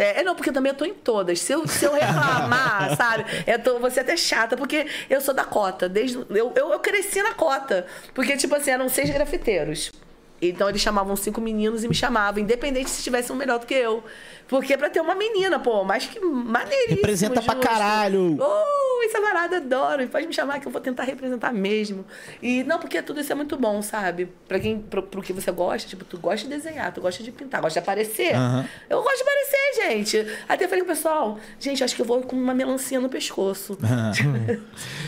É, 0.00 0.20
é, 0.20 0.22
não, 0.24 0.34
porque 0.34 0.50
também 0.50 0.72
eu 0.72 0.76
tô 0.76 0.86
em 0.86 0.94
todas. 0.94 1.40
Se 1.40 1.52
eu, 1.52 1.68
se 1.68 1.84
eu 1.84 1.92
reclamar, 1.92 2.96
sabe? 2.96 3.26
Eu 3.46 3.58
tô, 3.58 3.78
vou 3.78 3.90
ser 3.90 4.00
até 4.00 4.16
chata, 4.16 4.56
porque 4.56 4.86
eu 5.10 5.20
sou 5.20 5.34
da 5.34 5.44
cota. 5.44 5.90
Desde, 5.90 6.16
eu, 6.16 6.52
eu, 6.56 6.72
eu 6.72 6.80
cresci 6.80 7.22
na 7.22 7.34
cota. 7.34 7.86
Porque, 8.14 8.34
tipo 8.38 8.54
assim, 8.54 8.70
eram 8.70 8.88
seis 8.88 9.10
grafiteiros. 9.10 9.92
Então 10.40 10.70
eles 10.70 10.80
chamavam 10.80 11.14
cinco 11.16 11.38
meninos 11.38 11.84
e 11.84 11.88
me 11.88 11.94
chamavam, 11.94 12.42
independente 12.42 12.88
se 12.88 13.02
tivesse 13.02 13.30
um 13.30 13.36
melhor 13.36 13.58
do 13.58 13.66
que 13.66 13.74
eu. 13.74 14.02
Porque 14.50 14.74
é 14.74 14.76
pra 14.76 14.90
ter 14.90 15.00
uma 15.00 15.14
menina, 15.14 15.58
pô, 15.60 15.84
mas 15.84 16.06
que 16.06 16.18
maneiríssimo. 16.20 16.96
Representa 16.96 17.40
pra 17.40 17.54
justo. 17.54 17.66
caralho. 17.68 18.36
Oh, 18.38 19.02
essa 19.04 19.20
varada 19.20 19.58
adoro. 19.58 20.06
Pode 20.08 20.26
me 20.26 20.32
chamar 20.34 20.58
que 20.58 20.66
eu 20.66 20.72
vou 20.72 20.80
tentar 20.80 21.04
representar 21.04 21.52
mesmo. 21.52 22.04
E 22.42 22.64
não, 22.64 22.78
porque 22.80 23.00
tudo 23.00 23.20
isso 23.20 23.30
é 23.30 23.34
muito 23.36 23.56
bom, 23.56 23.80
sabe? 23.80 24.28
Pra 24.48 24.58
quem, 24.58 24.80
pro, 24.80 25.04
pro 25.04 25.22
que 25.22 25.32
você 25.32 25.52
gosta, 25.52 25.88
tipo, 25.88 26.04
tu 26.04 26.18
gosta 26.18 26.48
de 26.48 26.52
desenhar, 26.54 26.92
tu 26.92 27.00
gosta 27.00 27.22
de 27.22 27.30
pintar, 27.30 27.60
gosta 27.60 27.78
de 27.80 27.84
aparecer. 27.84 28.34
Aham. 28.34 28.66
Eu 28.90 29.00
gosto 29.02 29.16
de 29.18 29.22
aparecer, 29.22 29.88
gente. 29.88 30.26
Até 30.48 30.66
falei 30.66 30.84
com 30.84 30.90
o 30.90 30.94
pessoal, 30.94 31.38
gente, 31.60 31.84
acho 31.84 31.94
que 31.94 32.02
eu 32.02 32.06
vou 32.06 32.20
com 32.22 32.34
uma 32.34 32.52
melancia 32.52 32.98
no 33.00 33.08
pescoço. 33.08 33.78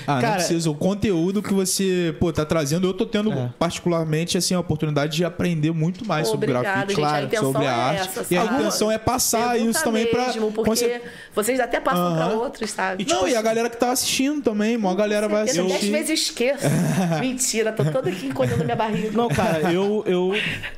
Ah, 0.07 0.15
não 0.17 0.21
Cara- 0.21 0.35
precisa. 0.37 0.71
O 0.71 0.75
conteúdo 0.75 1.43
que 1.43 1.53
você, 1.53 2.15
pô, 2.19 2.33
tá 2.33 2.45
trazendo, 2.45 2.87
eu 2.87 2.93
tô 2.95 3.07
tendo 3.07 3.33
É. 3.33 3.51
particularmente, 3.59 4.37
assim, 4.37 4.55
a 4.55 4.61
oportunidade 4.61 5.17
de 5.17 5.25
aprender 5.25 5.71
muito 5.73 6.05
mais 6.07 6.29
sobre 6.29 6.47
grafite, 6.49 6.89
gente. 6.89 6.93
A 6.93 6.95
claro, 6.97 7.27
intenção 7.27 7.53
sobre 7.53 7.67
a 7.67 7.71
é 7.71 7.75
arte. 7.75 8.09
essa, 8.19 8.35
e 8.35 8.37
a 8.37 8.45
intenção 8.45 8.91
é 8.91 8.99
passar 8.99 9.32
Pergunta 9.39 9.71
isso 9.71 9.85
também 9.85 10.07
pra... 10.07 10.27
mesmo, 10.27 10.53
porque 10.53 10.71
conce- 10.71 11.01
vocês 11.35 11.61
até 11.61 11.81
passam 11.81 12.15
pra 12.15 12.25
Aham. 12.27 12.35
outros, 12.39 12.71
sabe? 12.71 13.07
Não, 13.09 13.27
e 13.29 13.35
a 13.35 13.43
galera 13.43 13.69
que 13.71 13.77
tá 13.77 13.91
assistindo 13.93 14.43
também, 14.43 14.77
uma 14.77 14.95
galera 14.95 15.29
vai 15.29 15.43
Eu 15.43 15.47
dez 15.47 15.59
assistir. 15.59 15.91
vezes 15.91 16.21
esqueço. 16.21 16.65
Mentira, 17.21 17.73
tô 17.73 17.85
toda 17.85 18.09
aqui 18.11 18.27
encolhendo 18.27 18.65
minha 18.65 18.77
barriga. 18.77 19.11
Não, 19.13 19.29
cara, 19.29 19.73
eu, 19.73 20.03
eu, 20.07 20.33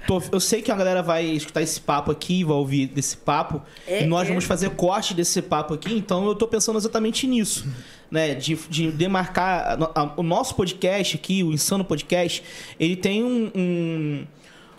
tô- 0.07 0.23
eu 0.33 0.41
sei 0.41 0.63
que 0.63 0.71
a 0.71 0.77
galera 0.77 1.03
vai 1.03 1.25
escutar 1.25 1.63
esse 1.63 1.81
papo 1.81 2.11
aqui, 2.11 2.45
vai 2.45 2.57
ouvir 2.57 2.87
desse 2.87 3.17
papo, 3.17 3.63
É, 3.87 4.03
e 4.03 4.07
nós 4.07 4.27
é. 4.27 4.29
vamos 4.29 4.45
fazer 4.45 4.71
corte 4.71 5.15
desse 5.15 5.41
papo 5.43 5.75
aqui, 5.75 5.95
então 5.95 6.27
eu 6.27 6.35
tô 6.35 6.47
pensando 6.47 6.79
exatamente 6.79 7.27
nisso, 7.27 7.67
né? 8.11 8.35
De, 8.35 8.55
de 8.69 8.91
demarcar 8.91 9.79
a 9.95 10.03
a- 10.03 10.13
o 10.17 10.23
nosso 10.23 10.55
podcast 10.55 11.17
aqui, 11.17 11.43
o 11.43 11.53
Insano 11.53 11.85
Podcast, 11.85 12.43
ele 12.79 12.97
tem 12.97 13.23
um, 13.25 13.51
um- 13.55 14.27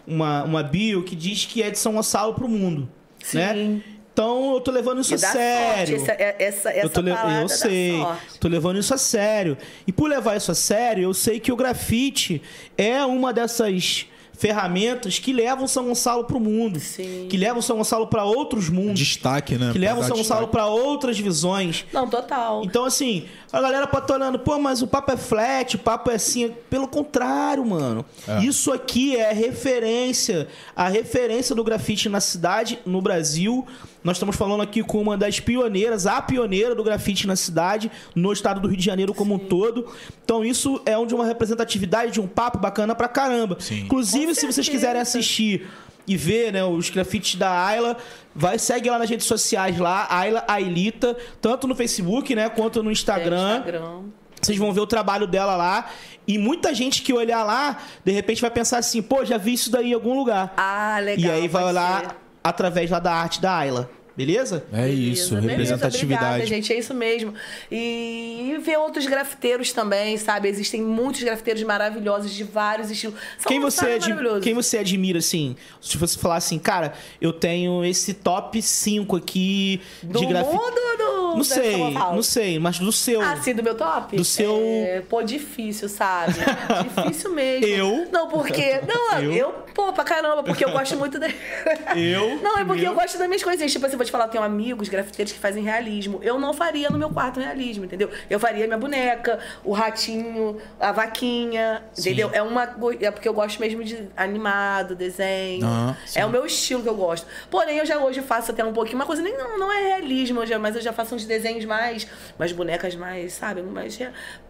uma, 0.08 0.44
uma 0.44 0.64
bio 0.64 1.04
que 1.04 1.16
diz 1.16 1.46
que 1.46 1.64
é 1.64 1.70
de 1.72 1.80
São 1.80 1.94
Gonçalo 1.94 2.34
pro 2.34 2.48
mundo, 2.48 2.88
Sim. 3.26 3.38
né? 3.38 3.82
Então 4.14 4.54
eu 4.54 4.62
tô 4.62 4.72
levando 4.72 5.02
isso 5.02 5.12
E 5.14 5.16
a 5.16 5.18
sério. 5.18 5.98
sorte, 6.00 6.12
essa, 6.12 6.22
é- 6.24 6.36
essa, 6.40 6.70
essa 6.70 6.86
eu, 6.86 6.90
tô 6.90 7.02
le- 7.02 7.12
eu 7.42 7.50
sei, 7.50 7.98
sorte. 8.00 8.40
tô 8.40 8.48
levando 8.48 8.80
isso 8.80 8.94
a 8.94 8.98
sério. 8.98 9.58
E 9.86 9.92
por 9.92 10.10
levar 10.10 10.38
isso 10.38 10.52
a 10.52 10.56
sério, 10.56 11.04
eu 11.04 11.14
sei 11.14 11.38
que 11.40 11.52
o 11.52 11.56
grafite 11.58 12.42
é 12.78 13.04
uma 13.06 13.34
dessas 13.34 14.06
ferramentas 14.38 15.18
que 15.20 15.32
levam 15.34 15.66
São 15.68 15.86
Gonçalo 15.86 16.26
pro 16.26 16.40
mundo, 16.40 16.80
Sim. 16.80 17.28
que 17.30 17.38
levam 17.38 17.62
São 17.62 17.78
Gonçalo 17.78 18.08
para 18.08 18.24
outros 18.26 18.70
mundos, 18.70 19.00
Destaque, 19.00 19.56
né? 19.58 19.72
que 19.72 19.78
levam 19.78 20.04
São 20.04 20.16
Gonçalo 20.16 20.42
destaque. 20.46 20.52
para 20.52 20.68
outras 20.68 21.18
visões. 21.20 21.86
Não, 21.92 22.08
total. 22.10 22.62
Então, 22.64 22.84
assim, 22.86 23.26
a 23.56 23.62
galera 23.62 23.88
pode 23.88 24.04
estar 24.04 24.16
olhando, 24.16 24.38
pô, 24.38 24.60
mas 24.60 24.82
o 24.82 24.88
papo 24.88 25.14
é 25.14 25.18
flat, 25.18 25.78
o 25.78 25.80
papo 25.80 26.12
é 26.12 26.16
assim. 26.16 26.54
Pelo 26.70 26.88
contrário, 26.88 27.66
mano. 27.66 28.06
É. 28.28 28.44
Isso 28.44 28.72
aqui 28.74 29.16
é 29.16 29.32
referência, 29.32 30.48
a 30.76 30.90
referência 30.90 31.56
do 31.56 31.64
grafite 31.64 32.10
na 32.10 32.20
cidade, 32.20 32.80
no 32.86 33.02
Brasil. 33.02 33.66
Nós 34.04 34.18
estamos 34.18 34.36
falando 34.36 34.62
aqui 34.62 34.84
com 34.84 35.02
uma 35.02 35.18
das 35.18 35.40
pioneiras, 35.40 36.06
a 36.06 36.22
pioneira 36.22 36.76
do 36.76 36.84
grafite 36.84 37.26
na 37.26 37.36
cidade, 37.36 37.90
no 38.14 38.32
estado 38.34 38.60
do 38.60 38.68
Rio 38.68 38.78
de 38.78 38.86
Janeiro 38.86 39.14
como 39.14 39.36
um 39.36 39.40
todo. 39.40 39.88
Então, 40.24 40.44
isso 40.44 40.82
é 40.86 40.98
um 40.98 41.08
de 41.08 41.16
uma 41.16 41.26
representatividade, 41.26 42.12
de 42.12 42.22
um 42.22 42.28
papo 42.28 42.60
bacana 42.60 42.94
pra 42.94 43.08
caramba. 43.08 43.58
Sim. 43.60 43.80
Inclusive, 43.82 44.28
Com 44.28 44.34
se 44.36 44.46
vocês 44.46 44.70
quiserem 44.70 45.02
assistir 45.02 45.68
e 46.08 46.16
ver 46.16 46.52
né, 46.54 46.64
os 46.64 46.90
grafites 46.90 47.36
da 47.36 47.66
Ayla, 47.66 47.98
vai 48.34 48.60
segue 48.60 48.90
lá 48.90 49.00
nas 49.00 49.10
redes 49.10 49.26
sociais 49.26 49.78
lá, 49.80 50.08
Ayla 50.10 50.44
Ailita, 50.48 51.16
tanto 51.42 51.68
no 51.68 51.76
Facebook, 51.76 52.36
né, 52.36 52.50
quanto 52.50 52.84
no 52.84 52.90
É, 52.90 52.94
Instagram. 52.94 53.58
Instagram. 53.58 54.02
Vocês 54.42 54.58
vão 54.58 54.72
ver 54.72 54.82
o 54.82 54.88
trabalho 54.88 55.26
dela 55.26 55.56
lá. 55.56 55.90
E 56.28 56.38
muita 56.38 56.74
gente 56.74 57.02
que 57.02 57.14
olhar 57.14 57.44
lá, 57.44 57.78
de 58.04 58.12
repente 58.12 58.42
vai 58.42 58.52
pensar 58.52 58.78
assim, 58.80 59.02
pô, 59.02 59.24
já 59.26 59.38
vi 59.38 59.54
isso 59.54 59.72
daí 59.72 59.92
em 59.92 59.94
algum 59.94 60.16
lugar. 60.16 60.54
Ah, 60.58 61.00
legal. 61.00 61.32
e 61.32 61.32
aí 61.42 61.48
vai 61.48 61.64
olhar 61.64 62.02
ser. 62.02 62.16
através 62.44 62.90
lá 62.92 63.00
da 63.00 63.14
arte 63.14 63.42
da 63.42 63.56
Ayla. 63.58 63.90
Beleza? 64.16 64.64
É 64.72 64.88
isso, 64.90 65.36
Beleza, 65.36 65.50
representatividade. 65.50 66.24
obrigada, 66.26 66.46
gente, 66.46 66.72
é 66.72 66.78
isso 66.80 66.94
mesmo. 66.94 67.34
E 67.72 68.58
ver 68.62 68.78
outros 68.78 69.06
grafiteiros 69.06 69.72
também, 69.74 70.18
sabe? 70.18 70.48
Existem 70.48 70.82
muitos 70.82 71.22
grafiteiros 71.22 71.62
maravilhosos 71.64 72.32
de 72.34 72.44
vários 72.44 72.90
estilos. 72.90 73.16
São 73.38 73.50
Quem 73.50 73.60
você, 73.60 73.86
é 73.88 73.96
ad- 73.96 74.42
quem 74.42 74.54
você 74.54 74.78
admira, 74.78 75.20
assim? 75.20 75.56
Se 75.82 75.98
você 75.98 76.18
falar 76.18 76.38
assim, 76.38 76.58
cara, 76.58 76.94
eu 77.20 77.34
tenho 77.34 77.84
esse 77.84 78.14
top 78.14 78.62
5 78.62 79.16
aqui 79.18 79.82
do 80.02 80.20
de 80.20 80.26
grafite. 80.26 80.54
mundo 80.56 80.64
ou 80.64 80.98
do 81.32 81.36
Não 81.38 81.44
sei, 81.44 81.78
não 81.92 82.24
sei, 82.24 82.60
mas 82.60 82.80
do 82.80 82.92
seu. 82.92 83.22
Ah, 83.22 83.36
sim, 83.38 83.54
do 83.54 83.62
meu 83.64 83.76
top? 83.76 84.16
Do 84.16 84.24
seu- 84.24 84.58
É, 84.88 85.02
pô, 85.10 85.22
difícil, 85.24 85.90
sabe? 85.90 86.34
difícil 86.96 87.34
mesmo. 87.34 87.66
Eu? 87.66 88.08
Não, 88.12 88.28
porque. 88.30 88.80
Não, 88.88 89.20
Eu? 89.22 89.34
eu, 89.34 89.66
Pô, 89.74 89.92
pra 89.92 90.06
caramba, 90.06 90.42
porque 90.42 90.64
eu 90.64 90.72
gosto 90.72 90.96
muito 90.96 91.20
da. 91.20 91.28
Eu? 91.98 92.42
Não, 92.42 92.58
é 92.60 92.64
porque 92.64 92.82
eu? 92.84 92.92
eu 92.92 92.94
gosto 92.96 93.18
das 93.18 93.28
minhas 93.28 93.44
coisinhas. 93.44 93.72
Tipo 93.74 93.86
assim, 93.86 93.98
vou 94.06 94.10
te 94.10 94.12
falar, 94.12 94.26
eu 94.26 94.30
tenho 94.30 94.44
amigos 94.44 94.88
grafiteiros 94.90 95.34
que 95.34 95.40
fazem 95.40 95.64
realismo. 95.64 96.20
Eu 96.22 96.40
não 96.40 96.54
faria 96.54 96.90
no 96.90 96.98
meu 96.98 97.10
quarto 97.10 97.40
realismo, 97.40 97.86
entendeu? 97.86 98.10
Eu 98.30 98.40
faria 98.40 98.66
minha 98.66 98.78
boneca, 98.78 99.40
o 99.64 99.74
ratinho, 99.74 100.58
a 100.80 100.92
vaquinha, 100.92 101.84
entendeu? 101.98 102.30
É 102.34 102.42
uma. 102.42 102.64
É 103.02 103.12
porque 103.12 103.28
eu 103.28 103.34
gosto 103.34 103.60
mesmo 103.60 103.84
de 103.84 104.08
animado, 104.16 104.96
desenho. 104.96 105.66
Ah, 105.66 105.96
é 106.16 106.26
o 106.26 106.30
meu 106.30 106.46
estilo 106.46 106.84
que 106.84 106.90
eu 106.90 106.96
gosto. 106.96 107.26
Porém, 107.50 107.78
eu 107.78 107.86
já 107.86 107.98
hoje 107.98 108.22
faço 108.22 108.52
até 108.52 108.64
um 108.64 108.74
pouquinho, 108.74 108.96
uma 108.98 109.06
coisa 109.06 109.22
nem 109.22 109.36
não, 109.38 109.58
não 109.58 109.72
é 109.72 109.82
realismo, 109.98 110.42
eu 110.42 110.46
já- 110.46 110.60
mas 110.60 110.76
eu 110.76 110.82
já 110.82 110.94
faço 110.94 111.16
uns 111.16 111.26
desenhos 111.26 111.66
mais. 111.66 112.08
umas 112.38 112.52
bonecas 112.52 112.96
mais, 112.96 113.34
sabe? 113.34 113.62
Mais. 113.62 113.98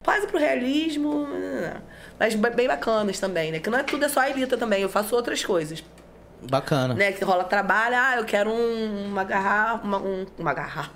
Quase 0.03 0.27
pro 0.27 0.37
realismo. 0.37 1.27
Mas 2.19 2.35
bem 2.35 2.67
bacanas 2.67 3.19
também, 3.19 3.51
né? 3.51 3.59
Que 3.59 3.69
não 3.69 3.77
é 3.79 3.83
tudo, 3.83 4.05
é 4.05 4.09
só 4.09 4.21
a 4.21 4.29
Elita 4.29 4.57
também. 4.57 4.81
Eu 4.81 4.89
faço 4.89 5.15
outras 5.15 5.43
coisas 5.43 5.83
Bacana. 6.49 6.93
né, 6.93 7.11
que 7.11 7.23
rola 7.23 7.43
trabalho, 7.43 7.95
ah, 7.97 8.15
eu 8.17 8.25
quero 8.25 8.49
um- 8.51 9.07
uma 9.07 9.23
garrafa, 9.23 9.83
uma, 9.85 9.97
um- 9.97 10.25
uma 10.37 10.53
garrafa. 10.53 10.91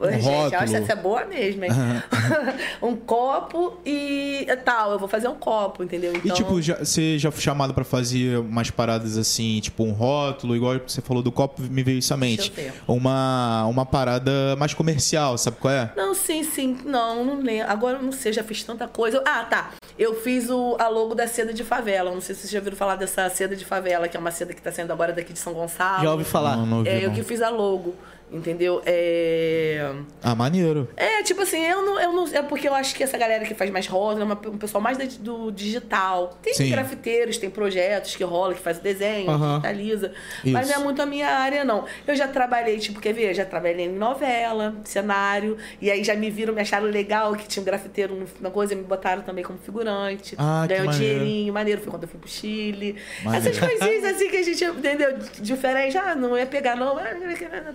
Oi, 0.00 0.12
gente, 0.12 0.26
eu 0.26 0.40
acho 0.40 0.50
rótulo. 0.56 0.76
essa 0.76 0.92
é 0.92 0.96
boa 0.96 1.24
mesmo, 1.24 1.64
hein? 1.64 1.70
um 2.82 2.96
copo 2.96 3.78
e 3.84 4.46
tal, 4.64 4.92
eu 4.92 4.98
vou 4.98 5.08
fazer 5.08 5.28
um 5.28 5.34
copo, 5.34 5.82
entendeu? 5.82 6.12
E 6.14 6.18
Então, 6.18 6.36
tipo, 6.36 6.60
já- 6.60 6.78
você 6.78 7.18
já 7.18 7.30
foi 7.30 7.40
chamado 7.40 7.72
pra 7.74 7.84
fazer 7.84 8.38
umas 8.38 8.70
paradas 8.70 9.16
assim, 9.16 9.60
tipo 9.60 9.84
um 9.84 9.92
rótulo, 9.92 10.56
igual 10.56 10.74
você 10.86 11.00
falou 11.00 11.22
do 11.22 11.30
copo, 11.32 11.62
me 11.62 11.82
veio 11.82 11.98
isso 11.98 12.12
à 12.12 12.16
mente. 12.16 12.52
Uma, 12.86 13.64
uma 13.66 13.86
parada 13.86 14.56
mais 14.56 14.74
comercial, 14.74 15.36
sabe 15.38 15.56
qual 15.58 15.72
é? 15.72 15.92
Não, 15.96 16.14
sim, 16.14 16.42
sim. 16.42 16.78
Não, 16.84 17.24
não 17.24 17.40
lembro. 17.40 17.70
Agora 17.70 17.98
eu 17.98 18.02
não 18.02 18.12
sei, 18.12 18.32
já 18.32 18.42
fiz 18.42 18.62
tanta 18.64 18.86
coisa. 18.88 19.22
Ah, 19.26 19.44
tá. 19.44 19.70
Eu 19.98 20.20
fiz 20.20 20.50
o, 20.50 20.76
a 20.78 20.88
logo 20.88 21.14
da 21.14 21.26
seda 21.28 21.52
de 21.52 21.62
favela. 21.62 22.10
Não 22.10 22.20
sei 22.20 22.34
se 22.34 22.42
vocês 22.42 22.52
já 22.52 22.58
ouviram 22.58 22.76
falar 22.76 22.96
dessa 22.96 23.28
seda 23.30 23.54
de 23.54 23.64
favela, 23.64 24.08
que 24.08 24.16
é 24.16 24.20
uma 24.20 24.30
seda 24.32 24.52
que 24.52 24.60
tá 24.60 24.72
saindo 24.72 24.92
agora 24.92 25.12
daqui 25.12 25.32
de 25.32 25.38
São 25.38 25.52
Gonçalo. 25.52 26.02
Já 26.02 26.10
ouvi 26.10 26.24
falar. 26.24 26.56
Não, 26.56 26.66
não 26.66 26.78
ouvi, 26.78 26.88
É, 26.88 27.04
eu 27.06 27.12
que 27.12 27.22
fiz 27.22 27.40
a 27.40 27.48
logo, 27.48 27.94
entendeu? 28.32 28.82
É... 28.86 29.92
Ah, 30.22 30.34
maneiro. 30.34 30.88
É, 30.96 31.22
tipo 31.22 31.42
assim, 31.42 31.62
eu 31.64 31.82
não, 31.84 32.00
eu 32.00 32.12
não. 32.12 32.26
É 32.28 32.42
porque 32.42 32.68
eu 32.68 32.74
acho 32.74 32.94
que 32.94 33.02
essa 33.02 33.16
galera 33.18 33.44
que 33.44 33.54
faz 33.54 33.70
mais 33.70 33.86
rosa 33.86 34.20
é 34.20 34.24
uma- 34.24 34.34
um 34.48 34.58
pessoal 34.58 34.82
mais 34.82 34.96
da- 34.98 35.04
do 35.20 35.50
digital. 35.52 36.36
Tem 36.42 36.54
Sim. 36.54 36.70
grafiteiros, 36.70 37.38
tem 37.38 37.48
projetos 37.50 38.16
que 38.16 38.24
rola, 38.24 38.54
que 38.54 38.60
faz 38.60 38.78
o 38.78 38.82
desenho, 38.82 39.30
Aham. 39.30 39.56
digitaliza. 39.60 40.12
Mas 40.44 40.66
Isso. 40.68 40.74
não 40.74 40.80
é 40.82 40.84
muito 40.84 41.02
a 41.02 41.06
minha 41.06 41.28
área, 41.28 41.64
não. 41.64 41.84
Eu 42.06 42.16
já 42.16 42.26
trabalhei, 42.28 42.78
tipo, 42.78 43.00
quer 43.00 43.12
ver? 43.12 43.34
Já 43.34 43.44
trabalhei 43.44 43.86
em 43.86 43.92
novela, 43.92 44.74
cenário. 44.84 45.56
E 45.80 45.90
aí 45.90 46.02
já 46.02 46.14
me 46.14 46.30
viram, 46.30 46.54
me 46.54 46.60
acharam 46.60 46.86
legal 46.86 47.34
que 47.34 47.46
tinha 47.46 47.60
um 47.62 47.64
grafiteiro 47.64 48.24
na 48.40 48.50
coisa, 48.50 48.74
me 48.74 48.82
botaram 48.82 49.22
também 49.22 49.44
como 49.44 49.58
figurante. 49.58 50.34
Ah, 50.38 50.66
Ganhou 50.66 50.88
um 50.88 50.90
dinheirinho, 50.90 51.52
maneiro. 51.52 51.80
Foi 51.80 51.90
quando 51.90 52.02
eu 52.04 52.08
fui 52.08 52.18
pro 52.18 52.28
Chile. 52.28 52.96
Maneiro. 53.22 53.48
Essas 53.48 53.58
coisinhas 53.58 54.04
assim 54.14 54.28
que 54.28 54.36
a 54.36 54.42
gente, 54.42 54.64
entendeu? 54.64 55.18
Diferente. 55.40 55.96
Ah, 55.98 56.14
não 56.14 56.36
ia 56.36 56.46
pegar, 56.46 56.76
não. 56.76 56.96
Ah, 56.98 57.14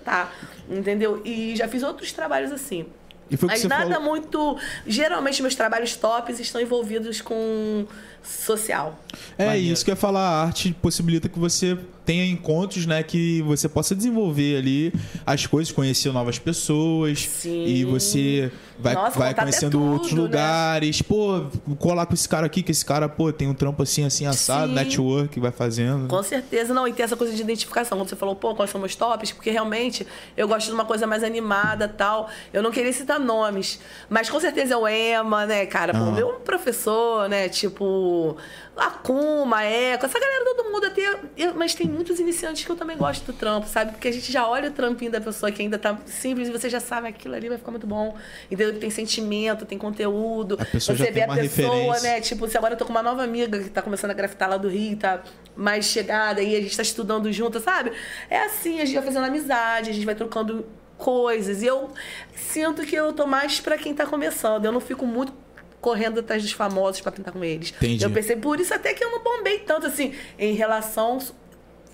Tá. 0.03 0.31
Entendeu? 0.69 1.21
E 1.25 1.55
já 1.55 1.67
fiz 1.67 1.83
outros 1.83 2.11
trabalhos 2.11 2.51
assim. 2.51 2.85
E 3.29 3.37
Mas 3.45 3.63
nada 3.65 3.93
falou. 3.95 4.09
muito. 4.09 4.57
Geralmente, 4.87 5.41
meus 5.41 5.53
trabalhos 5.53 5.95
tops 5.95 6.39
estão 6.39 6.59
envolvidos 6.59 7.21
com 7.21 7.85
social. 8.23 8.99
É 9.37 9.45
Maneiro. 9.45 9.73
isso 9.73 9.85
que 9.85 9.91
eu 9.91 9.93
ia 9.93 9.99
falar, 9.99 10.21
a 10.27 10.43
arte 10.45 10.75
possibilita 10.81 11.29
que 11.29 11.37
você 11.37 11.77
tenha 12.09 12.25
encontros, 12.25 12.87
né, 12.87 13.03
que 13.03 13.43
você 13.43 13.69
possa 13.69 13.93
desenvolver 13.93 14.57
ali 14.57 14.91
as 15.27 15.45
coisas, 15.45 15.71
conhecer 15.71 16.11
novas 16.11 16.39
pessoas 16.39 17.19
Sim. 17.21 17.65
e 17.65 17.85
você 17.85 18.51
vai, 18.79 18.95
Nossa, 18.95 19.19
vai 19.19 19.29
é 19.29 19.33
conhecendo 19.35 19.73
tudo, 19.73 19.91
outros 19.91 20.13
né? 20.13 20.21
lugares, 20.21 21.01
pô, 21.03 21.45
colar 21.77 22.07
com 22.07 22.15
esse 22.15 22.27
cara 22.27 22.47
aqui, 22.47 22.63
que 22.63 22.71
esse 22.71 22.83
cara, 22.83 23.07
pô, 23.07 23.31
tem 23.31 23.47
um 23.47 23.53
trampo 23.53 23.83
assim, 23.83 24.05
assim, 24.05 24.25
assado, 24.25 24.69
Sim. 24.69 24.73
network, 24.73 25.39
vai 25.39 25.51
fazendo. 25.51 26.07
Com 26.07 26.23
certeza, 26.23 26.73
não. 26.73 26.87
E 26.87 26.93
tem 26.93 27.03
essa 27.03 27.15
coisa 27.15 27.31
de 27.31 27.41
identificação. 27.41 27.97
Quando 27.97 28.09
você 28.09 28.15
falou, 28.15 28.35
pô, 28.35 28.55
quais 28.55 28.71
são 28.71 28.79
meus 28.79 28.95
tops? 28.95 29.31
Porque 29.31 29.51
realmente 29.51 30.07
eu 30.35 30.47
gosto 30.47 30.65
de 30.67 30.73
uma 30.73 30.85
coisa 30.85 31.05
mais 31.05 31.23
animada 31.23 31.87
tal. 31.87 32.29
Eu 32.53 32.63
não 32.63 32.71
queria 32.71 32.93
citar 32.93 33.19
nomes. 33.19 33.79
Mas 34.09 34.29
com 34.29 34.39
certeza 34.39 34.73
é 34.73 34.77
o 34.77 34.87
Ema, 34.87 35.45
né, 35.45 35.65
cara? 35.65 35.93
Pô, 35.93 35.99
Aham. 35.99 36.11
meu 36.13 36.27
professor, 36.39 37.29
né? 37.29 37.49
Tipo, 37.49 38.37
a 38.79 38.89
Kuma, 38.91 39.63
Eco, 39.63 40.05
essa 40.05 40.19
galera, 40.19 40.45
todo 40.45 40.71
mundo 40.71 40.85
até. 40.85 41.19
eu- 41.37 41.53
mas 41.55 41.73
tem 41.75 41.87
muitos 41.87 42.19
iniciantes 42.19 42.63
que 42.65 42.71
eu 42.71 42.75
também 42.75 42.97
gosto 42.97 43.25
do 43.25 43.33
trampo, 43.33 43.67
sabe? 43.67 43.91
Porque 43.91 44.07
a 44.07 44.11
gente 44.11 44.31
já 44.31 44.47
olha 44.47 44.69
o 44.69 44.73
trampinho 44.73 45.11
da 45.11 45.19
pessoa 45.21 45.51
que 45.51 45.61
ainda 45.61 45.77
tá 45.77 45.97
simples 46.05 46.47
e 46.47 46.51
você 46.51 46.69
já 46.69 46.79
sabe 46.79 47.07
aquilo 47.07 47.35
ali 47.35 47.49
vai 47.49 47.57
ficar 47.57 47.71
muito 47.71 47.85
bom. 47.87 48.15
Entendeu? 48.49 48.79
Tem 48.79 48.89
sentimento, 48.89 49.65
tem 49.65 49.77
conteúdo. 49.77 50.57
A 50.59 50.65
pessoa 50.65 50.97
você 50.97 51.05
já 51.05 51.11
vê 51.11 51.21
a 51.21 51.27
pessoa, 51.27 51.75
referência. 51.75 52.01
né? 52.09 52.21
Tipo, 52.21 52.47
se 52.47 52.57
agora 52.57 52.73
eu 52.73 52.77
tô 52.77 52.85
com 52.85 52.91
uma 52.91 53.03
nova 53.03 53.23
amiga 53.23 53.59
que 53.59 53.69
tá 53.69 53.81
começando 53.81 54.11
a 54.11 54.13
grafitar 54.13 54.49
lá 54.49 54.57
do 54.57 54.67
Rio, 54.69 54.97
tá 54.97 55.21
mais 55.55 55.85
chegada, 55.85 56.41
e 56.41 56.55
a 56.55 56.61
gente 56.61 56.75
tá 56.75 56.83
estudando 56.83 57.31
junto, 57.31 57.59
sabe? 57.59 57.91
É 58.29 58.43
assim, 58.45 58.79
a 58.81 58.85
gente 58.85 58.95
vai 58.95 59.03
fazendo 59.05 59.25
amizade, 59.25 59.89
a 59.89 59.93
gente 59.93 60.05
vai 60.05 60.15
trocando 60.15 60.65
coisas. 60.97 61.61
E 61.61 61.65
eu 61.65 61.89
sinto 62.35 62.83
que 62.83 62.95
eu 62.95 63.13
tô 63.13 63.25
mais 63.25 63.59
pra 63.59 63.77
quem 63.77 63.93
tá 63.93 64.05
começando. 64.05 64.65
Eu 64.65 64.71
não 64.71 64.79
fico 64.81 65.05
muito 65.05 65.33
correndo 65.81 66.19
atrás 66.19 66.41
dos 66.43 66.51
famosos 66.51 67.01
pra 67.01 67.11
pintar 67.11 67.33
com 67.33 67.43
eles. 67.43 67.73
Entendi. 67.77 68.03
Eu 68.03 68.09
pensei, 68.11 68.35
por 68.35 68.59
isso 68.59 68.73
até 68.73 68.93
que 68.93 69.03
eu 69.03 69.11
não 69.11 69.23
bombei 69.23 69.59
tanto, 69.59 69.87
assim, 69.87 70.13
em 70.37 70.53
relação 70.53 71.19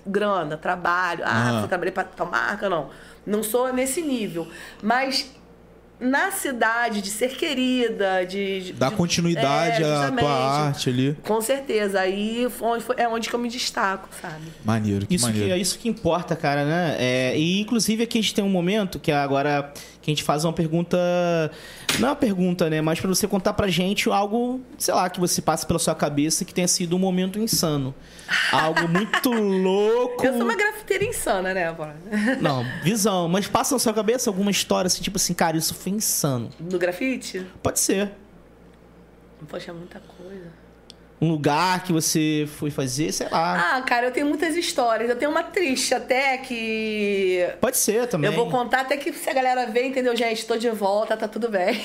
grana, 0.06 0.56
trabalho. 0.56 1.22
Ah, 1.24 1.58
Ah. 1.58 1.60
você 1.62 1.68
trabalhei 1.68 1.92
pra 1.92 2.04
tal 2.04 2.26
marca, 2.30 2.68
não. 2.68 2.90
Não 3.26 3.42
sou 3.42 3.72
nesse 3.72 4.02
nível. 4.02 4.46
Mas 4.82 5.30
na 5.98 6.30
cidade, 6.30 7.00
de 7.00 7.08
ser 7.08 7.30
querida, 7.36 8.24
de. 8.26 8.60
de 8.60 8.72
Dar 8.74 8.90
de- 8.90 8.96
continuidade 8.96 9.82
é, 9.82 9.86
à 9.86 10.12
tua 10.12 10.30
arte 10.30 10.90
ali. 10.90 11.16
Com 11.24 11.40
certeza. 11.40 12.00
Aí 12.00 12.46
foi- 12.50 12.80
foi- 12.80 12.96
é 12.98 13.08
onde 13.08 13.28
que 13.30 13.34
eu 13.34 13.38
me 13.38 13.48
destaco, 13.48 14.08
sabe? 14.20 14.44
Maneiro, 14.64 15.06
que 15.06 15.14
Isso 15.14 15.26
que, 15.26 15.32
maneiro. 15.32 15.54
é 15.54 15.58
isso 15.58 15.78
que 15.78 15.88
importa, 15.88 16.36
cara, 16.36 16.64
né? 16.64 16.96
É, 16.98 17.36
e 17.38 17.60
inclusive 17.62 18.02
aqui 18.04 18.18
a 18.18 18.20
gente 18.22 18.34
tem 18.34 18.44
um 18.44 18.48
momento 18.50 18.98
que 19.00 19.10
agora 19.10 19.72
que 20.06 20.12
a 20.12 20.14
gente 20.14 20.22
faz 20.22 20.44
uma 20.44 20.52
pergunta. 20.52 20.96
Não 21.98 22.08
é 22.08 22.10
uma 22.12 22.16
pergunta, 22.16 22.70
né? 22.70 22.80
Mas 22.80 23.00
pra 23.00 23.08
você 23.08 23.26
contar 23.26 23.54
pra 23.54 23.66
gente 23.66 24.08
algo, 24.08 24.60
sei 24.78 24.94
lá, 24.94 25.10
que 25.10 25.18
você 25.18 25.42
passa 25.42 25.66
pela 25.66 25.80
sua 25.80 25.96
cabeça 25.96 26.44
que 26.44 26.54
tenha 26.54 26.68
sido 26.68 26.94
um 26.94 26.98
momento 26.98 27.40
insano. 27.40 27.92
Algo 28.52 28.86
muito 28.86 29.30
louco. 29.34 30.24
Eu 30.24 30.34
sou 30.34 30.42
uma 30.42 30.54
grafiteira 30.54 31.04
insana, 31.04 31.52
né, 31.52 31.72
Paula? 31.72 31.96
Não, 32.40 32.64
visão. 32.84 33.28
Mas 33.28 33.48
passa 33.48 33.74
na 33.74 33.80
sua 33.80 33.92
cabeça 33.92 34.30
alguma 34.30 34.52
história 34.52 34.86
assim, 34.86 35.02
tipo 35.02 35.16
assim, 35.16 35.34
cara, 35.34 35.56
isso 35.56 35.74
foi 35.74 35.90
insano. 35.90 36.50
No 36.60 36.78
grafite? 36.78 37.44
Pode 37.60 37.80
ser. 37.80 38.12
Poxa, 39.48 39.72
é 39.72 39.74
muita 39.74 40.00
coisa. 40.00 40.52
Um 41.18 41.30
lugar 41.30 41.82
que 41.82 41.94
você 41.94 42.46
foi 42.58 42.70
fazer, 42.70 43.10
sei 43.10 43.26
lá. 43.30 43.76
Ah, 43.76 43.82
cara, 43.82 44.08
eu 44.08 44.12
tenho 44.12 44.26
muitas 44.26 44.54
histórias. 44.54 45.08
Eu 45.08 45.16
tenho 45.16 45.30
uma 45.30 45.42
triste 45.42 45.94
até 45.94 46.36
que. 46.36 47.48
Pode 47.58 47.78
ser 47.78 48.06
também. 48.06 48.30
Eu 48.30 48.36
vou 48.36 48.50
contar 48.50 48.80
até 48.80 48.98
que 48.98 49.10
se 49.14 49.30
a 49.30 49.32
galera 49.32 49.64
ver, 49.66 49.86
entendeu, 49.86 50.14
gente? 50.14 50.44
Tô 50.44 50.58
de 50.58 50.68
volta, 50.68 51.16
tá 51.16 51.26
tudo 51.26 51.48
bem. 51.48 51.80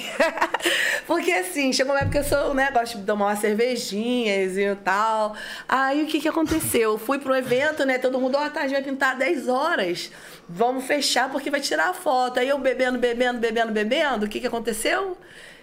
Porque 1.08 1.32
assim, 1.32 1.72
chegou 1.72 1.94
uma 1.94 2.02
época 2.02 2.22
que 2.22 2.26
eu 2.26 2.38
sou, 2.38 2.54
né, 2.54 2.70
gosto 2.72 2.98
de 2.98 3.06
tomar 3.06 3.28
umas 3.28 3.40
cervejinhas 3.40 4.58
e 4.58 4.76
tal. 4.84 5.34
Aí 5.68 6.04
o 6.04 6.08
que 6.08 6.20
que 6.20 6.28
aconteceu? 6.28 6.92
Eu 6.92 6.98
fui 6.98 7.18
pro 7.18 7.34
evento, 7.34 7.86
né? 7.86 7.98
Todo 7.98 8.20
mundo, 8.20 8.38
ó, 8.38 8.50
tá, 8.50 8.62
a 8.62 8.64
gente 8.64 8.74
vai 8.74 8.84
pintar 8.84 9.18
10 9.18 9.48
horas. 9.48 10.12
Vamos 10.50 10.84
fechar 10.84 11.32
porque 11.32 11.50
vai 11.50 11.62
tirar 11.62 11.90
a 11.92 11.94
foto. 11.94 12.38
Aí 12.38 12.50
eu 12.50 12.58
bebendo, 12.58 13.00
bebendo, 13.00 13.40
bebendo, 13.40 13.72
bebendo. 13.72 14.26
O 14.26 14.30
que 14.30 14.42
que 14.42 14.48
aconteceu? 14.48 15.18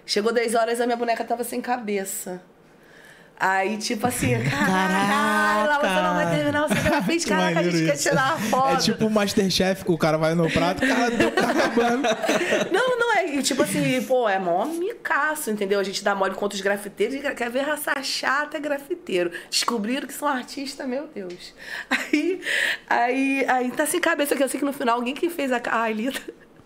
Chegou 0.07 0.33
10 0.33 0.55
horas 0.55 0.81
a 0.81 0.87
minha 0.87 0.97
boneca 0.97 1.23
tava 1.23 1.45
sem 1.45 1.61
cabeça. 1.61 2.41
Aí, 3.41 3.77
tipo 3.79 4.07
assim, 4.07 4.33
caralho, 4.51 5.81
você 5.81 6.03
não 6.03 6.15
vai 6.15 6.35
terminar 6.35 6.65
o 6.65 6.69
seu 6.75 6.83
grafite, 6.83 7.25
Que 7.25 7.31
caraca, 7.31 7.61
a 7.61 7.63
gente 7.63 7.85
quer 7.85 7.95
isso. 7.95 8.09
tirar 8.09 8.33
a 8.33 8.39
foto. 8.39 8.75
É 8.75 8.77
tipo 8.79 9.07
o 9.07 9.11
Masterchef, 9.11 9.85
que 9.85 9.93
o 9.93 9.99
cara 9.99 10.19
vai 10.19 10.35
no 10.35 10.51
prato, 10.51 10.81
cara, 10.87 11.11
tá 11.31 11.51
acabando. 11.51 12.09
Não, 12.73 12.99
não 12.99 13.17
é. 13.17 13.43
Tipo 13.43 13.63
assim, 13.63 14.03
pô, 14.03 14.29
é 14.29 14.39
mó 14.39 14.65
micaço, 14.67 15.51
entendeu? 15.51 15.79
A 15.79 15.85
gente 15.85 16.03
dá 16.03 16.15
mole 16.15 16.35
contra 16.35 16.57
os 16.57 16.61
grafiteiros 16.63 17.15
e 17.15 17.21
quer 17.35 17.51
ver 17.51 17.61
raça 17.61 17.93
chata 18.03 18.57
é 18.57 18.61
grafiteiro. 18.61 19.31
Descobriram 19.49 20.07
que 20.07 20.15
são 20.15 20.27
artistas, 20.27 20.87
meu 20.89 21.07
Deus. 21.15 21.55
Aí, 21.89 22.41
aí, 22.89 23.47
aí 23.49 23.71
tá 23.71 23.87
sem 23.87 24.01
cabeça 24.01 24.35
que 24.35 24.43
eu 24.43 24.49
sei 24.49 24.59
que 24.59 24.67
no 24.67 24.73
final 24.73 24.97
alguém 24.97 25.15
que 25.15 25.31
fez 25.31 25.53
a. 25.53 25.61
Ai, 25.71 25.93
Lita. 25.93 26.21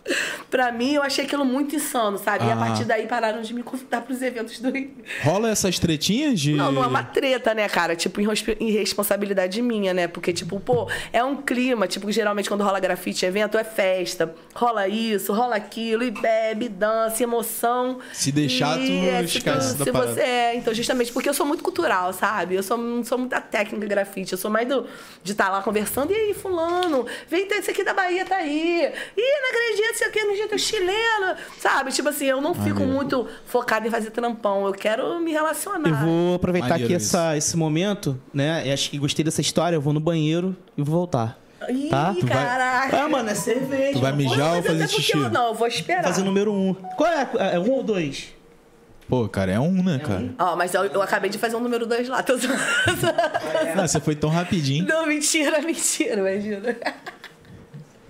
Pra 0.51 0.71
mim, 0.71 0.93
eu 0.95 1.03
achei 1.03 1.25
aquilo 1.25 1.45
muito 1.47 1.75
insano, 1.75 2.19
sabe? 2.19 2.45
E 2.45 2.51
a 2.51 2.55
Ah. 2.55 2.57
partir 2.57 2.85
daí 2.85 3.07
pararam 3.07 3.41
de 3.41 3.55
me 3.55 3.63
convidar 3.63 4.03
pros 4.03 4.21
eventos 4.21 4.59
do 4.61 4.71
Rio. 4.71 4.91
Rola 5.23 5.49
essas 5.49 5.79
tretinhas 5.79 6.39
de. 6.39 6.53
Não, 6.53 6.71
não 6.71 6.85
é 6.85 6.87
uma 6.87 7.03
treta, 7.03 7.55
né, 7.55 7.67
cara? 7.69 7.97
Tipo, 7.97 8.21
irresponsabilidade 8.61 9.63
minha, 9.63 9.95
né? 9.95 10.09
Porque, 10.09 10.33
tipo, 10.33 10.59
pô, 10.61 10.89
é 11.13 11.23
um 11.25 11.37
clima, 11.37 11.87
tipo, 11.87 12.11
geralmente 12.13 12.49
quando 12.49 12.63
rola 12.63 12.81
grafite 12.81 13.25
evento 13.25 13.57
é 13.57 13.65
festa. 13.65 14.35
Rola 14.55 14.89
isso, 14.89 15.33
rola 15.33 15.57
aquilo, 15.57 16.03
e 16.05 16.11
bebe, 16.11 16.69
dança, 16.69 17.23
emoção. 17.23 17.99
Se 18.13 18.31
deixar, 18.33 18.77
tu 18.77 18.83
E, 18.83 19.09
é, 19.09 19.27
se 19.27 19.39
esquece 19.39 19.77
da 19.77 19.85
se 19.85 19.93
parada. 19.93 20.13
você 20.15 20.21
É, 20.21 20.55
então, 20.57 20.75
justamente 20.75 21.13
porque 21.13 21.29
eu 21.29 21.35
sou 21.35 21.47
muito 21.47 21.63
cultural, 21.63 22.13
sabe? 22.13 22.55
Eu 22.55 22.63
sou, 22.63 22.77
não 22.77 23.03
sou 23.05 23.19
muito 23.19 23.31
da 23.31 23.41
técnica 23.41 23.87
grafite. 23.87 24.33
Eu 24.33 24.39
sou 24.39 24.51
mais 24.51 24.67
do, 24.69 24.87
de 25.23 25.33
estar 25.33 25.49
lá 25.49 25.63
conversando. 25.63 26.13
E 26.13 26.15
aí, 26.15 26.35
fulano, 26.35 27.07
vem, 27.29 27.47
esse 27.53 27.71
aqui 27.71 27.83
da 27.85 27.95
Bahia 27.95 28.25
tá 28.25 28.37
aí. 28.37 28.93
Ih, 29.17 29.41
não 29.43 29.49
acredito, 29.49 29.92
isso 29.95 30.05
aqui 30.05 30.23
no 30.25 30.35
jeito 30.37 30.59
chileno, 30.59 31.37
sabe? 31.59 31.93
Tipo 31.93 32.09
assim, 32.09 32.27
eu 32.27 32.41
não 32.41 32.55
fico 32.55 32.81
Maneiro. 32.81 32.93
muito 32.93 33.29
focada 33.47 33.87
em 33.87 33.91
fazer 33.91 34.11
trampão. 34.11 34.67
Eu 34.67 34.73
quero 34.73 35.19
me 35.21 35.33
relacionar. 35.33 35.89
Eu 35.89 35.97
vou 36.07 36.35
aproveitar 36.35 36.69
Maneiro 36.71 36.87
aqui 36.87 36.95
essa, 36.95 37.37
esse 37.37 37.57
momento, 37.57 38.21
né? 38.33 38.67
E 38.67 38.73
acho 38.73 38.91
que 38.91 38.99
gostei 38.99 39.25
dessa 39.25 39.41
história. 39.41 39.77
Eu 39.77 39.81
vou 39.81 39.93
no 39.93 40.01
banheiro 40.01 40.57
e 40.77 40.83
vou 40.83 40.95
voltar. 40.95 41.39
Ih, 41.69 41.89
Tá? 41.89 42.13
Tu 42.19 42.27
vai- 42.27 42.37
caraca. 42.37 43.03
Ah, 43.05 43.09
mano, 43.09 43.29
é 43.31 43.35
cerveja. 43.35 43.93
Tu 43.93 44.01
vai 44.01 44.13
mijar 44.13 44.57
ou 44.57 44.63
fazer 44.63 44.89
xixi? 44.89 45.17
eu- 45.17 45.31
Não, 45.31 45.49
eu 45.49 45.55
vou 45.55 45.69
esperar. 45.69 46.03
Fazer 46.03 46.23
o 46.23 46.25
número 46.25 46.53
um. 46.53 46.75
Qual 46.75 47.09
é? 47.09 47.29
É 47.55 47.59
um 47.61 47.71
ou 47.71 47.83
dois? 47.85 48.35
Pô, 49.09 49.29
cara, 49.29 49.53
é 49.53 49.61
um, 49.61 49.83
né, 49.83 49.99
cara? 49.99 50.33
Ó, 50.39 50.57
mas 50.57 50.73
eu, 50.73 50.85
eu 50.87 51.03
acabei 51.03 51.29
de 51.29 51.37
fazer 51.37 51.55
um 51.55 51.61
número 51.61 51.85
2 51.87 52.09
lá. 52.09 52.23
Tô... 52.23 52.35
zoando. 52.37 52.57
Ah, 53.77 53.87
você 53.87 54.01
foi 54.01 54.15
tão 54.17 54.31
rapidinho. 54.31 54.87
Não, 54.87 55.07
mentira, 55.07 55.61
mentira, 55.61 56.15
imagina. 56.19 56.77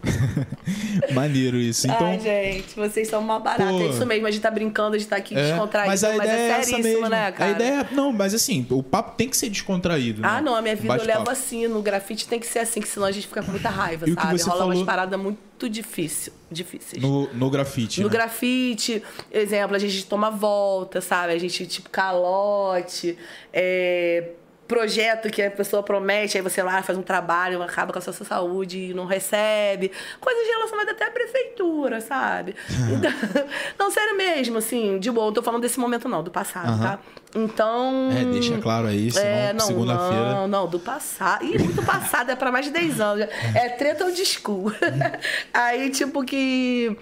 Maneiro 1.13 1.57
isso. 1.57 1.87
Então, 1.87 2.07
Ai, 2.07 2.19
gente, 2.21 2.75
vocês 2.75 3.09
são 3.09 3.21
uma 3.21 3.39
barata. 3.39 3.65
Pô. 3.71 3.81
É 3.81 3.87
isso 3.87 4.05
mesmo, 4.07 4.27
a 4.27 4.31
gente 4.31 4.43
tá 4.43 4.51
brincando, 4.51 4.97
a 4.97 4.99
gente 4.99 5.09
tá 5.09 5.17
aqui 5.17 5.37
é, 5.37 5.43
descontraído, 5.51 5.89
mas 5.91 6.05
a 6.05 6.09
mas, 6.09 6.17
ideia 6.19 6.31
é 6.33 6.41
é 6.41 6.51
essa 6.51 6.71
seríssimo, 6.71 6.95
mesmo. 6.95 7.09
né, 7.09 7.33
cara? 7.33 7.51
A 7.51 7.55
ideia 7.55 7.81
é, 7.91 7.95
não, 7.95 8.13
mas 8.13 8.35
assim, 8.35 8.67
o 8.71 8.83
papo 8.83 9.17
tem 9.17 9.29
que 9.29 9.37
ser 9.37 9.49
descontraído, 9.49 10.21
né? 10.23 10.29
Ah, 10.31 10.41
não, 10.41 10.55
a 10.55 10.63
minha 10.63 10.75
vida 10.77 10.97
eu 10.97 11.05
levo 11.05 11.31
assim. 11.31 11.67
No 11.69 11.83
grafite 11.83 12.27
tem 12.27 12.39
que 12.41 12.47
ser 12.47 12.61
assim, 12.61 12.81
que 12.81 12.89
senão 12.89 13.07
a 13.07 13.13
gente 13.13 13.27
fica 13.27 13.43
com 13.43 13.51
muita 13.51 13.69
raiva, 13.69 14.09
E 14.09 14.13
o 14.13 14.17
que 14.17 14.23
sabe? 14.23 14.39
você 14.39 14.45
Rola 14.45 14.59
falou- 14.59 14.75
umas 14.75 14.85
paradas 14.87 15.19
muito 15.21 15.69
difícil, 15.69 16.33
difíceis. 16.51 17.01
No, 17.03 17.33
no 17.33 17.49
grafite, 17.51 18.01
No 18.01 18.09
né? 18.09 18.13
grafite, 18.13 19.03
exemplo, 19.31 19.77
a 19.77 19.79
gente 19.79 20.05
toma 20.07 20.31
volta, 20.31 21.01
sabe? 21.01 21.33
A 21.33 21.39
gente, 21.39 21.67
tipo, 21.67 21.89
calote, 21.89 23.17
é, 23.53 24.31
projeto 24.69 25.31
que 25.31 25.43
a 25.43 25.51
pessoa 25.51 25.83
promete, 25.83 26.39
aí 26.39 26.43
você 26.43 26.63
lá 26.63 26.83
faz 26.83 26.99
um 26.99 27.03
trabalho, 27.03 27.63
acaba 27.63 27.93
com 27.93 27.99
a 27.99 28.03
sua 28.03 28.13
saúde 28.13 28.79
e 28.79 28.95
não 28.95 29.05
recebe. 29.05 29.91
Coisas 30.21 30.47
relacionadas 30.47 30.95
até 30.95 31.07
à 31.07 31.11
prefeitura, 31.11 32.01
sabe? 32.01 32.55
Então, 32.93 33.47
não, 33.79 33.91
sério 33.91 34.17
mesmo, 34.17 34.59
assim, 34.59 34.99
de 34.99 35.11
boa. 35.11 35.27
Não 35.27 35.33
tô 35.33 35.43
falando 35.43 35.63
desse 35.63 35.79
momento, 35.79 36.09
não, 36.09 36.23
do 36.23 36.31
passado, 36.31 36.81
tá? 36.81 36.99
Então. 37.35 38.11
É, 38.13 38.25
deixa 38.25 38.59
claro 38.59 38.87
aí, 38.87 39.11
senão 39.11 39.27
É, 39.27 39.53
não, 39.53 39.67
segunda-feira. 39.67 40.33
não, 40.35 40.49
não, 40.49 40.67
do 40.69 40.79
passado. 40.79 41.45
Ih, 41.45 41.59
muito 41.59 41.83
passado, 41.85 42.31
é 42.31 42.37
pra 42.37 42.53
mais 42.53 42.67
de 42.67 42.71
10 42.73 43.01
anos. 43.01 43.27
É 43.55 43.69
treta 43.71 44.05
ou 44.05 44.13
disco. 44.13 44.73
Aí, 45.53 45.91
tipo 45.91 46.25
que. 46.25 46.97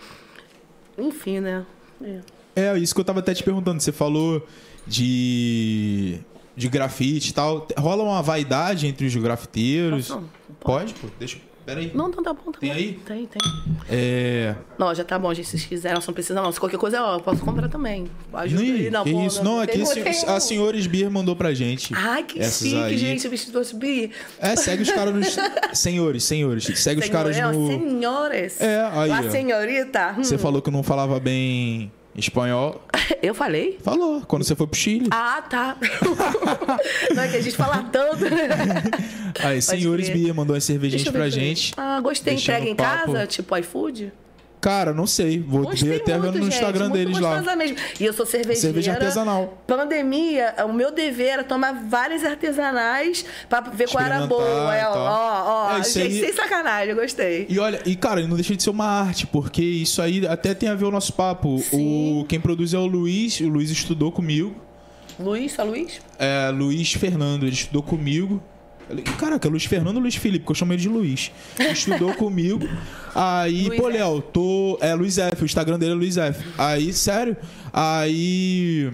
Enfim, 0.97 1.41
né? 1.41 1.65
É. 2.03 2.21
É, 2.57 2.79
isso 2.79 2.95
que 2.95 3.01
eu 3.01 3.05
tava 3.05 3.21
até 3.21 3.35
te 3.35 3.43
perguntando. 3.43 3.81
Você 3.81 3.93
falou 3.93 4.47
de. 4.87 6.21
De 6.57 6.69
grafite 6.69 7.31
e 7.31 7.35
tal. 7.35 7.67
Rola 7.79 8.03
uma 8.03 8.23
vaidade 8.23 8.87
entre 8.87 9.07
os 9.07 9.15
grafiteiros. 9.17 10.09
Posso? 10.09 10.25
Pode, 10.61 10.95
pô. 10.95 11.09
Deixa. 11.19 11.39
Peraí. 11.65 11.93
Não, 11.95 12.09
não, 12.09 12.23
tá 12.23 12.33
bom, 12.33 12.51
tá 12.51 12.59
Tem 12.59 12.71
bom. 12.71 12.75
aí? 12.77 12.93
Tem, 13.07 13.27
tem. 13.27 13.41
É. 13.89 14.57
Não, 14.79 14.93
já 14.95 15.05
tá 15.05 15.19
bom, 15.19 15.33
gente. 15.33 15.45
Se 15.47 15.53
vocês 15.53 15.67
quiserem, 15.67 16.01
não 16.05 16.15
precisa 16.15 16.41
não. 16.43 16.51
Se 16.51 16.59
qualquer 16.59 16.79
coisa, 16.79 17.01
ó, 17.03 17.17
eu 17.17 17.21
posso 17.21 17.43
comprar 17.45 17.69
também. 17.69 18.09
Ajuda 18.33 18.63
Ih, 18.65 18.73
aí. 18.87 18.91
Não, 18.91 19.05
que 19.05 19.13
pô, 19.13 19.27
isso? 19.27 19.45
Não, 19.45 19.61
aqui 19.61 19.79
um. 19.79 20.31
a 20.35 20.41
senhora 20.41 20.77
Sbier 20.81 21.11
mandou 21.11 21.37
pra 21.37 21.53
gente. 21.55 21.93
Ai, 21.95 22.25
que 22.25 22.41
essas 22.41 22.67
chique, 22.67 22.77
aí. 22.83 22.99
gente. 22.99 23.27
O 23.27 23.31
vestido 23.31 23.61
do 23.63 23.77
bi. 23.77 24.11
É, 24.41 24.57
segue 24.57 24.83
os 24.83 24.91
caras 24.91 25.15
nos. 25.15 25.37
Senhores, 25.79 26.25
senhores. 26.25 26.65
Segue 26.81 27.01
os 27.03 27.09
caras 27.09 27.37
Senhor- 27.37 27.53
no. 27.53 27.67
Senhores. 27.69 28.61
É, 28.61 28.81
aí, 28.93 29.11
ó. 29.11 29.31
senhorita. 29.31 30.15
Hum. 30.19 30.25
Você 30.25 30.39
falou 30.39 30.61
que 30.61 30.71
não 30.71 30.83
falava 30.83 31.21
bem 31.21 31.93
espanhol. 32.15 32.83
Eu 33.23 33.35
falei? 33.35 33.79
Falou, 33.83 34.23
quando 34.23 34.45
você 34.45 34.55
foi 34.55 34.67
pro 34.67 34.79
Chile. 34.79 35.09
Ah, 35.11 35.43
tá. 35.43 35.77
não 37.15 37.23
é 37.23 37.29
que 37.29 37.37
a 37.37 37.41
gente 37.43 37.57
fala 37.57 37.83
tanto. 37.85 38.25
Aí, 39.41 39.61
senhores. 39.61 40.09
Bia 40.09 40.33
mandou 40.33 40.57
as 40.57 40.65
cervejinhas 40.65 41.09
pra 41.09 41.29
gente. 41.29 41.73
Ah, 41.77 42.01
gostei. 42.01 42.35
Entrega 42.35 42.69
em 42.69 42.75
papo. 42.75 43.13
casa, 43.13 43.27
tipo 43.27 43.57
iFood? 43.57 44.13
Cara, 44.61 44.93
não 44.93 45.07
sei. 45.07 45.41
Vou 45.41 45.63
Gostei 45.63 45.89
ver 45.89 46.03
até 46.03 46.13
muito, 46.19 46.33
vendo 46.33 46.39
no 46.45 46.45
gente, 46.51 46.55
Instagram 46.55 46.91
deles 46.91 47.19
lá. 47.19 47.41
mesmo. 47.57 47.77
E 47.99 48.05
eu 48.05 48.13
sou 48.13 48.27
cervejeira. 48.27 48.61
Cerveja 48.61 48.93
artesanal. 48.93 49.63
Pandemia, 49.67 50.55
o 50.69 50.73
meu 50.73 50.93
dever 50.93 51.29
era 51.29 51.45
tomar 51.45 51.73
várias 51.89 52.25
artesanais 52.25 53.25
pra 53.49 53.61
ver 53.63 53.89
qual 53.89 54.05
era 54.05 54.27
boa. 54.27 54.77
É, 54.77 54.87
ó, 54.87 54.93
ó, 54.95 55.69
ó. 55.73 55.79
É, 55.79 55.83
gente, 55.83 55.99
aí- 56.01 56.21
sem 56.21 56.33
sacanagem, 56.35 56.91
eu 56.91 56.97
gostei. 56.97 57.47
E 57.49 57.59
olha, 57.59 57.81
e 57.87 57.97
cara, 57.97 58.21
não 58.27 58.37
deixa 58.37 58.55
de 58.55 58.63
ser 58.63 58.71
uma 58.71 58.85
arte, 58.87 59.27
porque 59.27 59.63
isso 59.63 60.03
aí 60.03 60.27
até 60.27 60.53
tem 60.53 60.69
a 60.69 60.75
ver 60.75 60.85
o 60.85 60.91
nosso 60.91 61.13
papo. 61.15 61.59
Sim. 61.59 62.21
O 62.21 62.25
quem 62.27 62.39
produz 62.39 62.75
é 62.75 62.79
o 62.79 62.87
Luiz, 62.87 63.41
o 63.41 63.49
Luiz 63.49 63.71
estudou 63.71 64.13
comigo. 64.13 64.55
Luiz, 65.19 65.53
só 65.53 65.65
Luiz? 65.65 66.01
É, 66.19 66.51
Luiz 66.51 66.93
Fernando, 66.93 67.45
ele 67.45 67.53
estudou 67.55 67.83
comigo. 67.83 68.43
Caraca, 69.19 69.49
Luiz 69.49 69.65
Fernando 69.65 69.97
ou 69.97 70.03
Luiz 70.03 70.17
Felipe, 70.17 70.45
que 70.45 70.51
eu 70.51 70.55
chamo 70.55 70.73
ele 70.73 70.83
de 70.83 70.89
Luiz. 70.89 71.31
Estudou 71.59 72.15
comigo. 72.17 72.69
Aí, 73.15 73.67
Luiz 73.69 73.81
pô. 73.81 73.89
Léo, 73.89 74.21
tô. 74.21 74.79
É 74.81 74.95
Luiz 74.95 75.19
F, 75.19 75.43
o 75.43 75.45
Instagram 75.45 75.79
dele 75.79 75.93
é 75.93 75.95
Luiz 75.95 76.17
F. 76.17 76.45
Aí, 76.59 76.93
sério. 76.93 77.37
Aí. 77.73 78.91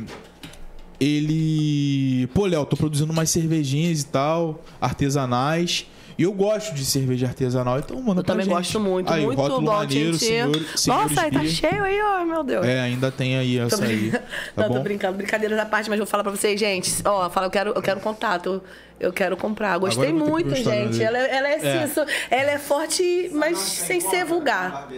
Ele. 0.98 2.26
Pô, 2.32 2.46
Léo, 2.46 2.64
tô 2.64 2.76
produzindo 2.76 3.12
umas 3.12 3.30
cervejinhas 3.30 4.00
e 4.00 4.06
tal, 4.06 4.64
artesanais. 4.80 5.86
E 6.18 6.22
eu 6.22 6.32
gosto 6.32 6.74
de 6.74 6.82
cerveja 6.84 7.26
artesanal, 7.26 7.78
então 7.78 8.00
manda 8.00 8.20
Eu 8.20 8.24
pra 8.24 8.32
também 8.34 8.46
gente. 8.46 8.54
gosto 8.54 8.80
muito, 8.80 9.12
aí, 9.12 9.22
muito 9.24 9.38
rótulo 9.38 9.60
bom, 9.60 9.72
maneiro, 9.72 10.16
senhor, 10.18 10.50
Nossa, 10.86 11.20
aí 11.22 11.30
tá 11.30 11.44
cheio 11.44 11.84
aí, 11.84 12.00
ó, 12.00 12.24
meu 12.24 12.42
Deus. 12.42 12.64
É, 12.64 12.80
ainda 12.80 13.10
tem 13.10 13.36
aí 13.36 13.58
Tô 13.58 13.64
essa 13.66 13.84
aí. 13.84 14.10
Tá 14.10 14.20
não, 14.56 14.68
tô 14.68 14.74
bom? 14.74 14.82
brincando, 14.82 15.18
brincadeiras 15.18 15.58
à 15.58 15.66
parte, 15.66 15.90
mas 15.90 15.98
vou 15.98 16.06
falar 16.06 16.22
pra 16.22 16.32
vocês, 16.32 16.58
gente. 16.58 16.90
Ó, 17.04 17.28
fala, 17.28 17.46
eu 17.46 17.50
quero, 17.50 17.70
eu 17.76 17.82
quero 17.82 18.00
contato. 18.00 18.62
Eu, 18.98 19.12
quero 19.12 19.36
comprar. 19.36 19.76
Gostei 19.76 20.10
muito, 20.10 20.54
gente. 20.54 21.02
Ela, 21.02 21.18
ela 21.18 21.48
é, 21.48 21.56
assim, 21.56 21.66
É. 21.66 21.84
isso- 21.84 22.06
ela 22.30 22.50
é 22.52 22.58
forte, 22.58 23.30
mas 23.34 23.58
sem 23.58 24.00
ser 24.00 24.24
vulgar. 24.24 24.88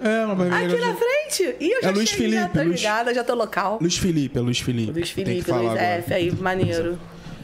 É, 0.00 0.24
uma 0.24 0.34
barbearia 0.36 0.66
Aqui 0.76 0.86
na 0.86 0.94
frente. 0.94 1.56
E 1.58 1.70
eu 1.76 1.82
já 1.82 1.88
É 1.88 1.92
Luiz 1.92 2.08
cheguei, 2.08 2.30
já 2.30 2.38
Felipe, 2.42 2.58
tô 2.58 2.64
Luiz- 2.64 2.80
ligada, 2.80 3.12
já 3.14 3.24
tô 3.24 3.34
local. 3.34 3.78
Luiz 3.80 3.96
Felipe, 3.96 4.38
é 4.38 4.40
Luiz 4.40 4.60
Felipe. 4.60 4.92
Luiz 4.92 5.10
Felipe, 5.10 5.50
Luiz 5.50 5.66
agora. 5.66 5.80
F, 5.80 6.14
aí, 6.14 6.30
maneiro. 6.30 6.96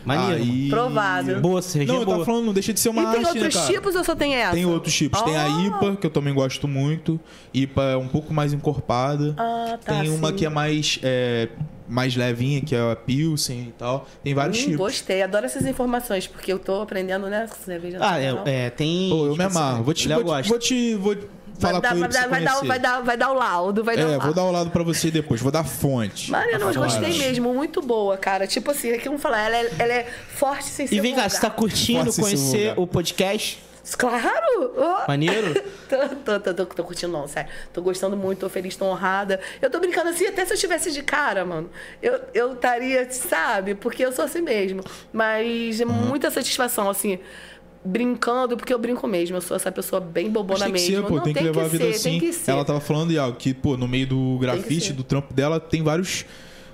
Maneiro. 0.04 0.42
Aí- 0.42 0.68
Provado. 0.68 1.40
Boa, 1.40 1.60
cervejinha 1.62 1.94
Não, 1.94 2.02
eu 2.02 2.06
boa. 2.06 2.16
tava 2.18 2.26
falando, 2.26 2.46
não 2.46 2.52
deixa 2.52 2.72
de 2.72 2.80
ser 2.80 2.88
uma 2.88 3.02
e 3.02 3.06
tem 3.06 3.14
arte, 3.24 3.26
outros 3.38 3.54
né, 3.54 3.66
tipos 3.66 3.94
ou 3.94 4.04
só 4.04 4.14
tem 4.14 4.34
essa? 4.34 4.52
Tem 4.54 4.64
outros 4.66 4.94
tipos. 4.94 5.20
Tem 5.22 5.36
a 5.36 5.44
Ah. 5.44 5.66
IPA, 5.66 5.96
que 5.96 6.06
eu 6.06 6.10
também 6.10 6.32
gosto 6.34 6.66
muito. 6.68 7.20
IPA 7.52 7.82
é 7.82 7.96
um 7.96 8.08
pouco 8.08 8.32
mais 8.32 8.52
encorpada. 8.52 9.34
Ah, 9.36 9.78
tá, 9.84 10.00
Tem 10.00 10.10
uma 10.10 10.28
sim. 10.28 10.36
que 10.36 10.44
é 10.46 10.48
mais, 10.48 10.98
é, 11.02 11.48
mais 11.88 12.14
levinha, 12.16 12.60
que 12.60 12.74
é 12.74 12.92
a 12.92 12.96
Pilsen 12.96 13.60
e 13.68 13.72
tal. 13.78 14.06
Tem 14.22 14.34
vários 14.34 14.58
Hum, 14.58 14.62
tipos. 14.64 14.76
gostei, 14.78 15.22
adoro 15.22 15.46
essas 15.46 15.66
informações, 15.66 16.26
porque 16.26 16.52
eu 16.52 16.58
tô 16.58 16.80
aprendendo, 16.82 17.26
né? 17.28 17.46
Cerveja 17.64 17.98
Ah, 18.00 18.20
é, 18.20 18.34
é, 18.44 18.70
tem. 18.70 19.08
Pô, 19.10 19.26
eu 19.26 19.36
me 19.36 19.44
amarro. 19.44 19.82
Vou 19.84 19.94
te, 19.94 20.08
vou, 20.08 20.24
te, 20.42 20.48
vou 20.48 20.58
te- 20.58 20.94
vou 20.94 21.16
falar 21.58 21.80
vai, 21.80 21.82
dar, 21.82 21.88
com 21.90 21.96
ele 21.96 22.00
vai, 22.02 22.10
dar, 22.10 22.28
vai, 22.28 22.40
dar, 22.44 22.60
vai, 22.66 22.78
dar, 22.78 23.00
vai 23.02 23.16
dar 23.16 23.30
o 23.30 23.34
laudo, 23.34 23.84
vai 23.84 23.96
dar 23.96 24.02
o 24.02 24.06
É, 24.06 24.10
laudo. 24.10 24.24
vou 24.24 24.34
dar 24.34 24.44
o 24.44 24.50
lado 24.50 24.70
pra 24.70 24.82
você 24.82 25.10
depois. 25.10 25.40
Vou 25.40 25.52
dar 25.52 25.64
fonte. 25.64 26.30
Maneiro, 26.30 26.64
mas 26.64 26.74
Tá 26.74 26.80
gostei 26.82 27.18
mesmo, 27.18 27.52
muito 27.52 27.80
boa, 27.82 28.16
cara. 28.16 28.46
Tipo 28.46 28.70
assim, 28.70 28.90
é 28.90 28.98
que 28.98 29.06
vamos 29.08 29.22
falar, 29.22 29.40
ela 29.40 29.56
é, 29.56 29.70
ela 29.78 29.92
é 29.92 30.08
forte 30.34 30.64
sem 30.64 30.86
ser 30.86 30.94
E 30.94 31.00
vem 31.00 31.14
cá, 31.14 31.28
você 31.28 31.40
tá 31.40 31.50
curtindo 31.50 32.10
ser 32.12 32.22
conhecer 32.22 32.74
o 32.76 32.86
podcast? 32.86 33.62
Claro! 33.96 34.74
Oh. 34.76 35.08
Maneiro? 35.08 35.54
Tô, 35.88 36.08
tô, 36.16 36.40
tô, 36.40 36.54
tô, 36.54 36.66
tô 36.66 36.84
curtindo, 36.84 37.10
não, 37.10 37.26
sério. 37.26 37.50
Tô 37.72 37.80
gostando 37.80 38.14
muito, 38.14 38.40
tô 38.40 38.48
feliz, 38.50 38.76
tô 38.76 38.84
honrada. 38.84 39.40
Eu 39.62 39.70
tô 39.70 39.80
brincando 39.80 40.10
assim, 40.10 40.26
até 40.26 40.44
se 40.44 40.52
eu 40.52 40.54
estivesse 40.56 40.92
de 40.92 41.02
cara, 41.02 41.46
mano, 41.46 41.70
eu 42.02 42.20
eu 42.34 42.52
estaria, 42.52 43.10
sabe? 43.10 43.74
Porque 43.74 44.04
eu 44.04 44.12
sou 44.12 44.26
assim 44.26 44.42
mesmo. 44.42 44.82
Mas 45.10 45.80
é 45.80 45.86
muita 45.86 46.30
satisfação, 46.30 46.90
assim, 46.90 47.18
brincando, 47.88 48.56
porque 48.56 48.72
eu 48.72 48.78
brinco 48.78 49.06
mesmo. 49.06 49.36
Eu 49.36 49.40
sou 49.40 49.56
essa 49.56 49.72
pessoa 49.72 50.00
bem 50.00 50.30
bobona 50.30 50.64
tem 50.66 50.74
que 50.74 50.80
mesmo. 50.80 50.96
ser, 50.96 51.02
pô, 51.08 51.16
não, 51.16 51.22
tem 51.22 51.34
que 51.34 51.40
levar 51.42 51.64
a 51.64 51.68
vida 51.68 51.84
ser, 51.84 51.90
assim. 51.90 52.10
Tem 52.10 52.20
que 52.20 52.32
ser. 52.32 52.50
Ela 52.50 52.64
tava 52.64 52.80
falando 52.80 53.16
algo 53.18 53.36
que, 53.36 53.54
pô, 53.54 53.76
no 53.76 53.88
meio 53.88 54.06
do 54.06 54.38
grafite, 54.40 54.92
do 54.92 55.02
trampo 55.02 55.32
dela, 55.32 55.58
tem 55.58 55.82
vários 55.82 56.24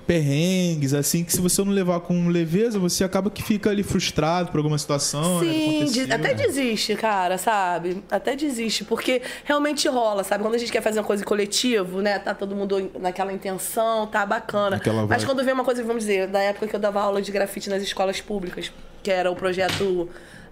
perrengues, 0.05 0.93
assim, 0.93 1.23
que 1.23 1.31
se 1.33 1.41
você 1.41 1.63
não 1.63 1.71
levar 1.71 1.99
com 1.99 2.27
leveza, 2.27 2.77
você 2.77 3.03
acaba 3.03 3.31
que 3.31 3.41
fica 3.41 3.71
ali 3.71 3.81
frustrado 3.81 4.51
por 4.51 4.57
alguma 4.57 4.77
situação. 4.77 5.41
né, 5.41 5.51
que 5.51 5.87
Sim, 5.87 6.05
de- 6.05 6.13
até 6.13 6.33
desiste, 6.35 6.95
cara, 6.95 7.39
sabe? 7.39 8.03
Até 8.11 8.35
desiste, 8.35 8.83
porque 8.83 9.21
realmente 9.43 9.87
rola, 9.87 10.23
sabe? 10.23 10.43
Quando 10.43 10.53
a 10.53 10.57
gente 10.59 10.71
quer 10.71 10.81
fazer 10.81 10.99
uma 10.99 11.05
coisa 11.05 11.23
em 11.23 11.25
coletivo, 11.25 12.01
né? 12.01 12.19
Tá 12.19 12.35
todo 12.35 12.55
mundo 12.55 12.91
naquela 12.99 13.33
intenção, 13.33 14.05
tá 14.05 14.23
bacana. 14.27 14.71
Naquela 14.77 15.07
Mas 15.07 15.23
quando 15.25 15.43
vem 15.43 15.53
uma 15.55 15.63
coisa, 15.63 15.83
vamos 15.83 16.03
dizer, 16.03 16.27
da 16.27 16.39
época 16.39 16.67
que 16.67 16.75
eu 16.75 16.79
dava 16.79 17.01
aula 17.01 17.19
de 17.19 17.31
grafite 17.31 17.67
nas 17.67 17.81
escolas 17.81 18.21
públicas, 18.21 18.71
que 19.01 19.09
era 19.09 19.31
o 19.31 19.35
projeto. 19.35 20.07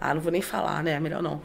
Ah, 0.05 0.13
não 0.13 0.21
vou 0.21 0.31
nem 0.31 0.41
falar, 0.41 0.83
né? 0.83 0.99
Melhor 0.99 1.21
não. 1.21 1.41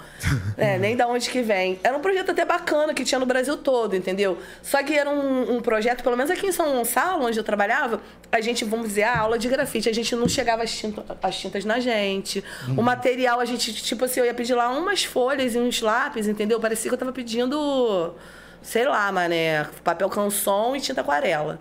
É, 0.56 0.78
nem 0.78 0.96
da 0.96 1.06
onde 1.06 1.30
que 1.30 1.40
vem. 1.42 1.78
Era 1.82 1.96
um 1.96 2.00
projeto 2.00 2.30
até 2.32 2.44
bacana 2.44 2.92
que 2.92 3.04
tinha 3.04 3.18
no 3.18 3.26
Brasil 3.26 3.56
todo, 3.56 3.94
entendeu? 3.94 4.38
Só 4.62 4.82
que 4.82 4.92
era 4.94 5.08
um, 5.08 5.56
um 5.56 5.60
projeto, 5.60 6.02
pelo 6.02 6.16
menos 6.16 6.30
aqui 6.30 6.46
em 6.46 6.52
São 6.52 6.72
Gonçalo, 6.72 7.24
onde 7.26 7.38
eu 7.38 7.44
trabalhava, 7.44 8.00
a 8.32 8.40
gente, 8.40 8.64
vamos 8.64 8.88
dizer, 8.88 9.04
a 9.04 9.18
aula 9.20 9.38
de 9.38 9.48
grafite, 9.48 9.88
a 9.88 9.94
gente 9.94 10.14
não 10.16 10.28
chegava 10.28 10.62
as, 10.64 10.72
tinta- 10.76 11.04
as 11.22 11.38
tintas 11.38 11.64
na 11.64 11.78
gente. 11.78 12.42
O 12.76 12.82
material, 12.82 13.38
a 13.40 13.44
gente, 13.44 13.72
tipo 13.72 14.04
assim, 14.04 14.20
eu 14.20 14.26
ia 14.26 14.34
pedir 14.34 14.54
lá 14.54 14.68
umas 14.70 15.04
folhas 15.04 15.54
e 15.54 15.58
uns 15.58 15.80
lápis, 15.80 16.26
entendeu? 16.26 16.58
Parecia 16.58 16.90
que 16.90 16.94
eu 16.94 16.98
tava 16.98 17.12
pedindo, 17.12 18.14
sei 18.62 18.84
lá, 18.86 19.10
mané, 19.12 19.66
papel 19.84 20.08
canson 20.08 20.74
e 20.76 20.80
tinta 20.80 21.00
aquarela. 21.00 21.60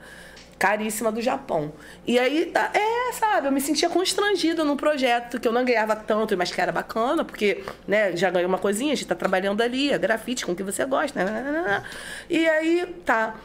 Caríssima 0.58 1.12
do 1.12 1.22
Japão. 1.22 1.72
E 2.06 2.18
aí, 2.18 2.48
tá- 2.48 2.72
é, 2.74 3.14
sabe, 3.14 3.48
eu 3.48 3.52
me 3.52 3.62
sentia 3.62 3.90
constrangida 3.90 4.64
num 4.64 4.76
projeto 4.76 5.40
que 5.40 5.48
eu 5.48 5.52
não 5.52 5.64
ganhava 5.64 5.96
tanto, 5.96 6.36
mas 6.38 6.52
que 6.52 6.60
era 6.60 6.72
bacana, 6.72 7.24
porque, 7.24 7.64
né, 7.88 8.16
já 8.16 8.30
ganhei 8.30 8.46
uma 8.48 8.58
coisinha, 8.58 8.94
a 8.94 8.96
gente 8.96 9.08
tá 9.08 9.16
trabalhando 9.16 9.62
ali, 9.62 9.92
é 9.92 9.98
grafite 9.98 10.46
com 10.46 10.52
o 10.52 10.56
que 10.56 10.64
você 10.64 10.86
gosta, 10.86 11.24
né? 11.24 11.84
E 12.30 12.48
aí, 12.48 12.86
tá. 13.06 13.36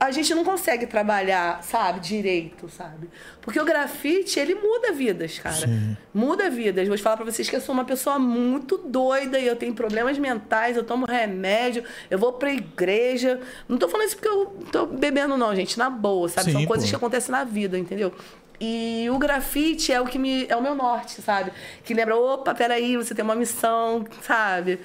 A 0.00 0.10
gente 0.10 0.34
não 0.34 0.42
consegue 0.42 0.86
trabalhar, 0.86 1.62
sabe, 1.62 2.00
direito, 2.00 2.70
sabe? 2.70 3.10
Porque 3.42 3.60
o 3.60 3.64
grafite, 3.66 4.40
ele 4.40 4.54
muda 4.54 4.92
vidas, 4.92 5.38
cara. 5.38 5.68
Muda 6.14 6.48
vidas. 6.48 6.88
Vou 6.88 6.96
te 6.96 7.02
falar 7.02 7.18
pra 7.18 7.26
vocês 7.26 7.50
que 7.50 7.54
eu 7.54 7.60
sou 7.60 7.74
uma 7.74 7.84
pessoa 7.84 8.18
muito 8.18 8.78
doida 8.78 9.38
e 9.38 9.46
eu 9.46 9.56
tenho 9.56 9.74
problemas 9.74 10.18
mentais, 10.18 10.74
eu 10.74 10.84
tomo 10.84 11.04
remédio, 11.04 11.84
eu 12.10 12.18
vou 12.18 12.32
pra 12.32 12.50
igreja. 12.50 13.40
Não 13.68 13.76
tô 13.76 13.90
falando 13.90 14.06
isso 14.06 14.16
porque 14.16 14.28
eu 14.28 14.46
tô 14.72 14.86
bebendo, 14.86 15.36
não, 15.36 15.54
gente. 15.54 15.78
Na 15.78 15.90
boa, 15.90 16.30
sabe? 16.30 16.46
Sim, 16.46 16.52
São 16.52 16.66
coisas 16.66 16.86
pô. 16.86 16.90
que 16.90 16.96
acontecem 16.96 17.30
na 17.30 17.44
vida, 17.44 17.78
entendeu? 17.78 18.10
E 18.58 19.06
o 19.10 19.18
grafite 19.18 19.92
é 19.92 20.00
o 20.00 20.06
que 20.06 20.18
me. 20.18 20.46
é 20.48 20.56
o 20.56 20.62
meu 20.62 20.74
norte, 20.74 21.20
sabe? 21.22 21.50
Que 21.84 21.92
lembra, 21.92 22.16
opa, 22.16 22.54
peraí, 22.54 22.96
você 22.96 23.14
tem 23.14 23.22
uma 23.24 23.34
missão, 23.34 24.04
sabe? 24.22 24.80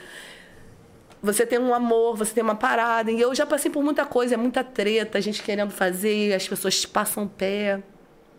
Você 1.26 1.43
tem 1.43 1.57
um 1.57 1.73
amor, 1.73 2.15
você 2.15 2.34
tem 2.36 2.43
uma 2.43 2.55
parada. 2.55 3.11
E 3.11 3.19
eu 3.19 3.34
já 3.34 3.47
passei 3.47 3.71
por 3.71 3.84
muita 3.84 4.05
coisa, 4.05 4.36
é 4.36 4.38
muita 4.38 4.63
treta, 4.63 5.17
a 5.17 5.21
gente 5.21 5.41
querendo 5.41 5.71
fazer, 5.71 6.36
as 6.36 6.47
pessoas 6.47 6.80
te 6.80 6.88
passam 6.88 7.28
pé, 7.28 7.82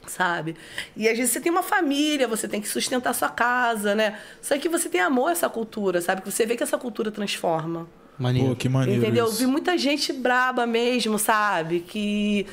sabe? 0.07 0.55
E 0.97 1.09
às 1.09 1.18
vezes 1.18 1.32
você 1.32 1.41
tem 1.41 1.51
uma 1.51 1.64
família, 1.64 2.28
você 2.28 2.47
tem 2.47 2.61
que 2.61 2.68
sustentar 2.68 3.12
sua 3.12 3.28
casa, 3.28 3.93
né? 3.93 4.20
Só 4.41 4.57
que 4.57 4.68
você 4.68 4.89
tem 4.89 5.01
amor 5.01 5.28
a 5.28 5.32
essa 5.32 5.49
cultura, 5.49 6.01
sabe? 6.01 6.22
Que 6.22 6.30
você 6.30 6.47
vê 6.47 6.57
que 6.57 6.62
essa 6.62 6.78
cultura 6.78 7.11
transforma. 7.11 7.89
Maneiro. 8.16 8.51
Pô, 8.51 8.57
que 8.57 8.68
maneiro 8.68 9.03
Entendeu? 9.03 9.26
isso. 9.26 9.39
Vi 9.39 9.47
muita 9.47 9.76
gente 9.76 10.12
braba 10.12 10.64
mesmo, 10.64 11.19
sabe? 11.19 11.81
Que 11.81 12.47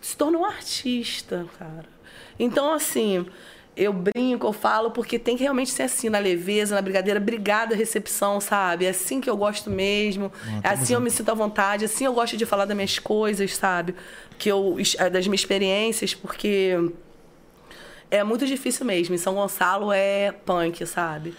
se 0.00 0.16
tornou 0.16 0.42
um 0.42 0.46
artista, 0.46 1.46
cara. 1.58 1.86
Então, 2.38 2.72
assim, 2.72 3.26
eu 3.76 3.92
brinco, 3.92 4.46
eu 4.46 4.52
falo, 4.52 4.90
porque 4.90 5.18
tem 5.18 5.36
que 5.36 5.42
realmente 5.42 5.70
ser 5.70 5.82
assim, 5.84 6.08
na 6.08 6.18
leveza, 6.18 6.74
na 6.74 6.82
brigadeira. 6.82 7.18
Obrigada, 7.18 7.74
recepção, 7.74 8.40
sabe? 8.40 8.84
É 8.84 8.90
assim 8.90 9.20
que 9.20 9.28
eu 9.28 9.36
gosto 9.36 9.70
mesmo. 9.70 10.30
é 10.62 10.68
assim 10.68 10.94
eu 10.94 11.00
me 11.00 11.10
sinto 11.10 11.30
à 11.30 11.34
vontade. 11.34 11.84
Assim 11.84 12.04
eu 12.04 12.12
gosto 12.12 12.36
de 12.36 12.46
falar 12.46 12.64
das 12.66 12.76
minhas 12.76 12.98
coisas, 12.98 13.54
sabe? 13.56 13.94
Que 14.38 14.48
eu, 14.50 14.76
das 15.12 15.26
minhas 15.26 15.40
experiências, 15.40 16.14
porque 16.14 16.76
é 18.10 18.22
muito 18.22 18.46
difícil 18.46 18.86
mesmo. 18.86 19.14
Em 19.14 19.18
São 19.18 19.34
Gonçalo 19.34 19.92
é 19.92 20.30
punk, 20.32 20.86
sabe? 20.86 21.34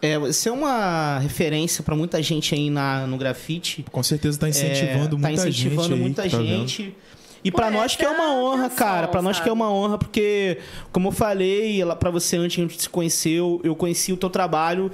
É, 0.00 0.18
você 0.18 0.50
é 0.50 0.52
uma 0.52 1.18
referência 1.18 1.82
pra 1.82 1.96
muita 1.96 2.22
gente 2.22 2.54
aí 2.54 2.68
na, 2.68 3.06
no 3.06 3.16
grafite. 3.16 3.84
Com 3.90 4.02
certeza 4.02 4.38
tá 4.38 4.48
incentivando 4.48 5.16
É, 5.16 5.20
tá 5.20 5.28
muita 5.28 5.32
incentivando 5.48 5.82
gente 5.82 5.92
aí, 5.94 6.00
muita 6.00 6.22
tá 6.22 6.28
vendo? 6.38 6.68
gente. 6.68 6.96
E 7.44 7.50
pra 7.52 7.66
Pô, 7.66 7.72
nós 7.74 7.94
que 7.94 8.02
é 8.02 8.08
uma 8.08 8.32
honra, 8.32 8.66
intenção, 8.66 8.76
cara. 8.86 9.06
Pra 9.06 9.20
nós 9.20 9.38
que 9.38 9.46
é 9.46 9.52
uma 9.52 9.70
honra, 9.70 9.98
porque, 9.98 10.58
como 10.90 11.08
eu 11.08 11.12
falei 11.12 11.82
pra 12.00 12.10
você 12.10 12.38
antes 12.38 12.58
a 12.58 12.62
gente 12.62 12.80
se 12.80 12.88
conhecer, 12.88 13.36
eu, 13.36 13.76
conheci 13.76 14.14
o 14.14 14.16
teu 14.16 14.30
trabalho, 14.30 14.90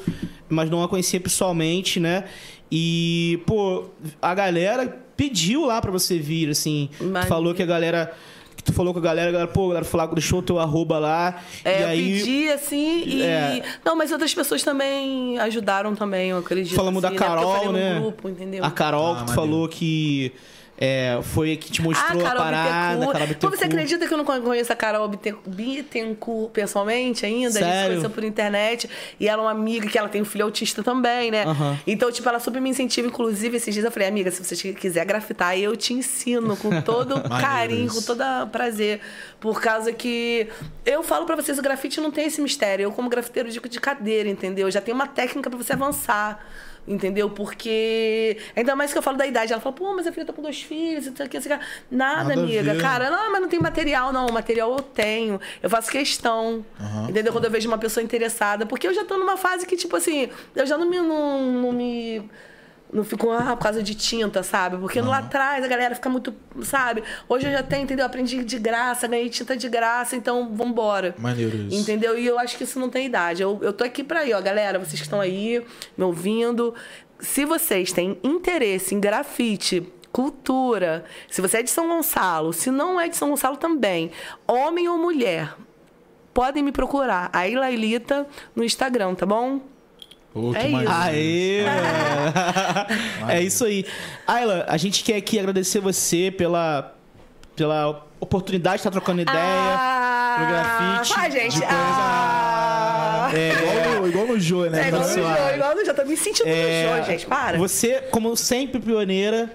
mas 0.48 0.68
não 0.68 0.82
a 0.82 0.88
conhecia 0.88 1.20
pessoalmente, 1.20 2.00
né? 2.00 2.24
E, 2.70 3.40
pô, 3.46 3.84
a 4.20 4.34
galera 4.34 5.00
pediu 5.16 5.64
lá 5.64 5.80
pra 5.80 5.92
você 5.92 6.18
vir, 6.18 6.48
assim. 6.50 6.90
Imagina. 7.00 7.26
falou 7.26 7.54
que 7.54 7.62
a 7.62 7.66
galera. 7.66 8.12
Que 8.56 8.64
tu 8.64 8.72
falou 8.74 8.92
com 8.92 8.98
a 8.98 9.02
galera, 9.02 9.30
a 9.30 9.32
galera, 9.32 9.50
pô, 9.50 9.66
a 9.66 9.68
galera 9.68 9.84
falou, 9.86 10.14
deixou 10.14 10.40
o 10.40 10.42
teu 10.42 10.58
arroba 10.58 10.98
lá. 10.98 11.40
É, 11.64 11.80
e 11.80 11.84
aí. 11.84 12.10
eu 12.12 12.18
pedi 12.18 12.48
assim 12.50 13.02
e. 13.06 13.22
É. 13.22 13.62
Não, 13.84 13.96
mas 13.96 14.12
outras 14.12 14.34
pessoas 14.34 14.62
também 14.62 15.38
ajudaram 15.38 15.94
também, 15.94 16.30
eu 16.30 16.38
acredito. 16.38 16.74
Falamos 16.76 17.02
assim, 17.02 17.14
da 17.14 17.20
né? 17.20 17.26
Carol, 17.28 17.52
falei 17.54 17.66
no 17.68 17.72
né? 17.72 18.00
grupo, 18.00 18.28
entendeu? 18.28 18.64
A 18.64 18.70
Carol, 18.70 19.12
Ah, 19.12 19.16
que 19.16 19.24
tu 19.24 19.28
maneiro. 19.28 19.50
falou 19.52 19.68
que 19.68 20.32
é, 20.80 21.18
foi 21.22 21.52
a 21.52 21.56
que 21.56 21.70
te 21.70 21.82
mostrou 21.82 22.20
a 22.20 22.24
Carol 22.30 22.42
parada. 22.42 22.88
Bittencourt. 22.96 23.12
Carol 23.12 23.26
Pô, 23.28 23.32
você 23.34 23.34
Bittencourt. 23.34 23.64
acredita 23.74 24.06
que 24.08 24.14
eu 24.14 24.18
não 24.18 24.24
conheço 24.24 24.72
a 24.72 24.76
Carol 24.76 25.06
Bitten- 25.08 25.36
Bittencourt 25.46 26.50
pessoalmente 26.52 27.26
ainda? 27.26 27.48
A 27.48 27.52
gente 27.52 27.62
se 27.62 27.68
Sério? 27.70 27.88
conheceu 27.90 28.10
por 28.10 28.24
internet. 28.24 28.88
E 29.18 29.28
ela 29.28 29.42
é 29.42 29.44
uma 29.44 29.50
amiga 29.50 29.86
que 29.88 29.98
ela 29.98 30.08
tem 30.08 30.22
um 30.22 30.24
filho 30.24 30.44
autista 30.44 30.82
também, 30.82 31.30
né? 31.30 31.44
Aham. 31.44 31.78
Então, 31.86 32.10
tipo, 32.10 32.28
ela 32.28 32.40
super 32.40 32.60
me 32.60 32.70
incentiva. 32.70 33.06
Inclusive, 33.06 33.56
esses 33.58 33.72
dias 33.74 33.84
eu 33.84 33.90
falei, 33.90 34.08
amiga, 34.08 34.30
se 34.30 34.42
você 34.44 34.72
quiser 34.72 35.04
grafitar, 35.04 35.58
eu 35.58 35.76
te 35.76 35.92
ensino 35.92 36.56
com 36.56 36.70
todo 36.82 37.20
carinho, 37.28 37.92
com 37.92 38.02
todo 38.02 38.24
prazer. 38.50 39.00
Por 39.38 39.60
causa 39.60 39.92
que 39.92 40.48
eu 40.86 41.02
falo 41.02 41.26
pra 41.26 41.36
vocês, 41.36 41.58
o 41.58 41.62
grafite 41.62 42.00
não 42.00 42.10
tem 42.10 42.26
esse 42.26 42.40
mistério. 42.40 42.84
Eu, 42.84 42.92
como 42.92 43.08
grafiteiro, 43.08 43.50
digo 43.50 43.68
de 43.68 43.78
cadeira, 43.80 44.28
entendeu? 44.28 44.70
Já 44.70 44.80
tem 44.80 44.94
uma 44.94 45.06
técnica 45.06 45.48
pra 45.50 45.58
você 45.58 45.72
avançar. 45.72 46.44
Entendeu? 46.90 47.30
Porque. 47.30 48.36
Ainda 48.56 48.74
mais 48.74 48.92
que 48.92 48.98
eu 48.98 49.02
falo 49.02 49.16
da 49.16 49.24
idade. 49.24 49.52
Ela 49.52 49.62
fala, 49.62 49.76
pô, 49.76 49.94
mas 49.94 50.08
a 50.08 50.12
filha 50.12 50.26
tá 50.26 50.32
com 50.32 50.42
dois 50.42 50.60
filhos, 50.60 51.06
isso 51.06 51.22
aqui, 51.22 51.36
isso 51.36 51.52
aqui. 51.52 51.64
Nada, 51.88 52.34
amiga. 52.34 52.74
Cara, 52.80 53.08
não, 53.08 53.30
mas 53.30 53.40
não 53.40 53.48
tem 53.48 53.60
material, 53.60 54.12
não. 54.12 54.26
O 54.26 54.32
material 54.32 54.72
eu 54.72 54.82
tenho. 54.82 55.40
Eu 55.62 55.70
faço 55.70 55.88
questão. 55.88 56.64
Entendeu? 57.08 57.32
Quando 57.32 57.44
eu 57.44 57.50
vejo 57.50 57.68
uma 57.68 57.78
pessoa 57.78 58.02
interessada. 58.02 58.66
Porque 58.66 58.88
eu 58.88 58.92
já 58.92 59.04
tô 59.04 59.16
numa 59.16 59.36
fase 59.36 59.64
que, 59.66 59.76
tipo 59.76 59.94
assim, 59.94 60.28
eu 60.56 60.66
já 60.66 60.76
não 60.76 60.90
me. 60.90 60.98
Não, 60.98 61.40
não 61.40 61.72
me 61.72 62.28
não 62.92 63.04
fico, 63.04 63.30
ah, 63.30 63.56
por 63.56 63.62
causa 63.62 63.82
de 63.82 63.94
tinta, 63.94 64.42
sabe? 64.42 64.76
Porque 64.76 65.00
lá 65.00 65.18
atrás 65.18 65.64
a 65.64 65.68
galera 65.68 65.94
fica 65.94 66.08
muito, 66.08 66.34
sabe? 66.62 67.02
Hoje 67.28 67.46
eu 67.46 67.52
já 67.52 67.62
tenho, 67.62 67.84
entendeu? 67.84 68.04
Aprendi 68.04 68.42
de 68.42 68.58
graça, 68.58 69.06
ganhei 69.06 69.28
tinta 69.28 69.56
de 69.56 69.68
graça, 69.68 70.16
então 70.16 70.54
vambora. 70.54 71.14
Maneiro 71.18 71.56
isso. 71.56 71.76
Entendeu? 71.76 72.18
E 72.18 72.26
eu 72.26 72.38
acho 72.38 72.56
que 72.56 72.64
isso 72.64 72.80
não 72.80 72.90
tem 72.90 73.06
idade. 73.06 73.42
Eu, 73.42 73.58
eu 73.62 73.72
tô 73.72 73.84
aqui 73.84 74.02
pra 74.02 74.20
aí, 74.20 74.32
ó, 74.32 74.40
galera. 74.40 74.78
Vocês 74.78 75.00
que 75.00 75.06
estão 75.06 75.20
aí 75.20 75.64
me 75.96 76.04
ouvindo. 76.04 76.74
Se 77.20 77.44
vocês 77.44 77.92
têm 77.92 78.18
interesse 78.24 78.94
em 78.94 79.00
grafite, 79.00 79.86
cultura, 80.10 81.04
se 81.28 81.40
você 81.40 81.58
é 81.58 81.62
de 81.62 81.70
São 81.70 81.86
Gonçalo, 81.88 82.52
se 82.52 82.70
não 82.70 83.00
é 83.00 83.08
de 83.08 83.16
São 83.16 83.28
Gonçalo 83.28 83.56
também, 83.56 84.10
homem 84.48 84.88
ou 84.88 84.98
mulher, 84.98 85.54
podem 86.34 86.62
me 86.62 86.72
procurar. 86.72 87.30
A 87.32 87.46
Ilailita 87.46 88.26
no 88.56 88.64
Instagram, 88.64 89.14
tá 89.14 89.26
bom? 89.26 89.60
Que 90.32 90.38
É 90.58 90.68
maneiro. 90.68 90.92
Aê! 90.92 91.64
é 93.28 93.42
isso 93.42 93.64
aí. 93.64 93.84
Ayla, 94.26 94.64
a 94.68 94.76
gente 94.76 95.02
quer 95.02 95.16
aqui 95.16 95.38
agradecer 95.38 95.80
você 95.80 96.30
pela, 96.36 96.94
pela 97.56 98.06
oportunidade 98.20 98.76
de 98.76 98.80
estar 98.80 98.90
trocando 98.90 99.22
ideia 99.22 99.38
no 100.38 100.46
grafite. 100.46 101.14
Ah, 101.18 101.28
gente. 101.30 101.54
de 101.54 101.60
coisa- 101.60 101.66
Ah. 101.68 103.30
É, 103.32 103.52
Igual, 103.52 104.00
no, 104.02 104.08
igual 104.08 104.26
no 104.26 104.40
Jô, 104.40 104.66
né? 104.66 104.84
É 104.84 104.88
igual 104.88 105.02
no 105.02 105.08
Suave. 105.08 105.40
Jô, 105.48 105.54
igual 105.54 105.74
no 105.74 105.84
Jô. 105.84 105.94
Tô 105.94 106.04
me 106.04 106.16
sentindo 106.16 106.48
É, 106.48 106.90
no 106.90 106.98
Jô, 106.98 107.04
gente. 107.10 107.26
Para. 107.26 107.58
Você, 107.58 108.02
como 108.10 108.36
sempre 108.36 108.80
pioneira, 108.80 109.50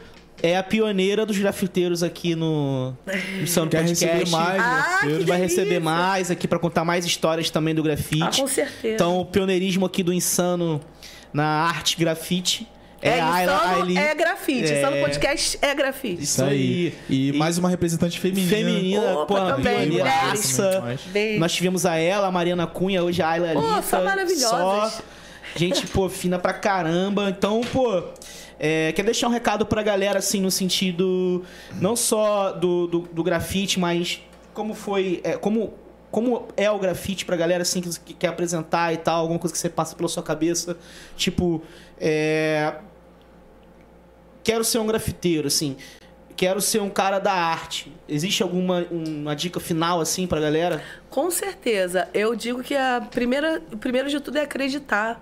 é 0.48 0.58
a 0.58 0.64
pioneira 0.64 1.26
dos 1.26 1.38
grafiteiros 1.38 2.04
aqui 2.04 2.36
no, 2.36 2.96
no 3.40 3.48
Santo 3.48 3.72
Quer 3.72 3.80
Podcast. 3.86 4.06
receber 4.06 4.30
mais, 4.30 4.62
Ah, 4.62 4.98
que 5.02 5.06
A 5.08 5.10
gente 5.10 5.26
vai 5.26 5.38
delícia. 5.40 5.62
receber 5.64 5.80
mais 5.80 6.32
aqui 6.32 6.48
pra 6.48 6.60
contar 6.60 6.84
mais 6.86 7.06
histórias 7.06 7.50
também 7.50 7.74
do 7.76 7.82
grafite. 7.84 8.22
Ah, 8.24 8.32
com 8.42 8.48
certeza. 8.48 8.94
Então, 8.96 9.20
o 9.20 9.26
pioneirismo 9.26 9.86
aqui 9.86 10.04
do 10.04 10.14
Insano 10.14 10.80
na 11.34 11.46
arte 11.46 11.98
grafite 11.98 12.68
é, 13.02 13.10
É, 13.10 13.44
Insano 13.44 14.00
é 14.00 14.16
grafite. 14.16 14.72
É. 14.74 14.78
Insano 14.80 14.98
Podcast 14.98 15.60
é 15.62 15.76
grafite. 15.76 16.24
Isso 16.24 16.44
aí. 16.44 16.94
E, 17.10 17.32
mais 17.34 17.58
uma 17.58 17.70
representante 17.70 18.20
feminina. 18.20 18.50
Feminina, 18.50 19.14
Opa, 19.14 19.26
pô, 19.26 19.36
também, 19.36 19.90
pioneiraça. 19.90 20.84
Nós 21.38 21.54
tivemos 21.54 21.86
a 21.86 21.98
ela, 21.98 22.28
a 22.28 22.32
Mariana 22.32 22.66
Cunha, 22.66 23.04
hoje 23.04 23.22
a 23.22 23.30
Ayla 23.30 23.54
Pô, 23.54 23.60
Alita. 23.60 23.82
são 23.84 24.04
maravilhosas. 24.04 24.94
Só 24.94 25.02
gente, 25.56 25.86
pô, 25.88 26.10
fina 26.10 26.40
pra 26.40 26.54
caramba. 26.54 27.30
Então, 27.30 27.62
pô, 27.72 28.04
é, 28.60 28.92
quer 28.94 29.04
deixar 29.04 29.28
um 29.28 29.32
recado 29.32 29.66
pra 29.66 29.84
galera, 29.84 30.20
assim, 30.20 30.42
no 30.42 30.52
sentido 30.52 31.44
não 31.80 31.96
só 31.96 32.52
do, 32.52 32.88
do, 32.88 33.00
do 33.00 33.24
grafite, 33.24 33.80
mas 33.80 34.22
como 34.54 34.74
foi, 34.74 35.20
é, 35.24 35.38
como, 35.38 35.74
como 36.10 36.48
é 36.56 36.72
o 36.72 36.80
grafite 36.80 37.26
pra 37.26 37.36
galera, 37.36 37.64
assim, 37.64 37.82
que, 37.82 38.00
que 38.00 38.14
quer 38.14 38.28
apresentar 38.28 38.94
e 38.94 38.98
tal, 38.98 39.22
alguma 39.22 39.40
coisa 39.40 39.54
que 39.54 39.60
você 39.60 39.70
passa 39.70 39.96
pela 39.96 40.08
sua 40.08 40.24
cabeça. 40.24 40.78
Tipo, 41.18 41.62
é, 42.00 42.76
quero 44.44 44.64
ser 44.64 44.80
um 44.80 44.88
grafiteiro, 44.88 45.48
assim. 45.48 45.76
Quero 46.38 46.60
ser 46.60 46.82
um 46.82 46.90
cara 46.90 47.20
da 47.20 47.32
arte. 47.32 47.92
Existe 48.10 48.44
alguma 48.44 48.86
uma 48.92 49.36
dica 49.36 49.60
final, 49.60 50.02
assim, 50.02 50.28
pra 50.28 50.40
galera? 50.40 50.84
Com 51.10 51.32
certeza. 51.32 52.10
Eu 52.14 52.36
digo 52.36 52.62
que 52.62 52.76
a 52.76 53.02
primeira, 53.10 53.62
o 53.72 53.78
primeiro 53.78 54.10
de 54.10 54.20
tudo 54.20 54.38
é 54.38 54.42
acreditar 54.42 55.22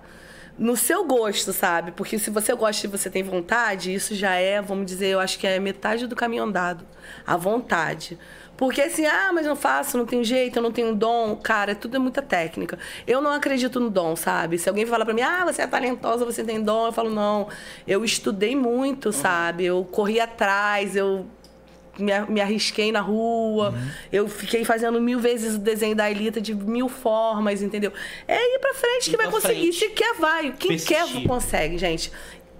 no 0.58 0.76
seu 0.76 1.04
gosto, 1.04 1.52
sabe? 1.52 1.92
Porque 1.92 2.18
se 2.18 2.30
você 2.30 2.54
gosta 2.54 2.86
e 2.86 2.90
você 2.90 3.10
tem 3.10 3.22
vontade, 3.22 3.92
isso 3.92 4.14
já 4.14 4.34
é, 4.34 4.62
vamos 4.62 4.86
dizer, 4.86 5.08
eu 5.08 5.20
acho 5.20 5.38
que 5.38 5.46
é 5.46 5.58
metade 5.58 6.06
do 6.06 6.14
caminho 6.14 6.44
andado. 6.44 6.86
A 7.26 7.36
vontade. 7.36 8.18
Porque 8.56 8.80
assim, 8.82 9.04
ah, 9.04 9.32
mas 9.34 9.46
não 9.46 9.56
faço, 9.56 9.98
não 9.98 10.06
tenho 10.06 10.22
jeito, 10.22 10.58
eu 10.58 10.62
não 10.62 10.70
tenho 10.70 10.94
dom. 10.94 11.36
Cara, 11.36 11.74
tudo 11.74 11.96
é 11.96 11.98
muita 11.98 12.22
técnica. 12.22 12.78
Eu 13.06 13.20
não 13.20 13.32
acredito 13.32 13.80
no 13.80 13.90
dom, 13.90 14.14
sabe? 14.14 14.58
Se 14.58 14.68
alguém 14.68 14.86
fala 14.86 15.04
pra 15.04 15.12
mim, 15.12 15.22
ah, 15.22 15.44
você 15.44 15.62
é 15.62 15.66
talentosa, 15.66 16.24
você 16.24 16.44
tem 16.44 16.62
dom, 16.62 16.86
eu 16.86 16.92
falo, 16.92 17.10
não. 17.10 17.48
Eu 17.86 18.04
estudei 18.04 18.54
muito, 18.54 19.12
sabe? 19.12 19.64
Eu 19.64 19.84
corri 19.84 20.20
atrás, 20.20 20.94
eu 20.94 21.26
me, 21.98 22.12
me 22.28 22.40
arrisquei 22.40 22.90
na 22.92 23.00
rua. 23.00 23.70
Uhum. 23.70 23.90
Eu 24.12 24.28
fiquei 24.28 24.64
fazendo 24.64 25.00
mil 25.00 25.18
vezes 25.20 25.54
o 25.54 25.58
desenho 25.58 25.94
da 25.96 26.10
Elita 26.10 26.40
de 26.40 26.54
mil 26.54 26.88
formas, 26.88 27.62
entendeu? 27.62 27.92
É 28.26 28.36
ir 28.56 28.58
pra 28.58 28.74
frente 28.74 29.10
que 29.10 29.16
vai 29.16 29.30
conseguir. 29.30 29.72
frente. 29.72 29.78
Se 29.78 29.88
quer, 29.90 30.14
vai. 30.14 30.52
Quem 30.58 30.68
Persistir. 30.70 30.96
quer, 30.96 31.26
consegue, 31.26 31.78
gente. 31.78 32.10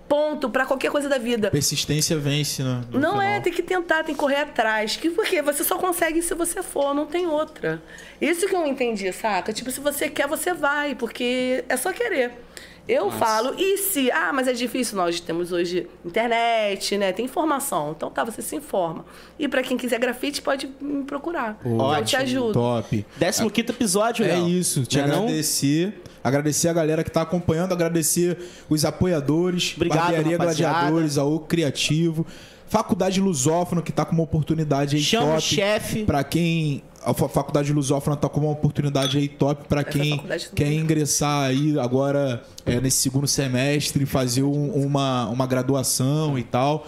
Ponto, 0.07 0.51
pra 0.51 0.67
qualquer 0.67 0.91
coisa 0.91 1.09
da 1.09 1.17
vida. 1.17 1.51
Persistência 1.51 2.17
vence, 2.19 2.63
né? 2.63 2.83
no 2.91 3.01
Não 3.01 3.21
é, 3.23 3.27
final. 3.29 3.43
tem 3.43 3.53
que 3.53 3.63
tentar, 3.63 4.05
tem 4.05 4.15
que 4.15 4.21
correr 4.21 4.37
atrás. 4.37 4.97
Que 4.97 5.09
porque 5.09 5.41
você 5.41 5.65
só 5.65 5.79
consegue 5.79 6.21
se 6.21 6.35
você 6.35 6.63
for, 6.63 6.95
não 6.95 7.07
tem 7.07 7.27
outra. 7.27 7.83
Isso 8.21 8.47
que 8.47 8.55
eu 8.55 8.67
entendi, 8.67 9.11
saca? 9.13 9.51
Tipo, 9.53 9.71
se 9.71 9.81
você 9.81 10.09
quer, 10.11 10.29
você 10.29 10.53
vai, 10.53 10.95
porque 10.95 11.65
é 11.69 11.77
só 11.77 11.91
querer. 11.93 12.33
Eu 12.87 13.11
falo, 13.11 13.55
e 13.59 13.79
se, 13.79 14.11
ah, 14.11 14.31
mas 14.33 14.47
é 14.47 14.53
difícil, 14.53 14.97
nós 14.97 15.19
temos 15.19 15.53
hoje 15.53 15.87
internet, 16.05 16.99
né? 16.99 17.13
Tem 17.13 17.25
informação. 17.25 17.95
Então 17.97 18.11
tá, 18.11 18.25
você 18.25 18.43
se 18.43 18.57
informa. 18.57 19.05
E 19.39 19.49
pra 19.49 19.63
quem 19.63 19.77
quiser 19.77 19.99
grafite, 19.99 20.43
pode 20.43 20.69
me 20.81 21.03
procurar. 21.05 21.59
eu 21.65 21.77
te 21.77 21.81
Ótimo, 22.17 22.23
ajudo. 22.23 22.53
Top. 22.53 23.07
15 23.19 23.43
episódio, 23.71 24.25
É 24.25 24.29
Léo. 24.37 24.49
isso, 24.49 24.85
te 24.85 24.99
Não 24.99 25.05
é 25.05 25.09
não? 25.09 25.23
agradecer. 25.25 26.03
Agradecer 26.23 26.69
a 26.69 26.73
galera 26.73 27.05
que 27.05 27.11
tá 27.11 27.23
acompanhando, 27.23 27.73
agradecer 27.73 28.39
os 28.69 28.85
apoiadores, 28.85 29.75
Obrigado, 29.77 29.99
Barbearia 30.01 30.39
rapaziada. 30.39 30.75
Gladiadores, 30.81 31.19
a 31.19 31.25
O 31.25 31.39
Criativo, 31.41 32.27
Faculdade 32.67 33.21
Lusófono, 33.21 33.83
que 33.83 33.93
tá 33.93 34.05
com 34.05 34.13
uma 34.15 34.23
oportunidade 34.25 34.97
aí 34.97 35.03
Chama 35.03 35.27
o 35.27 35.29
top. 35.37 35.43
chefe. 35.43 36.05
Pra 36.05 36.25
quem. 36.25 36.83
A 37.05 37.13
fa- 37.15 37.29
Faculdade 37.29 37.73
Lusófona 37.73 38.17
tá 38.17 38.29
com 38.29 38.41
uma 38.41 38.51
oportunidade 38.51 39.19
aí 39.19 39.29
top 39.29 39.69
pra 39.69 39.85
quem 39.85 40.11
faculdade 40.17 40.49
quer 40.55 40.73
ingressar 40.73 41.45
aí 41.49 41.79
agora 41.79 42.43
é, 42.65 42.81
nesse 42.81 42.99
segundo 42.99 43.27
semestre, 43.27 44.07
fazer 44.07 44.43
um- 44.43 44.71
uma, 44.73 45.29
uma 45.29 45.47
graduação 45.47 46.39
e 46.39 46.43
tal. 46.43 46.87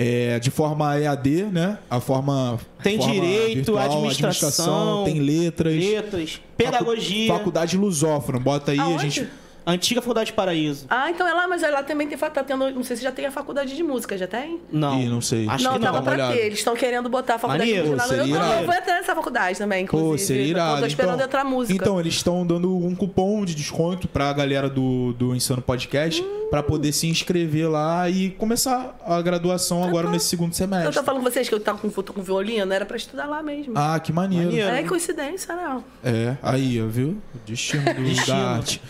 É, 0.00 0.38
de 0.38 0.48
forma 0.52 0.96
EAD, 0.96 1.46
né? 1.52 1.76
A 1.90 1.98
forma. 1.98 2.60
Tem 2.84 2.98
forma 2.98 3.12
direito, 3.14 3.54
virtual, 3.56 3.84
administração, 4.06 5.04
tem 5.04 5.18
letras. 5.18 5.74
Letras, 5.74 6.40
pedagogia. 6.56 7.26
Faculdade 7.32 7.76
Lusófona, 7.76 8.38
bota 8.38 8.70
aí, 8.70 8.78
a 8.78 8.82
Aonde? 8.84 9.28
Antiga 9.68 10.00
Faculdade 10.00 10.28
de 10.28 10.32
Paraíso. 10.32 10.86
Ah, 10.88 11.10
então 11.10 11.28
é 11.28 11.34
lá, 11.34 11.46
mas 11.46 11.60
lá 11.60 11.82
também 11.82 12.08
tem, 12.08 12.16
tá 12.16 12.42
tendo, 12.42 12.70
não 12.70 12.82
sei 12.82 12.96
se 12.96 13.02
já 13.02 13.12
tem 13.12 13.26
a 13.26 13.30
faculdade 13.30 13.76
de 13.76 13.82
música, 13.82 14.16
já 14.16 14.26
tem? 14.26 14.58
Não. 14.72 14.98
Ih, 14.98 15.06
não 15.08 15.20
sei. 15.20 15.46
Acho 15.46 15.64
não, 15.64 15.74
que 15.74 15.80
tava 15.80 15.98
não. 15.98 15.98
uma 15.98 16.02
pra 16.02 16.12
olhada. 16.14 16.32
ter. 16.32 16.46
Eles 16.46 16.58
estão 16.58 16.74
querendo 16.74 17.06
botar 17.10 17.34
a 17.34 17.38
faculdade 17.38 17.70
Maneiro. 17.70 17.90
de 17.90 17.94
música. 17.94 18.16
Pô, 18.16 18.20
lá. 18.20 18.26
Eu, 18.26 18.40
não, 18.40 18.60
eu 18.60 18.66
vou 18.66 18.74
entrar 18.74 18.94
nessa 18.94 19.14
faculdade 19.14 19.58
também, 19.58 19.84
inclusive. 19.84 20.10
Pô, 20.10 20.18
seria 20.18 20.46
irado. 20.46 20.76
Eu 20.76 20.80
tô 20.80 20.86
esperando 20.86 21.14
então, 21.16 21.26
entrar 21.26 21.44
música. 21.44 21.74
Então, 21.74 22.00
eles 22.00 22.14
estão 22.14 22.46
dando 22.46 22.74
um 22.74 22.94
cupom 22.94 23.44
de 23.44 23.54
desconto 23.54 24.08
pra 24.08 24.32
galera 24.32 24.70
do, 24.70 25.12
do 25.12 25.34
Insano 25.34 25.60
Podcast 25.60 26.24
pra 26.50 26.62
poder 26.62 26.92
se 26.92 27.06
inscrever 27.06 27.70
lá 27.70 28.08
e 28.08 28.30
começar 28.30 28.96
a 29.04 29.20
graduação 29.20 29.84
agora 29.84 30.08
nesse 30.08 30.26
segundo 30.26 30.52
eu 30.52 30.56
semestre. 30.56 30.94
tô 30.94 31.02
falando 31.02 31.22
com 31.22 31.30
vocês 31.30 31.46
que 31.48 31.54
eu 31.54 31.60
tava 31.60 31.78
com, 31.78 31.90
com 31.90 32.22
violino, 32.22 32.72
era 32.72 32.86
pra 32.86 32.96
estudar 32.96 33.26
lá 33.26 33.42
mesmo. 33.42 33.74
Ah, 33.76 34.00
que 34.00 34.12
maneiro. 34.12 34.46
Maneiro. 34.46 34.70
é 34.70 34.82
coincidência, 34.82 35.54
não. 35.54 35.84
É, 36.02 36.36
aí, 36.42 36.82
ó, 36.82 36.86
viu? 36.86 37.18
Destino 37.46 37.84
do 37.84 38.26
da 38.26 38.36
arte. 38.36 38.80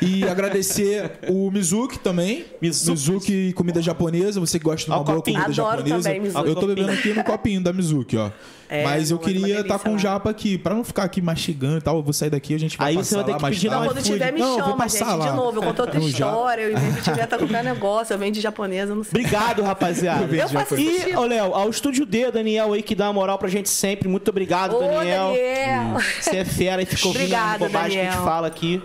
E 0.00 0.19
agradecer 0.24 1.12
o 1.28 1.50
Mizuki 1.50 1.98
também. 1.98 2.44
Mizuki. 2.60 2.90
Mizuki 2.90 3.52
comida 3.54 3.80
japonesa. 3.82 4.40
Você 4.40 4.58
que 4.58 4.64
gosta 4.64 4.84
de 4.84 4.90
uma 4.90 5.00
Ó 5.00 5.04
boa 5.04 5.16
copinho. 5.18 5.40
comida 5.42 5.62
Adoro 5.62 5.78
japonesa. 5.78 6.08
também, 6.08 6.20
Mizuki. 6.20 6.48
Eu 6.48 6.54
tô 6.54 6.66
bebendo 6.66 6.92
aqui 6.92 7.12
no 7.12 7.24
copinho 7.24 7.60
da 7.62 7.72
Mizuki, 7.72 8.16
ó. 8.16 8.30
É, 8.72 8.84
Mas 8.84 9.10
eu 9.10 9.16
não, 9.16 9.24
queria 9.24 9.60
estar 9.62 9.80
com 9.80 9.94
o 9.96 9.98
japa 9.98 10.30
aqui, 10.30 10.56
pra 10.56 10.72
não 10.76 10.84
ficar 10.84 11.02
aqui 11.02 11.20
mastigando 11.20 11.78
e 11.78 11.80
tal. 11.80 11.96
Eu 11.96 12.04
vou 12.04 12.12
sair 12.12 12.30
daqui, 12.30 12.54
a 12.54 12.58
gente 12.58 12.78
vai 12.78 12.90
Aí 12.90 12.96
passar 12.96 13.08
você 13.08 13.14
vai 13.16 13.24
ter 13.24 13.30
lá 13.32 13.36
que 13.38 13.42
mais 13.42 13.54
pedir 13.56 13.68
tarde. 13.68 13.84
na 13.84 13.92
Quando 13.92 14.04
tiver, 14.04 14.32
me 14.32 14.38
Não, 14.38 14.46
eu 14.46 14.54
vou 14.58 14.64
chama, 14.64 14.76
passar 14.76 14.98
gente. 15.06 15.18
lá. 15.18 15.30
De 15.30 15.36
novo, 15.36 15.58
eu 15.58 15.62
conto 15.64 15.80
outra 15.80 15.98
No 15.98 16.08
ja- 16.08 16.26
história. 16.26 16.62
Eu, 16.62 16.74
de 16.78 17.02
tiver, 17.02 17.26
tá 17.26 17.36
com 17.36 17.46
meu 17.46 17.64
negócio. 17.64 18.14
Eu 18.14 18.18
vendo 18.18 18.34
de 18.34 18.40
japonesa, 18.40 18.94
não 18.94 19.02
sei. 19.02 19.10
Obrigado, 19.20 19.62
rapaziada. 19.62 20.32
Eu 20.36 20.48
faço 20.48 20.76
E, 20.76 20.98
sentido. 21.00 21.18
ô, 21.20 21.24
Léo, 21.26 21.52
ao 21.52 21.68
Estúdio 21.68 22.06
D, 22.06 22.30
Daniel 22.30 22.72
aí, 22.72 22.80
que 22.82 22.94
dá 22.94 23.06
uma 23.08 23.14
moral 23.14 23.38
pra 23.38 23.48
gente 23.48 23.68
sempre. 23.68 24.08
Muito 24.08 24.28
obrigado, 24.28 24.76
Ô, 24.76 24.78
Daniel. 24.78 25.32
Daniel. 25.34 25.96
Você 26.20 26.36
é 26.36 26.44
fera 26.44 26.80
e 26.80 26.86
ficou 26.86 27.08
ouvindo 27.08 27.22
Obrigada, 27.24 27.58
bobagem 27.66 27.90
que 27.90 27.98
a 27.98 28.02
gente 28.04 28.10
Daniel. 28.12 28.24
fala 28.24 28.46
aqui. 28.46 28.80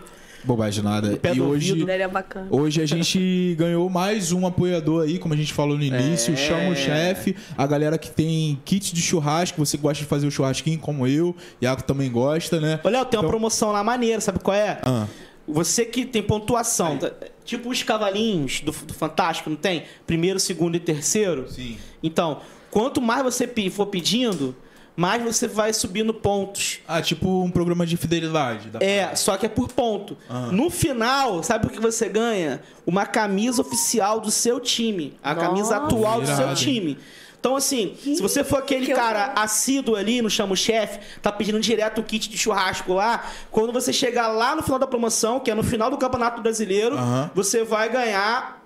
Bobagem 0.46 0.84
nada. 0.84 1.16
pé 1.18 1.34
E 1.34 1.42
hoje. 1.42 1.72
Ele 1.82 1.92
é 1.92 2.10
hoje 2.50 2.82
a 2.82 2.86
gente 2.86 3.56
ganhou 3.58 3.90
mais 3.90 4.32
um 4.32 4.46
apoiador 4.46 5.04
aí, 5.04 5.18
como 5.18 5.34
a 5.34 5.38
gente 5.38 5.54
falou 5.54 5.78
no 5.78 5.84
início. 5.84 6.34
É. 6.34 6.38
Chama 6.38 6.70
o 6.70 6.76
chefe, 6.76 7.36
a 7.58 7.66
galera 7.66 7.98
que 7.98 8.12
tem 8.12 8.60
kit 8.64 8.94
de 8.94 9.02
churrasco, 9.02 9.64
você 9.66 9.78
gosta 9.78 10.04
de 10.04 10.10
fazer 10.10 10.28
o 10.28 10.32
churrasquinho 10.32 10.80
como 10.80 11.08
eu. 11.08 11.36
Iago 11.62 11.84
também 11.84 12.12
gosta, 12.12 12.60
né? 12.60 12.80
Léo, 12.84 13.06
tem 13.06 13.18
uma 13.20 13.24
Então- 13.24 13.30
promoção 13.30 13.72
lá 13.72 13.84
maneira, 13.84 14.22
sabe 14.22 14.40
qual 14.40 14.56
é? 14.56 14.80
Ah. 14.84 15.08
Você 15.48 15.86
que 15.86 16.06
tem 16.06 16.24
pontuação, 16.24 16.98
tá- 16.98 17.12
tipo 17.44 17.70
os 17.70 17.84
cavalinhos 17.84 18.62
do, 18.62 18.72
do 18.72 18.94
Fantástico, 18.94 19.50
não 19.50 19.58
tem? 19.58 19.84
Primeiro, 20.08 20.40
segundo 20.40 20.76
e 20.76 20.80
terceiro? 20.80 21.46
Sim. 21.52 21.78
Então, 22.02 22.42
quanto 22.72 23.00
mais 23.02 23.24
você 23.24 23.48
for 23.70 23.86
pedindo, 23.88 24.56
mais 24.96 25.22
você 25.24 25.48
vai 25.48 25.74
subindo 25.74 26.14
pontos. 26.14 26.80
Ah, 26.88 27.02
tipo 27.02 27.44
um 27.44 27.52
programa 27.52 27.86
de 27.86 27.98
fidelidade. 27.98 28.70
da 28.70 28.80
É, 28.82 29.00
parada. 29.02 29.16
só 29.18 29.36
que 29.38 29.46
é 29.46 29.50
por 29.50 29.68
ponto. 29.70 30.18
Ah. 30.30 30.50
No 30.52 30.70
final, 30.70 31.44
sabe 31.44 31.68
o 31.68 31.70
que 31.70 31.80
você 31.80 32.08
ganha? 32.10 32.62
Uma 32.86 33.06
camisa 33.06 33.62
oficial 33.62 34.20
do 34.20 34.32
seu 34.32 34.60
time. 34.60 35.18
A 35.24 35.36
camisa 35.36 35.76
Nossa. 35.80 35.86
atual 35.88 36.22
do 36.22 36.28
seu 36.28 36.54
time. 36.56 36.98
Então, 37.40 37.56
assim, 37.56 37.96
se 38.02 38.20
você 38.24 38.44
for 38.44 38.58
aquele 38.58 38.88
Que 38.88 38.94
cara 38.96 39.28
legal. 39.28 39.44
assíduo 39.44 39.96
ali 39.96 40.20
no 40.20 40.32
Chama 40.32 40.54
o 40.54 40.58
Chefe, 40.58 41.00
tá 41.22 41.32
pedindo 41.32 41.60
direto 41.60 42.00
o 42.02 42.04
kit 42.04 42.28
de 42.28 42.36
churrasco 42.40 42.92
lá, 42.94 43.24
quando 43.52 43.72
você 43.72 43.94
chegar 43.94 44.30
lá 44.30 44.56
no 44.56 44.64
final 44.64 44.80
da 44.80 44.88
promoção, 44.88 45.40
que 45.40 45.52
é 45.52 45.54
no 45.54 45.62
final 45.62 45.92
do 45.92 45.98
Campeonato 45.98 46.42
Brasileiro, 46.42 46.96
você 47.36 47.64
vai 47.64 47.88
ganhar 47.88 48.65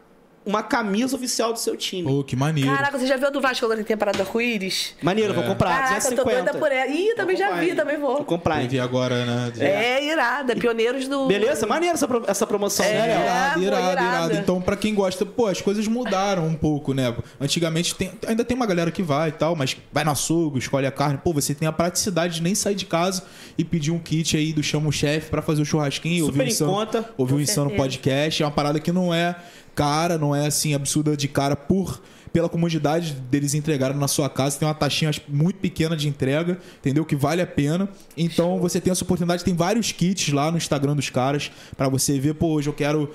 uma 0.50 0.64
camisa 0.64 1.16
oficial 1.16 1.54
do 1.54 1.60
seu 1.60 1.76
time. 1.78 2.04
Pô, 2.12 2.24
que 2.24 2.36
maneiro. 2.36 2.70
Caraca, 2.76 2.98
você 2.98 3.06
já 3.08 3.18
viu 3.18 3.28
a 3.28 3.30
do 3.30 3.40
Vasco 3.42 3.64
agora 3.66 3.80
em 3.80 3.84
temporada 3.84 4.26
com 4.26 4.42
Íris? 4.42 4.94
Maneiro, 5.02 5.34
vou 5.34 5.44
comprar. 5.44 5.70
Caraca, 5.70 6.08
eu 6.08 6.16
tô 6.16 6.24
250. 6.24 6.44
doida 6.44 6.60
por 6.60 6.72
ela. 6.72 6.88
Ih, 6.92 7.14
também 7.16 7.36
já 7.38 7.46
comprar, 7.48 7.62
vi, 7.62 7.70
hein? 7.70 7.76
também 7.76 7.98
Vou 7.98 8.16
vou. 8.16 8.26
comprar. 8.26 8.62
Teve 8.62 8.80
agora, 8.80 9.26
né? 9.26 9.52
É, 9.60 10.06
irada. 10.06 10.56
Pioneiros 10.56 11.08
do. 11.08 11.28
Beleza? 11.28 11.66
Maneiro 11.68 11.96
essa, 11.96 12.08
pro- 12.08 12.24
essa 12.28 12.48
promoção, 12.48 12.86
É. 12.86 12.94
né, 12.94 13.22
irado, 13.24 13.64
irado. 13.64 14.04
irado. 14.04 14.34
Então, 14.36 14.62
pra 14.62 14.76
quem 14.76 14.94
gosta, 14.94 15.26
pô, 15.26 15.46
as 15.48 15.62
coisas 15.62 15.88
mudaram 15.88 16.46
um 16.48 16.56
pouco, 16.56 16.94
né? 16.94 17.14
Antigamente 17.40 17.94
tem- 17.96 18.12
ainda 18.28 18.44
tem 18.44 18.56
uma 18.56 18.66
galera 18.66 18.92
que 18.92 19.02
vai 19.04 19.30
e 19.30 19.34
tal, 19.34 19.56
mas 19.56 19.76
vai 19.92 20.04
no 20.04 20.12
açougue, 20.12 20.60
escolhe 20.60 20.86
a 20.88 20.92
carne. 20.92 21.20
Pô, 21.24 21.32
você 21.34 21.54
tem 21.54 21.68
a 21.68 21.72
praticidade 21.72 22.36
de 22.36 22.42
nem 22.42 22.56
sair 22.56 22.76
de 22.76 22.86
casa 22.86 23.24
e 23.58 23.64
pedir 23.64 23.92
um 23.92 24.00
kit 24.00 24.36
aí 24.36 24.52
do 24.54 24.64
Chama 24.64 24.90
o 24.90 24.92
Chefe 24.92 25.30
pra 25.30 25.42
fazer 25.42 25.62
o 25.62 25.66
churrasquinho. 25.66 26.26
Super 26.26 26.32
ouvir 26.32 26.40
o 26.42 26.44
em 26.44 26.50
Insano, 26.50 26.72
conta. 26.72 27.10
Ouvir 27.18 27.34
o 27.34 27.38
Com 27.38 27.42
Insano. 27.44 27.70
Podcast. 27.72 28.42
É 28.42 28.46
uma 28.46 28.52
parada 28.52 28.80
que 28.80 28.92
não 28.92 29.14
é 29.14 29.36
cara, 29.80 30.18
não 30.18 30.36
é 30.36 30.48
assim, 30.48 30.74
absurda 30.74 31.16
de 31.16 31.30
cara 31.30 31.56
por. 31.56 32.02
Pela 32.34 32.48
comodidade 32.48 33.14
deles 33.14 33.56
entregarem 33.56 33.98
na 33.98 34.08
sua 34.08 34.30
casa, 34.30 34.60
tem 34.60 34.68
uma 34.68 34.74
taxinha 34.76 35.10
muito 35.28 35.56
pequena 35.56 35.98
de 35.98 36.08
entrega, 36.08 36.60
entendeu? 36.78 37.04
Que 37.04 37.16
vale 37.16 37.42
a 37.42 37.48
pena. 37.48 37.90
Então 38.16 38.60
você 38.60 38.80
tem 38.80 38.92
essa 38.92 39.04
oportunidade, 39.04 39.44
tem 39.44 39.56
vários 39.56 39.92
kits 39.92 40.32
lá 40.32 40.52
no 40.52 40.58
Instagram 40.58 40.96
dos 40.96 41.10
caras 41.10 41.50
pra 41.76 41.90
você 41.90 42.20
ver, 42.20 42.36
pô, 42.36 42.50
hoje 42.50 42.70
eu 42.70 42.74
quero 42.74 43.10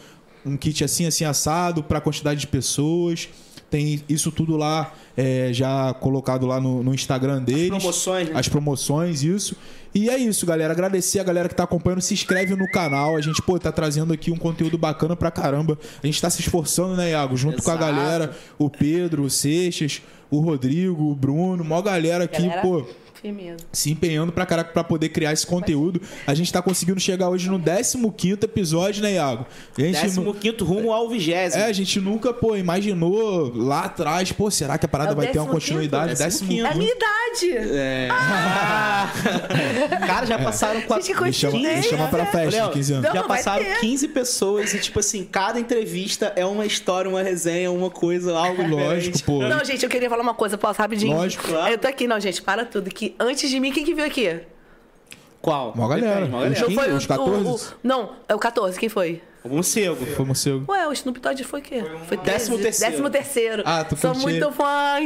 um 0.45 0.57
kit 0.57 0.83
assim, 0.83 1.07
assim, 1.07 1.25
assado, 1.25 1.81
pra 1.81 2.01
quantidade 2.01 2.41
de 2.41 2.47
pessoas. 2.49 3.29
Tem 3.75 4.01
isso 4.09 4.31
tudo 4.31 4.57
lá, 4.57 4.95
é, 5.17 5.49
já 5.53 5.93
colocado 5.95 6.47
lá 6.47 6.61
no, 6.61 6.81
no 6.85 6.95
Instagram 6.95 7.43
deles. 7.43 7.71
promoções, 7.71 8.29
né? 8.29 8.39
As 8.39 8.49
promoções, 8.49 9.25
isso. 9.25 9.57
E 9.93 10.09
é 10.09 10.17
isso, 10.17 10.47
galera. 10.47 10.73
Agradecer 10.73 11.19
a 11.19 11.25
galera 11.25 11.49
que 11.49 11.57
tá 11.57 11.65
acompanhando. 11.65 12.01
Se 12.01 12.15
inscreve 12.15 12.55
no 12.55 12.71
canal. 12.71 13.17
A 13.17 13.21
gente, 13.21 13.43
pô, 13.43 13.59
tá 13.59 13.73
trazendo 13.73 14.13
aqui 14.13 14.31
um 14.31 14.37
conteúdo 14.37 14.79
bacana 14.79 15.17
pra 15.17 15.29
caramba. 15.29 15.77
A 16.01 16.07
gente 16.07 16.23
tá 16.23 16.31
se 16.31 16.41
esforçando, 16.41 16.95
né, 16.95 17.11
Iago? 17.11 17.37
Junto 17.37 17.65
com 17.65 17.71
a 17.73 17.75
Exato. 17.75 17.93
galera. 17.93 18.37
O 18.57 18.71
Pedro, 18.71 19.25
o 19.25 19.31
Seixas, 19.31 20.01
o 20.31 20.39
Rodrigo, 20.39 21.11
o 21.11 21.15
Bruno. 21.17 21.65
Mó 21.65 21.83
galera 21.83 22.23
aqui, 22.23 22.43
Galera, 22.43 22.63
pô 22.63 22.87
Firmeza. 23.25 23.57
se 23.73 23.91
empenhando 23.91 24.31
pra 24.33 24.45
caraca 24.45 24.71
pra 24.71 24.85
poder 24.85 25.09
criar 25.09 25.33
esse 25.33 25.47
conteúdo. 25.47 26.01
A 26.27 26.35
gente 26.35 26.53
tá 26.53 26.61
conseguindo 26.61 27.01
chegar 27.01 27.31
hoje 27.31 27.49
no 27.49 27.59
15 27.59 28.39
episódio, 28.45 29.03
né, 29.03 29.15
Iago? 29.15 29.47
A 29.79 29.81
gente 29.81 29.93
Décimo 30.03 30.25
nu- 30.27 30.35
quinto 30.35 30.63
rumo 30.65 30.93
ao 30.93 31.09
vigésimo. 31.09 31.63
É, 31.63 31.67
a 31.67 31.73
gente 31.73 31.99
nunca, 32.01 32.35
pô, 32.35 32.55
imaginou 32.55 33.51
lá 33.57 33.85
atrás, 33.85 34.31
pô, 34.31 34.51
será 34.51 34.77
que 34.77 34.85
a 34.85 34.89
parada 34.89 35.13
É 35.13 35.15
vai 35.15 35.27
ter 35.29 35.39
uma 35.39 35.47
15º? 35.49 35.53
continuidade? 35.53 36.15
Décimo 36.19 36.49
Décimo 36.51 36.67
É 36.67 36.71
a 36.71 36.75
minha 36.75 36.93
idade. 36.93 37.57
É. 37.57 38.09
Cara, 40.07 40.27
já 40.27 40.39
passaram 40.39 40.81
quatro... 40.83 41.05
Gente, 41.07 41.23
Me 41.23 41.33
chama, 41.33 41.59
me 41.59 41.83
chama 41.83 42.09
pra 42.09 42.27
festa 42.27 42.57
Léo, 42.59 42.67
de 42.69 42.73
15 42.75 42.93
anos. 42.93 43.05
Não, 43.07 43.15
já 43.15 43.23
passaram 43.23 43.65
ter. 43.65 43.81
15 43.81 44.09
pessoas 44.09 44.75
e, 44.75 44.79
tipo 44.81 45.01
assim, 45.01 45.25
cada 45.25 45.59
entrevista 45.59 46.33
é 46.37 46.45
uma 46.45 46.67
história, 46.67 47.09
uma 47.11 47.23
resenha, 47.23 47.71
uma 47.71 47.91
coisa, 47.91 48.37
algo 48.37 48.63
Lógico, 48.63 49.17
diferente. 49.17 49.25
pô. 49.25 49.43
Não, 49.43 49.65
gente, 49.65 49.83
eu 49.83 49.89
queria 49.89 50.09
falar 50.11 50.23
uma 50.23 50.35
coisa, 50.35 50.59
posso 50.59 50.81
rapidinho? 50.81 51.17
Lógico, 51.17 51.45
claro. 51.49 51.73
Eu 51.73 51.79
tô 51.79 51.89
aqui, 51.89 52.07
não, 52.07 52.21
gente, 52.21 52.43
para 52.43 52.65
tudo. 52.65 52.91
Que 52.91 53.14
antes 53.19 53.49
de 53.51 53.59
mim, 53.61 53.73
quem 53.73 53.85
que 53.85 53.95
veio 53.95 54.07
aqui? 54.07 54.41
Qual? 55.41 55.73
Mó 55.77 55.87
galera. 55.89 56.15
Depende, 56.15 56.31
mó 56.31 56.39
galera. 56.39 56.55
Os 56.67 56.75
15, 56.75 56.91
os 56.93 57.07
14? 57.07 57.49
o- 57.75 57.77
Não, 57.83 58.13
é 58.29 58.35
o 58.35 58.39
14, 58.39 58.79
quem 58.79 58.89
foi? 58.89 59.23
O 59.45 59.49
morcego. 59.51 60.07
Foi 60.07 60.25
morcego. 60.25 60.65
Ué, 60.73 60.89
o 60.89 60.93
Snoop 60.95 61.21
Dogg 61.21 61.45
foi 61.45 61.61
o 61.61 61.63
quê? 61.63 61.85
Foi 62.09 62.17
Décimo 62.17 62.57
13. 62.57 62.63
terceiro. 62.63 62.91
Décimo 62.93 63.11
terceiro. 63.11 63.63
Ah, 63.67 63.85
tu 63.85 63.95
Sou 63.95 64.15
muito 64.15 64.51
fã 64.53 64.97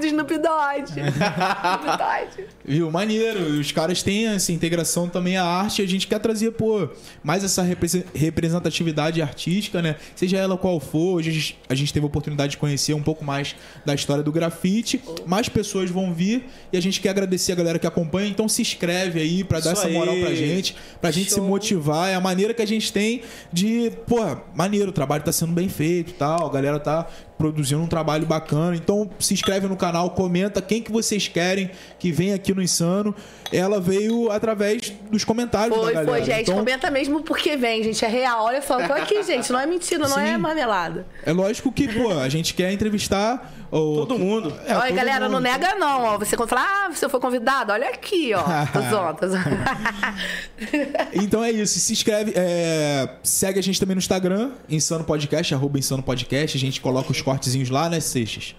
do 0.00 0.06
Snoop 0.06 0.38
Dogg. 0.38 0.84
Snoop 0.96 1.84
Dogg. 1.98 2.48
Viu? 2.64 2.90
Maneiro. 2.90 3.38
Os 3.60 3.72
caras 3.72 4.02
têm 4.02 4.28
essa 4.28 4.50
integração 4.50 5.10
também 5.10 5.36
à 5.36 5.44
arte. 5.44 5.82
A 5.82 5.86
gente 5.86 6.06
quer 6.06 6.18
trazer, 6.20 6.52
pô, 6.52 6.88
mais 7.22 7.44
essa 7.44 7.60
represe- 7.62 8.06
representatividade 8.14 9.20
artística, 9.20 9.82
né? 9.82 9.96
Seja 10.14 10.38
ela 10.38 10.56
qual 10.56 10.80
for. 10.80 11.16
Hoje 11.16 11.28
a 11.28 11.32
gente- 11.34 11.58
a 11.68 11.74
gente 11.74 11.92
teve 11.92 12.04
a 12.04 12.08
oportunidade 12.08 12.52
de 12.52 12.56
conhecer 12.56 12.94
um 12.94 13.02
pouco 13.02 13.22
mais 13.26 13.54
da 13.84 13.94
história 13.94 14.22
do 14.22 14.32
grafite. 14.32 15.02
Mais 15.26 15.50
pessoas 15.50 15.90
vão 15.90 16.14
vir 16.14 16.44
e 16.72 16.78
a 16.78 16.80
gente 16.80 16.98
quer 16.98 17.10
agradecer 17.10 17.52
a 17.52 17.54
galera 17.54 17.78
que 17.78 17.86
acompanha. 17.86 18.26
Então 18.28 18.48
se 18.48 18.62
inscreve 18.62 19.20
aí 19.20 19.44
pra 19.44 19.60
dar 19.60 19.74
Isso 19.74 19.82
essa 19.82 19.90
moral 19.90 20.14
aí. 20.14 20.22
pra 20.24 20.34
gente, 20.34 20.74
pra 20.98 21.10
gente 21.10 21.28
se 21.28 21.36
Show. 21.36 21.44
motivar. 21.46 22.08
É 22.08 22.14
a 22.14 22.20
maneira 22.20 22.54
que 22.54 22.62
a 22.62 22.66
gente 22.66 22.90
tem 22.90 23.20
de 23.52 23.65
de, 23.66 23.90
pô, 24.06 24.18
maneiro, 24.54 24.90
o 24.90 24.92
trabalho 24.92 25.24
tá 25.24 25.32
sendo 25.32 25.52
bem 25.52 25.68
feito 25.68 26.10
e 26.10 26.14
tal, 26.14 26.46
a 26.46 26.52
galera 26.52 26.78
tá 26.78 27.06
produzindo 27.38 27.82
um 27.82 27.86
trabalho 27.86 28.26
bacana. 28.26 28.74
Então 28.76 29.10
se 29.18 29.34
inscreve 29.34 29.66
no 29.68 29.76
canal, 29.76 30.10
comenta 30.10 30.60
quem 30.62 30.82
que 30.82 30.90
vocês 30.90 31.28
querem 31.28 31.70
que 31.98 32.10
venha 32.12 32.34
aqui 32.34 32.54
no 32.54 32.62
Insano. 32.62 33.14
Ela 33.52 33.80
veio 33.80 34.30
através 34.30 34.90
dos 35.10 35.24
comentários 35.24 35.76
Foi, 35.76 35.86
da 35.86 35.92
galera. 36.02 36.10
foi, 36.18 36.24
gente. 36.24 36.42
Então, 36.50 36.56
Comenta 36.56 36.90
mesmo 36.90 37.22
porque 37.22 37.56
vem, 37.56 37.82
gente. 37.84 38.04
É 38.04 38.08
real. 38.08 38.44
Olha 38.44 38.60
só, 38.60 38.80
eu 38.80 38.86
tô 38.88 38.94
aqui, 38.94 39.22
gente. 39.24 39.52
Não 39.52 39.60
é 39.60 39.66
mentira, 39.66 40.08
não 40.08 40.18
é 40.18 40.32
Sim. 40.32 40.38
marmelada. 40.38 41.06
é 41.24 41.32
lógico 41.32 41.70
que, 41.70 41.86
pô, 41.86 42.10
a 42.18 42.28
gente 42.28 42.54
quer 42.54 42.72
entrevistar 42.72 43.52
o- 43.70 43.96
Todo 44.06 44.18
mundo. 44.18 44.52
É, 44.66 44.74
olha, 44.76 44.86
todo 44.88 44.96
galera, 44.96 45.20
mundo. 45.26 45.32
não 45.32 45.40
nega 45.40 45.74
não, 45.76 46.02
ó. 46.04 46.18
Você 46.18 46.36
quando 46.36 46.48
fala, 46.48 46.62
ah, 46.62 46.88
você 46.92 47.08
foi 47.08 47.20
convidado, 47.20 47.72
olha 47.72 47.88
aqui, 47.88 48.32
ó. 48.34 48.42
Tô 48.72 48.80
zoando. 48.90 49.16
Então 51.12 51.42
é 51.44 51.50
isso, 51.50 51.78
se 51.78 51.92
inscreve, 51.92 52.32
é, 52.34 53.08
segue 53.22 53.58
a 53.58 53.62
gente 53.62 53.78
também 53.78 53.94
no 53.94 53.98
Instagram, 53.98 54.50
Insano 54.68 55.04
Podcast, 55.04 55.54
arroba 55.54 55.78
Insano 55.78 56.02
Podcast, 56.02 56.56
a 56.56 56.60
gente 56.60 56.80
coloca 56.80 57.10
os 57.12 57.20
cortezinhos 57.26 57.68
lá, 57.68 57.90
né, 57.90 57.98
Seixas? 57.98 58.54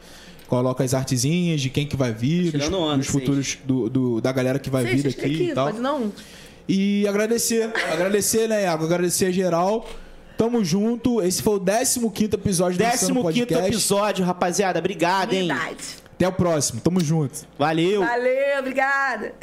Coloca 0.48 0.84
as 0.84 0.94
artezinhas 0.94 1.60
de 1.62 1.70
quem 1.70 1.88
que 1.88 1.96
vai 1.96 2.14
vir, 2.14 2.52
onda, 2.78 2.98
dos 2.98 3.08
futuros 3.08 3.58
do, 3.66 3.90
do- 3.90 4.22
da 4.22 4.32
galera 4.32 4.60
que 4.60 4.70
vai 4.70 4.84
vir 4.86 5.02
Seixas, 5.02 5.24
aqui, 5.24 5.44
e 5.50 5.54
tal. 5.54 5.68
pode 5.68 5.80
não? 5.80 6.12
E 6.68 7.08
agradecer, 7.08 7.72
agradecer, 7.92 8.48
né, 8.48 8.64
Iago? 8.64 8.84
Agradecer 8.86 9.26
a 9.28 9.32
geral. 9.32 9.88
Tamo 10.38 10.64
junto. 10.64 11.22
Esse 11.22 11.42
foi 11.42 11.56
o 11.56 11.60
15 12.12 12.36
episódio 12.36 12.78
do 12.78 12.84
Insano 12.84 13.16
15 13.16 13.40
Podcast. 13.40 13.68
episódio, 13.68 14.26
rapaziada. 14.26 14.78
Obrigado, 14.80 15.34
hein? 15.34 15.48
Verdade. 15.48 15.78
Até 16.16 16.28
o 16.28 16.32
próximo. 16.32 16.82
Tamo 16.82 17.00
junto. 17.00 17.40
Valeu. 17.58 18.02
Valeu, 18.02 18.60
obrigada. 18.60 19.34